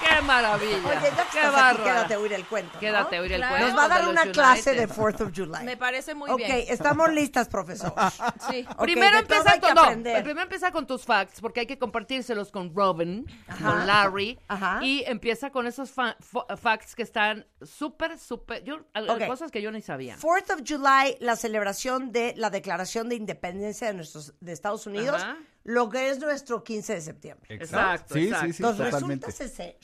¡Qué 0.01 0.23
maravilla! 0.23 0.77
Oye, 0.77 0.85
ya 0.85 1.01
que 1.01 1.01
¡Qué 1.01 1.09
estás 1.09 1.27
aquí, 1.37 1.39
bárbaro! 1.53 1.85
quédate 1.85 2.15
a 2.15 2.19
oír 2.19 2.33
el 2.33 2.45
cuento. 2.47 2.71
¿no? 2.75 2.81
Quédate 2.81 3.17
a 3.17 3.21
oír 3.21 3.33
el 3.33 3.39
Claro. 3.41 3.55
cuento. 3.57 3.69
Nos 3.69 3.79
va 3.81 3.85
a 3.85 3.89
dar 3.89 4.01
los 4.05 4.11
una 4.13 4.33
clase 4.33 4.73
de 4.73 4.85
United. 4.85 4.97
4th 4.97 5.21
of 5.23 5.33
July. 5.35 5.65
Me 5.65 5.77
parece 5.77 6.15
muy 6.15 6.31
ok, 6.31 6.37
bien. 6.39 6.65
estamos 6.69 7.11
listas, 7.13 7.49
profesor. 7.49 7.93
Sí. 8.51 8.67
Ok, 8.71 8.83
primero 8.83 9.17
de 9.19 9.23
todo 9.25 9.39
empieza 9.39 9.53
hay 9.53 9.61
que 9.61 9.67
con, 9.67 9.75
no, 9.75 9.81
aprender. 9.83 10.23
primero 10.23 10.43
empieza 10.43 10.71
con 10.73 10.87
tus 10.87 11.05
facts, 11.05 11.41
porque 11.41 11.61
hay 11.61 11.67
que 11.67 11.79
compartírselos 11.79 12.51
con 12.51 12.75
Robin, 12.75 13.27
Ajá. 13.49 13.65
con 13.71 13.87
Larry, 13.87 14.39
Ajá. 14.49 14.81
y 14.83 15.03
empieza 15.07 15.51
con 15.51 15.67
esos 15.67 15.91
fa- 15.91 16.17
fo- 16.19 16.57
facts 16.57 16.95
que 16.95 17.03
están 17.03 17.47
súper, 17.63 18.19
súper, 18.19 18.63
yo, 18.65 18.81
al- 18.93 19.09
Ok. 19.11 19.27
cosas 19.27 19.51
que 19.51 19.63
yo 19.63 19.71
ni 19.73 19.83
sabía. 19.83 20.17
4th 20.19 20.51
of 20.51 20.61
July, 20.67 21.17
la 21.21 21.37
celebración 21.37 22.13
de 22.13 22.35
la 22.37 22.51
Declaración 22.51 23.09
de 23.09 23.17
Independencia 23.17 23.87
de, 23.89 23.95
nuestros, 23.95 24.35
de 24.41 24.53
Estados 24.53 24.87
Unidos, 24.87 25.23
Ajá. 25.23 25.37
Lo 25.67 25.89
que 25.89 26.11
es 26.11 26.21
nuestro 26.21 26.63
15 26.63 26.95
de 26.95 27.01
septiembre. 27.01 27.55
Exacto, 27.57 28.15
Sí, 28.15 28.27
exacto. 28.29 28.47
sí, 28.47 28.53
sí, 28.53 28.63
Entonces 28.63 28.91
totalmente. 28.91 29.27
resulta 29.27 29.57
ser 29.57 29.77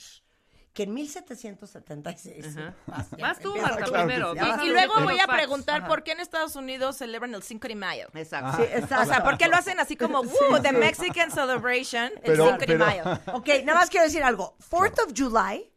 que 0.71 0.83
en 0.83 0.93
1776... 0.93 2.57
Ajá. 2.57 2.75
Vas, 2.87 3.11
ya, 3.11 3.17
Vas 3.17 3.39
tú, 3.39 3.55
Marta. 3.55 3.83
Claro 3.83 4.07
primero. 4.07 4.33
Y, 4.63 4.69
luego 4.69 5.01
voy 5.01 5.19
a 5.19 5.27
preguntar 5.27 5.81
Ajá. 5.81 5.87
por 5.89 6.03
qué 6.03 6.13
en 6.13 6.21
Estados 6.21 6.55
Unidos 6.55 6.95
celebran 6.95 7.35
el 7.35 7.43
5 7.43 7.67
de 7.67 7.75
mayo. 7.75 8.07
Exacto. 8.13 8.63
Sí, 8.63 8.63
exacto. 8.71 9.03
O 9.03 9.13
sea, 9.13 9.23
¿por 9.23 9.37
qué 9.37 9.49
lo 9.49 9.57
hacen 9.57 9.79
así 9.81 9.97
como, 9.97 10.21
uh, 10.21 10.59
the 10.61 10.71
Mexican 10.71 11.29
celebration, 11.29 12.05
el 12.05 12.21
Pero- 12.23 12.57
5 12.57 12.65
de 12.65 12.77
mayo? 12.77 13.03
Ok, 13.33 13.49
nada 13.65 13.79
más 13.79 13.89
quiero 13.89 14.05
decir 14.05 14.23
algo. 14.23 14.55
4th 14.71 15.05
of 15.05 15.13
July 15.15 15.69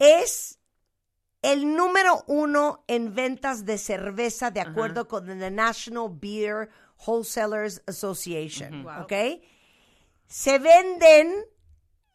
es 0.00 0.58
el 1.42 1.76
número 1.76 2.24
uno 2.26 2.84
en 2.88 3.14
ventas 3.14 3.64
de 3.64 3.78
cerveza 3.78 4.50
de 4.50 4.60
acuerdo 4.60 5.06
con 5.06 5.26
the 5.26 5.50
National 5.50 6.08
Beer 6.10 6.68
Wholesalers 7.06 7.82
Association. 7.86 8.82
Wow. 8.84 9.02
¿Ok? 9.02 9.12
Se 10.26 10.58
venden 10.58 11.34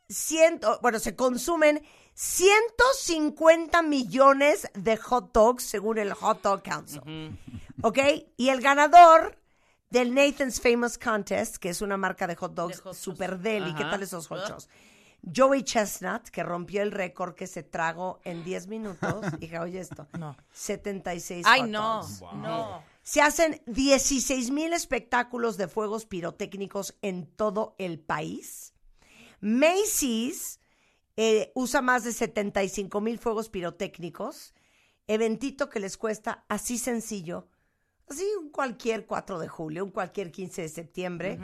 ciento, 0.10 0.80
bueno, 0.82 1.00
se 1.00 1.16
consumen 1.16 1.84
150 2.16 3.82
millones 3.82 4.70
de 4.74 4.98
hot 4.98 5.32
dogs 5.34 5.64
según 5.64 5.98
el 5.98 6.14
Hot 6.14 6.42
Dog 6.42 6.62
Council. 6.64 7.02
¿Ok? 7.82 8.00
Y 8.38 8.50
el 8.50 8.62
ganador 8.62 9.38
del 9.90 10.14
Nathan's 10.14 10.60
Famous 10.62 10.98
Contest, 10.98 11.58
que 11.58 11.70
es 11.70 11.82
una 11.82 11.98
marca 11.98 12.28
de 12.28 12.36
hot 12.36 12.54
dogs 12.54 12.78
De 12.78 12.82
hot 12.84 12.86
dogs. 12.94 12.98
super 13.00 13.40
deli, 13.40 13.74
¿qué 13.74 13.84
Ajá. 13.84 13.92
tal 13.92 14.04
esos 14.04 14.28
hot 14.28 14.48
dogs? 14.48 14.70
Joey 15.36 15.64
Chestnut, 15.64 16.24
que 16.30 16.44
rompió 16.44 16.82
el 16.82 16.92
récord 16.92 17.34
que 17.34 17.48
se 17.48 17.64
tragó 17.64 18.20
en 18.24 18.44
10 18.44 18.68
minutos. 18.68 19.26
Hija, 19.40 19.62
oye 19.62 19.80
esto. 19.80 20.06
No. 20.20 20.36
76 20.52 21.46
Ay, 21.48 21.62
hot 21.62 21.70
no, 21.70 21.96
dogs. 22.02 22.22
no. 22.36 22.84
Se 23.04 23.22
hacen 23.22 23.62
16 23.66 24.52
mil 24.52 24.72
espectáculos 24.72 25.58
de 25.58 25.68
fuegos 25.68 26.06
pirotécnicos 26.06 26.98
en 27.02 27.28
todo 27.28 27.76
el 27.78 28.00
país. 28.00 28.74
Macy's 29.42 30.62
eh, 31.18 31.52
usa 31.54 31.82
más 31.82 32.06
de 32.06 32.14
75 32.14 33.02
mil 33.02 33.20
fuegos 33.20 33.50
pirotécnicos. 33.50 34.54
Eventito 35.06 35.70
que 35.70 35.82
les 35.82 35.98
cuesta 35.98 36.46
así 36.48 36.78
sencillo. 36.78 37.50
Así 38.10 38.26
un 38.40 38.50
cualquier 38.50 39.06
4 39.06 39.38
de 39.38 39.48
julio, 39.50 39.84
un 39.84 39.92
cualquier 39.92 40.32
15 40.32 40.62
de 40.62 40.70
septiembre. 40.70 41.40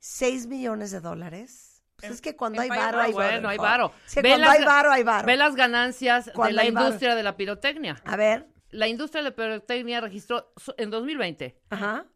6 0.00 0.48
millones 0.48 0.90
de 0.90 1.00
dólares. 1.00 1.82
Pues 1.96 2.12
es 2.12 2.20
que 2.20 2.36
cuando 2.36 2.60
hay 2.60 2.68
varo, 2.68 3.00
hay 3.00 3.12
varo. 3.12 3.30
Bueno, 3.30 3.48
hay 3.48 3.58
varo. 3.58 3.92
Es 4.06 4.14
que 4.14 4.22
Ve 4.22 4.30
cuando 4.30 4.46
las 4.48 4.58
hay 4.58 4.64
varo, 4.64 4.92
hay 4.92 5.02
varo. 5.02 5.26
Ve 5.26 5.36
las 5.36 5.54
ganancias 5.54 6.26
de 6.26 6.32
la 6.52 6.62
varo. 6.64 6.68
industria 6.68 7.14
de 7.14 7.22
la 7.22 7.36
pirotecnia. 7.36 8.02
A 8.04 8.16
ver. 8.16 8.51
La 8.72 8.88
industria 8.88 9.22
de 9.22 9.30
la 9.30 9.36
pirotecnia 9.36 10.00
registró 10.00 10.52
en 10.76 10.90
2020 10.90 11.56
Ajá. 11.70 12.06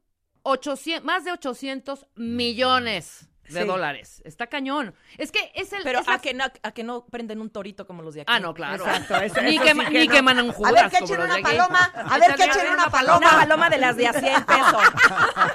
800, 0.43 1.05
más 1.05 1.25
de 1.25 1.33
800 1.33 2.07
millones 2.17 3.29
de 3.49 3.61
Sí. 3.63 3.67
dólares. 3.67 4.23
Está 4.25 4.49
cañón. 4.49 4.93
Es 5.19 5.31
que 5.31 5.53
es 5.55 5.73
el... 5.73 5.85
Pero 5.85 6.01
es 6.01 6.07
la- 6.09 6.15
a 6.15 6.19
que, 6.21 6.35
no, 6.35 6.45
a 6.65 6.73
que 6.73 6.83
no 6.83 7.07
prenden 7.07 7.41
un 7.41 7.49
torito 7.51 7.87
como 7.87 8.03
los 8.03 8.15
de 8.15 8.23
aquí. 8.23 8.33
Ah, 8.33 8.41
no, 8.41 8.53
claro. 8.55 8.85
Exacto, 8.85 9.15
eso- 9.19 9.41
ni 9.41 9.55
eso 9.55 9.63
que, 9.63 9.69
sí 9.71 9.75
ma- 9.77 9.85
que 9.89 10.01
ni 10.01 10.07
no. 10.09 10.15
que 10.15 10.23
manan 10.23 10.51
A 10.51 10.53
jugas 10.53 10.73
ver, 10.73 10.91
que 10.91 10.97
echen 11.05 11.21
una 11.21 11.39
paloma. 11.41 11.79
A 11.95 12.19
ver, 12.19 12.35
que 12.35 12.43
echen 12.45 12.63
una 12.67 12.73
Una 12.75 12.91
paloma. 12.91 13.31
paloma 13.31 13.71
de 13.71 13.79
las 13.79 13.97
de 13.97 14.09
a 14.09 14.13
100 14.15 14.45
pesos. 14.47 14.83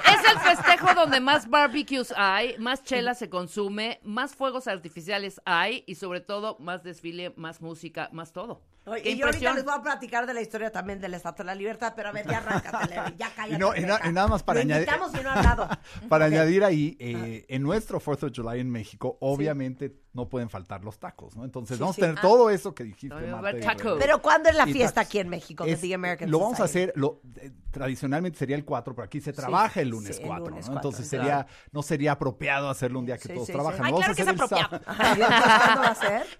Es 0.06 0.30
el 0.32 0.38
festejo 0.40 0.94
donde 0.94 1.20
más 1.20 1.50
barbecues 1.50 2.14
hay, 2.16 2.56
más 2.58 2.82
chela 2.82 3.14
se 3.14 3.28
consume, 3.28 4.00
más 4.04 4.34
fuegos 4.34 4.68
artificiales 4.68 5.42
hay 5.44 5.84
y 5.86 5.96
sobre 5.96 6.20
todo 6.22 6.56
más 6.60 6.82
desfile, 6.82 7.34
más 7.36 7.60
música, 7.60 8.08
más 8.12 8.32
todo. 8.32 8.62
Oye, 8.84 9.10
y 9.10 9.16
yo 9.16 9.26
ahorita 9.26 9.54
les 9.54 9.64
voy 9.64 9.74
a 9.76 9.82
platicar 9.82 10.26
de 10.26 10.34
la 10.34 10.40
historia 10.40 10.72
también 10.72 11.00
de 11.00 11.08
la 11.08 11.16
Estatua 11.16 11.44
de 11.44 11.46
la 11.46 11.54
Libertad, 11.54 11.92
pero 11.94 12.08
a 12.08 12.12
ver, 12.12 12.26
ya 12.26 12.38
arráncate, 12.38 12.88
Levi, 12.94 13.14
ya 13.18 13.30
cállate. 13.34 13.54
Y 13.54 13.58
no- 13.58 13.76
y 13.76 13.80
na- 13.82 13.94
neta. 13.98 14.08
y 14.08 14.12
nada 14.12 14.26
más 14.28 14.42
para 14.42 14.64
Lo 14.64 14.64
añadir- 14.74 14.86
y 15.20 15.22
no 15.22 15.30
ha. 15.30 15.80
Para 16.08 16.24
añadir 16.24 16.64
ahí, 16.64 16.96
eh, 16.98 17.44
en 17.48 17.62
nuestro 17.62 18.00
4th 18.00 18.24
of 18.24 18.32
July 18.34 18.58
en 18.60 18.70
México, 18.70 19.18
obviamente 19.20 20.01
no 20.14 20.28
pueden 20.28 20.50
faltar 20.50 20.84
los 20.84 20.98
tacos, 20.98 21.34
¿no? 21.36 21.44
Entonces 21.44 21.78
Sí, 21.78 21.80
vamos 21.80 21.96
sí. 21.96 22.02
a 22.02 22.04
tener 22.04 22.18
Ah. 22.18 22.22
todo 22.22 22.50
eso 22.50 22.74
que 22.74 22.84
dijiste, 22.84 23.14
Marta. 23.28 23.60
tacos. 23.60 23.96
Pero 23.98 24.20
¿cuándo 24.20 24.50
es 24.50 24.54
la 24.56 24.66
fiesta 24.66 24.96
tacos. 25.00 25.08
aquí 25.08 25.18
en 25.20 25.28
México 25.30 25.64
Es- 25.64 25.80
The 25.80 25.94
American 25.94 26.30
Lo 26.30 26.38
vamos 26.38 26.60
a 26.60 26.64
hacer, 26.64 26.92
lo, 26.96 27.20
eh, 27.36 27.50
tradicionalmente 27.70 28.38
sería 28.38 28.56
el 28.56 28.64
4, 28.66 28.94
pero 28.94 29.06
aquí 29.06 29.20
se 29.22 29.32
trabaja 29.32 29.80
el 29.80 29.88
lunes 29.88 30.16
sí, 30.16 30.22
el 30.22 30.28
4, 30.28 30.48
lunes 30.50 30.66
¿no? 30.66 30.72
4, 30.74 30.88
Entonces 30.90 31.08
claro. 31.10 31.24
sería, 31.24 31.46
no 31.72 31.82
sería 31.82 32.12
apropiado 32.12 32.68
hacerlo 32.68 32.98
un 32.98 33.06
día 33.06 33.16
que 33.16 33.28
Sí, 33.28 33.34
todos 33.34 33.46
sí, 33.46 33.52
sí. 33.52 33.58
trabajan. 33.58 33.84
Ay, 33.86 33.90
Lo 33.92 33.96
vamos 33.98 34.00
claro 34.00 34.12
a 34.12 34.14
que 34.14 34.22
es 34.22 34.28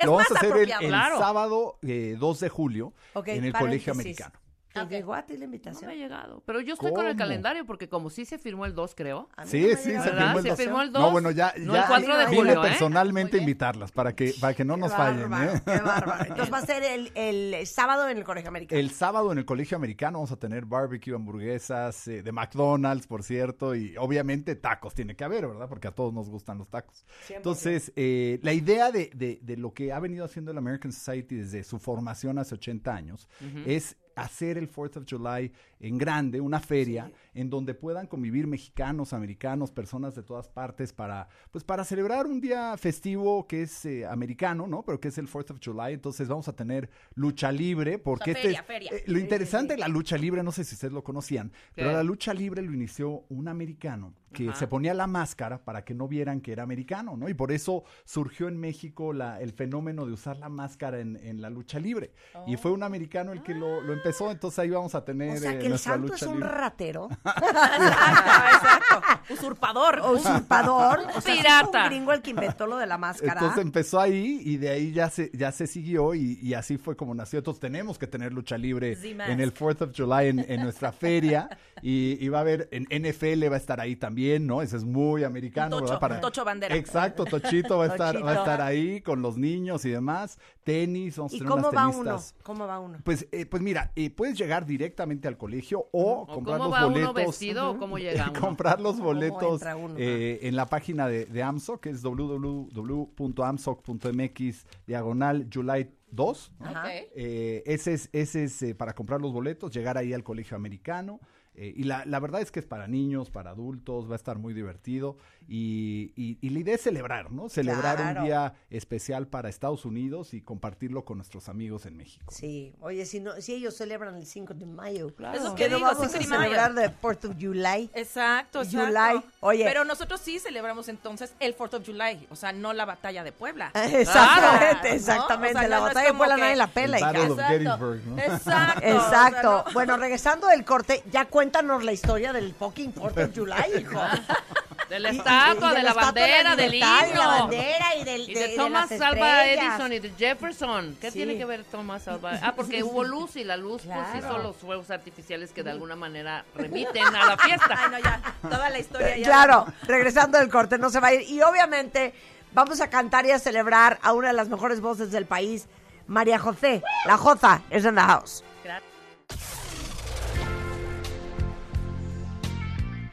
Lo 0.05 0.13
vamos 0.13 0.31
a 0.31 0.35
hacer 0.35 0.45
el, 0.51 0.53
apropiado. 0.53 0.81
el 0.83 0.89
Claro. 0.89 1.19
sábado 1.19 1.79
eh, 1.83 2.17
2 2.19 2.41
de 2.41 2.49
julio 2.49 2.93
en 3.27 3.45
el. 3.45 3.53
Colegio 3.53 3.93
Americano. 3.93 4.33
¿Te 4.73 4.87
llegó 4.87 5.15
a 5.15 5.23
ti 5.27 5.35
la 5.35 5.41
No 5.41 5.45
invitación? 5.47 5.87
me 5.87 5.93
ha 5.93 5.97
llegado. 5.97 6.43
Pero 6.47 6.61
yo 6.61 6.75
estoy 6.75 6.93
con 6.93 7.05
el 7.07 7.13
¿Cómo? 7.13 7.19
calendario 7.19 7.65
porque 7.67 7.89
como 7.89 8.11
sí 8.11 8.25
se 8.25 8.39
firmó 8.39 8.65
el 8.67 8.75
2, 8.75 8.95
creo. 8.95 9.29
Sí, 9.45 9.63
no 9.63 9.69
sí, 9.69 9.75
se 9.77 10.01
firmó 10.03 10.39
el 10.39 10.43
Se 10.43 10.49
2. 10.51 10.59
firmó 10.59 10.83
el 10.83 10.93
No, 10.93 11.01
2. 11.01 11.13
bueno, 11.13 11.31
ya, 11.31 11.53
No, 11.59 11.75
ya 11.75 11.83
el 11.83 11.87
4 11.89 12.17
de 12.19 12.25
vine 12.27 12.37
julio, 12.37 12.65
¿eh? 12.65 12.69
personalmente 12.69 13.37
a 13.37 13.41
invitarlas 13.41 13.93
para 13.93 14.15
que, 14.15 14.35
para 14.41 14.55
que 14.55 14.65
no 14.65 14.77
nos 14.77 14.91
Qué 14.91 14.97
fallen, 14.97 15.31
bárbaro, 15.31 15.53
¿eh? 15.57 15.63
qué 15.65 15.79
bárbaro. 15.81 16.25
Entonces 16.29 16.53
va 16.53 16.59
a 16.59 16.67
ser 16.67 16.83
el, 16.85 17.13
el 17.15 17.67
sábado 17.67 18.09
en 18.09 18.19
el 18.19 18.25
Colegio 18.25 18.49
Americano. 18.49 18.81
El 18.81 18.91
sábado 18.91 19.33
en 19.33 19.39
el 19.39 19.45
Colegio 19.45 19.77
Americano 19.77 20.19
vamos 20.19 20.33
a 20.33 20.37
tener 20.37 20.65
barbecue, 20.65 21.15
hamburguesas 21.15 22.09
eh, 22.09 22.23
de 22.23 22.33
McDonald's, 22.33 23.07
por 23.07 23.23
cierto, 23.23 23.75
y 23.75 23.97
obviamente 23.97 24.55
tacos 24.57 24.95
tiene 24.95 25.15
que 25.17 25.25
haber, 25.25 25.47
¿verdad? 25.47 25.69
Porque 25.69 25.89
a 25.89 25.93
todos 25.93 26.13
nos 26.15 26.29
gustan 26.31 26.59
los 26.59 26.69
tacos. 26.69 27.05
Entonces, 27.29 27.93
eh, 27.97 28.39
la 28.43 28.53
idea 28.53 28.91
de, 28.91 29.11
de- 29.15 29.39
de 29.43 29.57
lo 29.57 29.73
que 29.75 29.93
ha 29.93 29.99
venido 30.01 30.25
haciendo 30.25 30.51
el 30.53 30.59
American 30.59 30.93
Society 30.93 31.37
desde 31.37 31.65
su 31.65 31.79
formación 31.79 32.39
hace 32.39 32.55
80 32.55 32.95
años 32.95 33.29
es 33.67 33.97
hacer 34.17 34.59
el 34.59 34.71
4th 34.71 34.97
of 34.97 35.05
July 35.09 35.51
en 35.83 35.99
grande, 35.99 36.41
una 36.41 36.61
feria 36.61 37.11
en 37.35 37.51
donde 37.51 37.75
puedan 37.75 38.07
convivir 38.07 38.47
mexicanos, 38.47 39.13
americanos, 39.13 39.73
personas 39.73 40.15
de 40.15 40.23
todas 40.23 40.49
partes 40.49 40.93
para, 40.93 41.29
pues 41.51 41.65
para 41.65 41.85
celebrar 41.85 42.27
un 42.27 42.41
día 42.41 42.77
festivo 42.77 43.47
que 43.49 43.63
es 43.63 43.85
eh, 43.85 44.07
americano, 44.07 44.67
¿no? 44.67 44.85
Pero 44.85 45.01
que 45.01 45.09
es 45.09 45.19
el 45.19 45.29
4th 45.29 45.51
of 45.51 45.59
July. 45.63 45.95
Entonces 45.95 46.29
vamos 46.29 46.47
a 46.47 46.55
tener 46.55 46.89
lucha 47.15 47.51
libre 47.51 47.99
porque 47.99 48.31
este 48.31 48.43
feria, 48.43 48.63
feria. 48.63 48.91
eh, 48.93 49.03
lo 49.07 49.19
interesante 49.19 49.75
de 49.75 49.81
la 49.81 49.89
lucha 49.89 50.17
libre, 50.17 50.43
no 50.43 50.53
sé 50.53 50.63
si 50.65 50.75
ustedes 50.75 50.93
lo 50.93 51.03
conocían, 51.03 51.53
pero 51.75 51.93
la 51.93 52.05
lucha 52.05 52.33
libre 52.33 52.63
lo 52.63 52.73
inició 52.73 53.25
un 53.29 53.49
americano 53.49 54.15
que 54.33 54.49
Ajá. 54.49 54.59
se 54.59 54.67
ponía 54.67 54.95
la 54.95 55.07
máscara 55.07 55.63
para 55.63 55.85
que 55.85 55.95
no 55.95 56.09
vieran 56.09 56.41
que 56.41 56.53
era 56.53 56.63
americano, 56.63 57.17
¿no? 57.17 57.29
Y 57.29 57.35
por 57.35 57.53
eso 57.53 57.85
surgió 58.05 58.49
en 58.49 58.57
México 58.57 59.13
la, 59.13 59.41
el 59.41 59.53
fenómeno 59.53 60.07
de 60.07 60.13
usar 60.13 60.39
la 60.39 60.49
máscara 60.49 61.01
en, 61.01 61.17
en 61.17 61.43
la 61.43 61.51
lucha 61.51 61.79
libre. 61.79 62.13
Y 62.47 62.57
fue 62.57 62.71
un 62.71 62.83
americano 62.83 63.33
el 63.33 63.43
que 63.43 63.55
lo, 63.55 63.83
lo 63.83 63.93
empezó, 63.93 64.31
entonces 64.31 64.59
ahí 64.61 64.71
vamos 64.71 64.95
a 64.95 65.05
tener 65.05 65.37
o 65.37 65.41
sea 65.41 65.59
que 65.59 65.72
el 65.73 65.81
nuestra 65.81 65.93
santo 65.95 66.09
lucha 66.09 66.25
es 66.27 66.31
un 66.31 66.41
libre. 66.41 66.49
ratero, 66.51 67.09
Exacto, 67.25 68.47
exacto. 68.55 69.33
Usurpador. 69.35 70.01
usurpador, 70.13 71.01
o 71.15 71.21
sea, 71.21 71.35
Pirata. 71.35 71.83
un 71.85 71.89
gringo 71.89 72.13
el 72.13 72.23
que 72.23 72.31
inventó 72.31 72.67
lo 72.67 72.77
de 72.77 72.87
la 72.87 72.99
máscara. 72.99 73.33
Entonces 73.35 73.63
empezó 73.63 74.01
ahí 74.01 74.41
y 74.45 74.57
de 74.57 74.71
ahí 74.71 74.93
ya 74.93 75.11
se, 75.11 75.31
ya 75.33 75.53
se 75.53 75.67
siguió 75.67 76.15
y, 76.15 76.39
y 76.43 76.55
así 76.55 76.77
fue 76.79 76.97
como 76.97 77.15
nació. 77.15 77.39
Entonces 77.39 77.61
tenemos 77.61 77.99
que 77.99 78.07
tener 78.07 78.33
lucha 78.33 78.57
libre 78.59 78.99
en 79.03 79.41
el 79.41 79.55
4th 79.55 79.83
of 79.83 79.91
July 79.97 80.29
en, 80.29 80.45
en 80.49 80.63
nuestra 80.63 80.93
feria 80.93 81.49
y, 81.81 82.19
y 82.25 82.29
va 82.29 82.39
a 82.39 82.41
haber, 82.43 82.69
en 82.73 82.85
NFL 83.03 83.51
va 83.51 83.55
a 83.55 83.59
estar 83.59 83.81
ahí 83.81 83.97
también, 83.97 84.47
¿no? 84.47 84.63
Ese 84.63 84.77
es 84.77 84.85
muy 84.85 85.25
americano, 85.25 85.77
Un 85.79 85.83
¿verdad? 85.85 85.99
tocho, 86.01 86.15
un 86.15 86.21
tocho 86.21 86.45
bandera. 86.45 86.77
Exacto, 86.77 87.25
Tochito 87.25 87.79
va 87.79 87.85
a 87.85 87.89
estar, 87.89 88.25
va 88.25 88.33
a 88.33 88.35
estar 88.35 88.61
ahí 88.61 89.01
con 89.01 89.23
los 89.23 89.37
niños 89.37 89.85
y 89.85 89.91
demás. 89.91 90.39
Tenis, 90.65 91.17
vamos 91.17 91.33
a 91.33 91.37
¿Y 91.37 91.39
tener 91.41 91.51
cómo 91.51 91.69
unas 91.71 91.77
va 91.83 91.89
uno? 91.89 92.21
¿Cómo 92.43 92.67
va 92.67 92.79
uno? 92.79 92.99
Pues, 93.03 93.27
eh, 93.33 93.47
pues 93.47 93.63
mira, 93.63 93.91
eh, 93.97 94.11
puedes 94.11 94.39
llegar 94.39 94.65
directamente 94.65 95.27
al 95.27 95.37
colegio 95.37 95.62
o, 95.93 95.93
¿O 95.93 96.27
comprar 96.27 96.59
cómo 96.59 96.71
los 96.71 96.79
va 96.79 96.85
boletos. 96.85 97.11
uno 97.11 97.15
vestido 97.15 97.71
o 97.71 97.79
cómo 97.79 97.99
llega 97.99 98.25
uno? 98.31 98.41
comprar 98.41 98.81
los 98.81 98.99
boletos 98.99 99.63
eh, 99.97 100.41
en 100.43 100.57
la 100.57 100.67
página 100.67 101.07
de, 101.09 101.27
de 101.27 101.43
AMSOC, 101.43 101.81
que 101.81 101.91
es 101.91 102.03
www.amsoc.mx 102.03 104.67
diagonal 104.87 105.49
July 105.53 105.91
2. 106.11 106.53
¿no? 106.61 106.67
Ajá. 106.67 106.89
Eh, 106.93 107.63
ese 107.67 107.95
es, 107.95 108.09
ese 108.13 108.45
es 108.45 108.63
eh, 108.63 108.75
para 108.75 108.95
comprar 108.95 109.21
los 109.21 109.33
boletos, 109.33 109.73
llegar 109.73 109.97
ahí 109.99 110.13
al 110.13 110.23
colegio 110.25 110.57
americano. 110.57 111.21
Eh, 111.55 111.73
y 111.77 111.85
la, 111.85 112.05
la 112.07 112.19
verdad 112.21 112.41
es 112.41 112.51
que 112.51 112.61
es 112.61 112.67
para 112.67 112.87
niños, 112.87 113.31
para 113.31 113.51
adultos, 113.51 114.09
va 114.09 114.15
a 114.15 114.17
estar 114.17 114.39
muy 114.39 114.55
divertido. 114.55 115.17
Y, 115.49 116.13
y- 116.17 116.39
y 116.41 116.51
la 116.51 116.61
idea 116.61 116.75
es 116.77 116.81
celebrar, 116.83 117.31
¿no? 117.31 117.49
Celebrar 117.49 117.97
Claro. 117.97 118.21
un 118.21 118.27
día 118.27 118.55
especial 118.71 119.27
para 119.27 119.49
Estados 119.49 119.85
Unidos 119.85 120.33
y 120.35 120.41
compartirlo 120.41 121.05
con 121.05 121.19
nuestros 121.19 121.49
amigos 121.49 121.85
en 121.85 121.97
México. 121.97 122.33
Sí, 122.35 122.73
oye, 122.81 123.05
si, 123.05 123.21
no, 123.21 123.33
si 123.41 123.53
ellos 123.55 123.77
celebran 123.77 124.15
el 124.17 124.25
5 124.25 124.55
de 124.55 124.65
mayo, 124.67 125.09
Es 125.35 125.43
lo 125.43 125.55
¿qué 125.55 125.65
que 125.65 125.71
no 125.71 125.77
digo, 125.77 125.89
vamos 125.89 126.03
5 126.11 126.17
a 126.17 126.19
de 126.21 126.27
mayo. 126.29 126.43
celebrar 126.43 126.75
de 126.75 126.91
4th 127.01 127.25
of 127.31 127.37
July? 127.39 127.91
Exacto, 127.93 128.63
exacto. 128.63 128.87
July. 128.87 129.23
Oye. 129.41 129.65
Pero 129.65 129.85
nosotros 129.85 130.21
sí 130.21 130.39
celebramos 130.39 130.89
entonces 130.89 131.35
el 131.41 131.57
4th 131.57 131.75
of 131.81 131.87
July, 131.87 132.27
o 132.31 132.37
sea, 132.37 132.53
no 132.53 132.73
la 132.73 132.85
batalla 132.85 133.25
de 133.25 133.33
Puebla. 133.33 133.73
Exactamente, 133.75 134.89
¿no? 134.91 134.95
exactamente. 134.95 135.57
O 135.57 135.61
sea, 135.61 135.69
la 135.69 135.77
no 135.77 135.83
batalla 135.83 136.07
de 136.13 136.15
Puebla 136.15 136.35
que- 136.37 136.41
nadie 136.41 136.57
la 136.57 136.67
pela, 136.69 136.97
Exacto. 136.99 137.37
Gettysburg, 137.37 138.07
¿no? 138.07 138.19
Exacto. 138.19 138.41
o 138.79 138.83
sea, 138.83 138.91
Exacto. 138.95 139.65
no- 139.67 139.73
Bueno, 139.73 139.97
regresando 139.97 140.47
del 140.47 140.65
corte, 140.65 141.03
ya 141.11 141.27
cuéntanos 141.43 141.83
la 141.83 141.91
historia 141.93 142.33
del 142.33 142.55
fucking 142.55 142.95
4th 142.95 143.25
of 143.31 143.35
July, 143.37 143.81
hijo. 143.81 144.01
De 144.89 145.01
la 145.01 145.11
y- 145.13 145.17
estatua, 145.17 145.73
y 145.73 145.77
de 145.77 145.83
la 145.83 145.95
bandera, 145.95 146.55
del 146.55 146.71
libertad, 146.71 147.07
himno. 147.09 147.13
Y 147.15 147.17
la 147.17 147.27
bandera 147.27 147.97
y, 147.97 148.05
del, 148.05 148.21
Y 148.31 148.35
de, 148.35 148.41
de 148.41 148.49
de 148.49 148.57
Thomas 148.57 148.91
las 148.91 149.01
Alva. 149.01 149.47
Edison 149.47 149.93
y 149.93 149.99
de 150.01 150.11
Jefferson. 150.19 150.97
¿Qué 151.01 151.11
Sí. 151.11 151.17
tiene 151.19 151.39
que 151.39 151.45
ver 151.47 151.65
Thomas 151.65 152.07
Alva? 152.09 152.39
Ah, 152.43 152.53
porque 152.57 152.83
hubo 152.85 153.03
luz 153.03 153.35
y 153.37 153.43
la 153.45 153.57
luz 153.57 153.83
pues 153.87 154.07
hizo 154.19 154.39
los 154.39 154.55
fuegos 154.57 154.91
artificiales 154.91 155.51
que 155.53 155.63
de 155.63 155.71
alguna 155.71 155.97
manera 155.97 156.45
remiten 156.55 157.07
a 157.07 157.25
la 157.27 157.37
fiesta. 157.39 157.75
Ay, 157.77 157.91
no, 157.91 157.99
ya, 158.01 158.21
toda 158.43 158.69
la 158.71 158.79
historia 158.79 159.17
ya. 159.17 159.25
Claro, 159.25 159.67
regresando 159.85 160.39
del 160.39 160.51
corte, 160.51 160.77
no 160.79 160.91
se 160.91 161.01
va 161.01 161.09
a 161.09 161.15
ir. 161.15 161.23
Y 161.23 161.41
obviamente 161.43 162.13
vamos 162.53 162.81
a 162.83 162.89
cantar 162.91 163.25
y 163.27 163.31
a 163.33 163.39
celebrar 163.39 163.99
a 164.03 164.13
una 164.13 164.29
de 164.29 164.35
las 164.35 164.49
mejores 164.49 164.81
voces 164.81 165.11
del 165.11 165.25
país, 165.25 165.67
María 166.07 166.39
José. 166.39 166.83
La 167.07 167.17
Joza 167.17 167.63
es 167.71 167.85
en 167.87 167.95
the 167.97 168.01
house. 168.03 168.45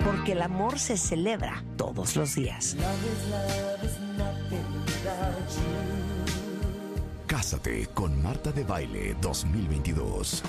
Porque 0.10 0.32
el 0.32 0.42
amor 0.42 0.80
se 0.80 0.98
celebra 0.98 1.64
todos 1.78 2.16
los 2.16 2.34
días. 2.34 2.76
Cásate 7.28 7.86
con 7.94 8.20
Marta 8.20 8.52
de 8.52 8.64
Baile 8.64 9.16
2022. 9.22 10.42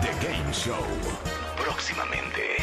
The 0.00 0.28
Game 0.28 0.52
Show. 0.52 0.76
Próximamente. 1.56 2.58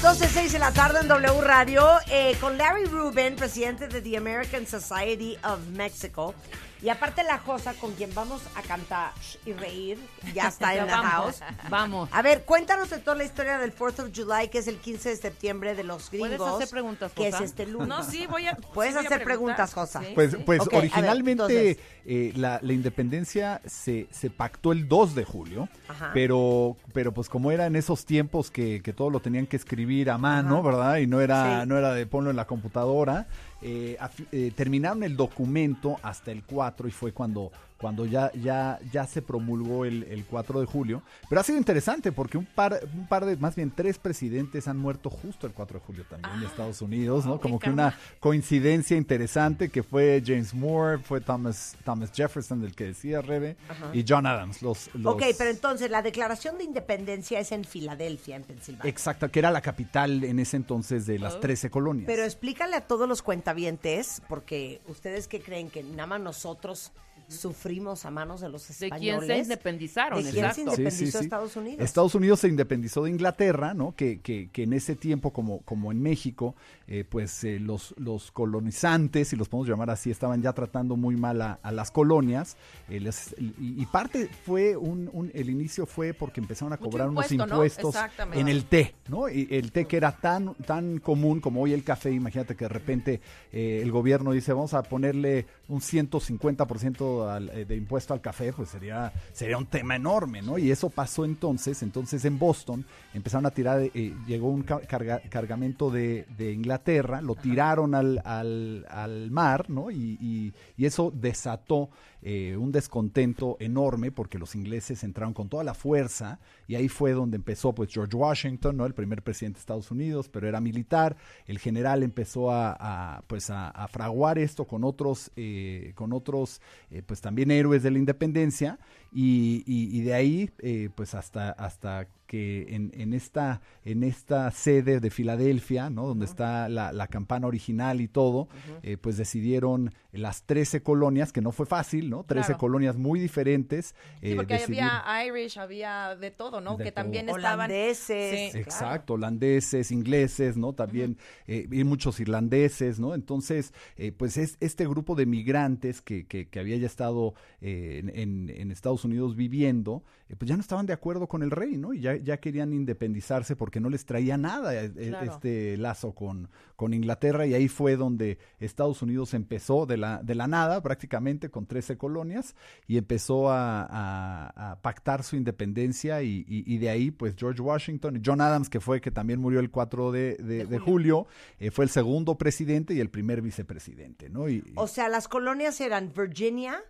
12.06 0.00 0.52
de 0.52 0.58
la 0.58 0.72
tarde 0.72 1.00
en 1.00 1.08
W 1.08 1.42
Radio 1.42 1.86
eh, 2.10 2.34
con 2.40 2.56
Larry 2.56 2.86
Rubin, 2.86 3.36
presidente 3.36 3.88
de 3.88 4.00
The 4.00 4.16
American 4.16 4.66
Society 4.66 5.36
of 5.44 5.58
Mexico. 5.68 6.34
Y 6.82 6.88
aparte 6.88 7.22
la 7.24 7.38
Josa 7.38 7.74
con 7.74 7.92
quien 7.94 8.14
vamos 8.14 8.40
a 8.54 8.62
cantar 8.62 9.12
y 9.44 9.52
reír, 9.52 9.98
ya 10.34 10.48
está 10.48 10.74
en 10.74 10.86
la 10.86 10.96
house. 10.98 11.40
Vamos. 11.68 12.08
A 12.12 12.22
ver, 12.22 12.44
cuéntanos 12.44 12.88
de 12.88 12.98
toda 12.98 13.16
la 13.16 13.24
historia 13.24 13.58
del 13.58 13.74
4th 13.76 14.00
of 14.04 14.10
July, 14.16 14.48
que 14.48 14.58
es 14.58 14.66
el 14.66 14.76
15 14.78 15.10
de 15.10 15.16
septiembre 15.16 15.74
de 15.74 15.84
los 15.84 16.10
gringos. 16.10 16.36
¿Puedes 16.38 16.54
hacer 16.54 16.68
preguntas, 16.70 17.12
Que 17.12 17.28
es 17.28 17.34
Josa? 17.34 17.44
este 17.44 17.66
lunes. 17.66 17.88
No, 17.88 18.02
sí, 18.02 18.26
voy 18.26 18.46
a. 18.46 18.54
Puedes 18.56 18.92
sí 18.92 18.96
voy 18.98 19.04
a 19.04 19.08
hacer 19.08 19.24
preguntas, 19.24 19.74
Josa. 19.74 20.00
Sí, 20.00 20.12
Pues, 20.14 20.36
pues 20.46 20.60
ver, 20.66 20.74
originalmente 20.78 21.42
entonces. 21.70 21.78
eh, 22.06 22.32
la, 22.36 22.58
la 22.62 22.72
independencia 22.72 23.60
se, 23.66 24.06
se 24.10 24.30
pactó 24.30 24.72
el 24.72 24.88
2 24.88 25.14
de 25.14 25.24
julio, 25.24 25.68
Ajá. 25.88 26.10
pero, 26.14 26.76
pero 26.94 27.12
pues 27.12 27.28
como 27.28 27.50
era 27.52 27.66
en 27.66 27.76
esos 27.76 28.06
tiempos 28.06 28.50
que, 28.50 28.80
que 28.82 28.92
todo 28.94 29.10
lo 29.10 29.20
tenían 29.20 29.46
que 29.46 29.56
escribir 29.56 30.10
a 30.10 30.16
mano, 30.18 30.60
Ajá. 30.60 30.62
¿verdad? 30.68 30.96
Y 30.96 31.06
no 31.06 31.20
era, 31.20 31.60
Sí. 31.62 31.68
no 31.68 31.76
era 31.76 31.92
de 31.92 32.06
ponlo 32.06 32.30
en 32.30 32.36
la 32.36 32.46
computadora, 32.46 33.26
eh, 33.62 33.98
eh, 34.32 34.52
terminaron 34.54 35.02
el 35.02 35.16
documento 35.16 35.98
hasta 36.02 36.32
el 36.32 36.42
4 36.44 36.88
y 36.88 36.90
fue 36.90 37.12
cuando, 37.12 37.52
cuando 37.80 38.04
ya, 38.04 38.30
ya, 38.32 38.78
ya 38.92 39.06
se 39.06 39.22
promulgó 39.22 39.84
el, 39.84 40.02
el 40.04 40.24
4 40.26 40.60
de 40.60 40.66
julio. 40.66 41.02
Pero 41.28 41.40
ha 41.40 41.44
sido 41.44 41.56
interesante 41.56 42.12
porque 42.12 42.36
un 42.36 42.44
par, 42.44 42.78
un 42.94 43.06
par 43.06 43.24
de, 43.24 43.36
más 43.36 43.56
bien 43.56 43.72
tres 43.74 43.98
presidentes 43.98 44.68
han 44.68 44.76
muerto 44.76 45.08
justo 45.08 45.46
el 45.46 45.54
4 45.54 45.78
de 45.78 45.84
julio 45.86 46.04
también 46.08 46.40
de 46.40 46.46
Estados 46.46 46.82
Unidos, 46.82 47.24
¿no? 47.24 47.40
Como 47.40 47.58
que 47.58 47.70
una 47.70 47.98
coincidencia 48.20 48.96
interesante 48.96 49.70
que 49.70 49.82
fue 49.82 50.22
James 50.24 50.52
Moore, 50.52 50.98
fue 50.98 51.20
Thomas, 51.20 51.76
Thomas 51.84 52.10
Jefferson, 52.14 52.60
del 52.60 52.74
que 52.74 52.84
decía 52.84 53.22
Rebe, 53.22 53.56
Ajá. 53.68 53.90
y 53.94 54.04
John 54.06 54.26
Adams. 54.26 54.60
Los, 54.60 54.94
los, 54.94 55.14
Ok, 55.14 55.22
pero 55.38 55.50
entonces 55.50 55.90
la 55.90 56.02
declaración 56.02 56.58
de 56.58 56.64
independencia 56.64 57.40
es 57.40 57.50
en 57.50 57.64
Filadelfia, 57.64 58.36
en 58.36 58.42
Pensilvania. 58.42 58.90
Exacto, 58.90 59.30
que 59.30 59.38
era 59.38 59.50
la 59.50 59.62
capital 59.62 60.22
en 60.24 60.38
ese 60.38 60.56
entonces 60.56 61.06
de 61.06 61.18
las 61.18 61.40
13 61.40 61.70
colonias. 61.70 62.06
Pero 62.06 62.24
explícale 62.24 62.76
a 62.76 62.82
todos 62.82 63.08
los 63.08 63.22
cuentavientes, 63.22 64.20
porque 64.28 64.82
ustedes 64.86 65.28
que 65.28 65.40
creen 65.40 65.70
que 65.70 65.82
nada 65.82 66.06
más 66.06 66.20
nosotros 66.20 66.92
sufrimos 67.30 68.04
a 68.04 68.10
manos 68.10 68.40
de 68.40 68.48
los 68.48 68.66
De 68.66 68.86
españoles. 68.86 69.26
quién 69.26 69.36
se 69.36 69.42
independizaron, 69.42 70.22
¿De 70.24 70.30
quién 70.30 70.52
se 70.52 70.60
independizó 70.62 70.96
Sí, 70.98 71.06
sí, 71.06 71.12
sí. 71.12 71.24
Estados 71.24 71.56
Unidos? 71.56 71.84
Estados 71.84 72.14
Unidos 72.14 72.40
se 72.40 72.48
independizó 72.48 73.04
de 73.04 73.10
Inglaterra, 73.10 73.72
¿no? 73.74 73.94
Que, 73.94 74.20
que, 74.20 74.50
que 74.50 74.64
en 74.64 74.72
ese 74.72 74.96
tiempo, 74.96 75.32
como, 75.32 75.60
como 75.60 75.92
en 75.92 76.02
México, 76.02 76.54
eh, 76.88 77.04
pues 77.08 77.44
eh, 77.44 77.58
los, 77.60 77.94
los 77.98 78.30
colonizantes, 78.32 79.28
si 79.28 79.36
los 79.36 79.48
podemos 79.48 79.68
llamar 79.68 79.90
así, 79.90 80.10
estaban 80.10 80.42
ya 80.42 80.52
tratando 80.52 80.96
muy 80.96 81.16
mal 81.16 81.40
a, 81.40 81.58
a 81.62 81.72
las 81.72 81.90
colonias. 81.90 82.56
eh, 82.88 83.00
les- 83.00 83.34
y, 83.38 83.54
y 83.82 83.86
parte 83.86 84.28
fue, 84.44 84.76
un, 84.76 85.08
un- 85.12 85.30
el 85.34 85.50
inicio 85.50 85.86
fue 85.86 86.12
porque 86.14 86.40
empezaron 86.40 86.72
a 86.72 86.76
cobrar 86.78 87.08
unos 87.08 87.30
impuesto, 87.30 87.46
¿no? 87.46 87.54
impuestos 87.64 87.94
en 88.34 88.48
el 88.48 88.64
té, 88.64 88.94
¿no? 89.08 89.28
Y 89.28 89.46
el 89.50 89.70
té 89.72 89.86
que 89.86 89.96
era 89.96 90.12
tan, 90.12 90.54
tan 90.54 90.98
común 90.98 91.40
como 91.40 91.62
hoy 91.62 91.72
el 91.72 91.84
café, 91.84 92.10
imagínate 92.10 92.56
que 92.56 92.64
de 92.64 92.68
repente 92.68 93.20
eh, 93.52 93.80
el 93.82 93.90
gobierno 93.92 94.32
dice, 94.32 94.52
vamos 94.52 94.74
a 94.74 94.82
ponerle 94.82 95.46
un 95.68 95.80
150% 95.80 97.19
al, 97.28 97.48
eh, 97.50 97.64
de 97.64 97.76
impuesto 97.76 98.14
al 98.14 98.20
café, 98.20 98.52
pues 98.52 98.68
sería, 98.70 99.12
sería 99.32 99.58
un 99.58 99.66
tema 99.66 99.96
enorme, 99.96 100.40
¿no? 100.42 100.56
Y 100.58 100.70
eso 100.70 100.88
pasó 100.90 101.24
entonces, 101.24 101.82
entonces 101.82 102.24
en 102.24 102.38
Boston 102.38 102.84
empezaron 103.12 103.46
a 103.46 103.50
tirar, 103.50 103.80
eh, 103.82 104.14
llegó 104.26 104.48
un 104.50 104.62
ca- 104.62 104.80
carga- 104.82 105.20
cargamento 105.28 105.90
de, 105.90 106.26
de 106.36 106.52
Inglaterra, 106.52 107.20
lo 107.20 107.34
tiraron 107.34 107.94
al, 107.94 108.20
al, 108.24 108.86
al 108.88 109.30
mar, 109.30 109.68
¿no? 109.68 109.90
Y, 109.90 110.16
y- 110.20 110.52
y 110.76 110.86
eso 110.86 111.12
desató 111.14 111.90
eh, 112.22 112.56
un 112.56 112.70
descontento 112.72 113.56
enorme 113.60 114.10
porque 114.12 114.38
los 114.38 114.54
ingleses 114.54 115.02
entraron 115.04 115.32
con 115.34 115.48
toda 115.48 115.64
la 115.64 115.74
fuerza 115.74 116.38
y 116.68 116.74
ahí 116.74 116.88
fue 116.88 117.12
donde 117.12 117.36
empezó 117.36 117.74
pues 117.74 117.90
George 117.92 118.16
Washington, 118.16 118.76
¿no? 118.76 118.86
El 118.86 118.94
primer 118.94 119.22
presidente 119.22 119.56
de 119.56 119.60
Estados 119.60 119.90
Unidos, 119.90 120.28
pero 120.28 120.46
era 120.48 120.60
militar. 120.60 121.16
El 121.46 121.58
general 121.58 122.02
empezó 122.02 122.50
a, 122.50 122.76
a, 122.78 123.22
pues 123.26 123.50
a, 123.50 123.68
a 123.70 123.88
fraguar 123.88 124.38
esto 124.38 124.66
con 124.66 124.84
otros, 124.84 125.30
eh, 125.36 125.92
con 125.94 126.12
otros 126.12 126.60
eh, 126.90 127.02
pues 127.04 127.20
también 127.20 127.50
héroes 127.50 127.82
de 127.82 127.90
la 127.90 127.98
independencia 127.98 128.78
y, 129.12 129.62
y- 129.66 129.96
y 129.98 130.02
de 130.02 130.14
ahí 130.14 130.50
eh, 130.60 130.88
pues 130.94 131.14
hasta, 131.14 131.50
hasta 131.50 132.06
que 132.26 132.76
en, 132.76 132.92
en 132.94 133.12
esta, 133.12 133.60
en 133.84 134.04
esta 134.04 134.48
sede 134.52 135.00
de 135.00 135.10
Filadelfia, 135.10 135.90
¿no? 135.90 136.06
Donde 136.06 136.26
está 136.26 136.68
la, 136.68 136.92
la 136.92 137.08
campana 137.08 137.48
original 137.48 138.00
y 138.00 138.06
todo, 138.06 138.46
eh, 138.84 138.96
pues 138.98 139.16
decidieron 139.16 139.92
las 140.12 140.42
13 140.44 140.82
colonias, 140.82 141.32
que 141.32 141.40
no 141.40 141.52
fue 141.52 141.66
fácil, 141.66 142.10
¿no? 142.10 142.24
13 142.24 142.46
Claro. 142.48 142.58
colonias 142.58 142.96
muy 142.96 143.20
diferentes. 143.20 143.94
Sí, 144.20 144.32
eh, 144.32 144.36
porque 144.36 144.54
decidir- 144.54 144.80
había 145.04 145.26
Irish, 145.26 145.58
había 145.58 146.16
de 146.16 146.30
todo, 146.30 146.60
¿no? 146.60 146.76
De 146.76 146.84
que 146.84 146.92
todo. 146.92 147.02
también 147.04 147.28
estaban... 147.28 147.70
Holandeses. 147.70 148.52
Sí. 148.52 148.58
Exacto, 148.58 149.14
holandeses, 149.14 149.90
ingleses, 149.92 150.56
¿no? 150.56 150.72
También 150.72 151.16
eh, 151.46 151.68
y 151.70 151.84
muchos 151.84 152.18
irlandeses, 152.20 152.98
¿no? 152.98 153.14
Entonces, 153.14 153.72
eh, 153.96 154.12
pues 154.12 154.36
es 154.36 154.56
este 154.60 154.86
grupo 154.86 155.14
de 155.14 155.26
migrantes 155.26 156.02
que, 156.02 156.26
que, 156.26 156.48
que 156.48 156.58
había 156.60 156.76
ya 156.76 156.86
estado 156.86 157.34
eh, 157.60 157.98
en, 158.02 158.08
en- 158.18 158.50
en 158.50 158.70
Estados 158.72 159.04
Unidos 159.04 159.36
viviendo, 159.36 160.02
eh, 160.28 160.36
pues 160.36 160.48
ya 160.48 160.56
no 160.56 160.60
estaban 160.60 160.86
de 160.86 160.92
acuerdo 160.92 161.28
con 161.28 161.42
el 161.42 161.50
rey, 161.50 161.76
¿no? 161.76 161.92
Y 161.92 162.00
ya, 162.00 162.16
ya 162.16 162.38
querían 162.38 162.72
independizarse 162.72 163.56
porque 163.56 163.80
no 163.80 163.88
les 163.90 164.04
traía 164.06 164.36
nada 164.36 164.72
Claro. 164.90 165.32
este 165.32 165.76
lazo 165.76 166.14
con, 166.14 166.48
con 166.80 166.94
Inglaterra 166.94 167.46
y 167.46 167.52
ahí 167.52 167.68
fue 167.68 167.96
donde 167.96 168.38
Estados 168.58 169.02
Unidos 169.02 169.34
empezó 169.34 169.84
de 169.84 169.98
la, 169.98 170.22
de 170.22 170.34
la 170.34 170.46
nada 170.46 170.82
prácticamente 170.82 171.50
con 171.50 171.66
13 171.66 171.98
colonias 171.98 172.54
y 172.86 172.96
empezó 172.96 173.50
a, 173.50 173.82
a- 173.82 174.70
a 174.72 174.80
pactar 174.80 175.22
su 175.22 175.36
independencia 175.36 176.22
y, 176.22 176.42
y- 176.48 176.64
y 176.74 176.78
de 176.78 176.88
ahí 176.88 177.10
pues 177.10 177.34
George 177.36 177.60
Washington 177.60 178.16
y 178.16 178.22
John 178.24 178.40
Adams 178.40 178.70
que 178.70 178.80
fue 178.80 179.02
que 179.02 179.10
también 179.10 179.40
murió 179.40 179.60
el 179.60 179.70
4 179.70 180.10
de, 180.10 180.36
de- 180.36 180.64
de 180.64 180.78
julio, 180.78 181.26
eh, 181.58 181.70
fue 181.70 181.84
el 181.84 181.90
segundo 181.90 182.38
presidente 182.38 182.94
y 182.94 183.00
el 183.00 183.10
primer 183.10 183.42
vicepresidente, 183.42 184.30
¿no? 184.30 184.48
Y- 184.48 184.64
O 184.76 184.86
sea, 184.86 185.10
las 185.10 185.28
colonias 185.28 185.82
eran 185.82 186.10
Virginia, 186.16 186.80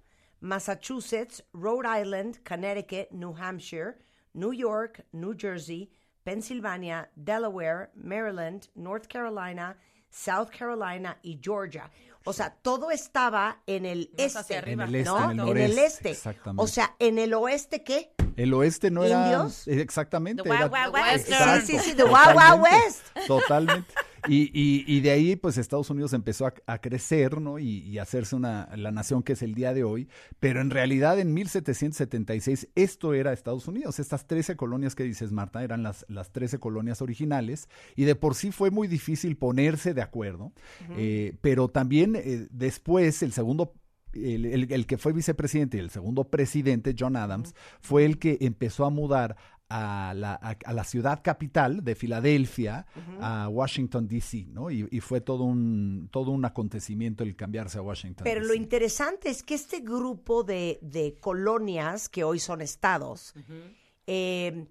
Massachusetts, 0.41 1.43
Rhode 1.53 2.01
Island, 2.01 2.39
Connecticut, 2.49 3.11
New 3.11 3.35
Hampshire, 3.37 3.97
New 4.35 4.53
York, 4.53 5.05
New 5.13 5.35
Jersey, 5.37 5.91
Pennsylvania, 6.35 7.09
Delaware, 7.17 7.91
Maryland, 7.97 8.69
North 8.77 9.07
Carolina, 9.09 9.77
South 10.11 10.49
Carolina 10.57 11.19
y 11.23 11.41
Georgia. 11.43 11.91
O 12.25 12.33
sea, 12.33 12.55
todo 12.63 12.93
estaba 12.93 13.59
en 13.67 13.85
el 13.85 14.11
Más 14.13 14.27
este, 14.27 14.39
hacia 14.39 14.59
arriba. 14.59 14.85
En 14.85 14.89
el 14.91 14.95
este, 14.95 15.11
¿no? 15.11 15.31
en 15.33 15.41
el 15.41 15.49
el 15.49 15.57
noreste, 15.57 15.85
este. 15.87 16.11
exactamente. 16.13 16.63
O 16.63 16.67
sea, 16.69 16.95
en 17.01 17.19
el 17.19 17.35
oeste, 17.35 17.83
¿qué? 17.83 18.13
el 18.37 18.55
oeste 18.55 18.93
no 18.93 19.03
era 19.05 19.23
¿Indios? 19.25 19.67
eh, 19.67 19.81
exactamente 19.81 20.43
The 20.45 20.49
era- 20.51 20.67
Wild 20.67 20.73
Wild 20.73 20.95
West. 20.95 21.29
Exacto, 21.31 21.67
Sí, 21.67 21.79
sí, 21.79 21.79
sí, 21.91 21.95
the 21.97 22.05
Wild 22.05 22.37
Wild 22.37 22.63
West. 22.63 23.27
Totalmente. 23.27 23.93
Y, 24.29 24.51
y, 24.53 24.85
y 24.87 25.01
de 25.01 25.11
ahí, 25.11 25.37
pues 25.37 25.59
Estados 25.59 25.91
Unidos 25.91 26.13
empezó 26.13 26.47
a, 26.47 26.55
a 26.67 26.81
crecer, 26.81 27.41
¿no? 27.41 27.59
Y, 27.59 27.79
y 27.79 27.99
hacerse 27.99 28.37
una, 28.37 28.69
la 28.77 28.91
nación 28.91 29.23
que 29.23 29.33
es 29.35 29.43
el 29.43 29.55
día 29.55 29.73
de 29.75 29.85
hoy. 29.85 30.09
Pero 30.39 30.61
en 30.61 30.71
realidad, 30.71 31.19
en 31.19 31.33
1776, 31.35 32.69
esto 32.75 33.15
era 33.15 33.33
Estados 33.33 33.67
Unidos. 33.69 33.99
Estas 33.99 34.27
13 34.27 34.57
colonias 34.57 34.95
que 34.95 35.05
dices, 35.05 35.33
Marta, 35.33 35.63
eran 35.63 35.83
las, 35.83 36.05
las 36.09 36.33
13 36.33 36.59
colonias 36.59 37.03
originales. 37.03 37.69
Y 37.97 38.05
de 38.05 38.15
por 38.15 38.35
sí 38.35 38.51
fue 38.53 38.71
muy 38.71 38.89
difícil 38.89 39.37
ponerse 39.37 39.95
de 39.95 40.03
acuerdo. 40.03 40.53
Eh, 40.97 41.37
pero 41.41 41.69
también 41.69 42.17
eh, 42.17 42.47
después, 42.51 43.23
el 43.23 43.33
segundo 43.33 43.75
el, 44.13 44.45
el- 44.47 44.73
el 44.73 44.87
que 44.87 44.99
fue 44.99 45.13
vicepresidente 45.13 45.77
y 45.77 45.81
el 45.81 45.91
segundo 45.91 46.25
presidente, 46.25 46.97
John 46.99 47.15
Adams, 47.15 47.55
fue 47.81 48.05
el 48.05 48.19
que 48.19 48.39
empezó 48.41 48.85
a 48.85 48.91
mudar 48.91 49.37
a 49.71 50.13
la, 50.15 50.35
a, 50.35 50.57
a 50.65 50.73
la 50.73 50.85
ciudad 50.85 51.21
capital 51.23 51.83
de 51.85 51.95
Filadelfia, 51.95 52.87
a 53.21 53.49
Washington, 53.49 54.09
D.C., 54.09 54.47
¿no? 54.49 54.71
Y, 54.71 54.87
y 54.91 55.01
fue 55.01 55.21
todo 55.21 55.45
un, 55.45 56.09
todo 56.11 56.33
un 56.33 56.45
acontecimiento 56.45 57.23
el 57.23 57.37
cambiarse 57.37 57.79
a 57.79 57.83
Washington. 57.83 58.25
Pero 58.25 58.45
lo 58.45 58.53
interesante 58.55 59.31
es 59.31 59.43
que 59.45 59.55
este 59.55 59.81
grupo 59.81 60.43
de, 60.43 60.79
de 60.83 61.17
colonias, 61.21 62.09
que 62.09 62.25
hoy 62.25 62.41
son 62.41 62.61
estados, 62.61 63.33
eh, 64.07 64.67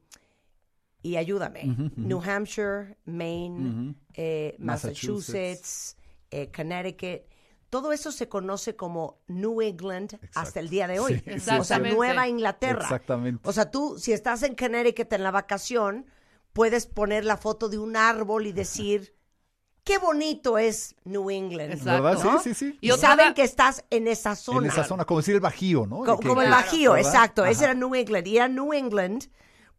y 1.02 1.16
ayúdame. 1.16 1.64
New 1.96 2.22
Hampshire, 2.22 2.98
Maine, 3.06 3.96
eh, 4.14 4.56
Massachusetts. 4.60 5.96
Massachusetts, 5.96 5.98
eh, 6.30 6.52
Connecticut, 6.54 7.22
todo 7.70 7.92
eso 7.92 8.12
se 8.12 8.28
conoce 8.28 8.76
como 8.76 9.20
New 9.28 9.62
England 9.62 10.20
hasta 10.34 10.60
el 10.60 10.70
día 10.70 10.88
de 10.88 11.00
hoy. 11.00 11.24
Sí, 11.40 11.56
o 11.58 11.64
sea. 11.64 11.80
Nueva 11.80 12.28
Inglaterra. 12.28 12.82
Exactamente. 12.82 13.48
O 13.48 13.54
sea, 13.54 13.70
tú, 13.70 13.98
si 14.00 14.12
estás 14.12 14.44
en 14.44 14.56
Connecticut 14.56 15.12
en 15.14 15.24
la 15.24 15.32
vacación, 15.32 16.06
puedes 16.54 16.88
poner 16.88 17.26
la 17.26 17.38
foto 17.38 17.70
de 17.70 17.78
un 17.78 17.96
árbol 17.96 18.48
y 18.48 18.52
decir, 18.52 19.16
qué 19.84 19.98
bonito 19.98 20.58
es 20.58 20.96
New 21.04 21.30
England. 21.30 21.74
Exacto. 21.74 22.04
¿Verdad? 22.04 22.24
¿no? 22.24 22.42
Sí, 22.42 22.54
sí, 22.54 22.72
sí. 22.72 22.78
Y, 22.82 22.92
otra 22.92 23.10
saben 23.10 23.34
que 23.34 23.44
estás 23.44 23.86
en 23.90 24.08
esa 24.08 24.36
zona. 24.36 24.60
En 24.60 24.72
esa 24.72 24.84
zona, 24.84 25.06
como 25.06 25.20
decir 25.20 25.36
el 25.36 25.42
Bajío, 25.42 25.86
¿no? 25.86 26.04
Que- 26.04 26.28
como 26.28 26.42
el 26.42 26.50
Bajío, 26.50 26.94
¿verdad? 26.94 27.12
exacto. 27.12 27.46
Ese 27.46 27.66
era 27.66 27.74
New 27.76 27.94
England. 27.94 28.28
Y 28.28 28.38
era 28.38 28.48
New 28.48 28.74
England 28.74 29.30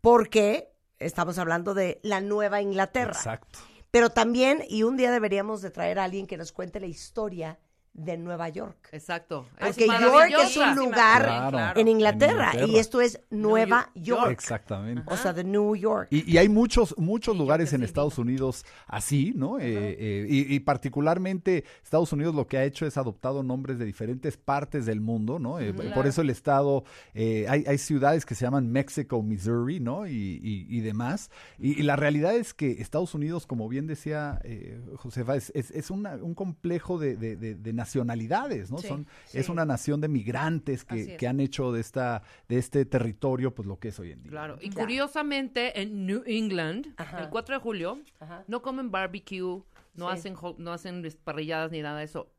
porque 0.00 0.72
estamos 0.98 1.38
hablando 1.38 1.74
de 1.74 1.98
la 2.02 2.20
Nueva 2.20 2.60
Inglaterra. 2.60 3.12
Exacto. 3.12 3.58
Pero 3.90 4.10
también, 4.10 4.62
y 4.68 4.84
un 4.84 4.96
día 4.96 5.10
deberíamos 5.10 5.62
de 5.62 5.70
traer 5.70 5.98
a 5.98 6.04
alguien 6.04 6.28
que 6.28 6.36
nos 6.36 6.52
cuente 6.52 6.78
la 6.78 6.86
historia 6.86 7.58
de 7.92 8.16
Nueva 8.16 8.48
York. 8.48 8.88
Exacto. 8.92 9.46
Porque 9.58 9.86
York 9.86 10.30
es 10.42 10.56
un 10.56 10.74
lugar 10.76 11.22
Claro. 11.50 11.78
en 11.80 11.88
Inglaterra, 11.88 12.52
En 12.52 12.58
Inglaterra. 12.60 12.66
y 12.66 12.78
esto 12.78 13.00
es 13.00 13.20
Nueva 13.30 13.90
York. 13.94 14.30
Exactamente. 14.30 15.02
O 15.06 15.16
sea, 15.16 15.32
de 15.32 15.44
New 15.44 15.74
York. 15.76 16.08
Y, 16.10 16.30
y 16.30 16.38
hay 16.38 16.48
muchos, 16.48 16.94
muchos 16.98 17.36
lugares 17.36 17.72
en 17.72 17.82
Estados 17.82 18.16
Unidos 18.18 18.64
así, 18.86 19.32
¿no? 19.34 19.58
Eh, 19.58 19.64
eh, 19.98 20.26
y, 20.28 20.54
y 20.54 20.60
particularmente 20.60 21.64
Estados 21.82 22.12
Unidos 22.12 22.34
lo 22.34 22.46
que 22.46 22.58
ha 22.58 22.64
hecho 22.64 22.86
es 22.86 22.96
adoptado 22.96 23.42
nombres 23.42 23.78
de 23.78 23.84
diferentes 23.84 24.36
partes 24.36 24.86
del 24.86 25.00
mundo, 25.00 25.38
¿no? 25.38 25.58
Eh, 25.60 25.72
Por 25.94 26.06
eso 26.06 26.22
el 26.22 26.30
estado, 26.30 26.84
eh, 27.14 27.46
hay, 27.48 27.64
hay 27.66 27.78
ciudades 27.78 28.24
que 28.24 28.34
se 28.34 28.44
llaman 28.44 28.70
Mexico, 28.70 29.22
Missouri, 29.22 29.80
¿no? 29.80 30.06
Y, 30.06 30.12
y- 30.42 30.66
y 30.68 30.80
demás. 30.80 31.30
Y, 31.58 31.78
y 31.78 31.82
la 31.82 31.96
realidad 31.96 32.34
es 32.34 32.54
que 32.54 32.72
Estados 32.80 33.14
Unidos, 33.14 33.46
como 33.46 33.68
bien 33.68 33.86
decía 33.86 34.40
eh, 34.44 34.80
Josefa, 34.96 35.36
es, 35.36 35.50
es, 35.54 35.70
es 35.70 35.90
una- 35.90 36.16
un 36.16 36.34
complejo 36.34 36.98
de, 36.98 37.16
de- 37.16 37.36
de- 37.36 37.54
de 37.54 37.72
nacionalidades, 37.80 38.70
¿no? 38.70 38.78
Sí, 38.78 38.88
Son, 38.88 39.06
sí. 39.26 39.38
Es 39.38 39.48
una 39.48 39.64
nación 39.64 40.00
de 40.00 40.08
migrantes 40.08 40.84
que, 40.84 41.00
es. 41.12 41.18
que 41.18 41.26
han 41.26 41.40
hecho 41.40 41.72
de, 41.72 41.80
esta, 41.80 42.22
de 42.48 42.58
este 42.58 42.84
territorio 42.84 43.54
pues 43.54 43.66
lo 43.66 43.78
que 43.78 43.88
es 43.88 43.98
hoy 43.98 44.12
en 44.12 44.22
día. 44.22 44.30
Claro, 44.30 44.58
y 44.60 44.70
curiosamente 44.70 45.80
en 45.80 46.06
New 46.06 46.22
England, 46.26 46.94
Ajá. 46.96 47.20
el 47.22 47.28
4 47.30 47.54
de 47.56 47.60
julio, 47.60 47.98
Ajá. 48.20 48.44
no 48.46 48.62
comen 48.62 48.90
barbecue, 48.90 49.62
no 49.94 50.06
Sí. 50.10 50.12
hacen 50.18 50.34
ho- 50.40 50.54
no 50.58 50.72
hacen 50.72 51.02
parrilladas 51.24 51.70
ni 51.72 51.80
nada 51.82 51.98
de 51.98 52.04
eso, 52.04 52.30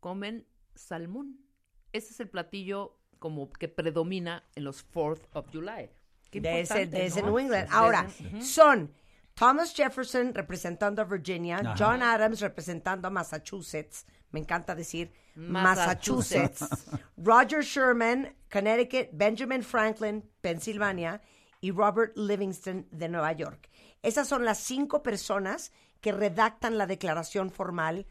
comen 0.00 0.46
salmón. 0.74 1.38
Ese 1.92 2.12
es 2.12 2.20
el 2.20 2.28
platillo 2.28 2.96
como 3.18 3.50
que 3.50 3.68
predomina 3.68 4.44
en 4.54 4.64
los 4.64 4.82
4th 4.82 5.26
of 5.32 5.46
July. 5.52 5.90
Qué 6.30 6.40
de 6.40 6.60
ese, 6.60 6.74
importante, 6.82 6.96
de 6.96 7.06
ese 7.06 7.20
¿no? 7.22 7.28
New 7.28 7.38
England. 7.40 7.68
Ahora, 7.72 8.06
son 8.40 8.92
Thomas 9.34 9.74
Jefferson 9.74 10.32
representando 10.34 11.02
a 11.02 11.04
Virginia, 11.04 11.58
Ajá. 11.58 11.74
John 11.76 12.02
Adams 12.02 12.40
representando 12.40 13.08
a 13.08 13.10
Massachusetts, 13.10 14.06
me 14.32 14.40
encanta 14.40 14.74
decir 14.74 15.12
Massachusetts. 15.34 16.60
Massachusetts, 16.60 16.98
Roger 17.16 17.62
Sherman, 17.62 18.34
Connecticut, 18.50 19.10
Benjamin 19.12 19.62
Franklin, 19.62 20.24
Pensilvania, 20.42 21.20
y 21.60 21.70
Robert 21.70 22.16
Livingston 22.16 22.86
de 22.90 23.08
Nueva 23.08 23.32
York. 23.32 23.68
Esas 24.02 24.28
son 24.28 24.44
las 24.44 24.58
cinco 24.58 25.02
personas 25.02 25.72
que 26.00 26.12
redactan 26.12 26.78
la 26.78 26.86
declaración 26.86 27.50
formal 27.50 28.06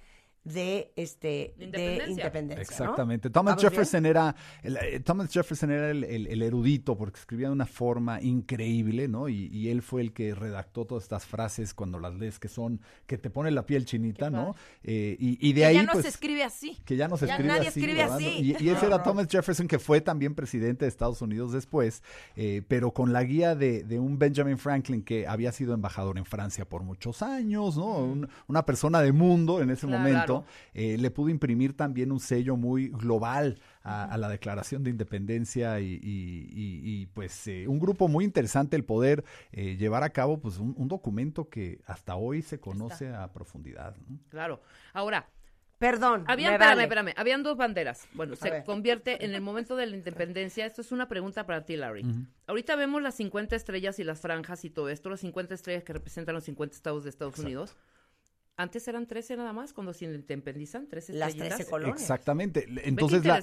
de 0.54 0.92
este 0.96 1.54
de 1.58 1.66
Independencia. 1.66 2.10
independencia. 2.10 2.56
¿no? 2.56 2.62
Exactamente. 2.62 3.30
Thomas 3.30 3.52
¿Vamos 3.56 3.62
bien? 3.64 3.72
Jefferson 3.72 4.06
era 4.06 4.36
el, 4.64 4.78
eh, 4.78 5.00
Thomas 5.02 5.32
Jefferson 5.32 5.72
era 5.72 5.92
el, 5.92 6.04
el- 6.04 6.28
el 6.28 6.42
erudito 6.42 6.98
porque 6.98 7.20
escribía 7.20 7.48
de 7.48 7.54
una 7.54 7.66
forma 7.66 8.22
increíble, 8.22 9.08
¿no? 9.08 9.30
Y, 9.30 9.48
y 9.48 9.70
él 9.70 9.82
fue 9.82 10.02
el 10.02 10.14
que 10.14 10.34
redactó 10.36 10.86
todas 10.86 11.04
estas 11.04 11.26
frases 11.26 11.74
cuando 11.74 12.00
las 12.00 12.16
lees 12.16 12.40
que 12.40 12.48
son 12.48 12.82
que 13.06 13.18
te 13.18 13.30
pone 13.30 13.52
la 13.52 13.66
piel 13.66 13.86
chinita, 13.86 14.30
¿no? 14.30 14.56
Eh, 14.84 15.16
y, 15.20 15.38
y 15.48 15.54
de 15.54 15.62
Que 15.62 15.66
ahí 15.66 15.76
ya 15.76 15.84
no 15.84 15.92
pues, 15.94 16.04
se 16.06 16.10
escribe 16.10 16.44
así. 16.44 16.78
que 16.86 16.96
ya 16.96 17.08
no 17.08 17.18
se 17.18 17.28
Ya 17.28 17.34
escribe 17.34 17.54
nadie 17.54 17.68
así. 17.70 17.80
escribe 17.80 18.04
así. 18.04 18.56
Y, 18.60 18.64
y 18.64 18.70
ese 18.70 18.86
era 18.86 19.04
Thomas 19.04 19.28
Jefferson, 19.30 19.68
que 19.68 19.80
fue 19.80 20.02
también 20.02 20.36
presidente 20.36 20.86
de 20.86 20.90
Estados 20.90 21.22
Unidos 21.22 21.52
después, 21.54 22.04
eh, 22.36 22.62
pero 22.68 22.92
con 22.92 23.14
la 23.14 23.24
guía 23.24 23.56
de, 23.56 23.84
de 23.84 24.00
un 24.00 24.18
Benjamin 24.18 24.58
Franklin 24.58 25.04
que 25.04 25.28
había 25.28 25.52
sido 25.52 25.74
embajador 25.74 26.18
en 26.18 26.26
Francia 26.26 26.66
por 26.66 26.84
muchos 26.84 27.22
años, 27.22 27.78
¿no? 27.78 28.00
Un- 28.00 28.30
una 28.48 28.66
persona 28.66 29.02
de 29.02 29.12
mundo 29.12 29.62
en 29.62 29.70
ese 29.70 29.86
Claro. 29.88 30.00
momento, 30.04 30.39
eh, 30.74 30.98
le 30.98 31.12
pudo 31.12 31.30
imprimir 31.30 31.76
también 31.76 32.12
un 32.12 32.20
sello 32.20 32.56
muy 32.56 32.90
global 32.90 33.60
a, 33.84 34.06
a 34.06 34.18
la 34.18 34.30
Declaración 34.30 34.84
de 34.84 34.90
Independencia 34.92 35.80
y, 35.80 35.86
y- 36.02 36.50
y- 36.52 37.02
y, 37.02 37.06
pues 37.08 37.48
eh, 37.48 37.68
un 37.68 37.80
grupo 37.80 38.08
muy 38.08 38.26
interesante 38.26 38.76
el 38.76 38.84
poder 38.86 39.24
eh, 39.52 39.76
llevar 39.78 40.04
a 40.04 40.10
cabo 40.12 40.40
pues 40.40 40.58
un, 40.58 40.74
un 40.78 40.88
documento 40.88 41.50
que 41.50 41.80
hasta 41.86 42.16
hoy 42.16 42.42
se 42.42 42.60
conoce 42.60 43.10
a 43.10 43.32
profundidad. 43.32 43.96
¿no? 44.08 44.20
Claro. 44.30 44.62
Ahora, 44.94 45.30
Perdón, 45.78 46.26
Habían, 46.28 46.50
me 46.50 46.56
espérame, 46.56 46.70
vale. 46.76 46.84
espérame, 46.84 47.14
habían 47.16 47.42
dos 47.42 47.56
banderas. 47.56 48.06
Bueno, 48.14 48.34
A 48.34 48.36
se 48.36 48.50
ver. 48.50 48.64
convierte 48.66 49.24
en 49.24 49.34
el 49.34 49.40
momento 49.40 49.78
de 49.78 49.86
la 49.86 49.96
independencia. 49.96 50.66
Esto 50.66 50.82
es 50.82 50.92
una 50.92 51.08
pregunta 51.08 51.46
para 51.46 51.64
ti, 51.66 51.78
Larry. 51.78 52.04
Ahorita 52.48 52.76
vemos 52.76 53.02
las 53.02 53.16
50 53.16 53.56
estrellas 53.56 53.98
y 53.98 54.04
las 54.04 54.20
franjas 54.20 54.66
y 54.66 54.70
todo 54.70 54.90
esto, 54.90 55.10
las 55.10 55.22
50 55.22 55.56
estrellas 55.56 55.84
que 55.86 55.94
representan 55.94 56.36
los 56.36 56.44
50 56.44 56.76
estados 56.76 57.06
de 57.06 57.10
Estados 57.12 57.40
Unidos. 57.40 57.78
Antes 58.60 58.86
eran 58.90 59.08
13 59.08 59.38
nada 59.38 59.54
más, 59.54 59.72
cuando 59.72 59.94
se 59.94 60.04
independizan, 60.04 60.88
13 60.88 61.14
Las 61.14 61.30
estrellitas. 61.30 61.58
13 61.60 61.72
colonias. 61.72 62.02
Exactamente. 62.02 62.66
Entonces, 62.84 63.24
la, 63.26 63.36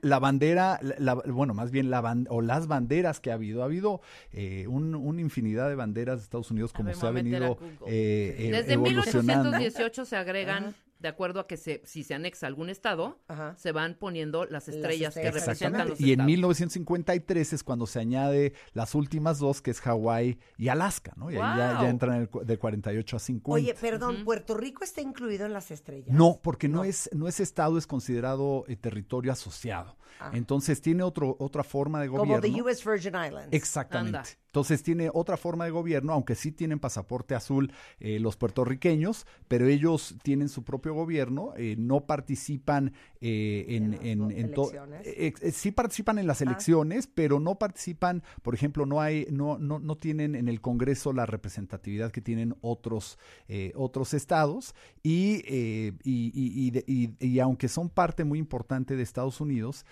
la 0.00 0.18
bandera, 0.20 0.78
la- 0.80 0.94
la- 0.98 1.14
bueno, 1.14 1.54
más 1.54 1.72
bien 1.72 1.90
la 1.90 2.00
ban- 2.00 2.28
o 2.30 2.40
las 2.40 2.68
banderas 2.68 3.18
que 3.18 3.32
ha 3.32 3.34
habido, 3.34 3.62
ha 3.62 3.64
habido 3.64 4.00
eh, 4.32 4.68
un- 4.68 4.94
una 4.94 5.20
infinidad 5.20 5.68
de 5.68 5.74
banderas 5.74 6.18
de 6.18 6.22
Estados 6.22 6.52
Unidos 6.52 6.72
como 6.72 6.86
ver, 6.86 6.94
se 6.96 7.04
ha 7.04 7.10
venido 7.10 7.58
eh, 7.88 8.36
eh, 8.38 8.50
Desde 8.52 8.74
evolucionando. 8.74 9.50
1818 9.50 10.04
se 10.04 10.14
agregan, 10.16 10.72
de 11.00 11.08
acuerdo 11.08 11.40
a 11.40 11.46
que 11.46 11.56
se, 11.56 11.82
si 11.84 12.04
se 12.04 12.14
anexa 12.14 12.46
algún 12.46 12.68
estado, 12.70 13.18
Ajá. 13.26 13.54
se 13.56 13.72
van 13.72 13.94
poniendo 13.94 14.44
las 14.44 14.68
estrellas 14.68 15.14
que 15.14 15.20
estrellas 15.20 15.34
representan 15.34 15.88
los 15.88 15.98
Exactamente. 15.98 16.02
Y 16.04 16.12
en 16.12 16.20
estados. 16.20 16.26
1953 16.26 17.52
es 17.54 17.64
cuando 17.64 17.86
se 17.86 17.98
añade 18.00 18.52
las 18.74 18.94
últimas 18.94 19.38
dos, 19.38 19.62
que 19.62 19.70
es 19.70 19.80
Hawái 19.80 20.38
y 20.58 20.68
Alaska, 20.68 21.12
¿no? 21.16 21.30
Y 21.30 21.34
ahí 21.36 21.58
ya, 21.58 21.78
ya 21.82 21.88
entran 21.88 22.28
el 22.32 22.46
de 22.46 22.58
48 22.58 23.16
a 23.16 23.18
50. 23.18 23.54
Oye, 23.54 23.74
perdón, 23.80 24.24
¿Puerto 24.24 24.54
Rico 24.56 24.84
está 24.84 25.00
incluido 25.00 25.46
en 25.46 25.52
las 25.52 25.70
estrellas? 25.70 26.14
No, 26.14 26.38
porque 26.42 26.68
no, 26.68 26.84
es 26.84 27.08
no 27.12 27.28
es 27.28 27.40
estado, 27.40 27.78
es 27.78 27.86
considerado 27.86 28.64
eh, 28.68 28.76
territorio 28.76 29.32
asociado. 29.32 29.96
Entonces 30.34 30.82
tiene 30.82 31.02
otro 31.02 31.34
otra 31.38 31.64
forma 31.64 31.98
de 32.00 32.06
Ah. 32.06 32.10
Como 32.10 32.34
gobierno. 32.36 32.56
the 32.56 32.62
US 32.62 32.84
Virgin 32.84 33.14
Islands. 33.14 33.48
Exactamente. 33.52 34.18
Anda. 34.18 34.28
Entonces 34.50 34.82
tiene 34.82 35.10
otra 35.14 35.36
forma 35.36 35.64
de 35.64 35.70
gobierno, 35.70 36.12
aunque 36.12 36.34
sí 36.34 36.50
tienen 36.50 36.80
pasaporte 36.80 37.36
azul 37.36 37.72
eh, 38.00 38.18
los 38.18 38.36
puertorriqueños, 38.36 39.24
pero 39.46 39.68
ellos 39.68 40.16
tienen 40.24 40.48
su 40.48 40.64
propio 40.64 40.92
gobierno, 40.92 41.52
eh, 41.56 41.76
no 41.78 42.00
participan 42.06 42.92
eh, 43.20 43.66
en, 43.68 43.94
En 43.94 44.06
en, 44.06 44.18
las 44.20 44.30
en 44.38 44.52
to- 44.52 44.62
elecciones. 44.70 45.06
eh, 45.06 45.32
eh, 45.42 45.50
sí 45.52 45.70
participan 45.72 46.18
en 46.18 46.24
Ah. 46.24 46.28
las 46.28 46.42
elecciones, 46.42 47.06
pero 47.06 47.38
no 47.40 47.56
participan, 47.58 48.22
por 48.42 48.54
ejemplo, 48.54 48.86
no 48.86 49.00
hay, 49.00 49.26
no, 49.30 49.58
no, 49.58 49.78
no 49.78 49.96
tienen 49.98 50.34
en 50.34 50.48
el 50.48 50.60
Congreso 50.60 51.12
la 51.12 51.26
representatividad 51.26 52.10
que 52.12 52.20
tienen 52.22 52.54
otros, 52.62 53.18
eh, 53.48 53.72
otros 53.74 54.14
estados, 54.14 54.74
y, 55.02 55.42
eh, 55.46 55.92
y, 56.04 56.32
y- 56.34 56.82
y 56.86 57.10
y- 57.20 57.40
aunque 57.40 57.68
son 57.68 57.88
parte 57.90 58.24
muy 58.24 58.38
importante 58.38 58.96
de 58.96 59.02
Estados 59.02 59.40
Unidos, 59.40 59.84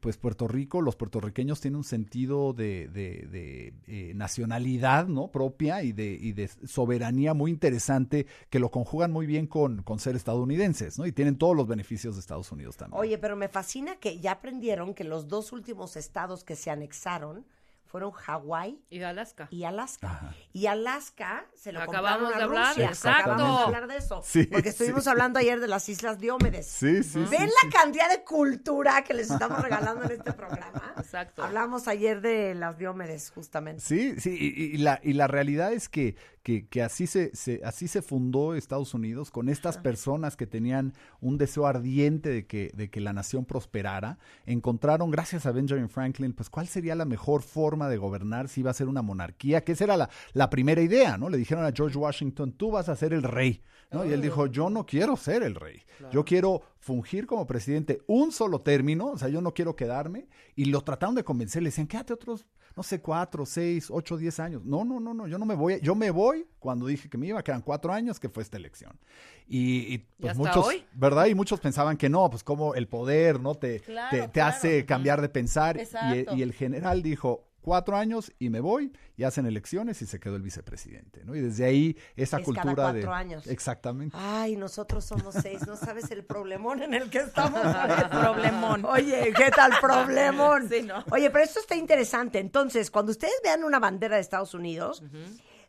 pues 0.00 0.16
Puerto 0.16 0.48
Rico, 0.48 0.80
los 0.82 0.96
puertorriqueños 0.96 1.60
tienen 1.60 1.76
un 1.76 1.84
sentido 1.84 2.52
de, 2.52 2.88
de- 2.88 3.72
de, 3.86 4.14
nacionalidad 4.14 5.06
¿no? 5.08 5.28
propia 5.30 5.82
y 5.82 5.92
de, 5.92 6.12
y 6.20 6.32
de 6.32 6.48
soberanía 6.66 7.34
muy 7.34 7.50
interesante 7.50 8.26
que 8.50 8.58
lo 8.58 8.70
conjugan 8.70 9.12
muy 9.12 9.26
bien 9.26 9.46
con, 9.46 9.82
con 9.82 9.98
ser 9.98 10.16
estadounidenses, 10.16 10.98
¿no? 10.98 11.06
Y 11.06 11.12
tienen 11.12 11.36
todos 11.36 11.56
los 11.56 11.66
beneficios 11.66 12.14
de 12.16 12.20
Estados 12.20 12.50
Unidos 12.52 12.73
también. 12.76 13.00
Oye, 13.00 13.18
pero 13.18 13.36
me 13.36 13.48
fascina 13.48 13.96
que 13.96 14.18
ya 14.20 14.32
aprendieron 14.32 14.94
que 14.94 15.04
los 15.04 15.28
dos 15.28 15.52
últimos 15.52 15.96
estados 15.96 16.44
que 16.44 16.56
se 16.56 16.70
anexaron 16.70 17.46
fueron 17.86 18.10
Hawái 18.10 18.80
Y 18.90 19.02
Alaska. 19.02 19.46
y 19.52 19.62
Alaska. 19.62 20.08
Ajá. 20.10 20.34
Y 20.52 20.66
Alaska 20.66 21.46
se 21.54 21.70
lo 21.70 21.80
Acabamos 21.80 22.22
compraron 22.22 22.34
a 22.34 22.38
de 22.38 22.42
hablar, 22.44 22.68
Rusia. 22.74 22.88
exacto. 22.88 23.30
Acabamos 23.34 23.58
de 23.60 23.64
hablar 23.66 23.86
de 23.86 23.96
eso. 23.98 24.20
Sí, 24.24 24.46
porque 24.46 24.70
estuvimos 24.70 25.04
sí. 25.04 25.10
hablando 25.10 25.38
ayer 25.38 25.60
de 25.60 25.68
las 25.68 25.88
Islas 25.88 26.18
Diómedes. 26.18 26.66
Sí, 26.66 27.04
sí, 27.04 27.20
¿Ven 27.30 27.48
sí, 27.48 27.54
la 27.62 27.70
cantidad 27.70 28.10
de 28.10 28.24
cultura 28.24 29.04
que 29.04 29.14
les 29.14 29.30
estamos 29.30 29.62
regalando 29.62 30.06
en 30.06 30.10
este 30.10 30.32
programa? 30.32 30.92
Exacto. 30.98 31.44
Hablamos 31.44 31.86
ayer 31.86 32.20
de 32.20 32.56
las 32.56 32.78
Diómedes, 32.78 33.30
justamente. 33.30 33.80
Sí, 33.80 34.18
sí, 34.18 34.30
y, 34.40 34.74
y 34.74 34.78
la, 34.78 34.98
y 35.00 35.12
la 35.12 35.28
realidad 35.28 35.72
es 35.72 35.88
que, 35.88 36.16
que, 36.44 36.68
que 36.68 36.82
así, 36.82 37.08
se, 37.08 37.34
se- 37.34 37.60
así 37.64 37.88
se 37.88 38.02
fundó 38.02 38.54
Estados 38.54 38.94
Unidos, 38.94 39.32
con 39.32 39.48
estas 39.48 39.78
personas 39.78 40.36
que 40.36 40.46
tenían 40.46 40.92
un 41.20 41.38
deseo 41.38 41.66
ardiente 41.66 42.28
de 42.28 42.46
que, 42.46 42.70
de 42.76 42.90
que 42.90 43.00
la 43.00 43.12
nación 43.12 43.46
prosperara. 43.46 44.18
Encontraron, 44.46 45.10
gracias 45.10 45.46
a 45.46 45.52
Benjamin 45.52 45.88
Franklin, 45.88 46.32
pues 46.34 46.50
cuál 46.50 46.68
sería 46.68 46.94
la 46.94 47.06
mejor 47.06 47.42
forma 47.42 47.88
de 47.88 47.96
gobernar 47.96 48.48
si 48.48 48.60
iba 48.60 48.70
a 48.70 48.74
ser 48.74 48.88
una 48.88 49.02
monarquía, 49.02 49.64
que 49.64 49.72
esa 49.72 49.84
era 49.84 49.96
la, 49.96 50.10
la 50.34 50.50
primera 50.50 50.82
idea, 50.82 51.18
¿no? 51.18 51.28
Le 51.30 51.38
dijeron 51.38 51.64
a 51.64 51.72
George 51.72 51.98
Washington, 51.98 52.52
tú 52.52 52.70
vas 52.70 52.88
a 52.88 52.96
ser 52.96 53.12
el 53.14 53.22
rey, 53.22 53.62
¿no? 53.90 54.04
Y 54.04 54.12
él 54.12 54.20
dijo, 54.22 54.46
yo 54.46 54.70
no 54.70 54.86
quiero 54.86 55.16
ser 55.16 55.42
el 55.42 55.54
rey, 55.54 55.82
yo 56.10 56.24
quiero 56.24 56.62
fungir 56.78 57.26
como 57.26 57.46
presidente 57.46 58.02
un 58.06 58.32
solo 58.32 58.60
término, 58.60 59.06
o 59.08 59.18
sea, 59.18 59.28
yo 59.28 59.40
no 59.40 59.54
quiero 59.54 59.76
quedarme, 59.76 60.28
y 60.56 60.66
lo 60.66 60.82
trataron 60.82 61.14
de 61.14 61.24
convencer, 61.24 61.62
le 61.62 61.68
decían, 61.68 61.86
quédate 61.86 62.12
otros, 62.12 62.46
no 62.76 62.82
sé, 62.82 63.00
cuatro, 63.00 63.46
seis, 63.46 63.88
ocho, 63.88 64.16
diez 64.16 64.40
años. 64.40 64.64
No, 64.64 64.84
no, 64.84 64.98
no, 64.98 65.14
no, 65.14 65.28
yo 65.28 65.38
no 65.38 65.46
me 65.46 65.54
voy, 65.54 65.78
yo 65.80 65.94
me 65.94 66.10
voy 66.10 66.44
cuando 66.58 66.86
dije 66.86 67.08
que 67.08 67.16
me 67.16 67.28
iba, 67.28 67.42
que 67.42 67.52
eran 67.52 67.62
cuatro 67.62 67.92
años, 67.92 68.18
que 68.18 68.28
fue 68.28 68.42
esta 68.42 68.56
elección. 68.56 68.98
Y, 69.46 69.94
y, 69.94 69.98
pues 69.98 70.32
hasta 70.32 70.42
muchos, 70.42 70.66
hoy? 70.66 70.84
¿verdad? 70.92 71.26
Y 71.26 71.36
muchos 71.36 71.60
pensaban 71.60 71.96
que 71.96 72.08
no, 72.08 72.28
pues 72.30 72.42
como 72.42 72.74
el 72.74 72.88
poder, 72.88 73.38
¿no? 73.40 73.54
Te, 73.54 73.78
Claro, 73.80 74.10
te, 74.10 74.22
te 74.22 74.30
claro. 74.30 74.56
hace 74.56 74.84
cambiar 74.86 75.20
de 75.20 75.28
pensar. 75.28 75.78
Y, 75.78 76.36
y 76.36 76.42
el 76.42 76.52
general 76.52 77.02
dijo, 77.02 77.44
cuatro 77.64 77.96
años 77.96 78.30
y 78.38 78.50
me 78.50 78.60
voy, 78.60 78.92
y 79.16 79.24
hacen 79.24 79.46
elecciones 79.46 80.02
y 80.02 80.06
se 80.06 80.20
quedó 80.20 80.36
el 80.36 80.42
vicepresidente, 80.42 81.24
¿no? 81.24 81.34
Y 81.34 81.40
desde 81.40 81.64
ahí 81.64 81.96
esa 82.14 82.36
Es 82.36 82.44
cada 82.44 82.44
cultura 82.44 82.92
de... 82.92 83.00
cuatro 83.00 83.14
años. 83.14 83.46
Exactamente. 83.46 84.14
Ay, 84.20 84.54
nosotros 84.56 85.02
somos 85.02 85.34
seis. 85.34 85.66
No 85.66 85.74
sabes 85.74 86.10
el 86.10 86.26
problemón 86.26 86.82
en 86.82 86.92
el 86.92 87.08
que 87.08 87.18
estamos. 87.18 87.60
Problemón. 88.10 88.84
Oye, 88.84 89.32
¿qué 89.34 89.50
tal 89.50 89.72
problemón? 89.80 90.68
Sí, 90.68 90.82
¿no? 90.82 91.02
Oye, 91.10 91.30
pero 91.30 91.42
esto 91.42 91.58
está 91.58 91.74
interesante. 91.74 92.38
Entonces, 92.38 92.90
cuando 92.90 93.12
ustedes 93.12 93.34
vean 93.42 93.64
una 93.64 93.78
bandera 93.78 94.16
de 94.16 94.20
Estados 94.20 94.52
Unidos, 94.52 95.02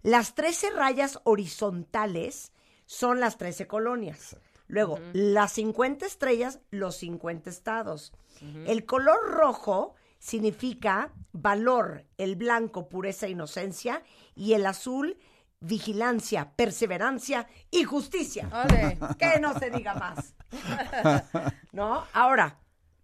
las 0.03 0.35
13 0.35 0.72
rayas 0.72 1.19
horizontales 1.23 2.51
son 2.85 3.22
las 3.22 3.38
13 3.38 3.67
colonias. 3.67 4.35
Luego, 4.67 4.99
las 5.13 5.53
50 5.53 6.05
estrellas, 6.05 6.59
los 6.72 6.97
50 6.97 7.49
estados. 7.49 8.11
El 8.65 8.85
color 8.85 9.17
rojo 9.30 9.95
significa 10.19 11.11
valor, 11.31 12.05
el 12.17 12.35
blanco, 12.35 12.89
pureza, 12.89 13.27
inocencia, 13.27 14.03
y 14.35 14.53
el 14.53 14.65
azul, 14.65 15.17
vigilancia, 15.59 16.51
perseverancia 16.55 17.47
y 17.71 17.83
justicia. 17.83 18.49
Ole. 18.51 18.97
Que 19.17 19.39
no 19.39 19.57
se 19.57 19.69
diga 19.69 19.95
más. 19.95 20.35
¿No? 21.71 22.05
Ahora, 22.13 22.59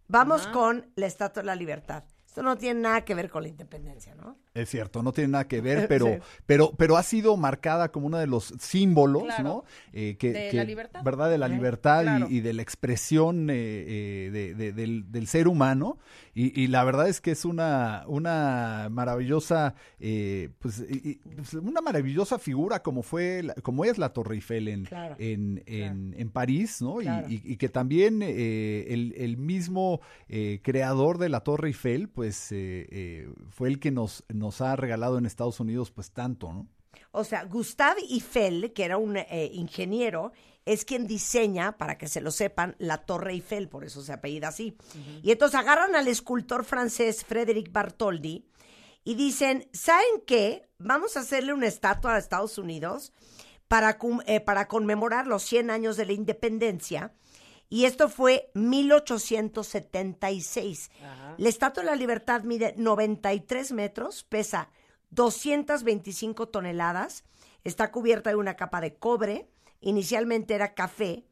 vamos 0.07 0.47
con 0.47 0.91
la 0.95 1.07
Estatua 1.07 1.41
de 1.41 1.47
la 1.47 1.55
Libertad. 1.55 2.03
Esto 2.25 2.43
no 2.43 2.57
tiene 2.57 2.79
nada 2.79 3.03
que 3.03 3.13
ver 3.13 3.29
con 3.29 3.43
la 3.43 3.49
independencia, 3.49 4.15
¿no? 4.15 4.37
Es 4.53 4.69
cierto, 4.69 5.01
no 5.01 5.13
tiene 5.13 5.29
nada 5.29 5.47
que 5.47 5.61
ver, 5.61 5.79
Sí. 5.81 5.85
pero, 5.87 6.19
pero, 6.45 6.73
pero 6.77 6.97
ha 6.97 7.03
sido 7.03 7.37
marcada 7.37 7.89
como 7.91 8.07
uno 8.07 8.17
de 8.17 8.27
los 8.27 8.53
símbolos, 8.59 9.23
Claro. 9.23 9.43
¿no? 9.43 9.63
Eh, 9.93 10.17
que, 10.19 10.33
De 10.33 10.49
que- 10.49 10.57
la 10.57 10.63
libertad. 10.65 11.01
¿Verdad? 11.03 11.29
De 11.29 11.37
la 11.37 11.45
Ajá. 11.45 11.55
libertad 11.55 12.01
y- 12.01 12.05
Claro. 12.05 12.27
y, 12.29 12.41
de 12.41 12.53
la 12.53 12.61
expresión 12.61 13.49
eh, 13.49 13.53
eh, 13.55 14.29
de- 14.31 14.53
de- 14.55 14.73
del, 14.73 15.11
del 15.11 15.27
ser 15.27 15.47
humano. 15.47 15.97
Y, 16.33 16.59
y 16.61 16.67
la 16.67 16.83
verdad 16.83 17.07
es 17.07 17.21
que 17.21 17.31
es 17.31 17.45
una, 17.45 18.03
una 18.07 18.87
maravillosa, 18.91 19.75
eh, 19.99 20.49
pues, 20.59 20.79
y- 20.89 21.15
pues, 21.35 21.53
una 21.53 21.81
maravillosa 21.81 22.39
figura 22.39 22.81
como 22.81 23.03
fue, 23.03 23.43
la- 23.43 23.53
como 23.55 23.85
es 23.85 23.97
la 23.97 24.09
Torre 24.13 24.35
Eiffel 24.35 24.67
en, 24.67 24.83
Claro. 24.85 25.15
en, 25.19 25.63
en, 25.65 26.13
en 26.17 26.29
París, 26.29 26.81
¿no? 26.81 27.01
Y- 27.01 27.05
Claro. 27.05 27.27
Y, 27.29 27.41
y 27.45 27.57
que 27.57 27.69
también 27.69 28.21
eh, 28.21 28.85
el, 28.89 29.13
el 29.17 29.37
mismo 29.37 30.01
eh, 30.29 30.59
creador 30.61 31.17
de 31.17 31.29
la 31.29 31.41
Torre 31.41 31.69
Eiffel, 31.69 32.09
pues 32.09 32.51
eh, 32.51 32.87
eh, 32.91 33.29
fue 33.49 33.69
el 33.69 33.79
que 33.79 33.91
nos, 33.91 34.23
nos 34.41 34.59
ha 34.59 34.75
regalado 34.75 35.17
en 35.17 35.25
Estados 35.25 35.59
Unidos, 35.61 35.91
pues 35.91 36.11
tanto, 36.11 36.51
¿no? 36.51 36.67
O 37.11 37.23
sea, 37.23 37.45
Gustave 37.45 38.01
Eiffel, 38.01 38.73
que 38.73 38.83
era 38.83 38.97
un 38.97 39.15
eh, 39.17 39.49
ingeniero, 39.53 40.31
es 40.65 40.83
quien 40.85 41.07
diseña, 41.07 41.77
para 41.77 41.97
que 41.97 42.07
se 42.07 42.21
lo 42.21 42.31
sepan, 42.31 42.75
la 42.79 42.97
Torre 43.05 43.31
Eiffel, 43.33 43.67
por 43.69 43.83
eso 43.83 44.01
se 44.01 44.13
apellida 44.13 44.49
así. 44.49 44.77
Y 45.23 45.31
entonces 45.31 45.59
agarran 45.59 45.95
al 45.95 46.07
escultor 46.07 46.63
francés 46.65 47.23
Frédéric 47.25 47.71
Bartholdi 47.71 48.45
y 49.03 49.15
dicen, 49.15 49.67
¿saben 49.73 50.21
qué? 50.27 50.69
Vamos 50.77 51.17
a 51.17 51.21
hacerle 51.21 51.53
una 51.53 51.67
estatua 51.67 52.15
a 52.15 52.19
Estados 52.19 52.57
Unidos 52.57 53.11
para, 53.67 53.97
cum- 53.97 54.21
eh, 54.27 54.39
para 54.41 54.67
conmemorar 54.67 55.27
los 55.27 55.43
100 55.43 55.69
años 55.71 55.97
de 55.97 56.05
la 56.05 56.13
independencia. 56.13 57.13
Y 57.71 57.85
esto 57.85 58.07
fue 58.09 58.51
1876. 58.53 60.91
La 61.37 61.49
Estatua 61.49 61.83
de 61.83 61.89
la 61.89 61.95
Libertad 61.95 62.43
mide 62.43 62.73
93 62.77 63.71
metros, 63.71 64.23
pesa 64.23 64.69
225 65.11 66.49
toneladas, 66.49 67.23
está 67.63 67.91
cubierta 67.91 68.29
de 68.29 68.35
una 68.35 68.55
capa 68.57 68.81
de 68.81 68.95
cobre, 68.95 69.49
inicialmente 69.79 70.53
era 70.53 70.73
café, 70.73 71.25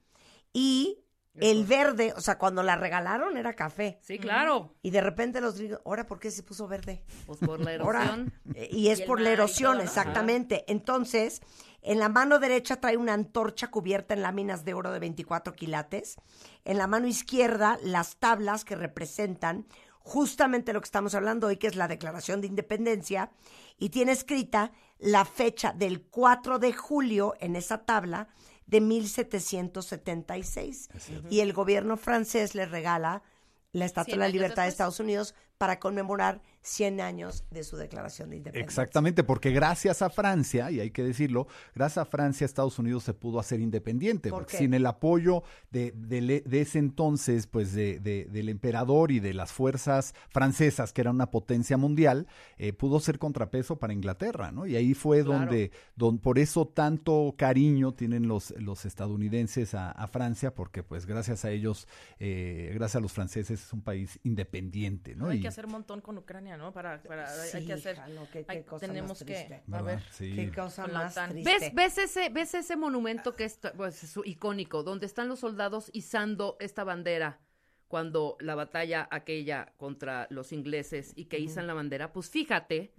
y 0.53 1.03
el 1.35 1.65
verde, 1.65 2.13
o 2.15 2.21
sea, 2.21 2.37
cuando 2.37 2.63
la 2.63 2.77
regalaron 2.77 3.35
era 3.37 3.53
café. 3.53 3.99
Sí, 4.01 4.17
claro. 4.17 4.73
Y 4.81 4.91
de 4.91 5.01
repente 5.01 5.41
los 5.41 5.57
gringos, 5.57 5.81
¿ahora 5.85 6.05
por 6.07 6.19
qué 6.19 6.31
se 6.31 6.43
puso 6.43 6.69
verde? 6.69 7.03
Pues 7.25 7.39
por 7.39 7.59
la 7.59 7.73
erosión. 8.13 8.31
eh, 8.55 8.69
y 8.71 8.87
es 8.89 9.01
Y 9.01 9.03
por 9.03 9.19
la 9.19 9.31
erosión, 9.31 9.73
todo, 9.73 9.83
¿no? 9.83 9.85
exactamente. 9.89 10.63
Entonces, 10.67 11.41
en 11.81 11.99
la 11.99 12.09
mano 12.09 12.39
derecha 12.39 12.81
trae 12.81 12.97
una 12.97 13.13
antorcha 13.13 13.71
cubierta 13.71 14.13
en 14.13 14.21
láminas 14.21 14.65
de 14.65 14.73
oro 14.73 14.91
de 14.91 14.99
24 14.99 15.53
quilates. 15.53 16.17
En 16.65 16.77
la 16.77 16.87
mano 16.87 17.07
izquierda, 17.07 17.79
las 17.83 18.17
tablas 18.17 18.65
que 18.65 18.75
representan 18.75 19.65
justamente 19.99 20.73
lo 20.73 20.81
que 20.81 20.85
estamos 20.85 21.15
hablando 21.15 21.47
hoy, 21.47 21.55
que 21.57 21.67
es 21.67 21.75
la 21.75 21.87
Declaración 21.87 22.41
de 22.41 22.47
Independencia. 22.47 23.31
Y 23.77 23.89
tiene 23.89 24.11
escrita 24.11 24.71
la 24.97 25.23
fecha 25.23 25.71
del 25.71 26.01
4 26.01 26.59
de 26.59 26.73
julio 26.73 27.35
en 27.39 27.55
esa 27.55 27.85
tabla 27.85 28.27
de 28.65 28.81
1776. 28.81 30.89
Y 31.29 31.39
el 31.39 31.53
gobierno 31.53 31.95
francés 31.95 32.55
le 32.55 32.65
regala 32.65 33.23
la 33.71 33.85
Estatua 33.85 34.13
de 34.13 34.15
100 34.15 34.19
la 34.19 34.27
Libertad 34.27 34.63
de. 34.63 34.69
Estados 34.69 34.99
Unidos 34.99 35.33
para 35.57 35.79
conmemorar 35.79 36.41
100 36.69 37.01
años 37.01 37.43
de 37.51 37.63
su 37.63 37.77
declaración 37.77 38.29
de 38.29 38.37
independencia. 38.37 38.63
Exactamente, 38.65 39.23
porque 39.23 39.51
gracias 39.51 40.01
a 40.01 40.09
Francia, 40.09 40.69
y 40.71 40.79
hay 40.79 40.91
que 40.91 41.03
decirlo, 41.03 41.47
gracias 41.73 41.97
a 41.99 42.05
Francia 42.05 42.45
Estados 42.45 42.77
Unidos 42.79 43.03
se 43.03 43.13
pudo 43.13 43.39
hacer 43.39 43.59
independiente, 43.59 44.29
¿Por 44.29 44.39
porque 44.41 44.51
qué? 44.51 44.57
sin 44.59 44.73
el 44.73 44.85
apoyo 44.85 45.43
de, 45.71 45.91
de 45.91 46.61
ese 46.61 46.79
entonces, 46.79 47.47
pues 47.47 47.73
de, 47.73 47.99
de- 47.99 48.25
del 48.25 48.49
emperador 48.49 49.11
y 49.11 49.19
de 49.19 49.33
las 49.33 49.51
fuerzas 49.51 50.13
francesas, 50.29 50.93
que 50.93 51.01
era 51.01 51.11
una 51.11 51.31
potencia 51.31 51.77
mundial, 51.77 52.27
eh, 52.57 52.71
pudo 52.73 52.99
ser 52.99 53.17
contrapeso 53.19 53.77
para 53.79 53.93
Inglaterra, 53.93 54.51
¿no? 54.51 54.65
Y 54.67 54.75
ahí 54.75 54.93
fue 54.93 55.23
Claro. 55.23 55.39
donde, 55.39 55.71
don- 55.95 56.19
por 56.19 56.37
eso 56.39 56.67
tanto 56.67 57.33
cariño 57.37 57.93
tienen 57.93 58.27
los, 58.27 58.51
los 58.57 58.85
estadounidenses 58.85 59.73
a, 59.73 59.91
a 59.91 60.07
Francia, 60.07 60.53
porque 60.53 60.83
pues 60.83 61.05
gracias 61.05 61.45
a 61.45 61.51
ellos, 61.51 61.87
eh, 62.19 62.71
gracias 62.75 62.97
a 62.97 62.99
los 62.99 63.11
franceses 63.13 63.61
es 63.63 63.73
un 63.73 63.81
país 63.81 64.19
independiente, 64.23 65.15
¿no? 65.15 65.29
Hay 65.29 65.39
Y- 65.39 65.41
que 65.41 65.47
hacer 65.47 65.65
un 65.65 65.71
montón 65.71 66.01
con 66.01 66.17
Ucrania, 66.17 66.57
¿no? 66.59 66.71
Para, 66.71 67.01
para 67.01 67.27
hay- 67.41 67.65
que 67.65 67.73
hacer. 67.73 67.95
hija, 67.95 68.07
no, 68.09 68.25
qué- 68.31 68.45
qué 68.45 68.51
hay- 68.51 68.63
cosa 68.63 68.85
tenemos 68.85 69.09
más 69.11 69.23
que. 69.23 69.61
A 69.71 69.81
ver. 69.81 70.03
Sí. 70.11 70.35
Qué 70.35 70.51
cosa 70.51 70.85
más 70.85 71.15
triste. 71.29 71.51
¿Ves, 71.59 71.73
ves 71.73 71.97
ese, 71.97 72.29
ves 72.29 72.53
ese 72.53 72.75
monumento 72.75 73.35
que 73.35 73.45
es 73.45 73.57
pues, 73.75 74.03
es 74.03 74.15
icónico, 74.25 74.83
donde 74.83 75.07
están 75.07 75.27
los 75.27 75.39
soldados 75.39 75.89
izando 75.93 76.55
esta 76.59 76.83
bandera 76.83 77.39
cuando 77.87 78.37
la 78.39 78.53
batalla 78.53 79.07
aquella 79.09 79.73
contra 79.77 80.27
los 80.29 80.51
ingleses 80.51 81.13
y 81.15 81.25
que 81.25 81.39
izan 81.39 81.65
la 81.65 81.73
bandera? 81.73 82.13
Pues 82.13 82.29
fíjate 82.29 82.93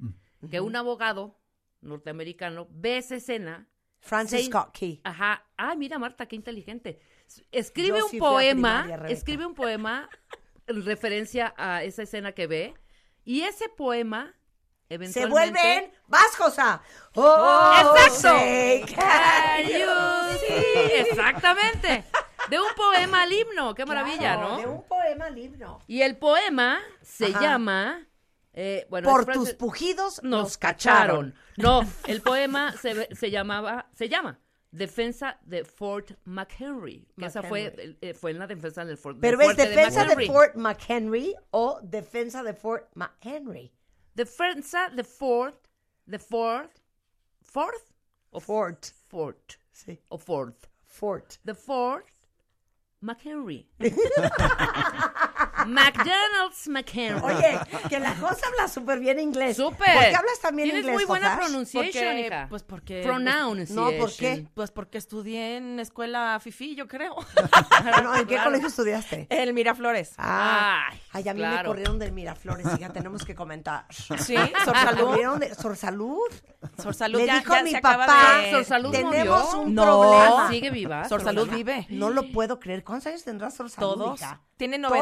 que 0.50 0.60
un 0.60 0.74
abogado 0.74 1.38
norteamericano 1.80 2.66
ve 2.70 2.98
esa 2.98 3.16
escena. 3.16 3.68
Francis 4.00 4.40
se- 4.40 4.46
Scott 4.46 4.72
Key. 4.72 5.00
Ajá. 5.04 5.46
Ay, 5.56 5.76
mira, 5.76 5.98
Marta, 5.98 6.26
qué 6.26 6.34
inteligente. 6.34 6.98
Escribe 7.52 7.98
Yo 7.98 8.04
un 8.06 8.10
sí 8.10 8.18
poema, 8.18 8.84
primaria, 8.86 9.12
escribe 9.12 9.46
un 9.46 9.54
poema 9.54 10.08
en 10.66 10.84
referencia 10.84 11.54
a 11.56 11.84
esa 11.84 12.02
escena 12.02 12.32
que 12.32 12.46
ve. 12.46 12.74
Y 13.24 13.42
ese 13.42 13.68
poema, 13.68 14.34
Se 14.88 14.94
eventualmente... 14.94 15.30
vuelven 15.30 15.92
vas, 16.08 16.36
Josa. 16.36 16.82
Oh, 17.14 17.94
¡Exacto! 17.98 18.38
see? 20.38 21.00
Exactamente. 21.00 22.04
De 22.48 22.58
un 22.58 22.68
poema 22.76 23.22
al 23.22 23.32
himno. 23.32 23.74
Qué 23.74 23.84
maravilla, 23.86 24.18
Claro, 24.34 24.48
¿no? 24.48 24.58
De 24.58 24.66
un 24.66 24.82
poema 24.84 25.26
al 25.26 25.38
himno. 25.38 25.78
Y 25.86 26.02
el 26.02 26.16
poema 26.16 26.80
se 27.02 27.26
Ajá. 27.26 27.40
llama... 27.40 28.06
eh, 28.52 28.86
bueno, 28.90 29.08
Por 29.08 29.26
tus 29.26 29.52
pujidos 29.54 30.20
nos 30.22 30.42
nos 30.42 30.58
cacharon. 30.58 31.32
cacharon. 31.32 31.34
No, 31.56 31.82
el 32.06 32.22
poema 32.22 32.72
se, 32.72 33.14
se 33.14 33.30
llamaba, 33.30 33.86
se 33.94 34.08
llama 34.08 34.38
Defensa 34.72 35.36
de 35.42 35.64
Fort 35.64 36.12
McHenry. 36.24 37.06
Que 37.18 37.26
esa 37.26 37.42
fue, 37.42 37.96
eh, 38.00 38.14
fue 38.14 38.30
en 38.30 38.38
la 38.38 38.46
defensa 38.46 38.84
del 38.84 38.96
Fort 38.96 39.18
Pero 39.20 39.40
es 39.40 39.56
defensa 39.56 40.04
de. 40.04 40.26
Fort 40.26 40.54
McHenry 40.54 41.34
o 41.50 41.80
defensa 41.82 42.42
de 42.42 42.54
Fort 42.54 42.88
McHenry. 42.94 43.72
Defensa 44.14 44.88
de 44.90 45.02
Fort, 45.02 45.66
de 46.06 46.18
Fort, 46.18 46.70
Fort 47.42 47.82
o 48.30 48.40
Fort. 48.40 48.86
Fort 49.08 49.54
Sí. 49.72 49.98
o 50.08 50.18
Fort. 50.18 50.66
Fort. 50.84 51.38
The 51.44 51.54
Fort 51.54 52.06
McHenry. 53.00 53.66
McDonald's 55.66 56.68
McHenry. 56.68 57.20
Oye, 57.22 57.58
que 57.88 57.98
la 58.00 58.14
Josa 58.16 58.46
habla 58.48 58.68
súper 58.68 58.98
bien 59.00 59.18
inglés. 59.20 59.56
Súper. 59.56 59.78
¿Por 59.94 60.02
qué 60.04 60.16
hablas 60.16 60.40
también 60.40 60.66
Tienes 60.66 60.80
inglés, 60.82 60.94
muy 60.94 61.04
buena 61.04 61.30
Jotas? 61.30 61.46
pronunciation, 61.46 62.04
Porque, 62.04 62.26
hija. 62.26 62.46
pues 62.48 62.62
porque... 62.62 63.02
Pronunciation. 63.02 63.92
No, 63.92 63.98
¿por 63.98 64.12
qué? 64.14 64.46
Pues 64.54 64.70
porque 64.70 64.98
estudié 64.98 65.56
en 65.56 65.80
escuela 65.80 66.38
FIFI, 66.42 66.74
yo 66.76 66.88
creo. 66.88 67.14
No, 68.02 68.14
¿En 68.14 68.22
qué 68.26 68.34
Claro. 68.34 68.44
colegio 68.50 68.68
estudiaste? 68.68 69.26
El 69.30 69.52
Miraflores. 69.54 70.14
Ah, 70.18 70.88
Ay, 70.90 71.00
ay, 71.12 71.28
a 71.28 71.34
mí 71.34 71.42
me 71.42 71.64
corrieron 71.64 71.98
del 71.98 72.12
Miraflores, 72.12 72.66
hija, 72.78 72.90
tenemos 72.92 73.24
que 73.24 73.34
comentar. 73.34 73.86
Sí, 73.90 74.34
¿Me 74.36 74.52
Sorsalud. 74.64 75.04
corrieron 75.04 75.38
de 75.40 75.54
Sorsalud? 75.54 76.18
Sorsalud 76.82 77.18
Le 77.20 77.26
ya, 77.26 77.38
dijo 77.38 77.54
ya 77.54 77.62
mi 77.62 77.70
se 77.72 77.80
papá, 77.80 78.36
de... 78.42 78.50
Sorsalud 78.52 78.90
tenemos 78.90 79.44
murió. 79.44 79.60
un 79.62 79.74
No. 79.74 79.82
problema. 79.84 80.48
Sigue 80.50 80.70
viva. 80.70 81.08
Sorsalud 81.08 81.40
Sorsalud. 81.42 81.56
vive. 81.56 81.86
No 81.90 82.10
lo 82.10 82.30
puedo 82.32 82.58
creer. 82.60 82.84
¿Cuántos 82.84 83.06
años 83.08 83.24
tendrá 83.24 83.50
Sorsalud, 83.50 83.94
Todos. 83.94 84.20
hija? 84.20 84.40
Tiene 84.56 84.78
Todos. 84.78 84.92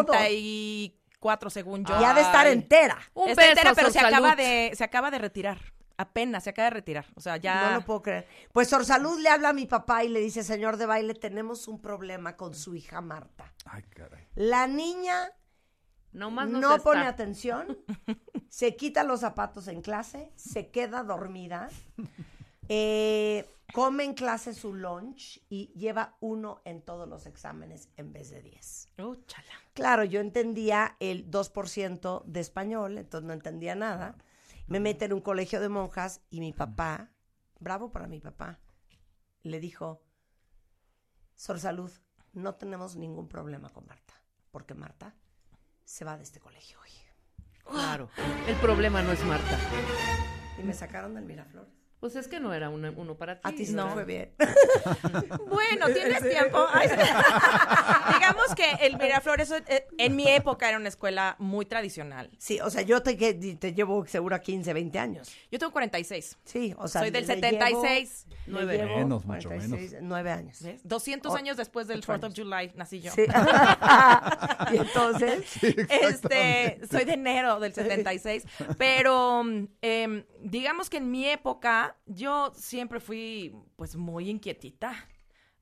94 0.48 1.50
según 1.50 1.84
yo. 1.84 2.00
Y 2.00 2.04
ha 2.04 2.14
de 2.14 2.20
estar 2.20 2.46
entera. 2.46 2.98
Un 3.14 3.28
Está 3.30 3.42
beso, 3.42 3.52
entera, 3.52 3.74
pero 3.74 3.90
se 3.90 3.98
acaba 4.00 4.36
de 4.36 4.72
se 4.74 4.84
acaba 4.84 5.10
de 5.10 5.18
retirar. 5.18 5.58
Apenas 5.96 6.44
se 6.44 6.50
acaba 6.50 6.66
de 6.66 6.74
retirar. 6.74 7.06
O 7.16 7.20
sea, 7.20 7.38
ya 7.38 7.70
No 7.70 7.76
lo 7.78 7.84
puedo 7.84 8.02
creer. 8.02 8.26
Pues 8.52 8.68
Sorsalud 8.68 9.18
le 9.20 9.28
habla 9.30 9.48
a 9.48 9.52
mi 9.52 9.66
papá 9.66 10.04
y 10.04 10.08
le 10.08 10.20
dice, 10.20 10.44
señor 10.44 10.76
de 10.76 10.86
baile, 10.86 11.14
tenemos 11.14 11.66
un 11.66 11.80
problema 11.80 12.36
con 12.36 12.54
su 12.54 12.76
hija 12.76 13.00
Marta. 13.00 13.52
Ay, 13.64 13.82
caray. 13.82 14.24
La 14.36 14.68
niña 14.68 15.32
No 16.12 16.30
más 16.30 16.48
no, 16.48 16.60
no 16.60 16.78
pone 16.78 17.00
está. 17.00 17.10
atención, 17.10 17.78
se 18.48 18.76
quita 18.76 19.02
los 19.02 19.20
zapatos 19.20 19.66
en 19.66 19.82
clase, 19.82 20.30
se 20.36 20.70
queda 20.70 21.02
dormida, 21.02 21.68
eh, 22.68 23.44
come 23.72 24.04
en 24.04 24.14
clase 24.14 24.54
su 24.54 24.74
lunch 24.74 25.40
y 25.48 25.72
lleva 25.74 26.16
uno 26.20 26.60
en 26.64 26.82
todos 26.82 27.08
los 27.08 27.26
exámenes 27.26 27.90
en 27.96 28.12
vez 28.12 28.30
de 28.30 28.42
10. 28.42 28.88
Uh, 28.98 29.14
chala. 29.26 29.52
Claro, 29.74 30.04
yo 30.04 30.20
entendía 30.20 30.96
el 31.00 31.30
2% 31.30 32.24
de 32.24 32.40
español, 32.40 32.98
entonces 32.98 33.26
no 33.26 33.32
entendía 33.32 33.74
nada. 33.74 34.16
Me 34.66 34.80
meten 34.80 35.10
en 35.10 35.14
un 35.14 35.20
colegio 35.20 35.60
de 35.60 35.68
monjas 35.68 36.20
y 36.30 36.40
mi 36.40 36.52
papá, 36.52 37.10
bravo 37.58 37.90
para 37.90 38.06
mi 38.06 38.20
papá, 38.20 38.58
le 39.42 39.60
dijo, 39.60 40.02
Sor 41.36 41.60
Salud, 41.60 41.90
no 42.32 42.54
tenemos 42.54 42.96
ningún 42.96 43.28
problema 43.28 43.70
con 43.70 43.86
Marta, 43.86 44.14
porque 44.50 44.74
Marta 44.74 45.14
se 45.84 46.04
va 46.04 46.16
de 46.16 46.24
este 46.24 46.40
colegio 46.40 46.78
hoy. 46.80 46.90
Claro. 47.64 48.08
El 48.46 48.56
problema 48.56 49.02
no 49.02 49.12
es 49.12 49.24
Marta. 49.24 49.58
Y 50.58 50.62
me 50.62 50.74
sacaron 50.74 51.14
del 51.14 51.24
Miraflores. 51.24 51.77
Pues 52.00 52.14
es 52.14 52.28
que 52.28 52.38
no 52.38 52.54
era 52.54 52.68
una- 52.68 52.92
uno 52.92 53.16
para 53.16 53.34
ti. 53.36 53.40
A 53.42 53.50
ti 53.52 53.66
sí 53.66 53.72
¿no? 53.74 53.86
te 53.88 53.92
fue 53.94 54.04
bien. 54.04 54.32
Bueno, 55.48 55.86
¿tienes 55.92 56.22
tiempo? 56.28 56.64
Ay, 56.72 56.88
Digamos 58.14 58.54
que 58.54 58.86
el 58.86 58.96
Miraflores 58.98 59.50
eh, 59.50 59.86
en 59.98 60.14
mi 60.14 60.28
época 60.28 60.68
era 60.68 60.78
una 60.78 60.88
escuela 60.88 61.34
muy 61.38 61.66
tradicional. 61.66 62.30
Sí, 62.38 62.60
o 62.60 62.70
sea, 62.70 62.82
yo 62.82 63.02
te, 63.02 63.16
que- 63.16 63.34
te 63.34 63.74
llevo 63.74 64.06
seguro 64.06 64.36
a 64.36 64.38
15, 64.40 64.72
20 64.72 64.98
años. 64.98 65.32
Yo 65.50 65.58
tengo 65.58 65.72
46. 65.72 66.38
Sí, 66.44 66.74
o 66.78 66.86
sea, 66.86 67.00
Soy 67.02 67.10
del 67.10 67.26
le 67.26 67.34
76. 67.34 68.26
llevo- 68.26 68.34
le 68.46 68.52
Nueve. 68.52 68.86
Menos, 68.86 69.24
mucho 69.26 69.48
46, 69.48 69.96
Nueve 70.00 70.30
años. 70.30 70.62
¿Ves? 70.62 70.80
200 70.84 71.32
O- 71.32 71.36
años 71.36 71.56
después 71.56 71.86
del 71.88 71.98
ocho 71.98 72.12
4th 72.12 72.18
of 72.18 72.24
años. 72.24 72.38
July 72.38 72.72
nací 72.76 73.00
yo. 73.00 73.12
Sí. 73.12 73.22
y 74.72 74.76
entonces, 74.76 75.44
Este, 75.62 76.80
soy 76.90 77.04
de 77.04 77.12
enero 77.14 77.60
del 77.60 77.74
76, 77.74 78.44
pero 78.78 79.42
em, 79.82 80.24
digamos 80.42 80.88
que 80.90 80.98
en 80.98 81.10
mi 81.10 81.26
época 81.28 81.87
yo 82.06 82.52
siempre 82.54 83.00
fui 83.00 83.54
pues 83.76 83.96
muy 83.96 84.28
inquietita, 84.30 85.08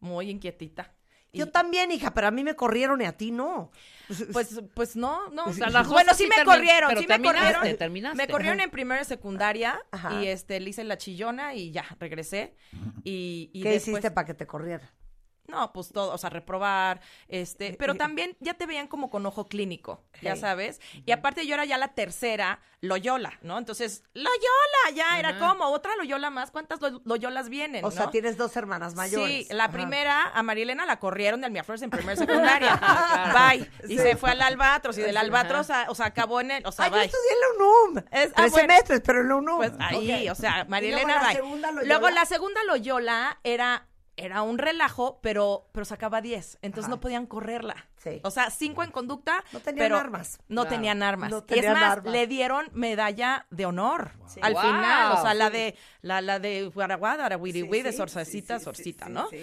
muy 0.00 0.30
inquietita. 0.30 0.92
Y, 1.32 1.38
yo 1.38 1.50
también, 1.50 1.90
hija, 1.90 2.14
pero 2.14 2.28
a 2.28 2.30
mí 2.30 2.44
me 2.44 2.54
corrieron 2.54 3.00
y 3.02 3.04
a 3.04 3.12
ti 3.12 3.30
no. 3.30 3.70
pues, 4.32 4.60
pues 4.74 4.96
no, 4.96 5.28
no. 5.30 5.44
O 5.46 5.52
sea, 5.52 5.68
las 5.70 5.88
bueno, 5.88 6.12
sí 6.14 6.24
sí 6.24 6.30
me 6.30 6.42
termi- 6.42 6.44
corrieron, 6.44 6.88
pero 6.88 7.00
sí 7.00 7.06
me 7.06 7.22
corrieron. 7.22 7.76
terminaste. 7.76 8.16
Me 8.16 8.28
corrieron 8.28 8.60
en 8.60 8.70
primera 8.70 9.02
y 9.02 9.04
secundaria 9.04 9.80
Ajá. 9.90 10.22
y 10.22 10.28
este 10.28 10.60
le 10.60 10.70
hice 10.70 10.84
la 10.84 10.96
chillona 10.98 11.54
y 11.54 11.72
ya, 11.72 11.84
regresé. 11.98 12.54
Y, 13.04 13.50
y 13.52 13.62
¿Qué 13.62 13.70
después, 13.70 13.88
hiciste 13.98 14.10
para 14.10 14.26
que 14.26 14.34
te 14.34 14.46
corrieran? 14.46 14.88
No, 15.48 15.72
pues 15.72 15.90
todo, 15.90 16.12
o 16.12 16.18
sea, 16.18 16.30
reprobar, 16.30 17.00
este, 17.28 17.74
pero 17.78 17.94
también 17.94 18.36
ya 18.40 18.54
te 18.54 18.66
veían 18.66 18.88
como 18.88 19.10
con 19.10 19.24
ojo 19.26 19.48
clínico, 19.48 20.02
ya 20.22 20.32
Hey. 20.34 20.40
sabes. 20.40 20.80
Y 21.04 21.12
aparte 21.12 21.46
yo 21.46 21.54
era 21.54 21.64
ya 21.64 21.78
la 21.78 21.88
tercera 21.94 22.60
Loyola, 22.82 23.32
¿no? 23.42 23.56
Entonces, 23.58 24.04
Loyola, 24.12 24.94
ya 24.94 25.18
era 25.18 25.38
como 25.38 25.64
otra 25.70 25.96
Loyola 25.96 26.30
más. 26.30 26.50
¿Cuántas 26.50 26.80
Lo- 26.80 27.00
Loyolas 27.04 27.48
vienen? 27.48 27.84
O 27.84 27.90
sea, 27.90 28.10
tienes 28.10 28.36
dos 28.36 28.54
hermanas 28.56 28.94
mayores. 28.94 29.46
Sí, 29.48 29.54
la 29.54 29.64
Ajá. 29.64 29.72
primera, 29.72 30.22
a 30.34 30.42
Marielena 30.42 30.84
la 30.86 30.98
corrieron 30.98 31.40
del 31.40 31.50
Miraflores 31.52 31.82
en 31.82 31.90
primera 31.90 32.16
secundaria. 32.60 32.80
Bye. 33.32 33.70
Y 33.84 33.96
Sí. 33.96 33.98
se 33.98 34.16
fue 34.16 34.30
al 34.32 34.42
Albatros 34.42 34.98
y 34.98 35.02
del. 35.02 35.16
Albatros, 35.16 35.70
a- 35.70 35.86
o 35.88 35.94
sea, 35.94 36.06
acabó 36.06 36.40
en 36.40 36.50
el, 36.50 36.66
o 36.66 36.72
sea, 36.72 36.86
Ah, 36.86 36.88
yo 36.88 36.94
bye. 36.96 37.04
estudié 37.06 37.30
en 37.32 37.40
la 37.40 37.64
UNUM. 37.64 37.98
Es- 37.98 38.04
ah, 38.30 38.32
Tres 38.36 38.52
bueno. 38.52 38.56
semestres, 38.68 39.00
pero 39.04 39.20
en 39.22 39.28
la 39.28 39.36
UNUM. 39.36 39.56
Pues 39.56 39.72
ahí, 39.80 40.28
o 40.28 40.34
sea, 40.34 40.58
la 40.58 40.64
bye. 40.64 41.34
segunda 41.34 41.72
Loyola. 41.72 41.88
Luego 41.88 42.10
la 42.10 42.24
segunda 42.26 42.62
Loyola 42.64 43.38
era 43.42 43.86
era 44.16 44.42
un 44.42 44.58
relajo, 44.58 45.18
pero 45.22 45.68
pero 45.72 45.84
sacaba 45.84 46.20
10, 46.20 46.58
entonces 46.62 46.84
Ajá. 46.86 46.94
no 46.96 47.00
podían 47.00 47.26
correrla. 47.26 47.86
Sí. 47.96 48.20
O 48.22 48.30
sea, 48.30 48.50
5 48.50 48.82
en 48.84 48.90
conducta, 48.90 49.42
No 49.52 49.60
tenían 49.60 49.84
pero 49.84 49.98
armas. 49.98 50.38
No 50.48 50.62
Claro. 50.62 50.76
tenían 50.76 51.02
armas. 51.02 51.30
No 51.30 51.38
y 51.38 51.58
es 51.58 51.72
más, 51.80 51.92
armas. 51.92 52.12
le 52.12 52.26
dieron 52.26 52.66
medalla 52.72 53.46
de 53.50 53.66
honor 53.66 54.12
Sí. 54.26 54.40
al 54.42 54.52
Wow. 54.54 54.62
final, 54.62 55.12
o 55.12 55.22
sea, 55.22 55.34
la 55.34 55.50
de 55.50 55.76
la 56.02 56.20
la 56.20 56.38
de 56.38 56.66
Guaraguada, 56.72 57.26
de 57.82 57.92
sí, 57.92 57.98
Sorcecita, 57.98 58.54
sí, 58.54 58.60
sí, 58.60 58.64
Sorcita, 58.64 59.06
sí, 59.06 59.12
¿no? 59.12 59.28
sí. 59.28 59.38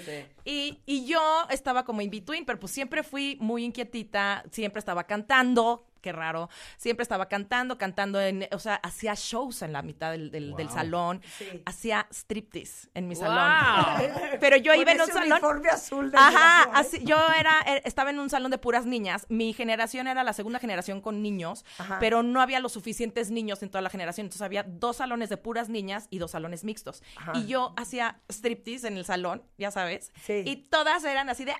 Y, 0.46 0.80
y 0.86 1.06
yo 1.06 1.20
estaba 1.50 1.84
como 1.86 2.02
in 2.02 2.10
between, 2.10 2.46
pero 2.46 2.60
pues 2.60 2.72
siempre 2.72 3.04
fui 3.04 3.38
muy 3.42 3.64
inquietita, 3.66 4.44
siempre 4.52 4.80
estaba 4.80 5.04
cantando, 5.06 5.86
qué 6.04 6.12
raro, 6.12 6.50
siempre 6.78 7.02
estaba 7.02 7.28
cantando, 7.30 7.78
cantando 7.80 8.22
en, 8.22 8.48
o 8.52 8.60
sea, 8.60 8.76
hacía 8.76 9.14
shows 9.16 9.62
en 9.64 9.74
la 9.74 9.82
mitad 9.82 10.12
del, 10.12 10.30
del- 10.30 10.54
del 10.56 10.70
salón, 10.70 11.22
Sí. 11.40 11.64
hacía 11.66 12.06
striptease 12.12 12.90
en 12.94 13.08
mi 13.08 13.16
Wow. 13.16 13.24
salón. 13.24 14.12
Pero 14.40 14.58
yo 14.58 14.74
iba 14.76 14.92
en 14.92 15.02
un 15.02 15.08
salón. 15.08 15.32
uniforme 15.32 15.70
azul 15.70 16.12
de 16.12 16.18
Ajá, 16.18 16.64
así, 16.74 17.04
yo 17.06 17.18
era, 17.40 17.62
eh, 17.66 17.82
estaba 17.86 18.10
en 18.10 18.20
un 18.20 18.30
salón 18.30 18.52
de 18.52 18.58
puras 18.58 18.86
niñas. 18.86 19.26
Mi 19.30 19.54
generación 19.54 20.08
era 20.08 20.24
la 20.24 20.34
segunda 20.34 20.60
generación 20.60 21.00
con 21.02 21.22
niños, 21.24 21.64
Ajá. 21.78 21.98
pero 22.00 22.22
no 22.22 22.42
había 22.42 22.60
los 22.60 22.74
suficientes 22.74 23.32
niños 23.32 23.64
en 23.64 23.70
toda 23.70 23.82
la 23.82 23.90
generación. 23.90 24.26
Entonces 24.26 24.42
había 24.42 24.64
dos 24.64 24.98
salones 24.98 25.30
de 25.30 25.38
puras 25.38 25.70
niñas 25.70 26.08
y 26.10 26.18
dos 26.20 26.32
salones 26.32 26.64
mixtos. 26.66 27.02
Ajá. 27.16 27.32
Y 27.36 27.48
yo 27.48 27.74
hacía 27.78 28.20
striptease 28.30 28.88
en 28.90 28.98
el 28.98 29.06
salón, 29.06 29.42
ya 29.58 29.72
sabes. 29.72 30.12
Sí. 30.26 30.44
Y 30.46 30.58
todas 30.70 31.04
eran 31.06 31.30
así 31.30 31.46
de 31.46 31.54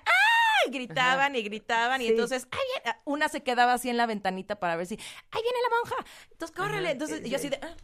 ¡ay! 0.64 0.70
gritaban 0.72 1.34
y 1.36 1.42
gritaban. 1.42 2.00
Y 2.02 2.08
entonces, 2.08 2.46
¡ay! 2.50 2.58
viene! 2.82 2.98
Una 3.04 3.28
se 3.28 3.42
quedaba 3.42 3.74
así 3.74 3.88
en 3.90 3.96
la 3.96 4.06
ventanita 4.06 4.58
para 4.58 4.76
ver 4.76 4.86
si, 4.86 4.94
¡ay, 5.30 5.42
viene 5.42 5.58
la 5.70 5.76
monja! 5.76 6.10
Entonces, 6.32 6.56
córrele. 6.56 6.90
Entonces, 6.92 7.20
y 7.24 7.30
yo 7.30 7.36
así 7.36 7.48
de. 7.48 7.58
"Ah". 7.62 7.74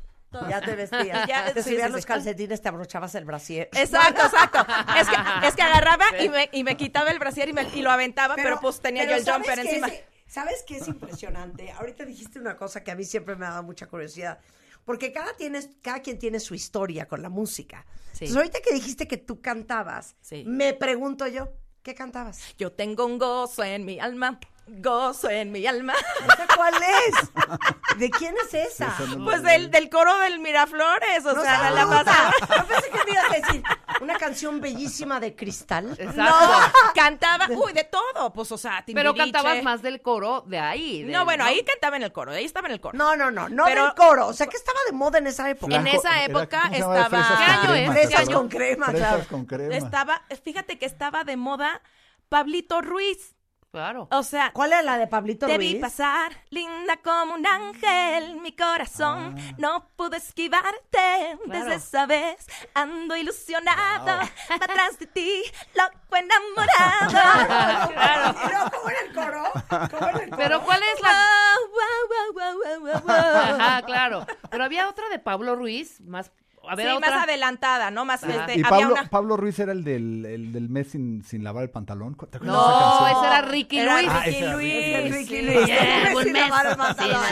Ya 0.49 0.61
te 0.61 0.77
vestías. 0.77 1.27
Ya, 1.29 1.53
te 1.53 1.61
sí, 1.63 1.71
subías 1.71 1.89
sí, 1.89 1.93
los 1.93 2.03
sí. 2.03 2.07
calcetines, 2.07 2.63
te 2.63 2.69
abrochabas 2.69 3.15
el 3.17 3.25
brasier. 3.25 3.69
Exacto, 3.75 4.23
exacto. 4.25 4.61
Es 4.97 5.09
que, 5.09 5.47
es 5.49 5.57
que 5.57 5.63
agarraba 5.63 6.05
y 6.21 6.29
me, 6.29 6.49
y 6.53 6.63
me 6.63 6.77
quitaba 6.77 7.11
el 7.11 7.19
brasier 7.19 7.49
y, 7.49 7.53
me, 7.53 7.63
y 7.75 7.83
lo 7.83 7.91
aventaba, 7.91 8.37
pero, 8.37 8.61
pues 8.61 8.81
tenía 8.81 9.03
pero 9.03 9.13
yo 9.15 9.19
el 9.19 9.25
¿sabes 9.25 9.47
jumper 9.49 9.67
encima. 9.67 9.89
es- 9.89 10.05
¿Sabes 10.29 10.63
qué 10.65 10.77
es 10.77 10.87
impresionante? 10.87 11.73
Ahorita 11.73 12.05
dijiste 12.05 12.39
una 12.39 12.57
cosa 12.57 12.85
que 12.85 12.93
a 12.93 12.95
mí 12.95 13.03
siempre 13.03 13.35
me 13.35 13.47
ha 13.47 13.51
dado 13.51 13.63
mucha 13.65 13.89
curiosidad. 13.89 14.39
Porque 14.85 15.11
cada, 15.11 15.35
tienes, 15.35 15.71
cada 15.83 15.99
quien 16.03 16.21
tiene 16.21 16.39
su 16.39 16.55
historia 16.55 17.07
con 17.09 17.21
la 17.21 17.29
música. 17.29 17.85
Entonces, 18.13 18.37
ahorita 18.37 18.61
que 18.61 18.73
dijiste 18.73 19.09
que 19.09 19.17
tú 19.17 19.41
cantabas, 19.43 20.15
me 20.47 20.73
pregunto 20.75 21.27
yo, 21.27 21.49
¿qué 21.83 21.95
cantabas? 21.95 22.55
Yo 22.59 22.73
tengo 22.73 23.07
un 23.07 23.19
gozo 23.19 23.65
en 23.65 23.85
mi 23.85 23.99
alma, 23.99 24.39
gozo 24.79 25.29
en 25.31 25.53
mi 25.53 25.67
alma. 25.67 25.95
¿Esa 26.25 26.47
cuál 26.57 26.75
es? 26.75 27.99
¿De 27.99 28.11
quién 28.11 28.35
es 28.45 28.55
esa? 28.55 28.95
No- 29.17 29.25
Pues 29.25 29.43
del, 29.43 29.71
del 29.71 29.89
coro 29.91 30.17
del 30.19 30.39
Miraflores, 30.39 31.25
o 31.27 31.33
No 31.35 31.43
sea, 31.43 31.71
la 31.71 31.87
pasaba. 31.87 32.33
Yo 32.41 32.67
pensé 32.69 32.91
que 32.91 32.99
me 33.05 33.11
ibas 33.13 33.25
a 33.31 33.35
decir 33.35 33.63
una 34.01 34.17
canción 34.17 34.61
bellísima 34.61 35.21
de 35.21 35.35
cristal. 35.35 35.97
No, 36.15 36.35
cantaba, 36.95 37.47
uy, 37.51 37.73
de 37.73 37.85
todo, 37.85 38.33
pues, 38.33 38.51
o 38.53 38.59
sea, 38.59 38.83
Pero 38.87 39.13
Timbiriche. 39.13 39.33
cantabas 39.33 39.63
más 39.63 39.83
del 39.83 40.01
coro 40.01 40.43
de 40.47 40.59
ahí. 40.59 41.05
No, 41.05 41.25
bueno, 41.25 41.45
ahí 41.45 41.63
cantaba 41.65 41.97
en 41.97 42.03
el 42.05 42.13
coro, 42.13 42.33
ahí 42.33 42.45
estaba 42.45 42.69
en 42.69 42.75
el 42.75 42.81
coro. 42.81 42.97
No, 42.97 43.17
no, 43.17 43.31
no, 43.31 43.49
no 43.49 43.65
Pero- 43.65 43.85
del 43.87 43.95
coro. 43.95 44.27
O 44.29 44.33
sea, 44.33 44.47
que 44.47 44.57
estaba 44.57 44.79
de 44.87 44.93
moda 44.93 45.19
en 45.19 45.27
esa 45.27 45.49
época. 45.51 45.75
En 45.77 45.87
esa 45.87 46.25
época 46.25 46.71
estaba- 46.73 47.09
¿Qué 47.09 47.67
con 47.67 47.71
año 47.71 47.73
crema, 47.73 47.95
es? 47.95 48.09
¿te 48.09 48.17
Fresas 48.17 48.35
con 48.35 48.49
crema, 48.49 48.87
Fresas 48.87 49.09
claro. 49.09 49.25
con 49.29 49.45
crema. 49.47 49.75
Estaba, 49.77 50.23
fíjate 50.45 50.79
que 50.79 50.87
estaba 50.87 51.25
de 51.25 51.37
moda 51.37 51.83
Pablito 52.29 52.81
Ruiz. 52.81 53.35
Claro. 53.73 54.09
O 54.11 54.23
sea, 54.25 54.51
¿Cuál 54.53 54.73
era 54.73 54.83
la 54.83 54.99
de 54.99 55.07
Pablito 55.07 55.47
Te 55.47 55.57
Ruiz? 55.57 55.75
vi 55.75 55.79
pasar, 55.79 56.33
linda 56.51 56.97
como 56.97 57.35
un 57.35 57.47
ángel, 57.47 58.35
mi 58.41 58.51
corazón 58.51 59.37
Ah. 59.39 59.55
no 59.59 59.89
pudo 59.97 60.17
esquivarte. 60.17 61.39
Desde 61.47 61.75
esa 61.77 62.05
vez 62.07 62.45
ando 62.75 63.15
ilusionado, 63.17 64.23
atrás 64.49 64.99
de 64.99 65.07
ti, 65.07 65.43
loco 65.75 66.17
enamorado. 66.17 67.11
Claro. 67.91 68.35
¿Y 68.45 68.49
luego 68.51 68.71
cómo 68.73 68.89
era 68.91 69.01
el 69.01 69.15
coro? 69.15 69.89
¿Cómo 69.91 70.09
era 70.09 70.19
el 70.25 70.31
coro? 70.31 70.37
Pero 70.37 70.63
¿cuál 70.65 70.81
es 70.83 71.01
la...? 71.01 71.55
Wow, 71.71 72.33
wow, 72.35 72.35
wow, 72.35 72.81
wow, 72.81 72.81
wow, 72.81 73.01
wow. 73.03 73.61
Ajá, 73.61 73.83
claro. 73.83 74.27
Pero 74.51 74.65
había 74.65 74.89
otra 74.89 75.09
de 75.11 75.19
Pablo 75.21 75.55
Ruiz, 75.55 76.01
más... 76.01 76.33
A 76.69 76.77
ver, 76.77 76.87
Sí, 76.89 76.93
otra. 76.97 77.11
más 77.11 77.25
adelantada, 77.25 77.91
¿no? 77.91 78.05
Más, 78.05 78.23
este, 78.23 78.57
Y 78.57 78.63
había 78.63 78.69
Pablo, 78.69 78.93
una... 78.95 79.09
Pablo 79.09 79.37
Ruiz 79.37 79.59
era 79.59 79.73
el 79.73 79.83
del, 79.83 80.25
el 80.27 80.53
del 80.53 80.69
mes 80.69 80.91
sin, 80.91 81.25
sin 81.25 81.43
lavar 81.43 81.65
el 81.65 81.71
pantalón. 81.71 82.15
¿Te 82.15 82.37
acuerdas 82.37 82.43
de 82.43 82.51
esa 82.51 83.01
No, 83.01 83.09
ese 83.09 83.27
era 83.27 83.43
Ricky 83.43 83.79
Era 83.79 83.95
Luis. 84.01 84.09
Ah, 84.13 84.23
Ricky 84.25 84.37
era 84.43 84.53
Luis. 84.57 85.13
Ricky 85.15 85.43
Luis. 85.43 85.67
Yeah, 85.67 86.13
lavar 86.49 86.67
el 86.67 86.77
pantalón. 86.77 87.23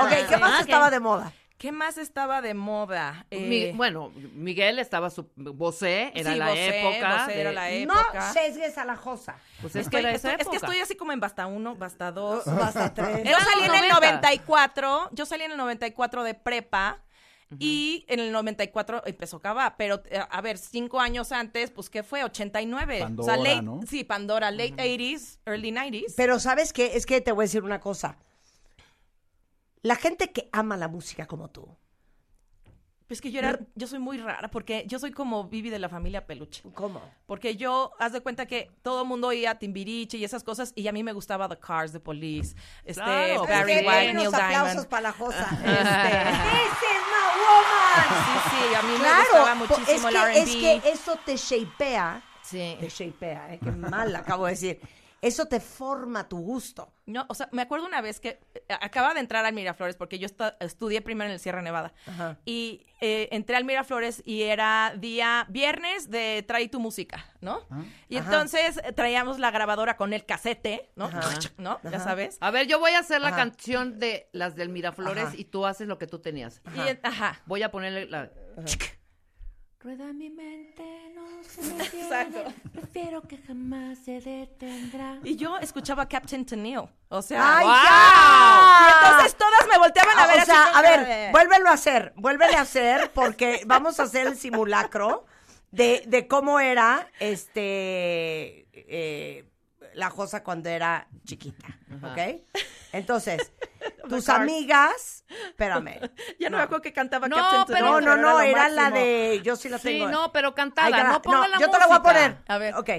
Ok, 0.00 0.12
¿qué 0.28 0.36
más 0.38 0.52
Ah, 0.56 0.60
estaba 0.60 0.90
de 0.90 1.00
moda? 1.00 1.32
¿Qué 1.58 1.72
más 1.72 1.98
estaba 1.98 2.40
de 2.40 2.54
moda? 2.54 3.26
Mi- 3.30 3.64
Eh, 3.64 3.72
bueno, 3.76 4.10
Miguel 4.34 4.78
estaba 4.78 5.10
su 5.10 5.28
Bosé, 5.36 6.10
era 6.14 6.32
sí, 6.32 6.38
la 6.38 6.48
Bosé, 6.48 6.80
época. 6.80 7.26
Era 7.30 7.84
No 7.84 7.94
sesgues 8.32 8.78
a 8.78 8.86
la 8.86 8.96
josa. 8.96 9.36
Pues 9.60 9.76
es 9.76 9.90
que 9.90 9.98
Estoy- 9.98 10.00
era 10.00 10.10
esa 10.12 10.30
estoy- 10.32 10.40
es 10.40 10.48
que 10.48 10.56
estoy 10.56 10.80
así 10.80 10.96
como 10.96 11.12
en 11.12 11.20
Basta 11.20 11.46
1, 11.46 11.74
Basta 11.76 12.12
2. 12.12 12.44
Basta 12.46 12.94
tres. 12.94 13.24
Yo 13.24 13.36
salí 13.38 13.64
en 13.66 13.74
el 13.74 13.88
90. 13.90 13.94
94, 13.94 15.10
yo 15.12 15.26
salí 15.26 15.44
en 15.44 15.50
el 15.52 15.58
94 15.58 16.22
de 16.24 16.32
prepa 16.32 17.00
y 17.58 18.04
en 18.08 18.20
el 18.20 18.30
94 18.30 19.02
empezó 19.06 19.40
Cava, 19.40 19.76
pero 19.76 20.02
eh, 20.10 20.20
a 20.28 20.40
ver, 20.40 20.56
cinco 20.56 21.00
años 21.00 21.32
antes, 21.32 21.70
pues 21.70 21.90
¿qué 21.90 22.02
fue? 22.02 22.22
89. 22.22 22.94
o 22.94 22.96
sea, 22.96 23.06
Pandora, 23.06 23.36
late, 23.36 23.62
¿no? 23.62 23.80
sí, 23.88 24.04
Pandora, 24.04 24.50
late 24.50 24.74
80s, 24.76 25.38
early 25.46 25.72
90s. 25.72 26.14
Pero 26.16 26.38
¿sabes 26.38 26.72
qué? 26.72 26.96
Es 26.96 27.06
que 27.06 27.20
te 27.20 27.32
voy 27.32 27.42
a 27.42 27.46
decir 27.46 27.64
una 27.64 27.80
cosa. 27.80 28.18
La 29.82 29.96
gente 29.96 30.30
que 30.30 30.48
ama 30.52 30.76
la 30.76 30.88
música 30.88 31.26
como 31.26 31.50
tú, 31.50 31.76
Pues 33.10 33.20
que 33.20 33.32
yo 33.32 33.40
era, 33.40 33.58
yo 33.74 33.88
soy 33.88 33.98
muy 33.98 34.18
rara 34.18 34.48
porque 34.52 34.84
yo 34.86 35.00
soy 35.00 35.10
como 35.10 35.48
Vivi 35.48 35.68
de 35.68 35.80
la 35.80 35.88
familia 35.88 36.26
Peluche. 36.28 36.62
¿cómo? 36.74 37.02
Porque 37.26 37.56
yo, 37.56 37.90
haz 37.98 38.12
de 38.12 38.20
cuenta 38.20 38.46
que 38.46 38.70
todo 38.82 39.02
el 39.02 39.08
mundo 39.08 39.26
oía 39.26 39.58
Timbiriche 39.58 40.16
y 40.16 40.22
esas 40.22 40.44
cosas, 40.44 40.72
y 40.76 40.86
a 40.86 40.92
mí 40.92 41.02
me 41.02 41.12
gustaba 41.12 41.48
The 41.48 41.58
Cars, 41.58 41.90
The 41.90 41.98
Police, 41.98 42.54
este, 42.84 43.02
Claro, 43.02 43.42
Barry 43.42 43.48
¿sabes 43.48 43.78
qué? 43.82 43.88
White, 43.88 44.10
unos 44.12 44.22
Neil 44.22 44.34
aplausos 44.36 44.62
Diamond. 44.70 44.88
para 44.88 45.02
la 45.02 45.12
josa. 45.12 45.48
Este, 45.60 46.30
This 46.52 46.78
is 46.86 47.02
my 47.10 47.26
woman. 47.42 48.06
sí, 48.22 48.50
sí, 48.50 48.74
a 48.76 48.82
mí 48.82 48.92
me 48.92 48.98
Claro, 48.98 49.24
gustaba 49.24 49.52
po- 49.54 49.58
muchísimo 49.78 50.08
es 50.08 50.14
el 50.14 50.20
que, 50.20 50.20
R&B. 50.20 50.40
es 50.40 50.82
que 50.82 50.90
eso 50.92 51.18
te 51.26 51.36
shapea, 51.36 52.22
Sí. 52.42 52.76
te 52.78 52.88
shapea, 52.88 53.54
¿eh? 53.54 53.60
qué 53.60 53.72
mal 53.72 54.14
acabo 54.14 54.44
de 54.46 54.52
decir. 54.52 54.80
Eso 55.22 55.46
te 55.46 55.60
forma 55.60 56.28
tu 56.28 56.38
gusto. 56.38 56.94
No, 57.04 57.26
o 57.28 57.34
sea, 57.34 57.48
me 57.52 57.60
acuerdo 57.62 57.86
una 57.86 58.00
vez 58.00 58.20
que 58.20 58.40
eh, 58.54 58.62
acaba 58.80 59.12
de 59.12 59.20
entrar 59.20 59.44
al 59.44 59.52
Miraflores 59.52 59.96
porque 59.96 60.18
yo 60.18 60.28
estudié 60.60 61.02
primero 61.02 61.28
en 61.28 61.34
el 61.34 61.40
Sierra 61.40 61.60
Nevada. 61.60 61.92
Ajá. 62.06 62.38
Y 62.46 62.86
eh, 63.02 63.28
entré 63.32 63.56
al 63.56 63.64
Miraflores 63.64 64.22
y 64.24 64.42
era 64.42 64.94
día 64.96 65.44
viernes 65.50 66.10
de 66.10 66.42
trae 66.48 66.68
tu 66.68 66.80
música, 66.80 67.26
¿no? 67.40 67.66
Y 68.08 68.16
Ajá. 68.16 68.24
entonces 68.26 68.80
eh, 68.82 68.92
traíamos 68.92 69.38
la 69.38 69.50
grabadora 69.50 69.96
con 69.98 70.14
el 70.14 70.24
casete, 70.24 70.90
¿no? 70.96 71.06
Ajá. 71.06 71.20
¿No? 71.58 71.80
Ya 71.82 72.00
sabes. 72.00 72.38
A 72.40 72.50
ver, 72.50 72.66
yo 72.66 72.78
voy 72.78 72.92
a 72.92 73.00
hacer 73.00 73.20
la 73.20 73.28
Ajá. 73.28 73.36
canción 73.36 73.98
de 73.98 74.30
las 74.32 74.56
del 74.56 74.70
Miraflores 74.70 75.24
Ajá. 75.24 75.34
y 75.36 75.44
tú 75.44 75.66
haces 75.66 75.86
lo 75.86 75.98
que 75.98 76.06
tú 76.06 76.20
tenías. 76.20 76.62
Y, 76.74 77.06
ajá. 77.06 77.42
Voy 77.44 77.62
a 77.62 77.70
ponerle 77.70 78.06
la... 78.06 78.30
Rueda 79.82 80.12
mi 80.12 80.28
mente, 80.28 80.84
no 81.14 81.22
se 81.42 81.62
me 81.62 81.78
detiene. 81.84 82.54
Prefiero 82.72 83.22
que 83.22 83.38
jamás 83.38 83.98
se 84.04 84.20
detendrá. 84.20 85.18
Y 85.24 85.36
yo 85.36 85.56
escuchaba 85.56 86.06
Captain 86.06 86.44
Tennille. 86.44 86.86
O 87.08 87.22
sea, 87.22 87.56
¡Ay, 87.58 87.64
¡wow! 87.66 87.74
ya! 87.74 88.86
Y 88.86 88.92
entonces 89.06 89.36
todas 89.38 89.66
me 89.68 89.78
volteaban 89.78 90.18
a 90.18 90.24
Ah, 90.24 90.26
ver 90.26 90.42
o 90.42 90.44
sea, 90.44 90.64
a 90.64 90.82
ver, 90.82 91.06
de- 91.06 91.28
vuélvelo 91.32 91.70
a 91.70 91.72
hacer, 91.72 92.12
vuélvele 92.16 92.56
a 92.56 92.60
hacer, 92.60 93.10
porque 93.14 93.62
vamos 93.66 93.98
a 93.98 94.02
hacer 94.02 94.26
el 94.26 94.36
simulacro 94.36 95.24
de, 95.70 96.02
de 96.06 96.28
cómo 96.28 96.60
era 96.60 97.08
este 97.18 98.66
eh, 98.74 99.44
la 100.00 100.10
Josa 100.10 100.42
cuando 100.42 100.68
era 100.68 101.06
chiquita, 101.24 101.68
¿ok? 102.02 102.42
Entonces, 102.92 103.52
tus 104.08 104.28
amigas, 104.28 105.24
espérame. 105.48 106.00
Ya 106.40 106.50
no, 106.50 106.56
me 106.56 106.62
acuerdo 106.64 106.82
que 106.82 106.92
cantaba 106.92 107.28
No, 107.28 107.36
Captain 107.36 107.78
pero-. 107.78 108.00
No, 108.00 108.16
no, 108.16 108.16
no, 108.16 108.40
era 108.40 108.68
la 108.68 108.90
de, 108.90 109.40
yo 109.44 109.54
sí 109.56 109.68
la 109.68 109.78
Sí, 109.78 109.84
tengo. 109.84 110.08
no, 110.08 110.32
pero 110.32 110.54
cantada, 110.54 111.04
no 111.04 111.22
ponga 111.22 111.46
la 111.48 111.58
yo 111.58 111.70
te 111.70 111.78
la 111.78 111.86
voy 111.86 111.96
a 111.96 112.02
poner. 112.02 112.38
A 112.48 112.58
ver. 112.58 112.74
Ok. 112.74 112.90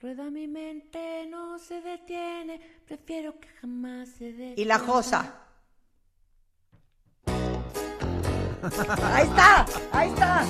Rueda 0.00 0.24
mi 0.30 0.48
mente, 0.48 1.26
no 1.28 1.58
se 1.60 1.80
detiene. 1.80 2.60
Prefiero 2.86 3.38
que 3.38 3.48
jamás 3.60 4.08
se 4.08 4.32
detenga. 4.32 4.60
Y 4.60 4.64
la 4.64 4.78
Josa. 4.80 5.38
Ahí 9.02 9.26
está, 9.28 9.66
ahí 9.92 10.08
está. 10.10 10.44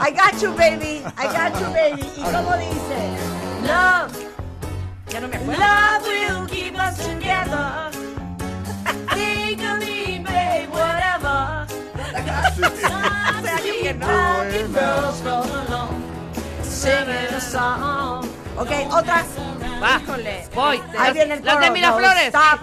I 0.00 0.10
got 0.12 0.40
you, 0.40 0.52
baby. 0.54 1.02
I 1.18 1.26
got 1.26 1.58
you, 1.58 1.66
baby. 1.72 2.02
¿Y 2.16 2.22
cómo 2.22 2.56
dice? 2.56 3.36
Love, 3.66 4.25
Ya 5.12 5.20
no 5.20 5.28
me 5.28 5.36
acuerdo. 5.36 5.60
love 5.60 6.02
will 6.02 6.46
keep 6.48 6.74
us 6.78 6.96
together. 7.06 7.90
Think 9.14 9.62
of 9.62 9.78
me, 9.78 10.18
babe, 10.18 10.70
whatever. 10.70 11.66
Que 13.82 13.92
no. 13.94 14.06
Rocking 14.06 14.72
girls 14.72 15.20
come 15.20 15.50
along, 15.66 16.02
singing 16.62 17.34
a 17.34 17.40
song. 17.40 18.35
Ok, 18.58 18.70
otra. 18.92 19.24
Va, 19.82 20.00
Híjole. 20.02 20.48
voy. 20.54 20.76
Ahí 20.76 20.94
Las- 20.94 21.12
viene 21.14 21.34
el 21.34 21.44
Las 21.44 21.54
coro. 21.54 21.66
de 21.66 21.70
Miraflores. 21.72 22.32
No, 22.32 22.40
stop. 22.40 22.60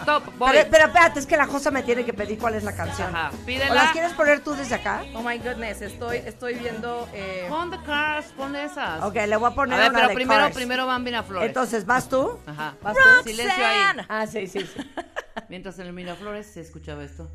Stop, 0.00 0.38
voy. 0.38 0.50
Pero, 0.52 0.68
pero 0.70 0.84
espérate, 0.86 1.18
es 1.20 1.26
que 1.26 1.36
la 1.36 1.46
Josa 1.46 1.70
me 1.70 1.82
tiene 1.82 2.04
que 2.04 2.14
pedir 2.14 2.38
cuál 2.38 2.54
es 2.54 2.64
la 2.64 2.74
canción. 2.74 3.14
Ajá, 3.14 3.30
¿O 3.34 3.44
pídela. 3.44 3.74
las 3.74 3.92
quieres 3.92 4.12
poner 4.14 4.40
tú 4.42 4.54
desde 4.54 4.74
acá? 4.76 5.04
Oh 5.14 5.22
my 5.22 5.36
goodness, 5.38 5.82
estoy, 5.82 6.18
estoy 6.18 6.54
viendo. 6.54 7.06
Eh, 7.12 7.46
Pon 7.50 7.70
the 7.70 7.78
cars, 7.84 8.26
pon 8.36 8.56
esas. 8.56 9.02
Ok, 9.02 9.14
le 9.14 9.36
voy 9.36 9.46
a 9.46 9.52
A 9.52 9.54
poner 9.54 9.78
ver, 9.78 9.90
una 9.90 9.98
pero 9.98 10.08
de 10.08 10.14
primero, 10.14 10.40
Cars. 10.44 10.54
primero 10.54 10.86
van 10.86 11.02
Miraflores. 11.02 11.48
Entonces, 11.48 11.84
¿vas 11.84 12.08
tú? 12.08 12.38
Ajá. 12.46 12.74
¿Vas 12.82 12.94
tú? 12.96 13.28
Silencio 13.28 13.66
ahí. 13.66 14.06
Ah, 14.08 14.26
sí, 14.26 14.46
sí, 14.46 14.60
sí. 14.60 14.90
Mientras 15.50 15.78
en 15.78 15.88
el 15.88 15.92
Miraflores 15.92 16.46
se 16.46 16.62
escuchaba 16.62 17.04
esto. 17.04 17.28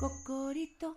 Cocorito, 0.00 0.96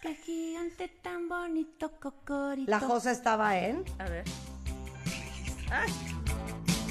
qué 0.00 0.14
gigante 0.14 0.88
tan 1.02 1.28
bonito, 1.28 1.90
cocorito. 2.00 2.70
La 2.70 2.78
Josa 2.78 3.10
estaba 3.10 3.58
en... 3.58 3.84
a 3.98 4.04
ver. 4.04 4.24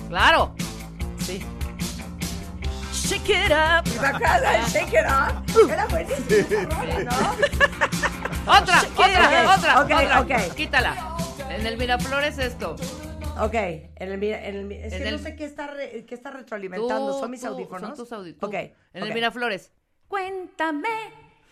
¡Claro! 0.10 0.54
Sí. 1.20 1.44
Shake 2.94 3.30
it 3.30 3.52
up. 3.52 3.84
¿Te 3.84 4.06
acuerdas 4.06 4.42
de 4.74 4.80
Shake 4.80 4.94
It 4.94 5.06
Up? 5.06 5.70
Era 5.72 5.86
buenísima 5.88 6.64
¿no? 7.04 8.52
¡Otra! 8.52 8.82
¡Otra! 8.96 9.56
¡Otra! 9.56 9.82
ok, 9.82 9.92
otra. 9.92 10.22
ok. 10.22 10.56
Quítala. 10.56 11.18
En 11.50 11.66
el 11.68 11.78
Miraflores 11.78 12.38
esto. 12.38 12.76
Ok, 13.40 13.54
en 13.54 13.90
el, 13.98 14.18
mira- 14.18 14.44
en 14.46 14.56
el, 14.56 14.72
es 14.72 14.94
En 14.94 15.04
que 15.04 15.08
el- 15.10 15.18
no 15.18 15.24
sé 15.24 15.36
qué 15.36 15.46
está, 15.46 15.68
re- 15.68 16.06
qué 16.08 16.16
está 16.16 16.32
retroalimentando. 16.32 17.14
Tú- 17.14 17.20
¿Son 17.20 17.30
mis 17.32 17.42
tú- 17.42 17.48
audífonos? 17.48 17.82
Son 17.90 17.96
tus 17.98 18.12
audífonos. 18.12 18.48
Ok. 18.48 18.56
En 18.94 19.04
el 19.04 19.14
Miraflores. 19.14 19.72
Cuéntame, 20.08 20.88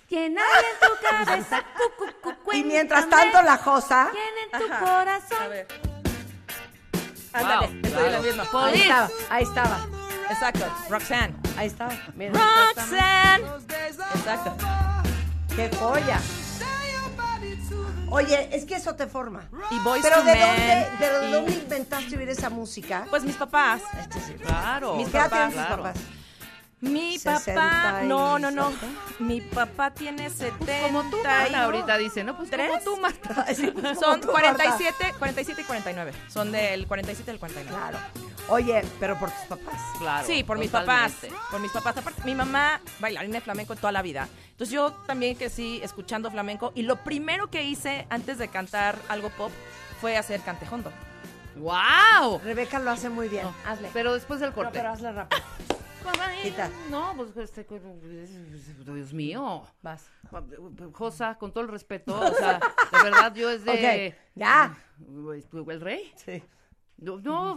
¿quién 0.07 0.37
hay 0.37 0.63
en 0.63 0.79
tu 0.79 1.25
cabeza? 1.25 1.63
Cu, 1.97 2.05
cu, 2.21 2.35
cu, 2.43 2.53
Y 2.53 2.63
mientras 2.63 3.09
tanto, 3.09 3.41
la 3.41 3.57
Josa... 3.57 4.09
¿Quién 4.11 4.23
en 4.61 4.67
tu 4.67 4.73
Ajá. 4.73 4.79
corazón? 4.85 5.43
A 5.43 5.47
ver. 5.47 5.67
Ándale, 7.33 7.67
Wow, 7.67 7.75
estoy 7.75 7.91
claro. 7.91 8.05
en 8.05 8.11
la 8.13 8.19
misma. 8.21 8.43
Ahí 8.65 8.81
estaba, 8.81 9.09
ahí 9.29 9.43
estaba, 9.43 9.77
Exacto. 10.29 10.65
Roxanne. 10.89 11.35
ahí 11.57 11.67
estaba. 11.67 11.91
Mira, 12.15 12.33
Roxanne. 12.75 13.43
Exacto. 14.15 14.55
¡Qué 15.55 15.69
joya! 15.77 16.19
Oye, 18.09 18.49
es 18.55 18.65
que 18.65 18.75
eso 18.75 18.93
te 18.95 19.07
forma. 19.07 19.41
Y 19.71 19.79
Boys 19.79 20.03
Pero 20.03 20.17
to 20.17 20.23
¿de 20.23 20.33
Men, 20.35 20.87
dónde, 20.99 21.27
y- 21.27 21.31
dónde 21.31 21.51
inventaste 21.53 22.15
oír 22.17 22.29
esa 22.29 22.49
música? 22.51 23.05
Pues 23.09 23.23
mis 23.23 23.35
papás. 23.35 23.81
Claro. 24.45 24.95
Mis 24.95 25.09
¿Qué 25.09 25.17
edad 25.17 25.29
papás, 25.31 25.53
claro. 25.53 25.77
papás? 25.83 25.95
Mi 26.83 27.17
60 27.17 27.53
papá, 27.55 28.01
no, 28.03 28.37
no, 28.39 28.51
no. 28.51 28.71
Mi 29.19 29.39
papá 29.39 29.91
tiene 29.91 30.29
70. 30.29 30.81
Como 30.81 31.03
tú, 31.09 31.17
Marta, 31.23 31.63
ahorita 31.63 31.97
dice, 31.97 32.23
¿no? 32.23 32.35
Pues 32.35 32.49
como 32.49 32.63
¿Tres? 32.63 32.83
tú, 32.83 32.97
Marta. 32.97 33.45
Sí, 33.55 33.71
como 33.71 33.95
Son 33.95 34.19
tú, 34.19 34.31
Marta. 34.33 34.53
47, 34.53 35.13
47 35.17 35.61
y 35.61 35.63
49. 35.63 36.11
Son 36.27 36.51
del 36.51 36.85
47 36.85 37.31
al 37.31 37.39
49. 37.39 37.77
Claro. 37.79 37.97
Oye, 38.49 38.83
pero 38.99 39.17
por 39.17 39.31
tus 39.31 39.45
papás. 39.47 39.79
Claro. 39.97 40.27
Sí, 40.27 40.43
por 40.43 40.57
mis 40.57 40.69
papás. 40.69 41.13
Por 41.49 41.61
mis 41.61 41.71
papás. 41.71 41.95
Aparte, 41.97 42.21
mi 42.25 42.35
mamá 42.35 42.81
bailarina 42.99 43.35
de 43.35 43.41
flamenco 43.41 43.75
toda 43.77 43.93
la 43.93 44.01
vida. 44.01 44.27
Entonces 44.51 44.73
yo 44.73 44.91
también 45.07 45.35
crecí 45.35 45.79
escuchando 45.83 46.29
flamenco. 46.31 46.73
Y 46.75 46.81
lo 46.81 46.97
primero 46.97 47.49
que 47.49 47.63
hice 47.63 48.05
antes 48.09 48.37
de 48.37 48.49
cantar 48.49 48.97
algo 49.07 49.29
pop 49.29 49.51
fue 50.01 50.17
hacer 50.17 50.41
cantejondo. 50.41 50.91
¡Wow! 51.55 52.39
Rebeca 52.43 52.79
lo 52.79 52.91
hace 52.91 53.07
muy 53.09 53.29
bien. 53.29 53.43
No, 53.45 53.53
hazle. 53.65 53.89
Pero 53.93 54.13
después 54.13 54.39
del 54.41 54.49
No, 54.49 54.55
corte. 54.55 54.71
pero 54.73 54.91
hazle 54.91 55.11
rápido. 55.13 55.41
No, 56.89 57.13
pues 57.15 57.35
este, 57.37 57.65
Dios 58.85 59.13
mío. 59.13 59.63
Vas. 59.81 60.09
Josa, 60.93 61.37
con 61.37 61.51
todo 61.51 61.63
el 61.63 61.69
respeto, 61.69 62.19
o 62.19 62.33
sea, 62.33 62.59
de 62.91 63.03
verdad 63.03 63.33
yo 63.33 63.49
es 63.49 63.63
de 63.63 64.15
ya. 64.35 64.77
el 65.69 65.81
rey. 65.81 66.11
Sí. 66.15 66.43
No, 66.97 67.17
no, 67.19 67.53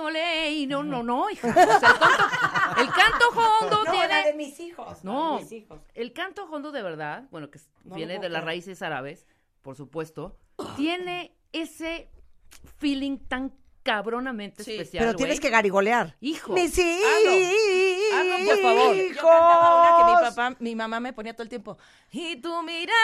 olé, 0.00 0.66
no, 0.66 0.82
no, 0.82 1.02
no, 1.02 1.30
hija. 1.30 1.48
O 1.48 1.52
sea, 1.52 1.90
el 1.90 1.98
canto, 1.98 2.80
el 2.80 2.88
canto 2.88 3.28
hondo 3.28 3.84
No, 3.84 3.90
tiene. 3.90 4.08
la 4.08 4.24
de 4.24 4.34
mis 4.34 4.58
hijos. 4.58 5.04
No, 5.04 5.32
la 5.32 5.36
de 5.36 5.42
mis 5.42 5.52
hijos. 5.52 5.82
el 5.94 6.12
canto 6.12 6.44
hondo 6.50 6.72
de 6.72 6.82
verdad, 6.82 7.28
bueno, 7.30 7.50
que 7.50 7.60
No 7.84 7.94
viene 7.94 8.18
de 8.18 8.28
las 8.28 8.42
raíces 8.42 8.82
árabes, 8.82 9.26
por 9.62 9.76
supuesto, 9.76 10.38
tiene 10.76 11.36
ese 11.52 12.10
feeling 12.78 13.18
tan 13.18 13.52
cabronamente 13.82 14.62
Sí, 14.64 14.72
especial. 14.72 15.04
Pero 15.04 15.16
tienes 15.16 15.36
güey. 15.36 15.42
que 15.42 15.50
garigolear. 15.50 16.16
Hijo. 16.20 16.52
Mis 16.52 16.76
hijos. 16.78 17.08
Hazlo, 18.14 18.46
por 18.46 18.62
favor. 18.62 18.94
Yo 18.96 19.14
cantaba 19.14 19.80
una 19.80 19.96
que 19.96 20.04
mi 20.04 20.28
papá, 20.30 20.56
mi 20.60 20.74
mamá 20.76 21.00
me 21.00 21.12
ponía 21.12 21.32
todo 21.32 21.42
el 21.44 21.48
tiempo. 21.48 21.78
Y 22.10 22.36
tu 22.36 22.62
mirada 22.62 22.98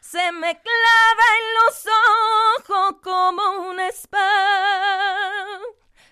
se 0.00 0.32
me 0.32 0.60
clava 0.60 1.26
en 1.38 1.54
los 1.64 1.86
ojos 2.68 2.96
como 3.02 3.68
una 3.70 3.88
espada. 3.88 5.58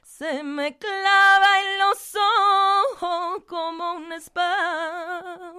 Se 0.03 0.43
me 0.43 0.77
clava 0.77 1.61
en 1.61 1.79
los 1.79 2.15
ojos 2.17 3.45
como 3.47 3.93
una 3.95 4.17
espada. 4.17 5.53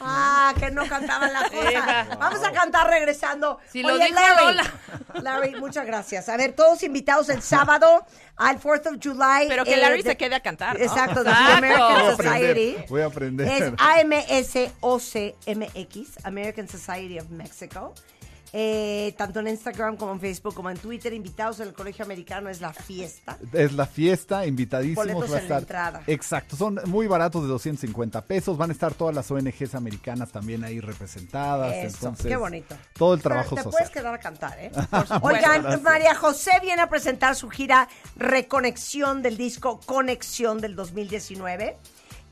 Ah, 0.00 0.52
que 0.58 0.70
no 0.70 0.86
cantaba 0.88 1.26
la 1.28 1.48
cosa. 1.50 2.06
Vamos 2.18 2.44
a 2.44 2.52
cantar 2.52 2.88
regresando. 2.88 3.58
Si 3.70 3.82
lo 3.82 3.96
dijo 3.96 4.12
Larry, 4.14 4.44
Lola. 4.44 4.64
Larry, 5.22 5.54
muchas 5.56 5.86
gracias. 5.86 6.28
A 6.28 6.36
ver, 6.36 6.52
todos 6.52 6.82
invitados 6.82 7.28
el 7.30 7.40
sábado 7.42 8.04
al 8.36 8.60
4th 8.60 8.86
of 8.88 8.96
July. 9.02 9.46
Pero 9.48 9.64
que 9.64 9.74
eh, 9.74 9.78
Larry 9.78 10.02
de- 10.02 10.10
se 10.10 10.16
quede 10.16 10.34
a 10.34 10.40
cantar. 10.40 10.78
¿no? 10.78 10.84
Exacto, 10.84 11.24
de 11.24 11.30
Exacto. 11.30 11.32
The 11.32 11.32
Voy 11.32 11.52
a 11.52 11.56
American 11.56 12.12
aprender. 12.12 12.16
Society. 12.16 12.76
Voy 12.88 13.00
a 13.00 13.06
aprender. 13.06 13.48
Es 13.48 13.72
AMSOCMX, 14.82 16.24
American 16.24 16.68
Society 16.68 17.18
of 17.18 17.30
Mexico. 17.30 17.94
Eh, 18.58 19.14
tanto 19.18 19.40
en 19.40 19.48
Instagram 19.48 19.98
como 19.98 20.12
en 20.12 20.20
Facebook 20.20 20.54
como 20.54 20.70
en 20.70 20.78
Twitter, 20.78 21.12
invitados 21.12 21.60
en 21.60 21.68
el 21.68 21.74
Colegio 21.74 22.06
Americano 22.06 22.48
es 22.48 22.62
la 22.62 22.72
fiesta. 22.72 23.36
Es 23.52 23.74
la 23.74 23.84
fiesta, 23.84 24.46
invitadísimos. 24.46 25.04
Boletos 25.04 25.30
va 25.30 25.36
a 25.36 25.40
en 25.40 25.48
la 25.50 25.58
entrada. 25.58 26.02
Exacto, 26.06 26.56
son 26.56 26.80
muy 26.86 27.06
baratos 27.06 27.42
de 27.42 27.48
250 27.48 28.24
pesos. 28.24 28.56
Van 28.56 28.70
a 28.70 28.72
estar 28.72 28.94
todas 28.94 29.14
las 29.14 29.30
ONGs 29.30 29.74
americanas 29.74 30.32
también 30.32 30.64
ahí 30.64 30.80
representadas. 30.80 31.74
Eso, 31.74 31.96
entonces, 31.96 32.26
qué 32.28 32.36
bonito. 32.36 32.74
Todo 32.96 33.12
el 33.12 33.20
Pero 33.20 33.34
trabajo 33.34 33.56
te 33.56 33.62
social. 33.62 33.72
puedes 33.72 33.90
quedar 33.90 34.14
a 34.14 34.20
cantar, 34.20 34.58
¿eh? 34.58 34.70
Oigan, 35.20 35.60
Gracias. 35.60 35.82
María 35.82 36.14
José 36.14 36.52
viene 36.62 36.80
a 36.80 36.88
presentar 36.88 37.36
su 37.36 37.50
gira 37.50 37.90
Reconexión 38.16 39.20
del 39.20 39.36
disco 39.36 39.80
Conexión 39.84 40.62
del 40.62 40.76
2019. 40.76 41.76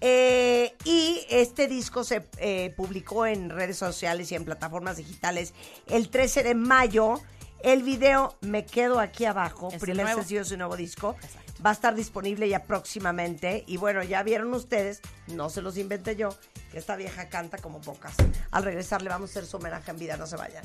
Eh, 0.06 0.76
y 0.84 1.24
este 1.30 1.66
disco 1.66 2.04
se 2.04 2.28
eh, 2.36 2.74
publicó 2.76 3.24
en 3.24 3.48
redes 3.48 3.78
sociales 3.78 4.30
y 4.30 4.34
en 4.34 4.44
plataformas 4.44 4.98
digitales 4.98 5.54
el 5.86 6.10
13 6.10 6.42
de 6.42 6.54
mayo. 6.54 7.22
El 7.62 7.82
video 7.82 8.36
Me 8.42 8.66
Quedo 8.66 9.00
Aquí 9.00 9.24
Abajo, 9.24 9.68
Es 9.68 9.74
el 9.74 9.80
primer 9.80 10.04
nuevo. 10.04 10.20
sencillo 10.20 10.40
de 10.40 10.44
su 10.44 10.58
nuevo 10.58 10.76
disco, 10.76 11.16
va 11.64 11.70
a 11.70 11.72
estar 11.72 11.94
disponible 11.94 12.46
ya 12.46 12.64
próximamente. 12.64 13.64
Y 13.66 13.78
bueno, 13.78 14.02
ya 14.02 14.22
vieron 14.22 14.52
ustedes, 14.52 15.00
no 15.28 15.48
se 15.48 15.62
los 15.62 15.78
inventé 15.78 16.16
yo, 16.16 16.36
que 16.70 16.76
esta 16.76 16.96
vieja 16.96 17.30
canta 17.30 17.56
como 17.56 17.80
pocas. 17.80 18.12
Al 18.50 18.62
regresar 18.62 19.00
le 19.00 19.08
vamos 19.08 19.30
a 19.30 19.32
hacer 19.32 19.46
su 19.46 19.56
homenaje 19.56 19.90
en 19.90 19.98
vida, 19.98 20.18
no 20.18 20.26
se 20.26 20.36
vayan. 20.36 20.64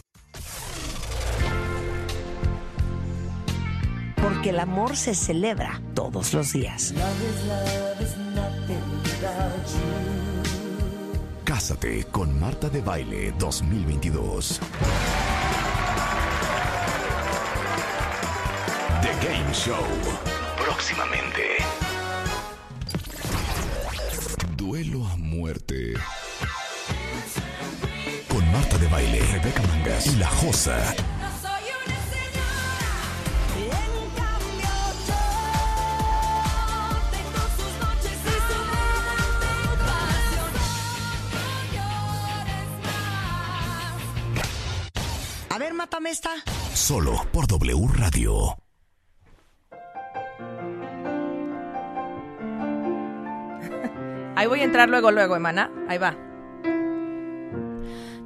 Porque 4.21 4.49
el 4.49 4.59
amor 4.59 4.97
se 4.97 5.15
celebra 5.15 5.81
todos 5.95 6.33
los 6.33 6.51
días. 6.51 6.93
Cásate 11.43 12.05
con 12.05 12.39
Marta 12.39 12.69
de 12.69 12.79
Baile 12.79 13.33
2022. 13.37 14.61
The 19.01 19.27
Game 19.27 19.53
Show. 19.53 19.75
Próximamente. 20.63 21.57
Duelo 24.55 25.05
a 25.05 25.17
muerte. 25.17 25.95
Con 28.29 28.49
Marta 28.53 28.77
de 28.77 28.87
Baile, 28.87 29.19
Rebeca 29.33 29.61
Mangas 29.63 30.07
y 30.07 30.15
La 30.15 30.27
Josa. 30.27 30.95
A 45.51 45.57
ver, 45.57 45.73
mátame 45.73 46.11
esta. 46.11 46.29
Solo 46.73 47.25
por 47.31 47.47
W 47.47 47.87
Radio. 47.95 48.55
Ahí 54.35 54.47
voy 54.47 54.61
a 54.61 54.63
entrar 54.63 54.87
luego, 54.89 55.11
luego, 55.11 55.35
hermana. 55.35 55.69
Ahí 55.89 55.97
va. 55.97 56.15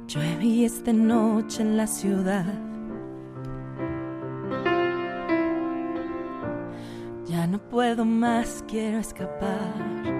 Llueve 0.06 0.44
y 0.44 0.64
esta 0.64 0.92
noche 0.92 1.62
en 1.62 1.76
la 1.76 1.86
ciudad. 1.86 2.44
Ya 7.26 7.46
no 7.46 7.58
puedo 7.58 8.04
más, 8.04 8.62
quiero 8.68 8.98
escapar. 8.98 10.13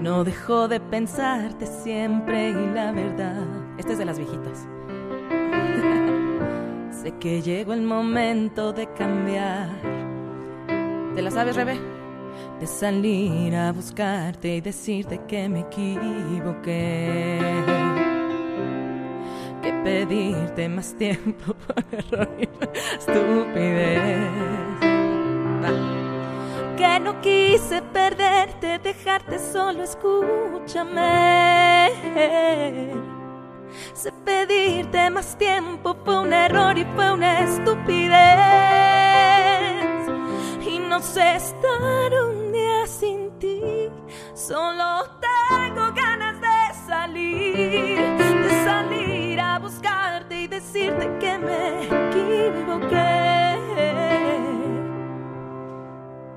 No 0.00 0.24
dejo 0.24 0.66
de 0.66 0.80
pensarte 0.80 1.66
siempre 1.66 2.50
y 2.50 2.66
la 2.74 2.90
verdad. 2.90 3.46
Este 3.76 3.92
es 3.92 3.98
de 3.98 4.06
las 4.06 4.18
viejitas. 4.18 4.66
Sé 7.02 7.12
que 7.20 7.42
llegó 7.42 7.74
el 7.74 7.82
momento 7.82 8.72
de 8.72 8.86
cambiar. 8.94 9.68
¿Te 11.14 11.20
la 11.20 11.30
sabes, 11.30 11.54
Rebe? 11.54 11.78
De 12.58 12.66
salir 12.66 13.54
a 13.54 13.72
buscarte 13.72 14.56
y 14.56 14.62
decirte 14.62 15.20
que 15.28 15.50
me 15.50 15.60
equivoqué. 15.60 17.38
Que 19.62 19.72
pedirte 19.84 20.66
más 20.70 20.94
tiempo 20.94 21.54
por 21.66 21.84
error 21.92 22.28
estupidez. 22.98 24.30
Va. 25.62 25.99
Que 26.80 26.98
no 26.98 27.20
quise 27.20 27.82
perderte, 27.92 28.78
dejarte 28.78 29.38
solo, 29.38 29.82
escúchame. 29.82 31.90
Sé 33.92 34.10
pedirte 34.24 35.10
más 35.10 35.36
tiempo, 35.36 35.94
fue 36.02 36.20
un 36.20 36.32
error 36.32 36.78
y 36.78 36.86
fue 36.96 37.12
una 37.12 37.40
estupidez. 37.40 38.16
Y 40.66 40.78
no 40.78 41.00
sé 41.00 41.36
estar 41.36 42.14
un 42.26 42.50
día 42.50 42.86
sin 42.86 43.38
ti, 43.38 43.90
solo 44.32 45.04
tengo 45.20 45.92
ganas 45.92 46.40
de 46.40 46.74
salir, 46.86 48.00
de 48.16 48.64
salir 48.64 49.38
a 49.38 49.58
buscarte 49.58 50.34
y 50.34 50.46
decirte 50.46 51.10
que 51.18 51.36
me 51.36 51.84
equivoqué. 51.84 53.29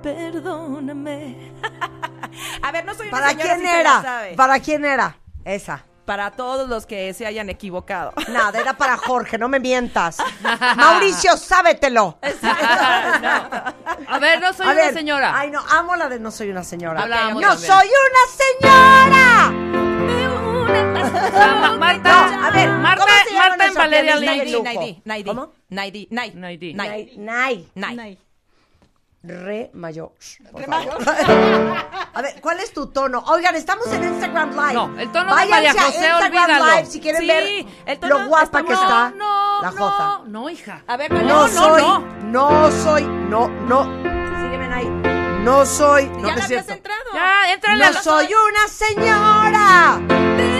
Perdóname. 0.04 1.52
A 2.62 2.72
ver, 2.72 2.86
no 2.86 2.94
soy 2.94 3.08
una 3.08 3.18
¿Para 3.18 3.30
señora, 3.30 3.56
quién 3.56 3.66
era? 3.68 4.02
sabe. 4.02 4.34
¿Para 4.36 4.60
quién 4.60 4.84
era? 4.86 5.18
Esa. 5.46 5.86
Para 6.06 6.32
todos 6.32 6.68
los 6.68 6.86
que 6.86 7.14
se 7.14 7.26
hayan 7.26 7.50
equivocado. 7.50 8.12
Nada, 8.28 8.60
era 8.60 8.74
para 8.74 8.98
Jorge, 8.98 9.38
no 9.38 9.48
me 9.48 9.62
mientas. 9.62 10.18
Mauricio, 10.76 11.38
sábetelo. 11.38 12.18
A 12.22 14.20
ver, 14.20 14.42
no 14.42 14.52
soy 14.52 14.68
A 14.68 14.72
una 14.72 14.82
ver, 14.82 14.94
señora. 14.94 15.32
Ay, 15.40 15.50
no, 15.50 15.62
amo 15.72 15.96
la 15.96 16.10
de 16.10 16.20
no 16.20 16.30
soy 16.32 16.50
una 16.50 16.66
señora. 16.66 17.06
No 17.06 17.16
también. 17.16 17.50
soy 17.58 17.88
una 17.88 18.28
señora. 18.38 19.52
Ma- 21.62 21.78
Marta, 21.78 22.12
No, 22.12 22.20
a 22.46 22.50
ver, 22.52 22.70
Marta, 22.70 23.04
¿cómo 23.06 23.14
se 23.26 23.34
llama 23.34 23.48
Marta 23.50 23.66
en 23.68 23.74
Valeria 23.74 24.16
lujo? 24.18 24.64
Naidi, 24.64 25.02
Naidi. 25.06 25.30
¿Cómo? 25.30 25.54
Naidi, 25.70 26.08
Naidi. 26.12 26.36
Naidi. 26.36 26.74
Naidi. 26.74 27.18
Nay. 27.18 27.68
Nay. 27.76 28.18
Re 29.26 29.72
mayor. 29.74 30.12
por 30.52 30.66
favor. 30.66 30.98
A 32.14 32.22
ver, 32.22 32.42
¿cuál 32.42 32.60
es 32.60 32.74
tu 32.74 32.88
tono? 32.88 33.24
Oigan, 33.28 33.56
estamos 33.56 33.88
en 33.94 34.04
Instagram 34.04 34.50
Live. 34.52 34.74
No, 34.74 35.00
el 35.00 35.12
tono 35.14 35.30
de 35.30 35.36
Váyanse 35.36 35.50
María 35.50 35.72
a 35.72 35.86
José, 35.86 35.98
Instagram 36.10 36.44
olvídalo. 36.44 36.66
Live 36.76 36.86
si 36.88 37.00
quieren 37.00 37.22
Sí, 37.22 37.28
ver 37.28 37.66
el 37.86 38.00
tono 38.00 38.20
lo 38.20 38.28
guapa 38.28 38.60
está 38.60 38.64
que 38.64 38.74
está 38.74 39.10
No, 39.12 39.62
la 39.62 39.72
no, 39.72 39.78
Jota. 39.90 40.22
no, 40.26 40.50
hija. 40.50 40.84
A 40.88 40.98
ver, 40.98 41.12
No, 41.14 41.22
no, 41.22 41.48
no, 41.48 41.48
soy, 41.48 41.82
no. 41.82 42.00
no 42.26 42.72
soy, 42.72 43.04
no, 43.06 43.48
no. 43.48 43.84
Sígueme 43.86 44.74
ahí. 44.74 44.90
No 45.44 45.66
soy, 45.66 46.06
no 46.08 46.16
Ya 46.16 46.22
no 46.22 46.28
la 46.28 46.34
es 46.36 46.44
habías 46.46 46.48
cierto. 46.66 46.74
entrado. 46.74 47.02
Ya, 47.14 47.54
entrale 47.54 47.84
a 47.86 47.92
No 47.92 48.02
soy 48.02 48.28
una 48.28 48.68
señora. 48.68 50.53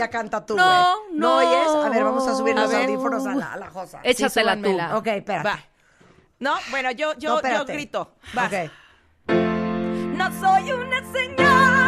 Ya 0.00 0.08
canta 0.08 0.44
tú, 0.46 0.54
güey. 0.54 0.64
No, 0.66 0.96
¿No 1.12 1.28
no. 1.28 1.36
oyes? 1.36 1.68
A 1.86 1.88
ver, 1.90 2.04
vamos 2.04 2.26
a 2.26 2.34
subir 2.34 2.56
A 2.58 2.62
los 2.62 2.70
ver. 2.70 2.84
audífonos 2.88 3.26
a 3.26 3.34
la, 3.34 3.52
a 3.52 3.56
la 3.58 3.70
josa. 3.70 4.00
Échatela 4.02 4.56
tú. 4.56 4.62
súbanmela. 4.62 4.96
Ok, 4.96 5.06
espérate. 5.08 5.48
Va. 5.48 5.58
No, 6.38 6.54
bueno, 6.70 6.90
yo, 6.92 7.12
No, 7.14 7.18
yo, 7.20 7.40
yo 7.42 7.64
grito. 7.66 8.12
Vas. 8.32 8.46
Ok. 8.50 8.70
No 10.16 10.30
soy 10.40 10.72
una 10.72 11.12
señora 11.12 11.79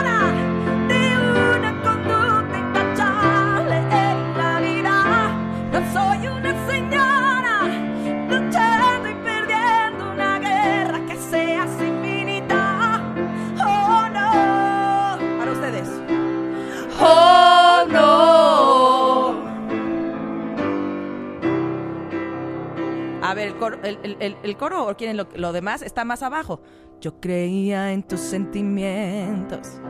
coro, 23.63 23.79
el, 23.83 23.99
el- 24.03 24.17
el- 24.21 24.37
el 24.43 24.57
coro 24.57 24.87
o 24.87 24.97
quieren 24.97 25.17
lo, 25.17 25.27
lo 25.37 25.53
demás 25.53 25.83
está 25.83 26.05
más 26.05 26.23
abajo. 26.23 26.61
Yo 27.01 27.21
creía 27.21 27.93
en 27.93 28.03
tus 28.03 28.21
sentimientos 28.21 29.81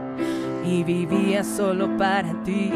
y 0.64 0.82
vivía 0.84 1.44
solo 1.44 1.96
para 1.96 2.32
ti. 2.42 2.70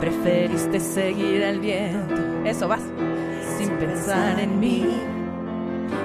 Preferiste 0.00 0.78
seguir 0.80 1.42
al 1.44 1.60
viento. 1.60 2.14
Eso 2.44 2.68
vas. 2.68 2.82
Sin 3.58 3.70
pensar 3.70 4.38
en 4.38 4.60
mí. 4.60 4.84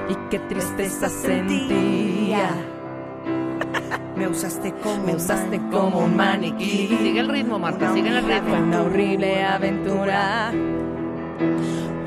Y 0.09 0.15
qué 0.29 0.39
tristeza 0.39 1.09
sentía. 1.09 2.49
Me 4.15 4.27
usaste 4.27 4.73
como 4.83 5.03
Me 5.03 5.15
usaste 5.15 5.59
como 5.71 5.99
un 5.99 6.15
maniquí. 6.15 6.87
Sigue 6.87 7.19
el 7.19 7.29
ritmo, 7.29 7.59
Marta, 7.59 7.93
sigue 7.93 8.09
el 8.09 8.23
Fue 8.23 8.33
ritmo. 8.39 8.53
una 8.55 8.81
horrible 8.83 9.43
aventura. 9.43 10.51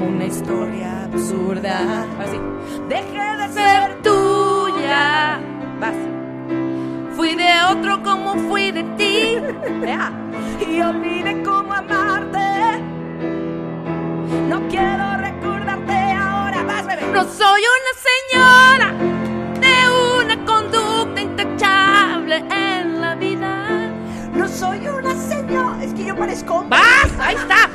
Una 0.01 0.25
historia 0.27 1.05
absurda. 1.05 2.07
Así. 2.21 2.41
Dejé 2.89 3.37
de 3.37 3.49
ser 3.53 4.03
tuya. 4.03 5.41
Vas. 5.81 5.95
Fui 7.17 7.35
de 7.35 7.51
otro 7.71 8.03
como 8.03 8.35
fui 8.49 8.71
de 8.71 8.83
ti. 8.97 9.39
Y 10.71 10.81
olvidé 10.81 11.43
cómo 11.43 11.73
amarte. 11.73 12.81
No 14.49 14.61
quiero 14.69 15.17
recordarte 15.17 15.93
ahora. 16.13 16.63
Vas, 16.63 16.87
bebé. 16.87 17.03
No 17.13 17.25
soy 17.25 17.61
una 17.77 17.93
señora 18.11 18.93
de 19.61 20.23
una 20.23 20.45
conducta 20.45 21.21
intachable 21.21 22.37
en 22.51 23.01
la 23.01 23.15
vida. 23.17 23.93
No 24.33 24.49
soy 24.49 24.87
una 24.87 25.15
señora. 25.15 25.83
Es 25.83 25.93
que 25.95 26.05
yo 26.05 26.17
parezco. 26.17 26.65
¡Vas! 26.69 27.11
¡Ahí 27.21 27.35
está! 27.35 27.69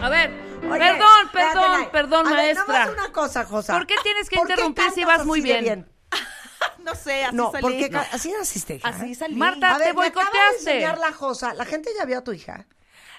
A 0.00 0.08
ver, 0.08 0.47
Oye, 0.72 0.80
perdón, 0.80 1.30
perdón, 1.32 1.72
Nay. 1.72 1.88
perdón, 1.92 2.26
A 2.26 2.30
ver, 2.30 2.38
maestra. 2.56 2.64
nomás 2.86 2.88
una 3.04 3.12
cosa, 3.12 3.44
Josa. 3.44 3.74
¿Por 3.74 3.86
qué 3.86 3.94
tienes 4.02 4.28
que 4.28 4.36
¿Por 4.36 4.46
qué 4.46 4.52
interrumpir 4.52 4.90
si 4.92 5.04
vas 5.04 5.24
muy 5.24 5.40
de 5.40 5.60
bien? 5.60 5.92
No 6.82 6.94
sé, 6.94 7.24
así 7.24 7.36
No, 7.36 7.50
salí. 7.52 7.62
porque 7.62 7.90
No. 7.90 8.00
así 8.12 8.32
naciste, 8.32 8.76
hija. 8.76 8.88
Así 8.88 9.14
salí. 9.14 9.36
Marta, 9.36 9.68
A 9.74 9.78
ver, 9.78 9.82
te 9.82 9.86
de 9.88 9.92
boicoteaste. 9.92 10.56
enseñar 10.58 10.98
la 10.98 11.12
Josa. 11.12 11.52
La 11.54 11.64
gente 11.66 11.90
ya 11.98 12.04
vio 12.06 12.18
a 12.18 12.24
tu 12.24 12.32
hija. 12.32 12.66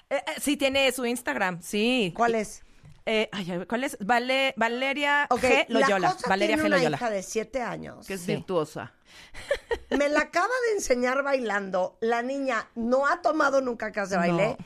Eh, 0.08 0.16
eh, 0.16 0.40
sí 0.40 0.56
tiene 0.56 0.90
su 0.92 1.06
Instagram, 1.06 1.62
sí. 1.62 2.12
¿Cuál 2.16 2.34
es? 2.34 2.64
Eh, 3.06 3.28
ay, 3.32 3.64
¿Cuál 3.68 3.84
es? 3.84 3.96
Vale- 4.00 4.54
Valeria 4.56 5.26
Ok, 5.30 5.40
G. 5.42 5.66
Loyola. 5.68 6.08
La 6.08 6.14
cosa 6.14 6.28
Valeria 6.28 6.56
tiene 6.56 6.62
G. 6.62 6.66
una 6.66 6.76
Loyola. 6.78 6.96
hija 6.96 7.10
de 7.10 7.22
siete 7.22 7.62
años. 7.62 8.06
Que 8.06 8.14
es 8.14 8.26
virtuosa. 8.26 8.92
Me 9.90 10.08
la 10.08 10.20
acaba 10.22 10.52
de 10.68 10.76
enseñar 10.76 11.22
bailando. 11.22 11.96
La 12.00 12.22
niña 12.22 12.68
no 12.74 13.06
ha 13.06 13.22
tomado 13.22 13.60
nunca 13.60 13.92
clase 13.92 14.14
de 14.14 14.18
baile. 14.18 14.56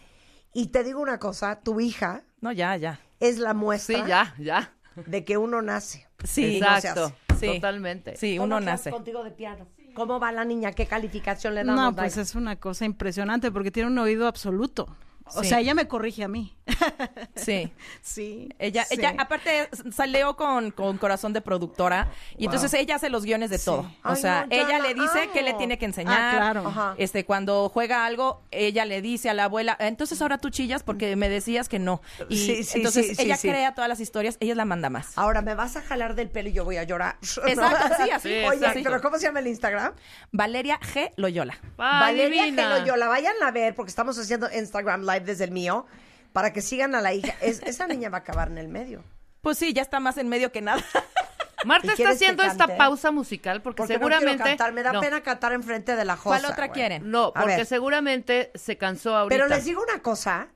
Y 0.55 0.69
te 0.69 0.83
digo 0.83 1.01
una 1.01 1.19
cosa, 1.19 1.61
tu 1.61 1.79
hija 1.81 2.23
No, 2.45 2.53
ya, 2.53 2.77
ya. 2.77 3.01
es 3.21 3.39
la 3.39 3.55
muestra 3.55 4.03
Sí, 4.03 4.05
ya, 4.07 4.35
ya. 4.39 4.75
de 5.07 5.25
que 5.25 5.39
uno 5.39 5.63
nace. 5.63 6.07
Sí, 6.25 6.59
Exacto. 6.59 7.11
Sí. 7.41 7.47
Totalmente. 7.47 8.17
Sí, 8.19 8.39
uno 8.39 8.61
nace. 8.61 8.91
contigo 8.91 9.25
de 9.25 9.31
piano. 9.31 9.67
¿Cómo 9.95 10.21
va 10.21 10.31
la 10.31 10.45
niña? 10.45 10.73
¿Qué 10.73 10.85
calificación 10.85 11.55
le 11.55 11.65
damos? 11.65 11.83
No, 11.83 11.97
pues 11.97 12.19
es 12.19 12.35
una 12.35 12.57
cosa 12.57 12.85
impresionante 12.85 13.51
porque 13.51 13.71
tiene 13.71 13.89
un 13.89 13.97
oído 13.97 14.27
absoluto. 14.27 14.95
O 15.27 15.43
Sí. 15.43 15.49
sea, 15.49 15.61
ella 15.61 15.75
me 15.75 15.89
corrige 15.89 16.23
a 16.25 16.29
mí. 16.29 16.55
Sí. 17.37 17.73
Sí. 18.03 18.49
Ella, 18.59 18.85
sí. 18.85 18.97
ella, 18.99 19.15
aparte, 19.19 19.69
salió 19.91 20.37
con, 20.37 20.71
con 20.71 20.99
corazón 20.99 21.33
de 21.33 21.41
productora 21.41 22.09
y 22.37 22.45
entonces 22.47 22.73
ella 22.75 22.97
hace 22.97 23.09
los 23.11 23.25
guiones 23.25 23.51
de 23.51 23.59
todo. 23.59 23.81
O 24.05 24.11
Ay, 24.11 24.17
sea, 24.17 24.47
no, 24.47 24.55
ella 24.55 24.79
la 24.79 24.89
le 24.89 24.95
dice 24.95 25.23
amo. 25.23 25.33
qué 25.33 25.43
le 25.43 25.55
tiene 25.55 25.79
que 25.79 25.87
enseñar. 25.87 26.19
Ah, 26.21 26.37
claro. 26.37 26.69
Ajá. 26.69 26.95
Este, 26.99 27.25
cuando 27.25 27.69
juega 27.71 28.05
algo, 28.07 28.43
ella 28.51 28.85
le 28.85 29.01
dice 29.03 29.31
a 29.31 29.35
la 29.35 29.45
abuela, 29.45 29.77
entonces 29.81 30.21
ahora 30.23 30.39
tú 30.39 30.51
chillas 30.51 30.83
porque 30.83 31.17
me 31.17 31.29
decías 31.29 31.69
que 31.69 31.79
no. 31.79 32.01
Y 32.29 32.37
Sí, 32.37 32.65
sí, 32.65 32.79
entonces 32.79 33.19
ella 33.19 33.37
sí. 33.37 33.49
crea 33.49 33.75
todas 33.75 33.89
las 33.89 34.01
historias, 34.01 34.37
ella 34.41 34.55
la 34.55 34.65
manda 34.65 34.91
más. 34.91 35.17
Ahora 35.17 35.41
me 35.43 35.55
vas 35.55 35.77
a 35.77 35.83
jalar 35.83 36.15
del 36.15 36.29
pelo 36.31 36.51
y 36.51 36.53
yo 36.53 36.65
voy 36.65 36.77
a 36.77 36.85
llorar. 36.85 37.17
Exacto, 37.47 38.05
sí, 38.05 38.11
así. 38.11 38.29
Oye, 38.29 38.57
exacto. 38.59 38.81
pero 38.85 39.01
¿cómo 39.01 39.17
se 39.19 39.25
llama 39.27 39.41
el 39.41 39.47
Instagram? 39.49 39.93
Valeria 40.33 40.79
G. 40.81 41.13
Loyola. 41.17 41.59
Ah, 41.79 42.01
Valeria 42.01 42.45
divina. 42.45 42.63
Geloyola, 42.75 43.09
vayan 43.09 43.35
a 43.43 43.51
ver 43.51 43.75
porque 43.75 43.89
estamos 43.91 44.19
haciendo 44.19 44.49
Instagram 44.53 45.03
Live 45.03 45.14
desde 45.21 45.45
el 45.45 45.51
mío 45.51 45.87
para 46.33 46.53
que 46.53 46.63
sigan 46.63 46.95
a 46.95 47.01
la 47.01 47.13
hija. 47.13 47.35
Es- 47.41 47.63
esa 47.63 47.87
niña 47.87 48.09
va 48.11 48.19
a 48.19 48.21
acabar 48.21 48.49
en 48.49 48.59
el 48.59 48.69
medio. 48.69 49.03
Pues 49.41 49.59
sí, 49.59 49.73
ya 49.73 49.83
está 49.83 50.01
más 50.01 50.17
en 50.19 50.29
medio 50.29 50.51
que 50.53 50.63
nada. 50.63 50.83
Marta 51.65 51.89
¿Y 51.89 51.91
está 51.93 52.11
haciendo 52.11 52.43
esta 52.43 52.77
pausa 52.77 53.11
musical 53.11 53.63
porque, 53.63 53.79
Porque 53.79 53.95
seguramente. 53.95 54.33
no 54.37 54.43
quiero 54.45 54.59
cantar, 54.59 54.73
me 54.75 54.83
da 54.83 54.93
No, 54.93 55.01
pena 55.01 55.23
cantar 55.23 55.53
enfrente 55.55 55.97
de 55.97 56.05
la 56.05 56.15
josa. 56.17 56.39
¿Cuál 56.41 56.53
otra 56.53 56.67
güey. 56.67 56.75
quieren? 56.75 57.11
No, 57.11 57.27
A 57.29 57.33
porque 57.41 57.57
ver. 57.57 57.67
seguramente 57.67 58.51
se 58.55 58.77
cansó 58.77 59.17
ahorita. 59.17 59.35
Pero 59.43 59.49
les 59.49 59.65
digo 59.65 59.83
una 59.83 60.03
cosa. 60.03 60.49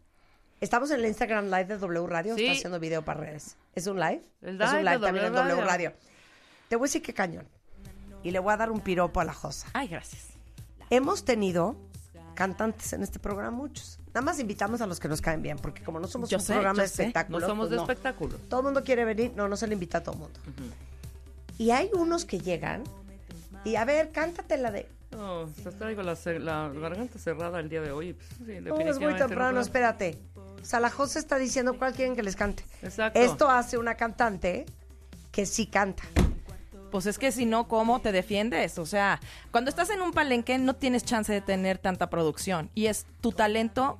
Estamos 0.60 0.90
en 0.90 1.00
el 1.00 1.06
Instagram 1.06 1.46
Live 1.46 1.64
de 1.66 1.78
W 1.78 2.06
Radio. 2.06 2.34
Sí. 2.36 2.42
Está 2.46 2.58
haciendo 2.58 2.80
video 2.80 3.02
para 3.04 3.20
redes. 3.20 3.56
¿Es 3.74 3.86
un 3.86 3.98
live? 3.98 4.22
El 4.42 4.60
es 4.60 4.68
un 4.70 4.76
live 4.78 4.82
live 4.84 4.98
de 4.98 5.06
también 5.06 5.26
en 5.26 5.32
W. 5.32 5.60
Radio. 5.62 5.92
Te 6.68 6.76
voy 6.76 6.86
a 6.86 6.88
decir 6.88 7.00
qué 7.02 7.14
cañón. 7.14 7.48
Y 8.22 8.30
le 8.32 8.38
voy 8.40 8.52
a 8.52 8.56
dar 8.58 8.70
un 8.70 8.80
piropo 8.80 9.20
a 9.20 9.24
la 9.24 9.32
josa. 9.32 9.68
Ay, 9.72 9.88
gracias. 9.88 10.26
Hemos 10.90 11.24
tenido 11.24 11.76
cantantes 12.34 12.92
en 12.92 13.02
este 13.02 13.18
programa, 13.18 13.50
muchos. 13.56 13.98
Nada 14.18 14.32
más 14.32 14.40
invitamos 14.40 14.80
a 14.80 14.86
los 14.88 14.98
que 14.98 15.06
nos 15.06 15.20
caen 15.22 15.42
bien, 15.42 15.58
porque 15.58 15.84
como 15.84 16.00
no 16.00 16.08
somos 16.08 16.28
Yo 16.28 16.38
un 16.38 16.42
sé, 16.42 16.54
programa 16.54 16.80
de 16.80 16.86
espectáculos. 16.86 17.40
No 17.40 17.46
somos 17.46 17.68
pues 17.68 17.70
de 17.70 17.76
no. 17.76 17.82
espectáculo. 17.82 18.36
Todo 18.48 18.60
el 18.60 18.64
mundo 18.64 18.82
quiere 18.82 19.04
venir, 19.04 19.32
no, 19.36 19.46
no 19.46 19.56
se 19.56 19.68
le 19.68 19.74
invita 19.74 19.98
a 19.98 20.02
todo 20.02 20.14
el 20.14 20.20
mundo. 20.22 20.40
Y 21.56 21.70
hay 21.70 21.88
unos 21.94 22.24
que 22.24 22.40
llegan 22.40 22.82
y 23.64 23.76
a 23.76 23.84
ver, 23.84 24.10
cántate 24.10 24.58
la 24.58 24.72
de. 24.72 24.88
No, 25.12 25.48
se 25.62 25.70
traigo 25.70 26.02
la, 26.02 26.16
garganta 26.74 27.16
cerrada 27.16 27.60
el 27.60 27.68
día 27.68 27.80
de 27.80 27.92
hoy. 27.92 28.14
Pues, 28.14 28.28
sí, 28.44 28.60
No, 28.60 28.76
es 28.76 28.98
muy 28.98 29.12
no 29.12 29.18
temprano, 29.18 29.50
puedo. 29.50 29.60
espérate. 29.60 30.18
O 30.34 30.64
sea, 30.64 30.80
la 30.80 30.90
José 30.90 31.20
está 31.20 31.38
diciendo 31.38 31.78
cuál 31.78 31.92
quieren 31.92 32.16
que 32.16 32.24
les 32.24 32.34
cante. 32.34 32.64
Exacto. 32.82 33.20
Esto 33.20 33.48
hace 33.48 33.78
una 33.78 33.94
cantante 33.94 34.66
que 35.30 35.46
sí 35.46 35.68
canta. 35.68 36.02
Pues 36.90 37.06
es 37.06 37.20
que 37.20 37.30
si 37.30 37.46
no, 37.46 37.68
¿cómo 37.68 38.00
te 38.00 38.10
defiendes? 38.10 38.80
O 38.80 38.86
sea, 38.86 39.20
cuando 39.52 39.68
estás 39.68 39.90
en 39.90 40.00
un 40.02 40.10
palenque 40.10 40.58
no 40.58 40.74
tienes 40.74 41.04
chance 41.04 41.32
de 41.32 41.40
tener 41.40 41.78
tanta 41.78 42.10
producción. 42.10 42.68
Y 42.74 42.86
es 42.86 43.06
tu 43.20 43.30
talento 43.30 43.98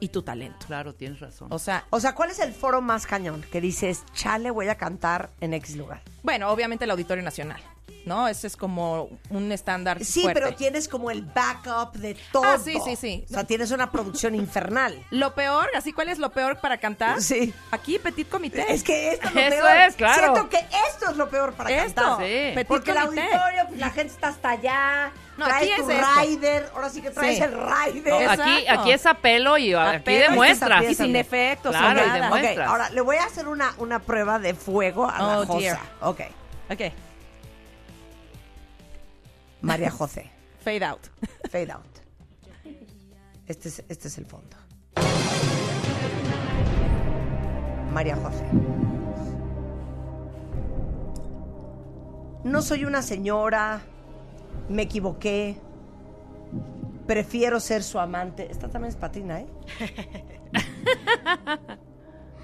y 0.00 0.08
tu 0.08 0.22
talento. 0.22 0.66
Claro, 0.66 0.94
tienes 0.94 1.20
razón. 1.20 1.48
O 1.50 1.58
sea, 1.58 1.84
O 1.90 2.00
sea, 2.00 2.14
¿cuál 2.14 2.30
es 2.30 2.38
el 2.40 2.52
foro 2.52 2.80
más 2.80 3.06
cañón? 3.06 3.44
Que 3.50 3.60
dices, 3.60 4.04
chale, 4.14 4.50
voy 4.50 4.68
a 4.68 4.76
cantar 4.76 5.30
en 5.40 5.54
X 5.54 5.76
lugar. 5.76 6.02
bueno, 6.22 6.50
obviamente 6.50 6.84
el 6.84 6.90
Auditorio 6.90 7.22
Nacional, 7.24 7.60
¿no? 8.06 8.26
Ese 8.28 8.46
es 8.46 8.56
como 8.56 9.10
un 9.30 9.52
estándar 9.52 10.02
Sí, 10.04 10.22
fuerte. 10.22 10.40
pero 10.40 10.56
tienes 10.56 10.88
como 10.88 11.10
el 11.10 11.22
backup 11.22 11.92
de 11.96 12.16
todo. 12.32 12.44
Ah, 12.44 12.56
sí, 12.62 12.78
sí, 12.84 12.96
sí. 12.96 13.24
O 13.28 13.34
sea, 13.34 13.44
tienes 13.44 13.70
una 13.72 13.90
producción 13.90 14.34
infernal. 14.36 15.04
Lo 15.10 15.34
peor, 15.34 15.68
así, 15.76 15.92
¿cuál 15.92 16.08
es 16.08 16.18
lo 16.18 16.30
peor 16.30 16.58
para 16.60 16.78
cantar? 16.78 17.20
Sí. 17.20 17.52
Aquí, 17.70 17.98
Petit 17.98 18.28
Comité. 18.28 18.64
Es 18.72 18.82
que 18.82 19.10
esto 19.12 19.28
es 19.28 19.34
lo 19.34 19.40
Eso 19.40 19.50
peor. 19.62 19.76
es, 19.88 19.96
claro. 19.96 20.22
Siento 20.34 20.48
que 20.48 20.58
esto 20.88 21.10
es 21.10 21.16
lo 21.16 21.28
peor 21.28 21.52
para 21.54 21.70
Esto, 21.70 22.00
cantar. 22.02 22.26
Sí. 22.26 22.50
Petit 22.54 22.66
Porque 22.68 22.90
el 22.92 22.98
auditorio, 22.98 23.64
pues, 23.68 23.80
la 23.80 23.90
gente 23.90 24.14
está 24.14 24.28
hasta 24.28 24.50
allá. 24.50 25.12
No, 25.36 25.44
traes 25.44 25.64
aquí 25.72 25.82
tu 25.82 25.90
es 25.90 25.98
esto. 25.98 26.20
rider. 26.22 26.70
Ahora 26.74 26.88
sí 26.88 27.02
que 27.02 27.10
traes 27.10 27.36
Sí. 27.36 27.42
el 27.42 27.52
rider. 27.52 28.12
No, 28.24 28.30
aquí, 28.30 28.66
aquí 28.68 28.92
es 28.92 29.04
a 29.04 29.14
pelo 29.14 29.58
y 29.58 29.74
A 29.74 29.90
aquí 29.90 30.04
pelo, 30.04 30.30
demuestras. 30.30 30.84
Y 30.84 30.94
sin 30.94 31.14
efectos, 31.16 31.76
Claro, 31.76 32.00
sin 32.04 32.16
y 32.16 32.58
ahora 32.60 32.88
le 32.90 33.00
voy 33.02 33.16
a 33.16 33.24
hacer 33.24 33.46
una, 33.48 33.74
una 33.78 33.98
prueba 33.98 34.38
de 34.38 34.54
fuego 34.54 35.10
a 35.10 35.18
la 35.18 35.40
Oh, 35.40 35.46
Josa. 35.46 35.58
dear. 35.58 35.78
Ok. 36.00 36.20
Ok, 36.70 36.80
María 39.66 39.90
José. 39.90 40.30
fade 40.60 40.84
out. 40.84 41.00
Fade 41.50 41.72
out. 41.72 41.84
Este 43.46 43.68
es, 43.68 43.84
este 43.88 44.08
es 44.08 44.18
el 44.18 44.26
fondo. 44.26 44.56
María 47.92 48.16
José. 48.16 48.44
No 52.44 52.62
soy 52.62 52.84
una 52.84 53.02
señora. 53.02 53.80
Me 54.68 54.82
equivoqué. 54.82 55.58
Prefiero 57.06 57.60
ser 57.60 57.82
su 57.82 57.98
amante. 57.98 58.50
Esta 58.50 58.68
también 58.68 58.90
es 58.90 58.96
patina, 58.96 59.40
¿eh? 59.40 59.46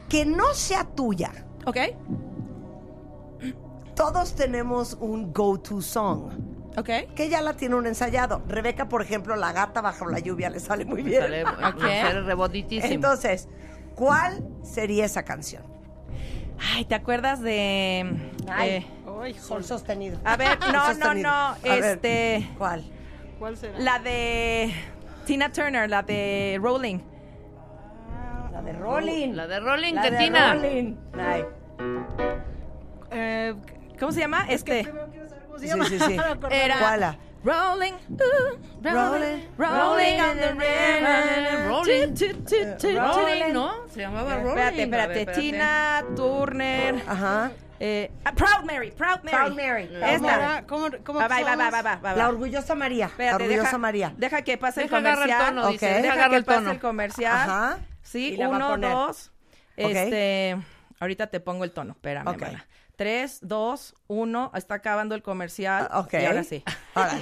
que 0.08 0.24
no 0.24 0.54
sea 0.54 0.84
tuya. 0.84 1.32
¿Ok? 1.66 1.76
Todos 3.94 4.34
tenemos 4.34 4.96
un 5.00 5.32
go-to 5.32 5.80
song. 5.80 6.51
¿Ok? 6.76 6.88
Que 7.14 7.28
ya 7.28 7.40
la 7.42 7.54
tiene 7.54 7.74
un 7.74 7.86
ensayado. 7.86 8.42
Rebeca, 8.48 8.88
por 8.88 9.02
ejemplo, 9.02 9.36
la 9.36 9.52
gata 9.52 9.80
bajo 9.80 10.06
la 10.06 10.18
lluvia 10.20 10.48
le 10.50 10.58
sale 10.60 10.84
muy 10.84 11.02
bien. 11.02 11.20
Sale, 11.22 11.44
reboditísimo. 12.22 12.92
Entonces, 12.94 13.48
¿cuál 13.94 14.42
sería 14.62 15.04
esa 15.04 15.22
canción? 15.24 15.62
Ay, 16.74 16.84
¿te 16.84 16.94
acuerdas 16.94 17.40
de... 17.40 18.06
eh, 18.62 18.86
Sol 19.38 19.64
sostenido. 19.64 20.18
a 20.24 20.36
ver, 20.36 20.58
no, 20.72 20.94
no, 20.94 21.14
no. 21.14 21.54
Ver, 21.62 21.84
Este... 21.84 22.48
¿Cuál? 22.58 22.84
¿Cuál 23.38 23.56
será? 23.56 23.78
La 23.78 23.98
de 23.98 24.72
Tina 25.26 25.50
Turner, 25.52 25.88
la 25.90 26.02
de 26.02 26.58
Rolling. 26.60 26.98
La 28.52 28.62
de 28.62 28.72
Rolling. 28.72 29.32
La 29.34 29.46
de 29.46 29.60
Rolling, 29.60 29.94
La 29.94 30.02
de 30.02 30.10
de 30.10 30.18
Tina. 30.18 30.54
Rolling. 30.54 30.96
Ay. 31.18 31.44
Eh, 33.10 33.54
¿Cómo 33.98 34.12
se 34.12 34.20
llama? 34.20 34.46
Este. 34.48 34.86
¿Cómo 35.52 35.60
se 35.60 35.66
llama? 35.68 35.84
Sí, 35.84 35.98
sí, 35.98 36.04
sí. 36.08 36.16
Era 36.50 36.78
Koala. 36.78 37.18
Rolling, 37.44 37.92
uh, 37.92 38.56
rolling, 38.82 38.94
rolling, 38.94 39.40
rolling 39.58 40.20
on 40.20 40.36
the 40.36 40.54
river. 40.54 41.68
Rolling, 41.68 42.14
eh, 42.22 42.98
rolling, 42.98 43.52
¿no? 43.52 43.88
Se 43.88 44.00
llamaba 44.00 44.36
Rolling. 44.36 44.48
Espérate, 44.48 44.82
espérate. 44.82 45.20
espérate. 45.20 45.40
Tina 45.40 46.04
Turner. 46.14 47.02
Ajá. 47.06 47.50
Eh, 47.80 48.10
Proud 48.36 48.64
Mary, 48.64 48.92
Proud 48.92 49.24
Mary. 49.24 49.36
Proud 49.36 49.56
Mary. 49.56 49.90
Esta. 49.92 50.64
¿Cómo, 50.68 50.86
ah, 50.86 50.98
cómo 51.04 51.18
va, 51.18 51.26
va, 51.26 51.42
va, 51.42 51.70
va, 51.70 51.82
va, 51.82 51.96
va, 51.96 52.14
La 52.14 52.28
orgullosa 52.28 52.76
María. 52.76 53.06
Espérate, 53.06 53.38
la 53.38 53.44
orgullosa 53.44 53.62
deja, 53.64 53.78
María. 53.78 54.14
Deja 54.16 54.42
que 54.42 54.56
pase 54.56 54.82
deja 54.82 54.98
el 54.98 55.02
comercial. 55.02 55.40
El 55.40 55.46
tono, 55.48 55.62
okay. 55.62 55.72
dice. 55.72 55.86
Deja, 55.86 56.14
deja 56.14 56.30
que 56.30 56.36
el 56.36 56.44
pase 56.44 56.70
el 56.70 56.78
comercial. 56.78 57.34
Ajá. 57.34 57.78
Sí, 58.02 58.38
uno, 58.38 58.78
dos. 58.78 59.32
Okay. 59.76 59.96
Este, 59.96 60.56
ahorita 61.00 61.26
te 61.26 61.40
pongo 61.40 61.64
el 61.64 61.72
tono, 61.72 61.92
espérame. 61.92 62.28
Okay. 62.28 62.56
3, 63.02 63.40
2, 63.42 63.94
1, 64.06 64.52
está 64.54 64.76
acabando 64.76 65.16
el 65.16 65.24
comercial. 65.24 65.88
Ah, 65.90 65.98
ok. 65.98 66.12
Y 66.12 66.24
ahora 66.24 66.44
sí. 66.44 66.62
Ahora. 66.94 67.18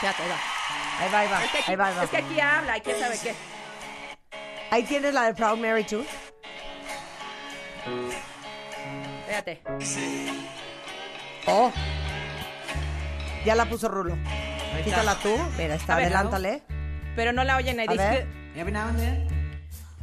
Fíjate, 0.00 0.22
ahí 0.22 0.28
va. 0.30 0.38
Ahí 0.98 1.12
va, 1.12 1.18
ahí 1.18 1.28
va. 1.28 1.44
Es 1.44 1.50
que 1.50 1.58
aquí, 1.58 1.70
ahí 1.72 1.76
va, 1.76 1.90
va. 1.90 2.04
Es 2.04 2.10
que 2.10 2.16
aquí 2.16 2.40
habla, 2.40 2.72
hay 2.72 2.80
que 2.80 2.98
saber 2.98 3.18
qué. 3.22 3.34
Ahí 4.70 4.82
tienes 4.84 5.12
la 5.12 5.24
de 5.24 5.34
Proud 5.34 5.58
Mary 5.58 5.84
too. 5.84 6.06
Fíjate. 9.26 9.60
Oh. 11.46 11.70
Ya 13.44 13.54
la 13.56 13.66
puso 13.66 13.88
Rulo. 13.88 14.16
Quítala 14.82 15.16
tú. 15.16 15.36
Mira, 15.58 15.74
está, 15.74 15.96
adelántale. 15.96 16.62
Pero 17.14 17.34
no 17.34 17.44
la 17.44 17.58
oyen, 17.58 17.78
ahí 17.78 17.88
dice 17.88 18.26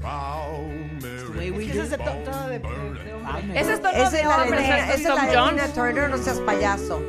ese 0.03 1.81
es 1.81 1.91
el 1.93 1.97
to- 1.99 2.11
tono 2.25 2.47
de, 2.49 2.59
de- 2.59 3.03
de 3.03 3.13
hombre. 3.13 3.59
Ese 3.59 3.73
es 3.73 3.81
tono 3.81 3.93
Esa 3.93 4.09
de 4.09 4.21
es 4.21 4.27
la 4.27 4.37
de 4.43 4.49
esa 4.59 4.93
es 4.93 5.03
la 5.03 5.25
de 5.67 5.73
Turner, 5.73 6.09
no 6.09 6.17
seas 6.17 6.39
payaso. 6.39 7.01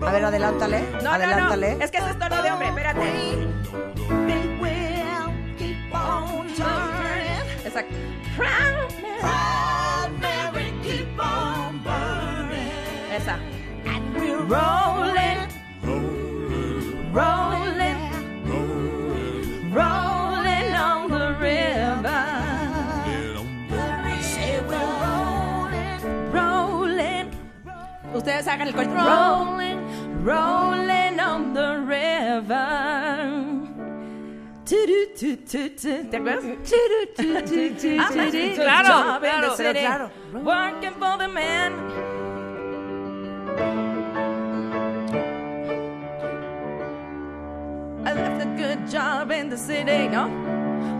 A 0.00 0.10
ver, 0.12 0.24
adelántale. 0.24 0.82
No, 1.02 1.10
adelántale. 1.12 1.72
no, 1.72 1.78
no. 1.78 1.84
Es 1.84 1.90
que 1.90 1.98
ese 1.98 2.10
es 2.10 2.18
tono 2.18 2.42
de 2.42 2.50
hombre. 2.50 2.68
Espérate. 2.68 3.00
Exacto. 7.64 7.94
Esa. 13.16 13.36
Rolling, 14.48 15.48
rolling, 15.84 17.12
rolling 17.12 17.61
Ustedes 28.14 28.46
hagan 28.46 28.68
el 28.68 28.74
corito. 28.74 28.94
Rolling, 28.94 30.24
rolling 30.24 31.20
on 31.20 31.54
the 31.54 31.76
river. 31.78 33.62
¿Te 34.64 36.16
acuerdas? 36.16 36.44
Ah, 37.18 37.42
sí, 37.44 38.54
tu. 38.54 38.62
claro, 38.62 38.88
Job 38.88 39.16
in 39.16 39.20
the 39.22 39.28
claro, 39.28 39.56
city. 39.56 39.80
claro. 39.80 40.10
Working 40.32 40.94
for 40.98 41.18
the 41.18 41.28
man. 41.28 41.72
I 48.04 48.12
left 48.14 48.42
a 48.42 48.46
good 48.56 48.88
job 48.90 49.30
in 49.30 49.48
the 49.48 49.56
city, 49.56 50.08
no? 50.08 50.28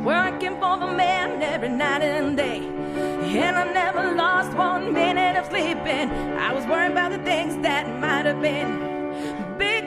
Working 0.05 0.59
for 0.60 0.78
the 0.78 0.86
man 0.86 1.43
every 1.43 1.68
night 1.68 2.02
and 2.02 2.36
day. 2.36 2.59
And 2.59 3.56
I 3.56 3.72
never 3.72 4.12
lost 4.14 4.52
one 4.55 4.93
minute 4.93 5.11
of 5.43 5.48
sleeping. 5.51 6.10
I 6.39 6.52
was 6.52 6.66
worried 6.66 6.93
about 6.93 7.12
the 7.12 7.19
things 7.19 7.56
that 7.62 7.86
might 8.01 8.27
have 8.27 8.40
been. 8.40 8.70
Big, 9.59 9.85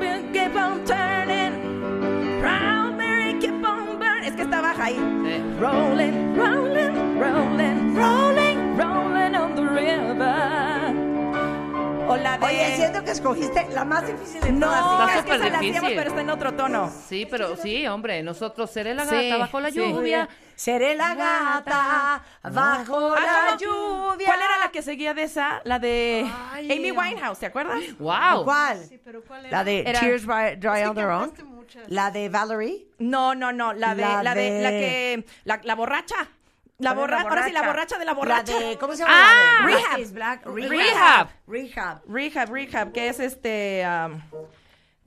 big, 0.00 0.32
keep 0.32 0.54
on 0.56 0.84
turning. 0.84 2.40
Proud 2.40 2.96
Mary, 2.96 3.40
keep 3.40 3.64
on 3.64 3.98
burning. 3.98 4.24
Es 4.24 4.34
que 4.34 4.44
está 4.44 4.60
baja 4.60 4.84
ahí. 4.84 4.98
Rolling, 5.60 6.36
rolling, 6.36 6.94
rolling, 7.18 7.94
rolling, 7.94 8.21
la 12.22 12.38
de... 12.38 12.46
Oye, 12.46 12.76
siento 12.76 13.04
que 13.04 13.10
escogiste 13.10 13.66
la 13.70 13.84
más 13.84 14.06
difícil 14.06 14.40
de 14.40 14.52
No, 14.52 14.66
todas. 14.68 15.16
es 15.16 15.24
que 15.24 15.32
se 15.32 15.38
la 15.38 15.44
hacíamos, 15.58 15.60
difícil. 15.60 15.96
pero 15.96 16.08
está 16.10 16.20
en 16.20 16.30
otro 16.30 16.54
tono. 16.54 16.90
Sí, 17.08 17.26
pero 17.30 17.56
sí, 17.56 17.86
hombre, 17.86 18.22
nosotros 18.22 18.70
seré 18.70 18.94
la 18.94 19.04
Sí, 19.06 19.28
gata 19.28 19.36
bajo 19.38 19.60
la 19.60 19.70
sí. 19.70 19.76
lluvia. 19.78 20.28
Seré 20.54 20.94
la 20.94 21.14
gata 21.14 22.22
bajo 22.42 23.14
Ah, 23.16 23.20
la 23.20 23.44
no, 23.44 23.50
no. 23.52 23.58
lluvia. 23.58 24.26
¿Cuál 24.26 24.40
era 24.42 24.58
la 24.58 24.70
que 24.70 24.82
seguía 24.82 25.12
de 25.14 25.24
esa? 25.24 25.60
La 25.64 25.78
de 25.78 26.24
Amy 26.54 26.90
Winehouse, 26.92 27.38
¿te 27.38 27.46
acuerdas? 27.46 27.80
Wow. 27.98 28.44
¿Cuál? 28.44 28.78
La 29.50 29.64
de 29.64 29.80
Era- 29.80 30.00
Tears 30.00 30.26
Dry, 30.26 30.56
Dry 30.56 30.84
on 30.84 30.94
Their 30.94 31.08
Own. 31.08 31.32
La 31.88 32.10
de 32.10 32.28
Valerie. 32.28 32.86
No, 32.98 33.34
no, 33.34 33.50
no, 33.52 33.72
la 33.72 33.94
de 33.94 34.02
La 34.02 34.22
la 34.22 34.34
de, 34.34 34.50
de- 34.50 34.62
la 34.62 34.70
que 34.70 35.24
la, 35.44 35.60
la 35.64 35.74
borracha. 35.74 36.16
La 36.82 36.94
¿Cuál 36.94 37.04
es 37.04 37.10
borracha, 37.10 37.28
ahora 37.28 37.44
sí 37.46 37.52
la 37.52 37.62
borracha 37.62 37.98
de 37.98 38.04
la 38.04 38.14
borracha. 38.14 38.52
La 38.60 38.66
de, 38.66 38.78
¿Cómo 38.78 38.92
se 38.94 38.98
llama? 39.02 39.14
Ah, 39.14 39.34
la 39.60 39.66
de 39.66 39.72
Black 39.72 39.84
Rehab. 39.86 40.00
is 40.00 40.12
Black. 40.12 40.46
Rehab. 40.46 41.28
Rehab. 41.46 42.00
Rehab, 42.08 42.48
rehab, 42.50 42.92
que 42.92 43.08
es 43.08 43.20
este 43.20 43.84
um, 43.86 44.20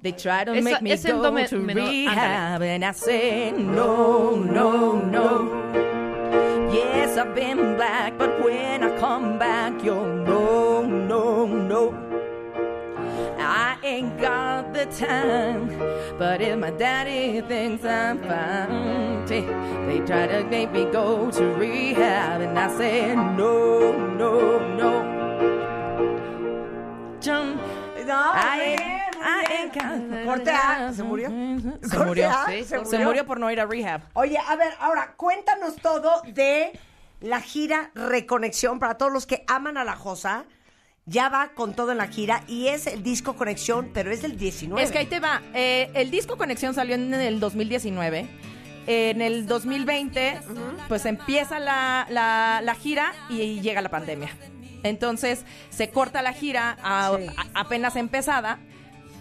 They 0.02 0.12
try 0.14 0.46
to 0.46 0.54
Esa- 0.54 0.62
make 0.64 0.82
me 0.82 0.92
ese 0.94 1.12
go 1.12 1.22
do 1.24 1.32
me- 1.32 1.48
to 1.48 1.58
menor, 1.58 1.88
rehab 1.90 2.62
and 2.62 2.86
I 2.86 2.92
say 2.94 3.52
no, 3.52 4.36
no, 4.36 4.94
no. 5.00 5.52
Yes, 6.72 7.18
I've 7.18 7.34
been 7.34 7.76
black, 7.76 8.18
but 8.18 8.44
when 8.44 8.84
I 8.84 8.98
come 9.00 9.38
back, 9.40 9.74
you're 9.84 10.06
no, 10.26 10.82
no, 10.84 11.46
no. 11.46 11.92
I 13.58 13.78
ain't 13.84 14.20
got 14.20 14.74
the 14.74 14.86
time, 14.88 15.70
but 16.20 16.42
if 16.42 16.58
my 16.60 16.72
daddy 16.72 17.40
thinks 17.42 17.86
I'm 17.86 18.22
fine, 18.22 19.26
they, 19.28 19.42
they 19.88 20.06
try 20.06 20.28
to 20.28 20.44
make 20.44 20.72
me 20.74 20.84
go 20.92 21.32
to 21.32 21.44
rehab, 21.56 22.42
and 22.42 22.60
I 22.60 22.68
say 22.78 23.16
no, 23.16 23.94
no, 24.18 24.60
no. 24.76 24.92
Jump. 27.22 27.62
No, 28.06 28.14
I 28.34 28.76
ain't, 28.78 30.26
Corte 30.26 30.52
A, 30.52 30.92
¿se 30.94 31.02
murió? 31.04 31.30
Se 31.82 31.96
Corte 31.96 32.06
murió, 32.06 32.30
A, 32.30 32.46
sí. 32.48 32.64
se 32.64 32.66
Se 32.66 32.98
murió. 32.98 33.06
murió 33.08 33.26
por 33.26 33.40
no 33.40 33.50
ir 33.52 33.60
a 33.62 33.66
rehab. 33.66 34.02
Oye, 34.14 34.38
a 34.38 34.56
ver, 34.58 34.74
ahora 34.80 35.14
cuéntanos 35.16 35.76
todo 35.78 36.22
de 36.28 36.78
la 37.22 37.40
gira 37.42 37.90
Reconexión 37.96 38.80
para 38.80 38.96
todos 38.98 39.12
los 39.14 39.26
que 39.26 39.44
aman 39.48 39.78
a 39.78 39.84
la 39.86 39.96
Josa. 39.96 40.46
Ya 41.08 41.30
va 41.30 41.50
con 41.50 41.76
todo 41.76 41.92
en 41.92 42.00
la 42.00 42.08
gira 42.08 42.44
y 42.48 42.68
es 42.68 42.88
el 42.88 43.04
disco 43.04 43.36
Conexión, 43.36 43.92
pero 43.94 44.12
es 44.12 44.24
del 44.24 44.38
19. 44.38 44.82
Es 44.84 44.92
que 44.92 44.98
ahí 44.98 45.06
te 45.06 45.20
va. 45.20 45.42
Eh, 45.54 45.92
el 45.94 46.10
disco 46.10 46.36
Conexión 46.36 46.74
salió 46.74 46.96
en 46.96 47.14
el 47.14 47.40
2019. 47.40 48.28
En 48.88 49.22
el 49.22 49.46
2020, 49.46 50.40
pues 50.88 51.06
empieza 51.06 51.60
la, 51.60 52.08
la- 52.10 52.62
la 52.64 52.76
gira 52.76 53.14
y 53.30 53.60
llega 53.62 53.82
la 53.82 53.90
pandemia. 53.90 54.30
Entonces 54.84 55.44
se 55.70 55.90
corta 55.90 56.22
la 56.24 56.34
gira 56.34 56.78
a- 56.84 57.16
Sí. 57.18 57.28
a- 57.54 57.60
apenas 57.62 57.96
empezada. 57.96 58.60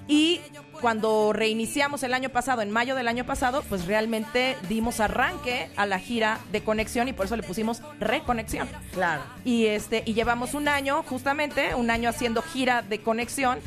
Y 0.09 0.41
cuando 0.85 1.33
reiniciamos 1.33 2.03
el 2.03 2.13
año 2.13 2.29
pasado, 2.29 2.61
en 2.61 2.71
mayo 2.71 2.95
del 2.95 3.09
año 3.09 3.25
pasado, 3.25 3.63
pues 3.71 3.87
realmente 3.87 4.55
dimos 4.69 5.01
arranque 5.01 5.71
a 5.79 5.87
la 5.87 5.99
gira 5.99 6.41
de 6.53 6.63
conexión 6.63 7.09
y 7.09 7.15
por 7.15 7.25
eso 7.25 7.37
le 7.37 7.43
pusimos 7.43 7.81
reconexión. 8.01 8.69
Claro. 8.93 9.23
Y 9.47 9.65
este, 9.65 10.03
y 10.05 10.13
llevamos 10.13 10.53
un 10.53 10.69
año, 10.69 11.03
justamente, 11.05 11.75
un 11.75 11.91
año 11.91 12.11
haciendo 12.11 12.43
gira 12.43 12.83
de 12.83 13.01
conexión. 13.01 13.61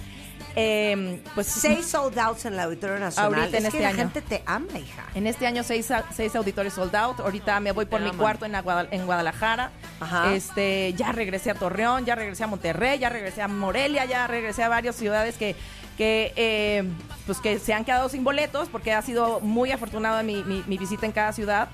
Eh, 0.56 1.19
pues 1.34 1.48
Seis 1.48 1.88
sold 1.88 2.19
outs 2.19 2.45
en 2.45 2.53
el 2.53 2.60
Auditorio 2.60 2.99
Nacional. 2.99 3.34
Ahorita 3.34 3.57
en 3.57 3.65
es 3.65 3.72
que 3.72 3.77
este 3.77 3.81
la 3.81 3.89
año. 3.89 3.98
gente 3.98 4.22
te 4.22 4.44
ama, 4.45 4.77
hija. 4.77 5.06
En 5.15 5.26
este 5.26 5.48
año 5.48 5.64
seis, 5.64 5.91
seis 6.15 6.35
auditores 6.35 6.73
sold 6.73 6.95
out. 6.95 7.19
Ahorita 7.19 7.60
me 7.60 7.72
voy 7.72 7.85
por 7.85 7.99
Te 7.99 8.11
mi 8.11 8.15
cuarto 8.15 8.45
en, 8.45 8.53
en 8.56 9.06
Guadalajara. 9.07 9.72
Ajá. 9.99 10.35
Este, 10.35 10.94
ya 10.94 11.11
regresé 11.14 11.49
a 11.49 11.56
Torreón, 11.56 12.06
ya 12.06 12.14
regresé 12.14 12.44
a 12.44 12.48
Monterrey, 12.48 12.99
ya 12.99 13.10
regresé 13.10 13.41
a 13.41 13.48
Morelia, 13.48 14.06
ya 14.06 14.27
regresé 14.27 14.61
a 14.61 14.69
varias 14.69 14.95
ciudades 14.95 15.35
que, 15.38 15.56
que 15.98 16.32
eh, 16.36 16.84
pues 17.26 17.40
que 17.40 17.60
se 17.60 17.74
han 17.74 17.84
quedado 17.84 18.07
sin 18.10 18.24
boletos 18.24 18.69
porque 18.69 18.94
ha 18.94 19.02
sido 19.02 19.40
muy 19.41 19.72
afortunada 19.72 20.24
mi, 20.24 20.44
mi- 20.44 20.64
mi 20.68 20.78
visita 20.78 21.06
en 21.06 21.11
cada 21.11 21.34
ciudad. 21.34 21.69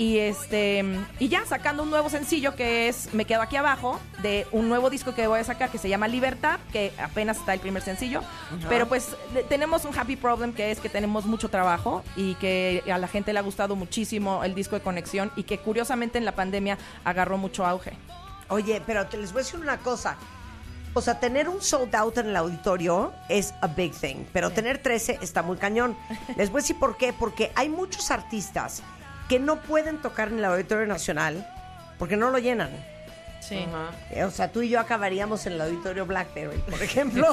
Y 0.00 0.18
este 0.18 0.84
y 1.18 1.26
ya 1.28 1.44
sacando 1.44 1.82
un 1.82 1.90
nuevo 1.90 2.08
sencillo 2.08 2.54
que 2.54 2.86
es 2.88 3.12
Me 3.14 3.24
quedo 3.24 3.42
aquí 3.42 3.56
abajo 3.56 3.98
de 4.22 4.46
un 4.52 4.68
nuevo 4.68 4.90
disco 4.90 5.12
que 5.12 5.26
voy 5.26 5.40
a 5.40 5.44
sacar 5.44 5.70
que 5.70 5.78
se 5.78 5.88
llama 5.88 6.06
Libertad, 6.06 6.60
que 6.72 6.92
apenas 7.02 7.38
está 7.38 7.52
el 7.52 7.58
primer 7.58 7.82
sencillo, 7.82 8.20
pero 8.68 8.86
pues 8.86 9.08
tenemos 9.48 9.84
un 9.84 9.98
happy 9.98 10.14
problem 10.14 10.52
que 10.52 10.70
es 10.70 10.78
que 10.78 10.88
tenemos 10.88 11.24
mucho 11.26 11.48
trabajo 11.48 12.04
y 12.14 12.36
que 12.36 12.84
a 12.92 12.96
la 12.96 13.08
gente 13.08 13.32
le 13.32 13.40
ha 13.40 13.42
gustado 13.42 13.74
muchísimo 13.74 14.44
el 14.44 14.54
disco 14.54 14.76
de 14.76 14.82
conexión 14.82 15.32
y 15.34 15.42
que 15.42 15.58
curiosamente 15.58 16.16
en 16.16 16.24
la 16.24 16.32
pandemia 16.36 16.78
agarró 17.04 17.36
mucho 17.36 17.66
auge. 17.66 17.94
Oye, 18.50 18.80
pero 18.86 19.04
te 19.08 19.16
les 19.18 19.32
voy 19.32 19.40
a 19.40 19.44
decir 19.44 19.58
una 19.58 19.78
cosa. 19.78 20.16
O 20.98 21.00
sea, 21.00 21.20
tener 21.20 21.48
un 21.48 21.62
sold 21.62 21.94
out 21.94 22.18
en 22.18 22.26
el 22.26 22.36
auditorio 22.36 23.12
es 23.28 23.54
a 23.60 23.68
big 23.68 23.92
thing, 23.94 24.24
pero 24.32 24.50
tener 24.50 24.78
13 24.78 25.20
está 25.22 25.42
muy 25.42 25.56
cañón. 25.56 25.96
Les 26.36 26.50
voy 26.50 26.58
a 26.58 26.62
decir 26.62 26.76
por 26.76 26.96
qué, 26.96 27.12
porque 27.12 27.52
hay 27.54 27.68
muchos 27.68 28.10
artistas 28.10 28.82
que 29.28 29.38
no 29.38 29.62
pueden 29.62 29.98
tocar 30.02 30.26
en 30.26 30.38
el 30.38 30.44
Auditorio 30.44 30.88
Nacional 30.88 31.48
porque 32.00 32.16
no 32.16 32.30
lo 32.30 32.38
llenan. 32.38 32.70
Sí. 33.38 33.64
O 34.24 34.30
sea, 34.32 34.50
tú 34.50 34.62
y 34.62 34.70
yo 34.70 34.80
acabaríamos 34.80 35.46
en 35.46 35.52
el 35.52 35.60
Auditorio 35.60 36.04
Blackberry, 36.04 36.58
por 36.68 36.82
ejemplo. 36.82 37.28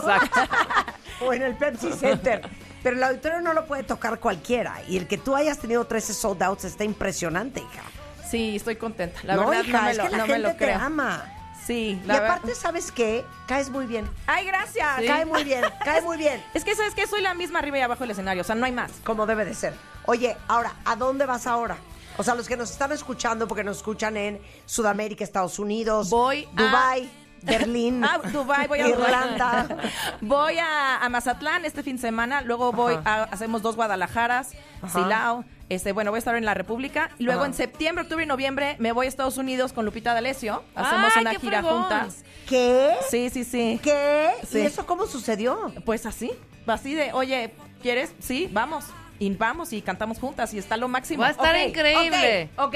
o 1.22 1.34
en 1.34 1.42
el 1.42 1.56
Pepsi 1.56 1.92
Center. 1.94 2.48
Pero 2.84 2.98
el 2.98 3.04
auditorio 3.04 3.42
no 3.42 3.54
lo 3.54 3.66
puede 3.66 3.82
tocar 3.82 4.20
cualquiera. 4.20 4.76
Y 4.88 4.98
el 4.98 5.08
que 5.08 5.18
tú 5.18 5.36
hayas 5.36 5.58
tenido 5.58 5.86
13 5.86 6.14
sold 6.14 6.44
outs 6.44 6.66
está 6.66 6.84
impresionante, 6.84 7.62
hija. 7.62 7.82
Sí, 8.30 8.58
estoy 8.58 8.76
contenta. 8.76 9.20
La 9.24 9.36
no, 9.38 9.48
verdad 9.48 9.64
hija, 9.66 9.78
no 9.80 9.84
me 9.86 9.92
es 9.92 9.98
lo, 9.98 10.04
que 10.04 10.10
la 10.12 10.18
no 10.18 10.28
me 10.28 10.34
gente 10.34 10.48
lo 10.48 10.52
te 10.52 10.66
creo. 10.66 10.80
ama. 10.80 11.32
Sí, 11.66 12.00
Y 12.04 12.08
la 12.08 12.18
aparte, 12.18 12.54
¿sabes 12.56 12.92
qué? 12.92 13.26
Caes 13.48 13.70
muy 13.70 13.86
bien. 13.88 14.08
Ay, 14.28 14.46
gracias. 14.46 15.02
Cae 15.08 15.26
muy 15.26 15.44
bien, 15.44 15.64
cae 15.84 16.02
muy 16.02 16.18
bien. 16.18 16.44
Es 16.54 16.64
que 16.64 16.76
sabes 16.76 16.94
que 16.94 17.08
soy 17.08 17.22
la 17.22 17.34
misma 17.34 17.60
arriba 17.60 17.78
y 17.80 17.82
abajo 17.82 18.02
del 18.04 18.12
escenario, 18.12 18.42
o 18.42 18.46
sea, 18.46 18.56
no 18.56 18.66
hay 18.66 18.72
más. 18.72 18.92
Como 19.04 19.26
debe 19.26 19.46
de 19.46 19.54
ser. 19.56 19.74
Oye, 20.06 20.38
ahora, 20.48 20.74
¿a 20.86 20.96
dónde 20.96 21.26
vas 21.26 21.48
ahora? 21.48 21.78
O 22.18 22.24
sea, 22.24 22.36
los 22.36 22.48
que 22.48 22.56
nos 22.56 22.72
están 22.72 22.92
escuchando, 22.92 23.48
porque 23.48 23.64
nos 23.64 23.78
escuchan 23.78 24.16
en 24.16 24.40
Sudamérica, 24.66 25.24
Estados 25.24 25.60
Unidos, 25.60 26.10
Voy 26.10 26.48
a- 26.56 26.62
Dubai, 26.62 27.10
Berlín, 27.46 28.04
Ah, 28.04 28.20
Dubai, 28.32 28.68
voy 28.68 28.80
a 28.80 28.88
Irlanda. 28.90 29.68
Voy 30.22 30.58
a, 30.58 30.98
a 31.04 31.10
Mazatlán 31.10 31.66
este 31.66 31.84
fin 31.84 31.96
de 31.98 32.02
semana, 32.02 32.42
luego 32.42 32.72
voy 32.72 32.98
a, 33.06 33.24
hacemos 33.24 33.62
dos 33.62 33.76
Guadalajaras, 33.76 34.52
Ajá. 34.82 35.00
Silao, 35.00 35.46
este, 35.70 35.92
bueno, 35.92 36.12
voy 36.12 36.18
a 36.18 36.20
estar 36.20 36.36
en 36.36 36.46
la 36.46 36.54
República, 36.54 37.10
y 37.20 37.24
luego 37.24 37.42
Ajá. 37.42 37.48
en 37.50 37.54
septiembre, 37.54 38.04
octubre 38.04 38.24
y 38.24 38.28
noviembre 38.28 38.76
me 38.80 38.92
voy 38.92 39.06
a 39.06 39.10
Estados 39.10 39.38
Unidos 39.38 39.74
con 39.74 39.86
Lupita 39.86 40.14
D'Alessio, 40.14 40.64
hacemos 40.76 41.12
¡Ay, 41.16 41.22
una 41.22 41.32
gira 41.36 41.60
fregón! 41.62 41.82
juntas. 41.82 42.24
¿Qué? 42.48 42.96
Sí, 43.10 43.30
sí, 43.30 43.44
sí. 43.44 43.80
¿Qué? 43.84 44.32
Sí. 44.48 44.60
¿Y 44.60 44.62
eso 44.66 44.86
cómo 44.86 45.06
sucedió? 45.08 45.72
Pues 45.86 46.06
así, 46.06 46.32
así 46.68 46.94
de, 46.96 47.14
oye, 47.14 47.54
¿quieres? 47.82 48.14
Sí, 48.20 48.50
vamos. 48.52 48.86
Y 49.18 49.30
vamos 49.34 49.72
y 49.72 49.82
cantamos 49.82 50.20
juntas 50.20 50.54
y 50.54 50.58
está 50.58 50.76
lo 50.76 50.88
máximo. 50.90 51.22
Va 51.22 51.30
a 51.30 51.32
estar 51.32 51.56
Ok, 51.56 51.62
increíble. 51.70 52.50
Ok, 52.58 52.66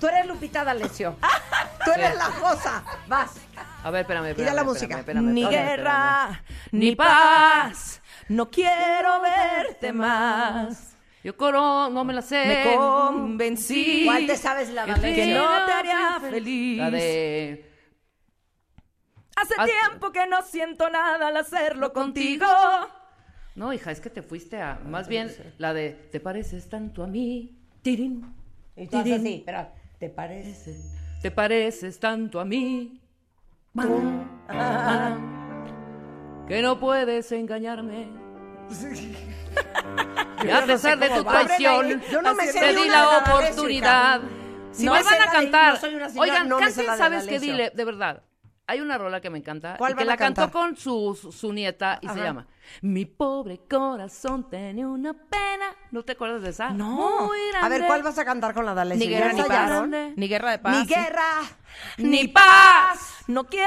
Tú 0.00 0.06
eres 0.06 0.24
Lupita 0.26 0.64
D'Alessio. 0.64 1.16
Tú 1.84 1.90
eres 1.90 2.12
Sí. 2.12 2.16
la 2.18 2.28
cosa. 2.40 2.84
Vas. 3.08 3.32
A 3.82 3.90
ver, 3.90 4.02
espérame, 4.02 4.26
espérame. 4.30 4.36
Da 4.36 4.54
la 4.54 4.60
espérame, 4.60 4.66
música. 4.66 4.98
espérame, 4.98 5.32
ni 5.32 5.44
guerra, 5.46 6.30
espérame. 6.32 6.70
ni 6.72 6.96
paz. 6.96 8.02
No 8.28 8.50
quiero 8.50 9.20
verte 9.20 9.92
más. 9.92 10.96
Yo 11.22 11.36
coro, 11.36 11.90
no 11.90 12.04
me 12.04 12.12
la 12.14 12.22
sé. 12.22 12.44
Me 12.46 12.76
convencí. 12.76 14.02
¿Cuál 14.04 14.26
te 14.26 14.36
sabes 14.36 14.70
la 14.70 14.86
Que? 14.86 15.14
Que 15.14 15.34
no 15.34 15.66
te 15.66 15.72
haría 15.72 16.20
feliz. 16.20 16.78
La 16.78 16.90
de... 16.90 17.70
Hace 19.36 19.54
Haz- 19.56 19.70
tiempo 19.70 20.12
que 20.12 20.26
no 20.26 20.42
siento 20.42 20.90
nada 20.90 21.28
al 21.28 21.36
hacerlo 21.36 21.92
contigo. 21.92 22.46
No, 23.54 23.72
hija, 23.72 23.90
es 23.90 24.00
que 24.00 24.10
te 24.10 24.22
fuiste 24.22 24.60
a... 24.60 24.78
Más 24.84 25.08
bien, 25.08 25.34
la 25.58 25.72
de... 25.74 25.90
Te 26.12 26.20
pareces 26.20 26.68
tanto 26.68 27.02
a 27.02 27.06
mí. 27.06 27.58
Tirín. 27.82 28.34
Y 28.76 28.86
tú 28.86 28.98
haces 28.98 29.20
así, 29.20 29.34
espera. 29.36 29.72
¿Te 29.98 30.08
parece? 30.10 30.76
Te 31.22 31.30
pareces 31.30 31.98
tanto 31.98 32.40
a 32.40 32.44
mí. 32.44 32.99
Que 36.48 36.62
no 36.62 36.78
puedes 36.80 37.30
engañarme. 37.32 38.08
Y 40.42 40.48
a 40.48 40.64
pesar 40.64 40.98
de 40.98 41.10
tu 41.10 41.22
traición, 41.24 42.00
Yo 42.10 42.22
no 42.22 42.34
me 42.34 42.50
te 42.50 42.74
di 42.74 42.88
la 42.88 43.18
oportunidad. 43.18 44.22
Si 44.72 44.86
no 44.86 44.92
van 44.92 45.04
a 45.04 45.30
cantar. 45.30 45.78
Oigan, 46.16 46.48
de 46.48 46.70
¿sabes 46.70 47.26
qué? 47.26 47.38
D'Alessio. 47.38 47.40
Dile, 47.40 47.72
de 47.74 47.84
verdad. 47.84 48.22
Hay 48.70 48.80
una 48.80 48.96
rola 48.98 49.20
que 49.20 49.30
me 49.30 49.38
encanta 49.38 49.74
¿Cuál 49.76 49.90
y 49.90 49.94
que 49.94 50.04
van 50.04 50.08
a 50.10 50.12
la 50.12 50.16
cantó 50.16 50.48
con 50.52 50.76
su, 50.76 51.18
su, 51.20 51.32
su 51.32 51.52
nieta 51.52 51.98
y 52.02 52.08
se 52.08 52.20
llama 52.22 52.46
Mi 52.82 53.04
pobre 53.04 53.58
corazón 53.68 54.48
tenía 54.48 54.86
una 54.86 55.12
pena. 55.12 55.74
¿No 55.90 56.04
te 56.04 56.12
acuerdas 56.12 56.42
de 56.42 56.50
esa? 56.50 56.70
No. 56.70 57.26
Muy 57.26 57.38
A 57.60 57.62
ver, 57.62 57.80
grande. 57.80 57.86
¿cuál 57.88 58.04
vas 58.04 58.16
a 58.20 58.24
cantar 58.24 58.54
con 58.54 58.64
la 58.64 58.72
D'Alessio? 58.74 59.04
Ni 59.04 59.12
¿Ya 59.12 59.18
guerra 59.18 59.32
ni 59.32 59.42
paz. 59.42 59.88
Ni 60.16 60.28
guerra 60.28 60.50
de 60.52 60.58
paz. 60.60 60.76
Ni 60.76 60.86
guerra. 60.86 61.30
ni 61.98 62.28
paz. 62.28 63.24
No 63.26 63.44
quiero 63.48 63.66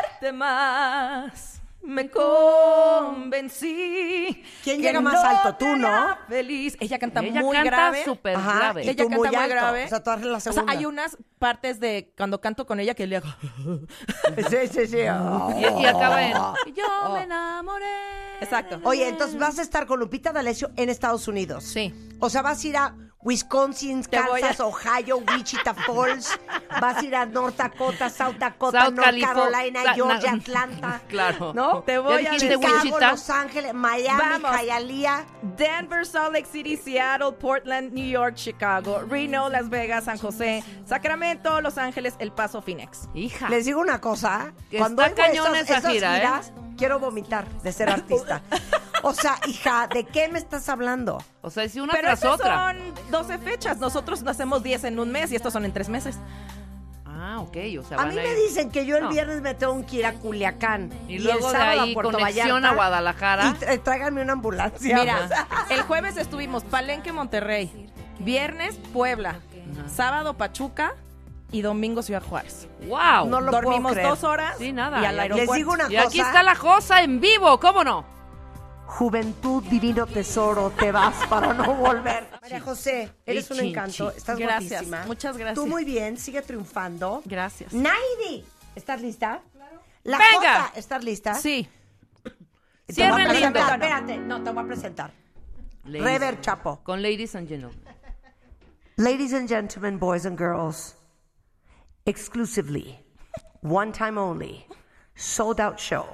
verte 0.00 0.32
más. 0.32 1.55
Me 1.86 2.10
convencí. 3.26 4.42
¿Quién 4.64 4.80
llega 4.82 5.00
más 5.00 5.22
alto? 5.24 5.54
Tú, 5.56 5.76
¿no? 5.76 6.16
Feliz. 6.28 6.76
Ella 6.80 6.98
canta 6.98 7.20
Ella 7.20 7.40
muy 7.40 7.54
canta 7.56 7.70
grave. 7.70 8.04
súper 8.04 8.36
Ajá, 8.36 8.54
grave. 8.58 8.84
y 8.84 8.88
Ella 8.88 9.04
tú 9.04 9.10
canta 9.10 9.28
muy 9.28 9.36
alto. 9.36 9.54
grave. 9.54 9.84
O 9.84 9.88
sea, 9.88 10.02
tú 10.02 10.10
haces 10.10 10.26
la 10.26 10.36
O 10.38 10.40
sea, 10.40 10.64
hay 10.66 10.84
unas 10.86 11.16
partes 11.38 11.78
de 11.80 12.12
cuando 12.16 12.40
canto 12.40 12.66
con 12.66 12.80
ella 12.80 12.94
que 12.94 13.06
le 13.06 13.16
hago. 13.18 13.28
Sí, 14.50 14.56
sí, 14.70 14.86
sí. 14.86 14.96
Y, 14.98 15.02
y 15.82 15.86
acaba 15.86 16.22
en 16.24 16.32
Yo 16.74 17.14
me 17.14 17.22
enamoré. 17.22 17.86
Exacto. 18.40 18.80
Oye, 18.84 19.08
entonces 19.08 19.38
vas 19.38 19.58
a 19.58 19.62
estar 19.62 19.86
con 19.86 19.98
Lupita 20.00 20.32
D'Alessio 20.32 20.70
en 20.76 20.90
Estados 20.90 21.28
Unidos. 21.28 21.64
Sí. 21.64 21.94
O 22.20 22.28
sea, 22.28 22.42
vas 22.42 22.62
a 22.62 22.66
ir 22.66 22.76
a 22.76 22.94
Wisconsin, 23.26 24.04
Kansas, 24.04 24.60
a- 24.60 24.66
Ohio, 24.66 25.18
Wichita 25.18 25.74
Falls. 25.74 26.30
Vas 26.80 26.98
a 26.98 27.04
ir 27.04 27.14
a 27.16 27.26
North 27.26 27.56
Dakota, 27.56 28.08
South 28.08 28.36
Dakota, 28.38 28.84
South 28.84 28.94
North 28.94 29.08
Califo- 29.08 29.34
Carolina, 29.34 29.82
Sa- 29.82 29.94
Georgia, 29.94 30.30
na- 30.32 30.38
Atlanta. 30.38 31.00
Claro. 31.08 31.52
¿No? 31.52 31.82
Te 31.82 31.98
voy 31.98 32.22
¿Ya 32.22 32.32
a 32.32 32.36
Chicago, 32.36 32.60
Wichita? 32.82 33.10
Los 33.10 33.28
Ángeles, 33.30 33.74
Miami. 33.74 34.44
Hialeah. 34.62 35.24
Denver, 35.56 36.06
Salt 36.06 36.32
Lake 36.34 36.46
City, 36.50 36.76
Seattle, 36.76 37.32
Portland, 37.32 37.92
New 37.92 38.06
York, 38.08 38.34
Chicago, 38.36 39.00
Reno, 39.08 39.48
Las 39.48 39.68
Vegas, 39.68 40.04
San 40.04 40.18
José, 40.18 40.62
Sacramento, 40.84 41.60
Los 41.60 41.78
Ángeles, 41.78 42.14
El 42.20 42.30
Paso, 42.30 42.62
Phoenix. 42.62 43.08
Hija. 43.14 43.48
Les 43.48 43.64
digo 43.66 43.80
una 43.80 44.00
cosa, 44.00 44.52
Que 44.70 44.78
cuando 44.78 45.02
cañón 45.14 45.54
esas, 45.56 45.70
esa 45.70 45.78
esas 45.78 45.92
gira, 45.92 46.16
¿eh? 46.18 46.20
Quiero 46.76 46.98
vomitar 46.98 47.48
de 47.62 47.72
ser 47.72 47.88
artista. 47.90 48.42
O 49.02 49.12
sea, 49.12 49.38
hija, 49.46 49.88
¿de 49.88 50.04
qué 50.04 50.28
me 50.28 50.38
estás 50.38 50.68
hablando? 50.68 51.22
O 51.42 51.50
sea, 51.50 51.64
es 51.64 51.76
una 51.76 51.92
Pero 51.92 52.08
tras 52.08 52.18
esas 52.20 52.32
otra. 52.34 52.56
son 52.72 52.94
12 53.10 53.38
fechas. 53.38 53.78
Nosotros 53.78 54.22
hacemos 54.26 54.62
10 54.62 54.84
en 54.84 54.98
un 54.98 55.10
mes 55.12 55.30
y 55.32 55.36
estos 55.36 55.52
son 55.52 55.64
en 55.64 55.72
3 55.72 55.88
meses. 55.88 56.18
Ah, 57.04 57.38
ok. 57.40 57.56
O 57.80 57.82
sea, 57.82 57.96
A 57.98 58.04
van 58.04 58.14
mí 58.14 58.20
a 58.20 58.22
me 58.22 58.32
ir- 58.32 58.36
dicen 58.48 58.70
que 58.70 58.84
yo 58.86 58.96
el 58.96 59.04
No. 59.04 59.08
viernes 59.10 59.40
me 59.42 59.54
tengo 59.54 59.84
que 59.86 59.96
ir 59.96 60.06
a 60.06 60.12
Culiacán 60.14 60.90
Y 61.08 61.16
el 61.16 61.24
luego 61.24 61.46
de 61.46 61.52
sábado 61.52 61.80
ahí, 61.82 61.90
a 61.90 61.94
Puerto 61.94 62.12
conexión 62.12 62.46
Vallarta 62.48 62.68
a 62.70 62.74
Guadalajara. 62.74 63.46
Y 63.48 63.52
tra- 63.64 63.82
tráiganme 63.82 64.22
una 64.22 64.32
ambulancia. 64.34 64.98
Mira, 64.98 65.24
O 65.24 65.28
sea, 65.28 65.46
el 65.70 65.82
jueves 65.82 66.16
estuvimos 66.16 66.64
Palenque, 66.64 67.12
Monterrey. 67.12 67.90
Viernes, 68.18 68.76
Puebla. 68.92 69.36
Sábado, 69.88 70.34
Pachuca. 70.34 70.94
Y 71.52 71.62
domingo, 71.62 72.02
Ciudad 72.02 72.22
Juárez. 72.22 72.68
¡Wow! 72.86 73.26
No 73.28 73.40
lo 73.40 73.50
puedo 73.50 73.62
Dormimos 73.62 73.92
creer. 73.92 74.08
dos 74.08 74.24
horas. 74.24 74.56
Sí, 74.58 74.72
nada. 74.72 75.00
Y 75.00 75.04
al 75.06 75.18
aeropuerto. 75.20 75.52
Les 75.52 75.56
digo 75.58 75.72
una 75.72 75.84
Y 75.84 75.94
cosa. 75.96 76.08
aquí 76.08 76.20
está 76.20 76.42
la 76.42 76.54
Josa 76.56 77.02
en 77.02 77.20
vivo, 77.20 77.58
¿cómo 77.60 77.84
no? 77.84 78.04
Juventud, 78.86 79.62
divino 79.64 80.06
tesoro, 80.06 80.70
te 80.70 80.92
vas 80.92 81.14
para 81.28 81.52
no 81.52 81.74
volver. 81.74 82.28
María 82.40 82.60
José, 82.60 83.12
eres 83.26 83.50
un 83.50 83.56
Chin, 83.58 83.66
encanto, 83.66 83.92
chin. 84.10 84.16
estás 84.16 84.38
Gracias, 84.38 84.70
guapísima. 84.82 85.04
muchas 85.06 85.36
gracias. 85.36 85.54
Tú 85.56 85.66
muy 85.66 85.84
bien, 85.84 86.16
sigue 86.16 86.40
triunfando. 86.42 87.20
Gracias. 87.24 87.72
Naidi, 87.72 88.44
¿estás 88.76 89.00
lista? 89.00 89.40
La 90.04 90.18
Venga. 90.18 90.34
Jota, 90.66 90.72
¿estás 90.76 91.02
lista? 91.02 91.34
Sí. 91.34 91.68
Te 92.22 92.30
voy 92.30 92.38
a 92.88 92.94
Cierren 92.94 93.18
lindo. 93.18 93.30
presentar, 93.52 93.72
espérate, 93.72 94.16
no, 94.18 94.42
te 94.44 94.50
voy 94.50 94.64
a 94.64 94.66
presentar. 94.68 95.10
Ladies- 95.84 96.04
Rever 96.04 96.40
Chapo. 96.40 96.80
Con 96.84 97.02
Ladies 97.02 97.34
and 97.34 97.48
Gentlemen. 97.48 97.80
Ladies 98.96 99.32
and 99.34 99.48
gentlemen, 99.48 99.98
boys 99.98 100.24
and 100.26 100.38
girls, 100.38 100.95
exclusively, 102.06 102.98
one 103.60 103.92
time 103.92 104.16
only, 104.16 104.66
sold 105.16 105.60
out 105.60 105.78
show. 105.78 106.06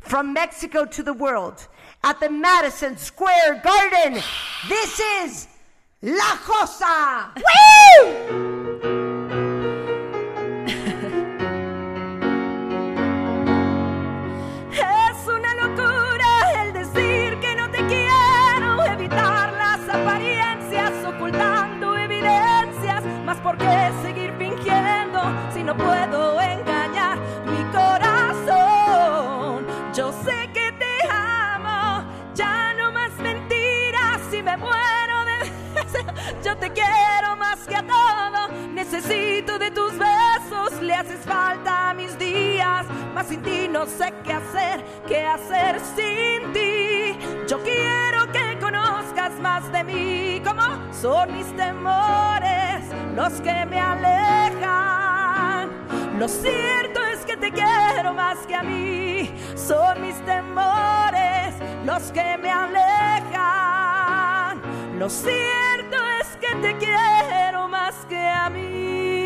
From 0.00 0.32
Mexico 0.32 0.84
to 0.84 1.02
the 1.02 1.12
world, 1.12 1.66
at 2.04 2.20
the 2.20 2.30
Madison 2.30 2.96
Square 2.96 3.62
Garden, 3.64 4.22
this 4.68 5.00
is 5.00 5.48
La 6.02 6.36
Josa. 6.36 7.32
Es 7.36 9.47
no 25.68 25.76
puedo 25.76 26.40
engañar 26.40 27.18
mi 27.44 27.62
corazón. 27.76 29.66
Yo 29.94 30.10
sé 30.24 30.48
que 30.54 30.72
te 30.72 31.08
amo, 31.10 32.04
ya 32.34 32.72
no 32.72 32.90
más 32.90 33.12
mentiras 33.18 34.22
y 34.32 34.42
me 34.42 34.56
muero 34.56 35.26
de 35.26 35.52
Yo 36.42 36.56
te 36.56 36.72
quiero 36.72 37.36
más 37.36 37.58
que 37.66 37.76
a 37.76 37.86
todo, 37.86 38.48
necesito 38.72 39.58
de 39.58 39.70
tus 39.70 39.92
besos, 39.98 40.80
le 40.80 40.94
haces 40.94 41.20
falta 41.26 41.90
a 41.90 41.94
mis 41.94 42.18
días, 42.18 42.86
más 43.12 43.26
sin 43.26 43.42
ti 43.42 43.68
no 43.68 43.84
sé 43.84 44.14
qué 44.24 44.32
hacer, 44.32 44.82
qué 45.06 45.26
hacer 45.26 45.80
sin 45.80 46.50
ti. 46.54 47.18
Yo 47.46 47.62
quiero 47.62 48.32
que 48.32 48.58
conozcas 48.58 49.38
más 49.38 49.70
de 49.70 49.84
mí, 49.84 50.40
como 50.42 50.62
son 50.94 51.30
mis 51.36 51.54
temores 51.54 52.84
los 53.14 53.38
que 53.42 53.66
me 53.66 53.78
alejan. 53.78 55.27
Lo 56.18 56.26
cierto 56.26 57.00
es 57.04 57.24
que 57.24 57.36
te 57.36 57.52
quiero 57.52 58.12
más 58.12 58.38
que 58.48 58.56
a 58.56 58.64
mí. 58.64 59.30
Son 59.54 60.02
mis 60.02 60.16
temores 60.24 61.54
los 61.86 62.10
que 62.10 62.36
me 62.42 62.50
alejan. 62.50 63.38
Lo 64.98 65.08
cierto 65.08 65.96
es 66.20 66.26
que 66.40 66.56
te 66.56 66.76
quiero 66.76 67.68
más 67.68 67.94
que 68.08 68.18
a 68.18 68.50
mí. 68.50 69.17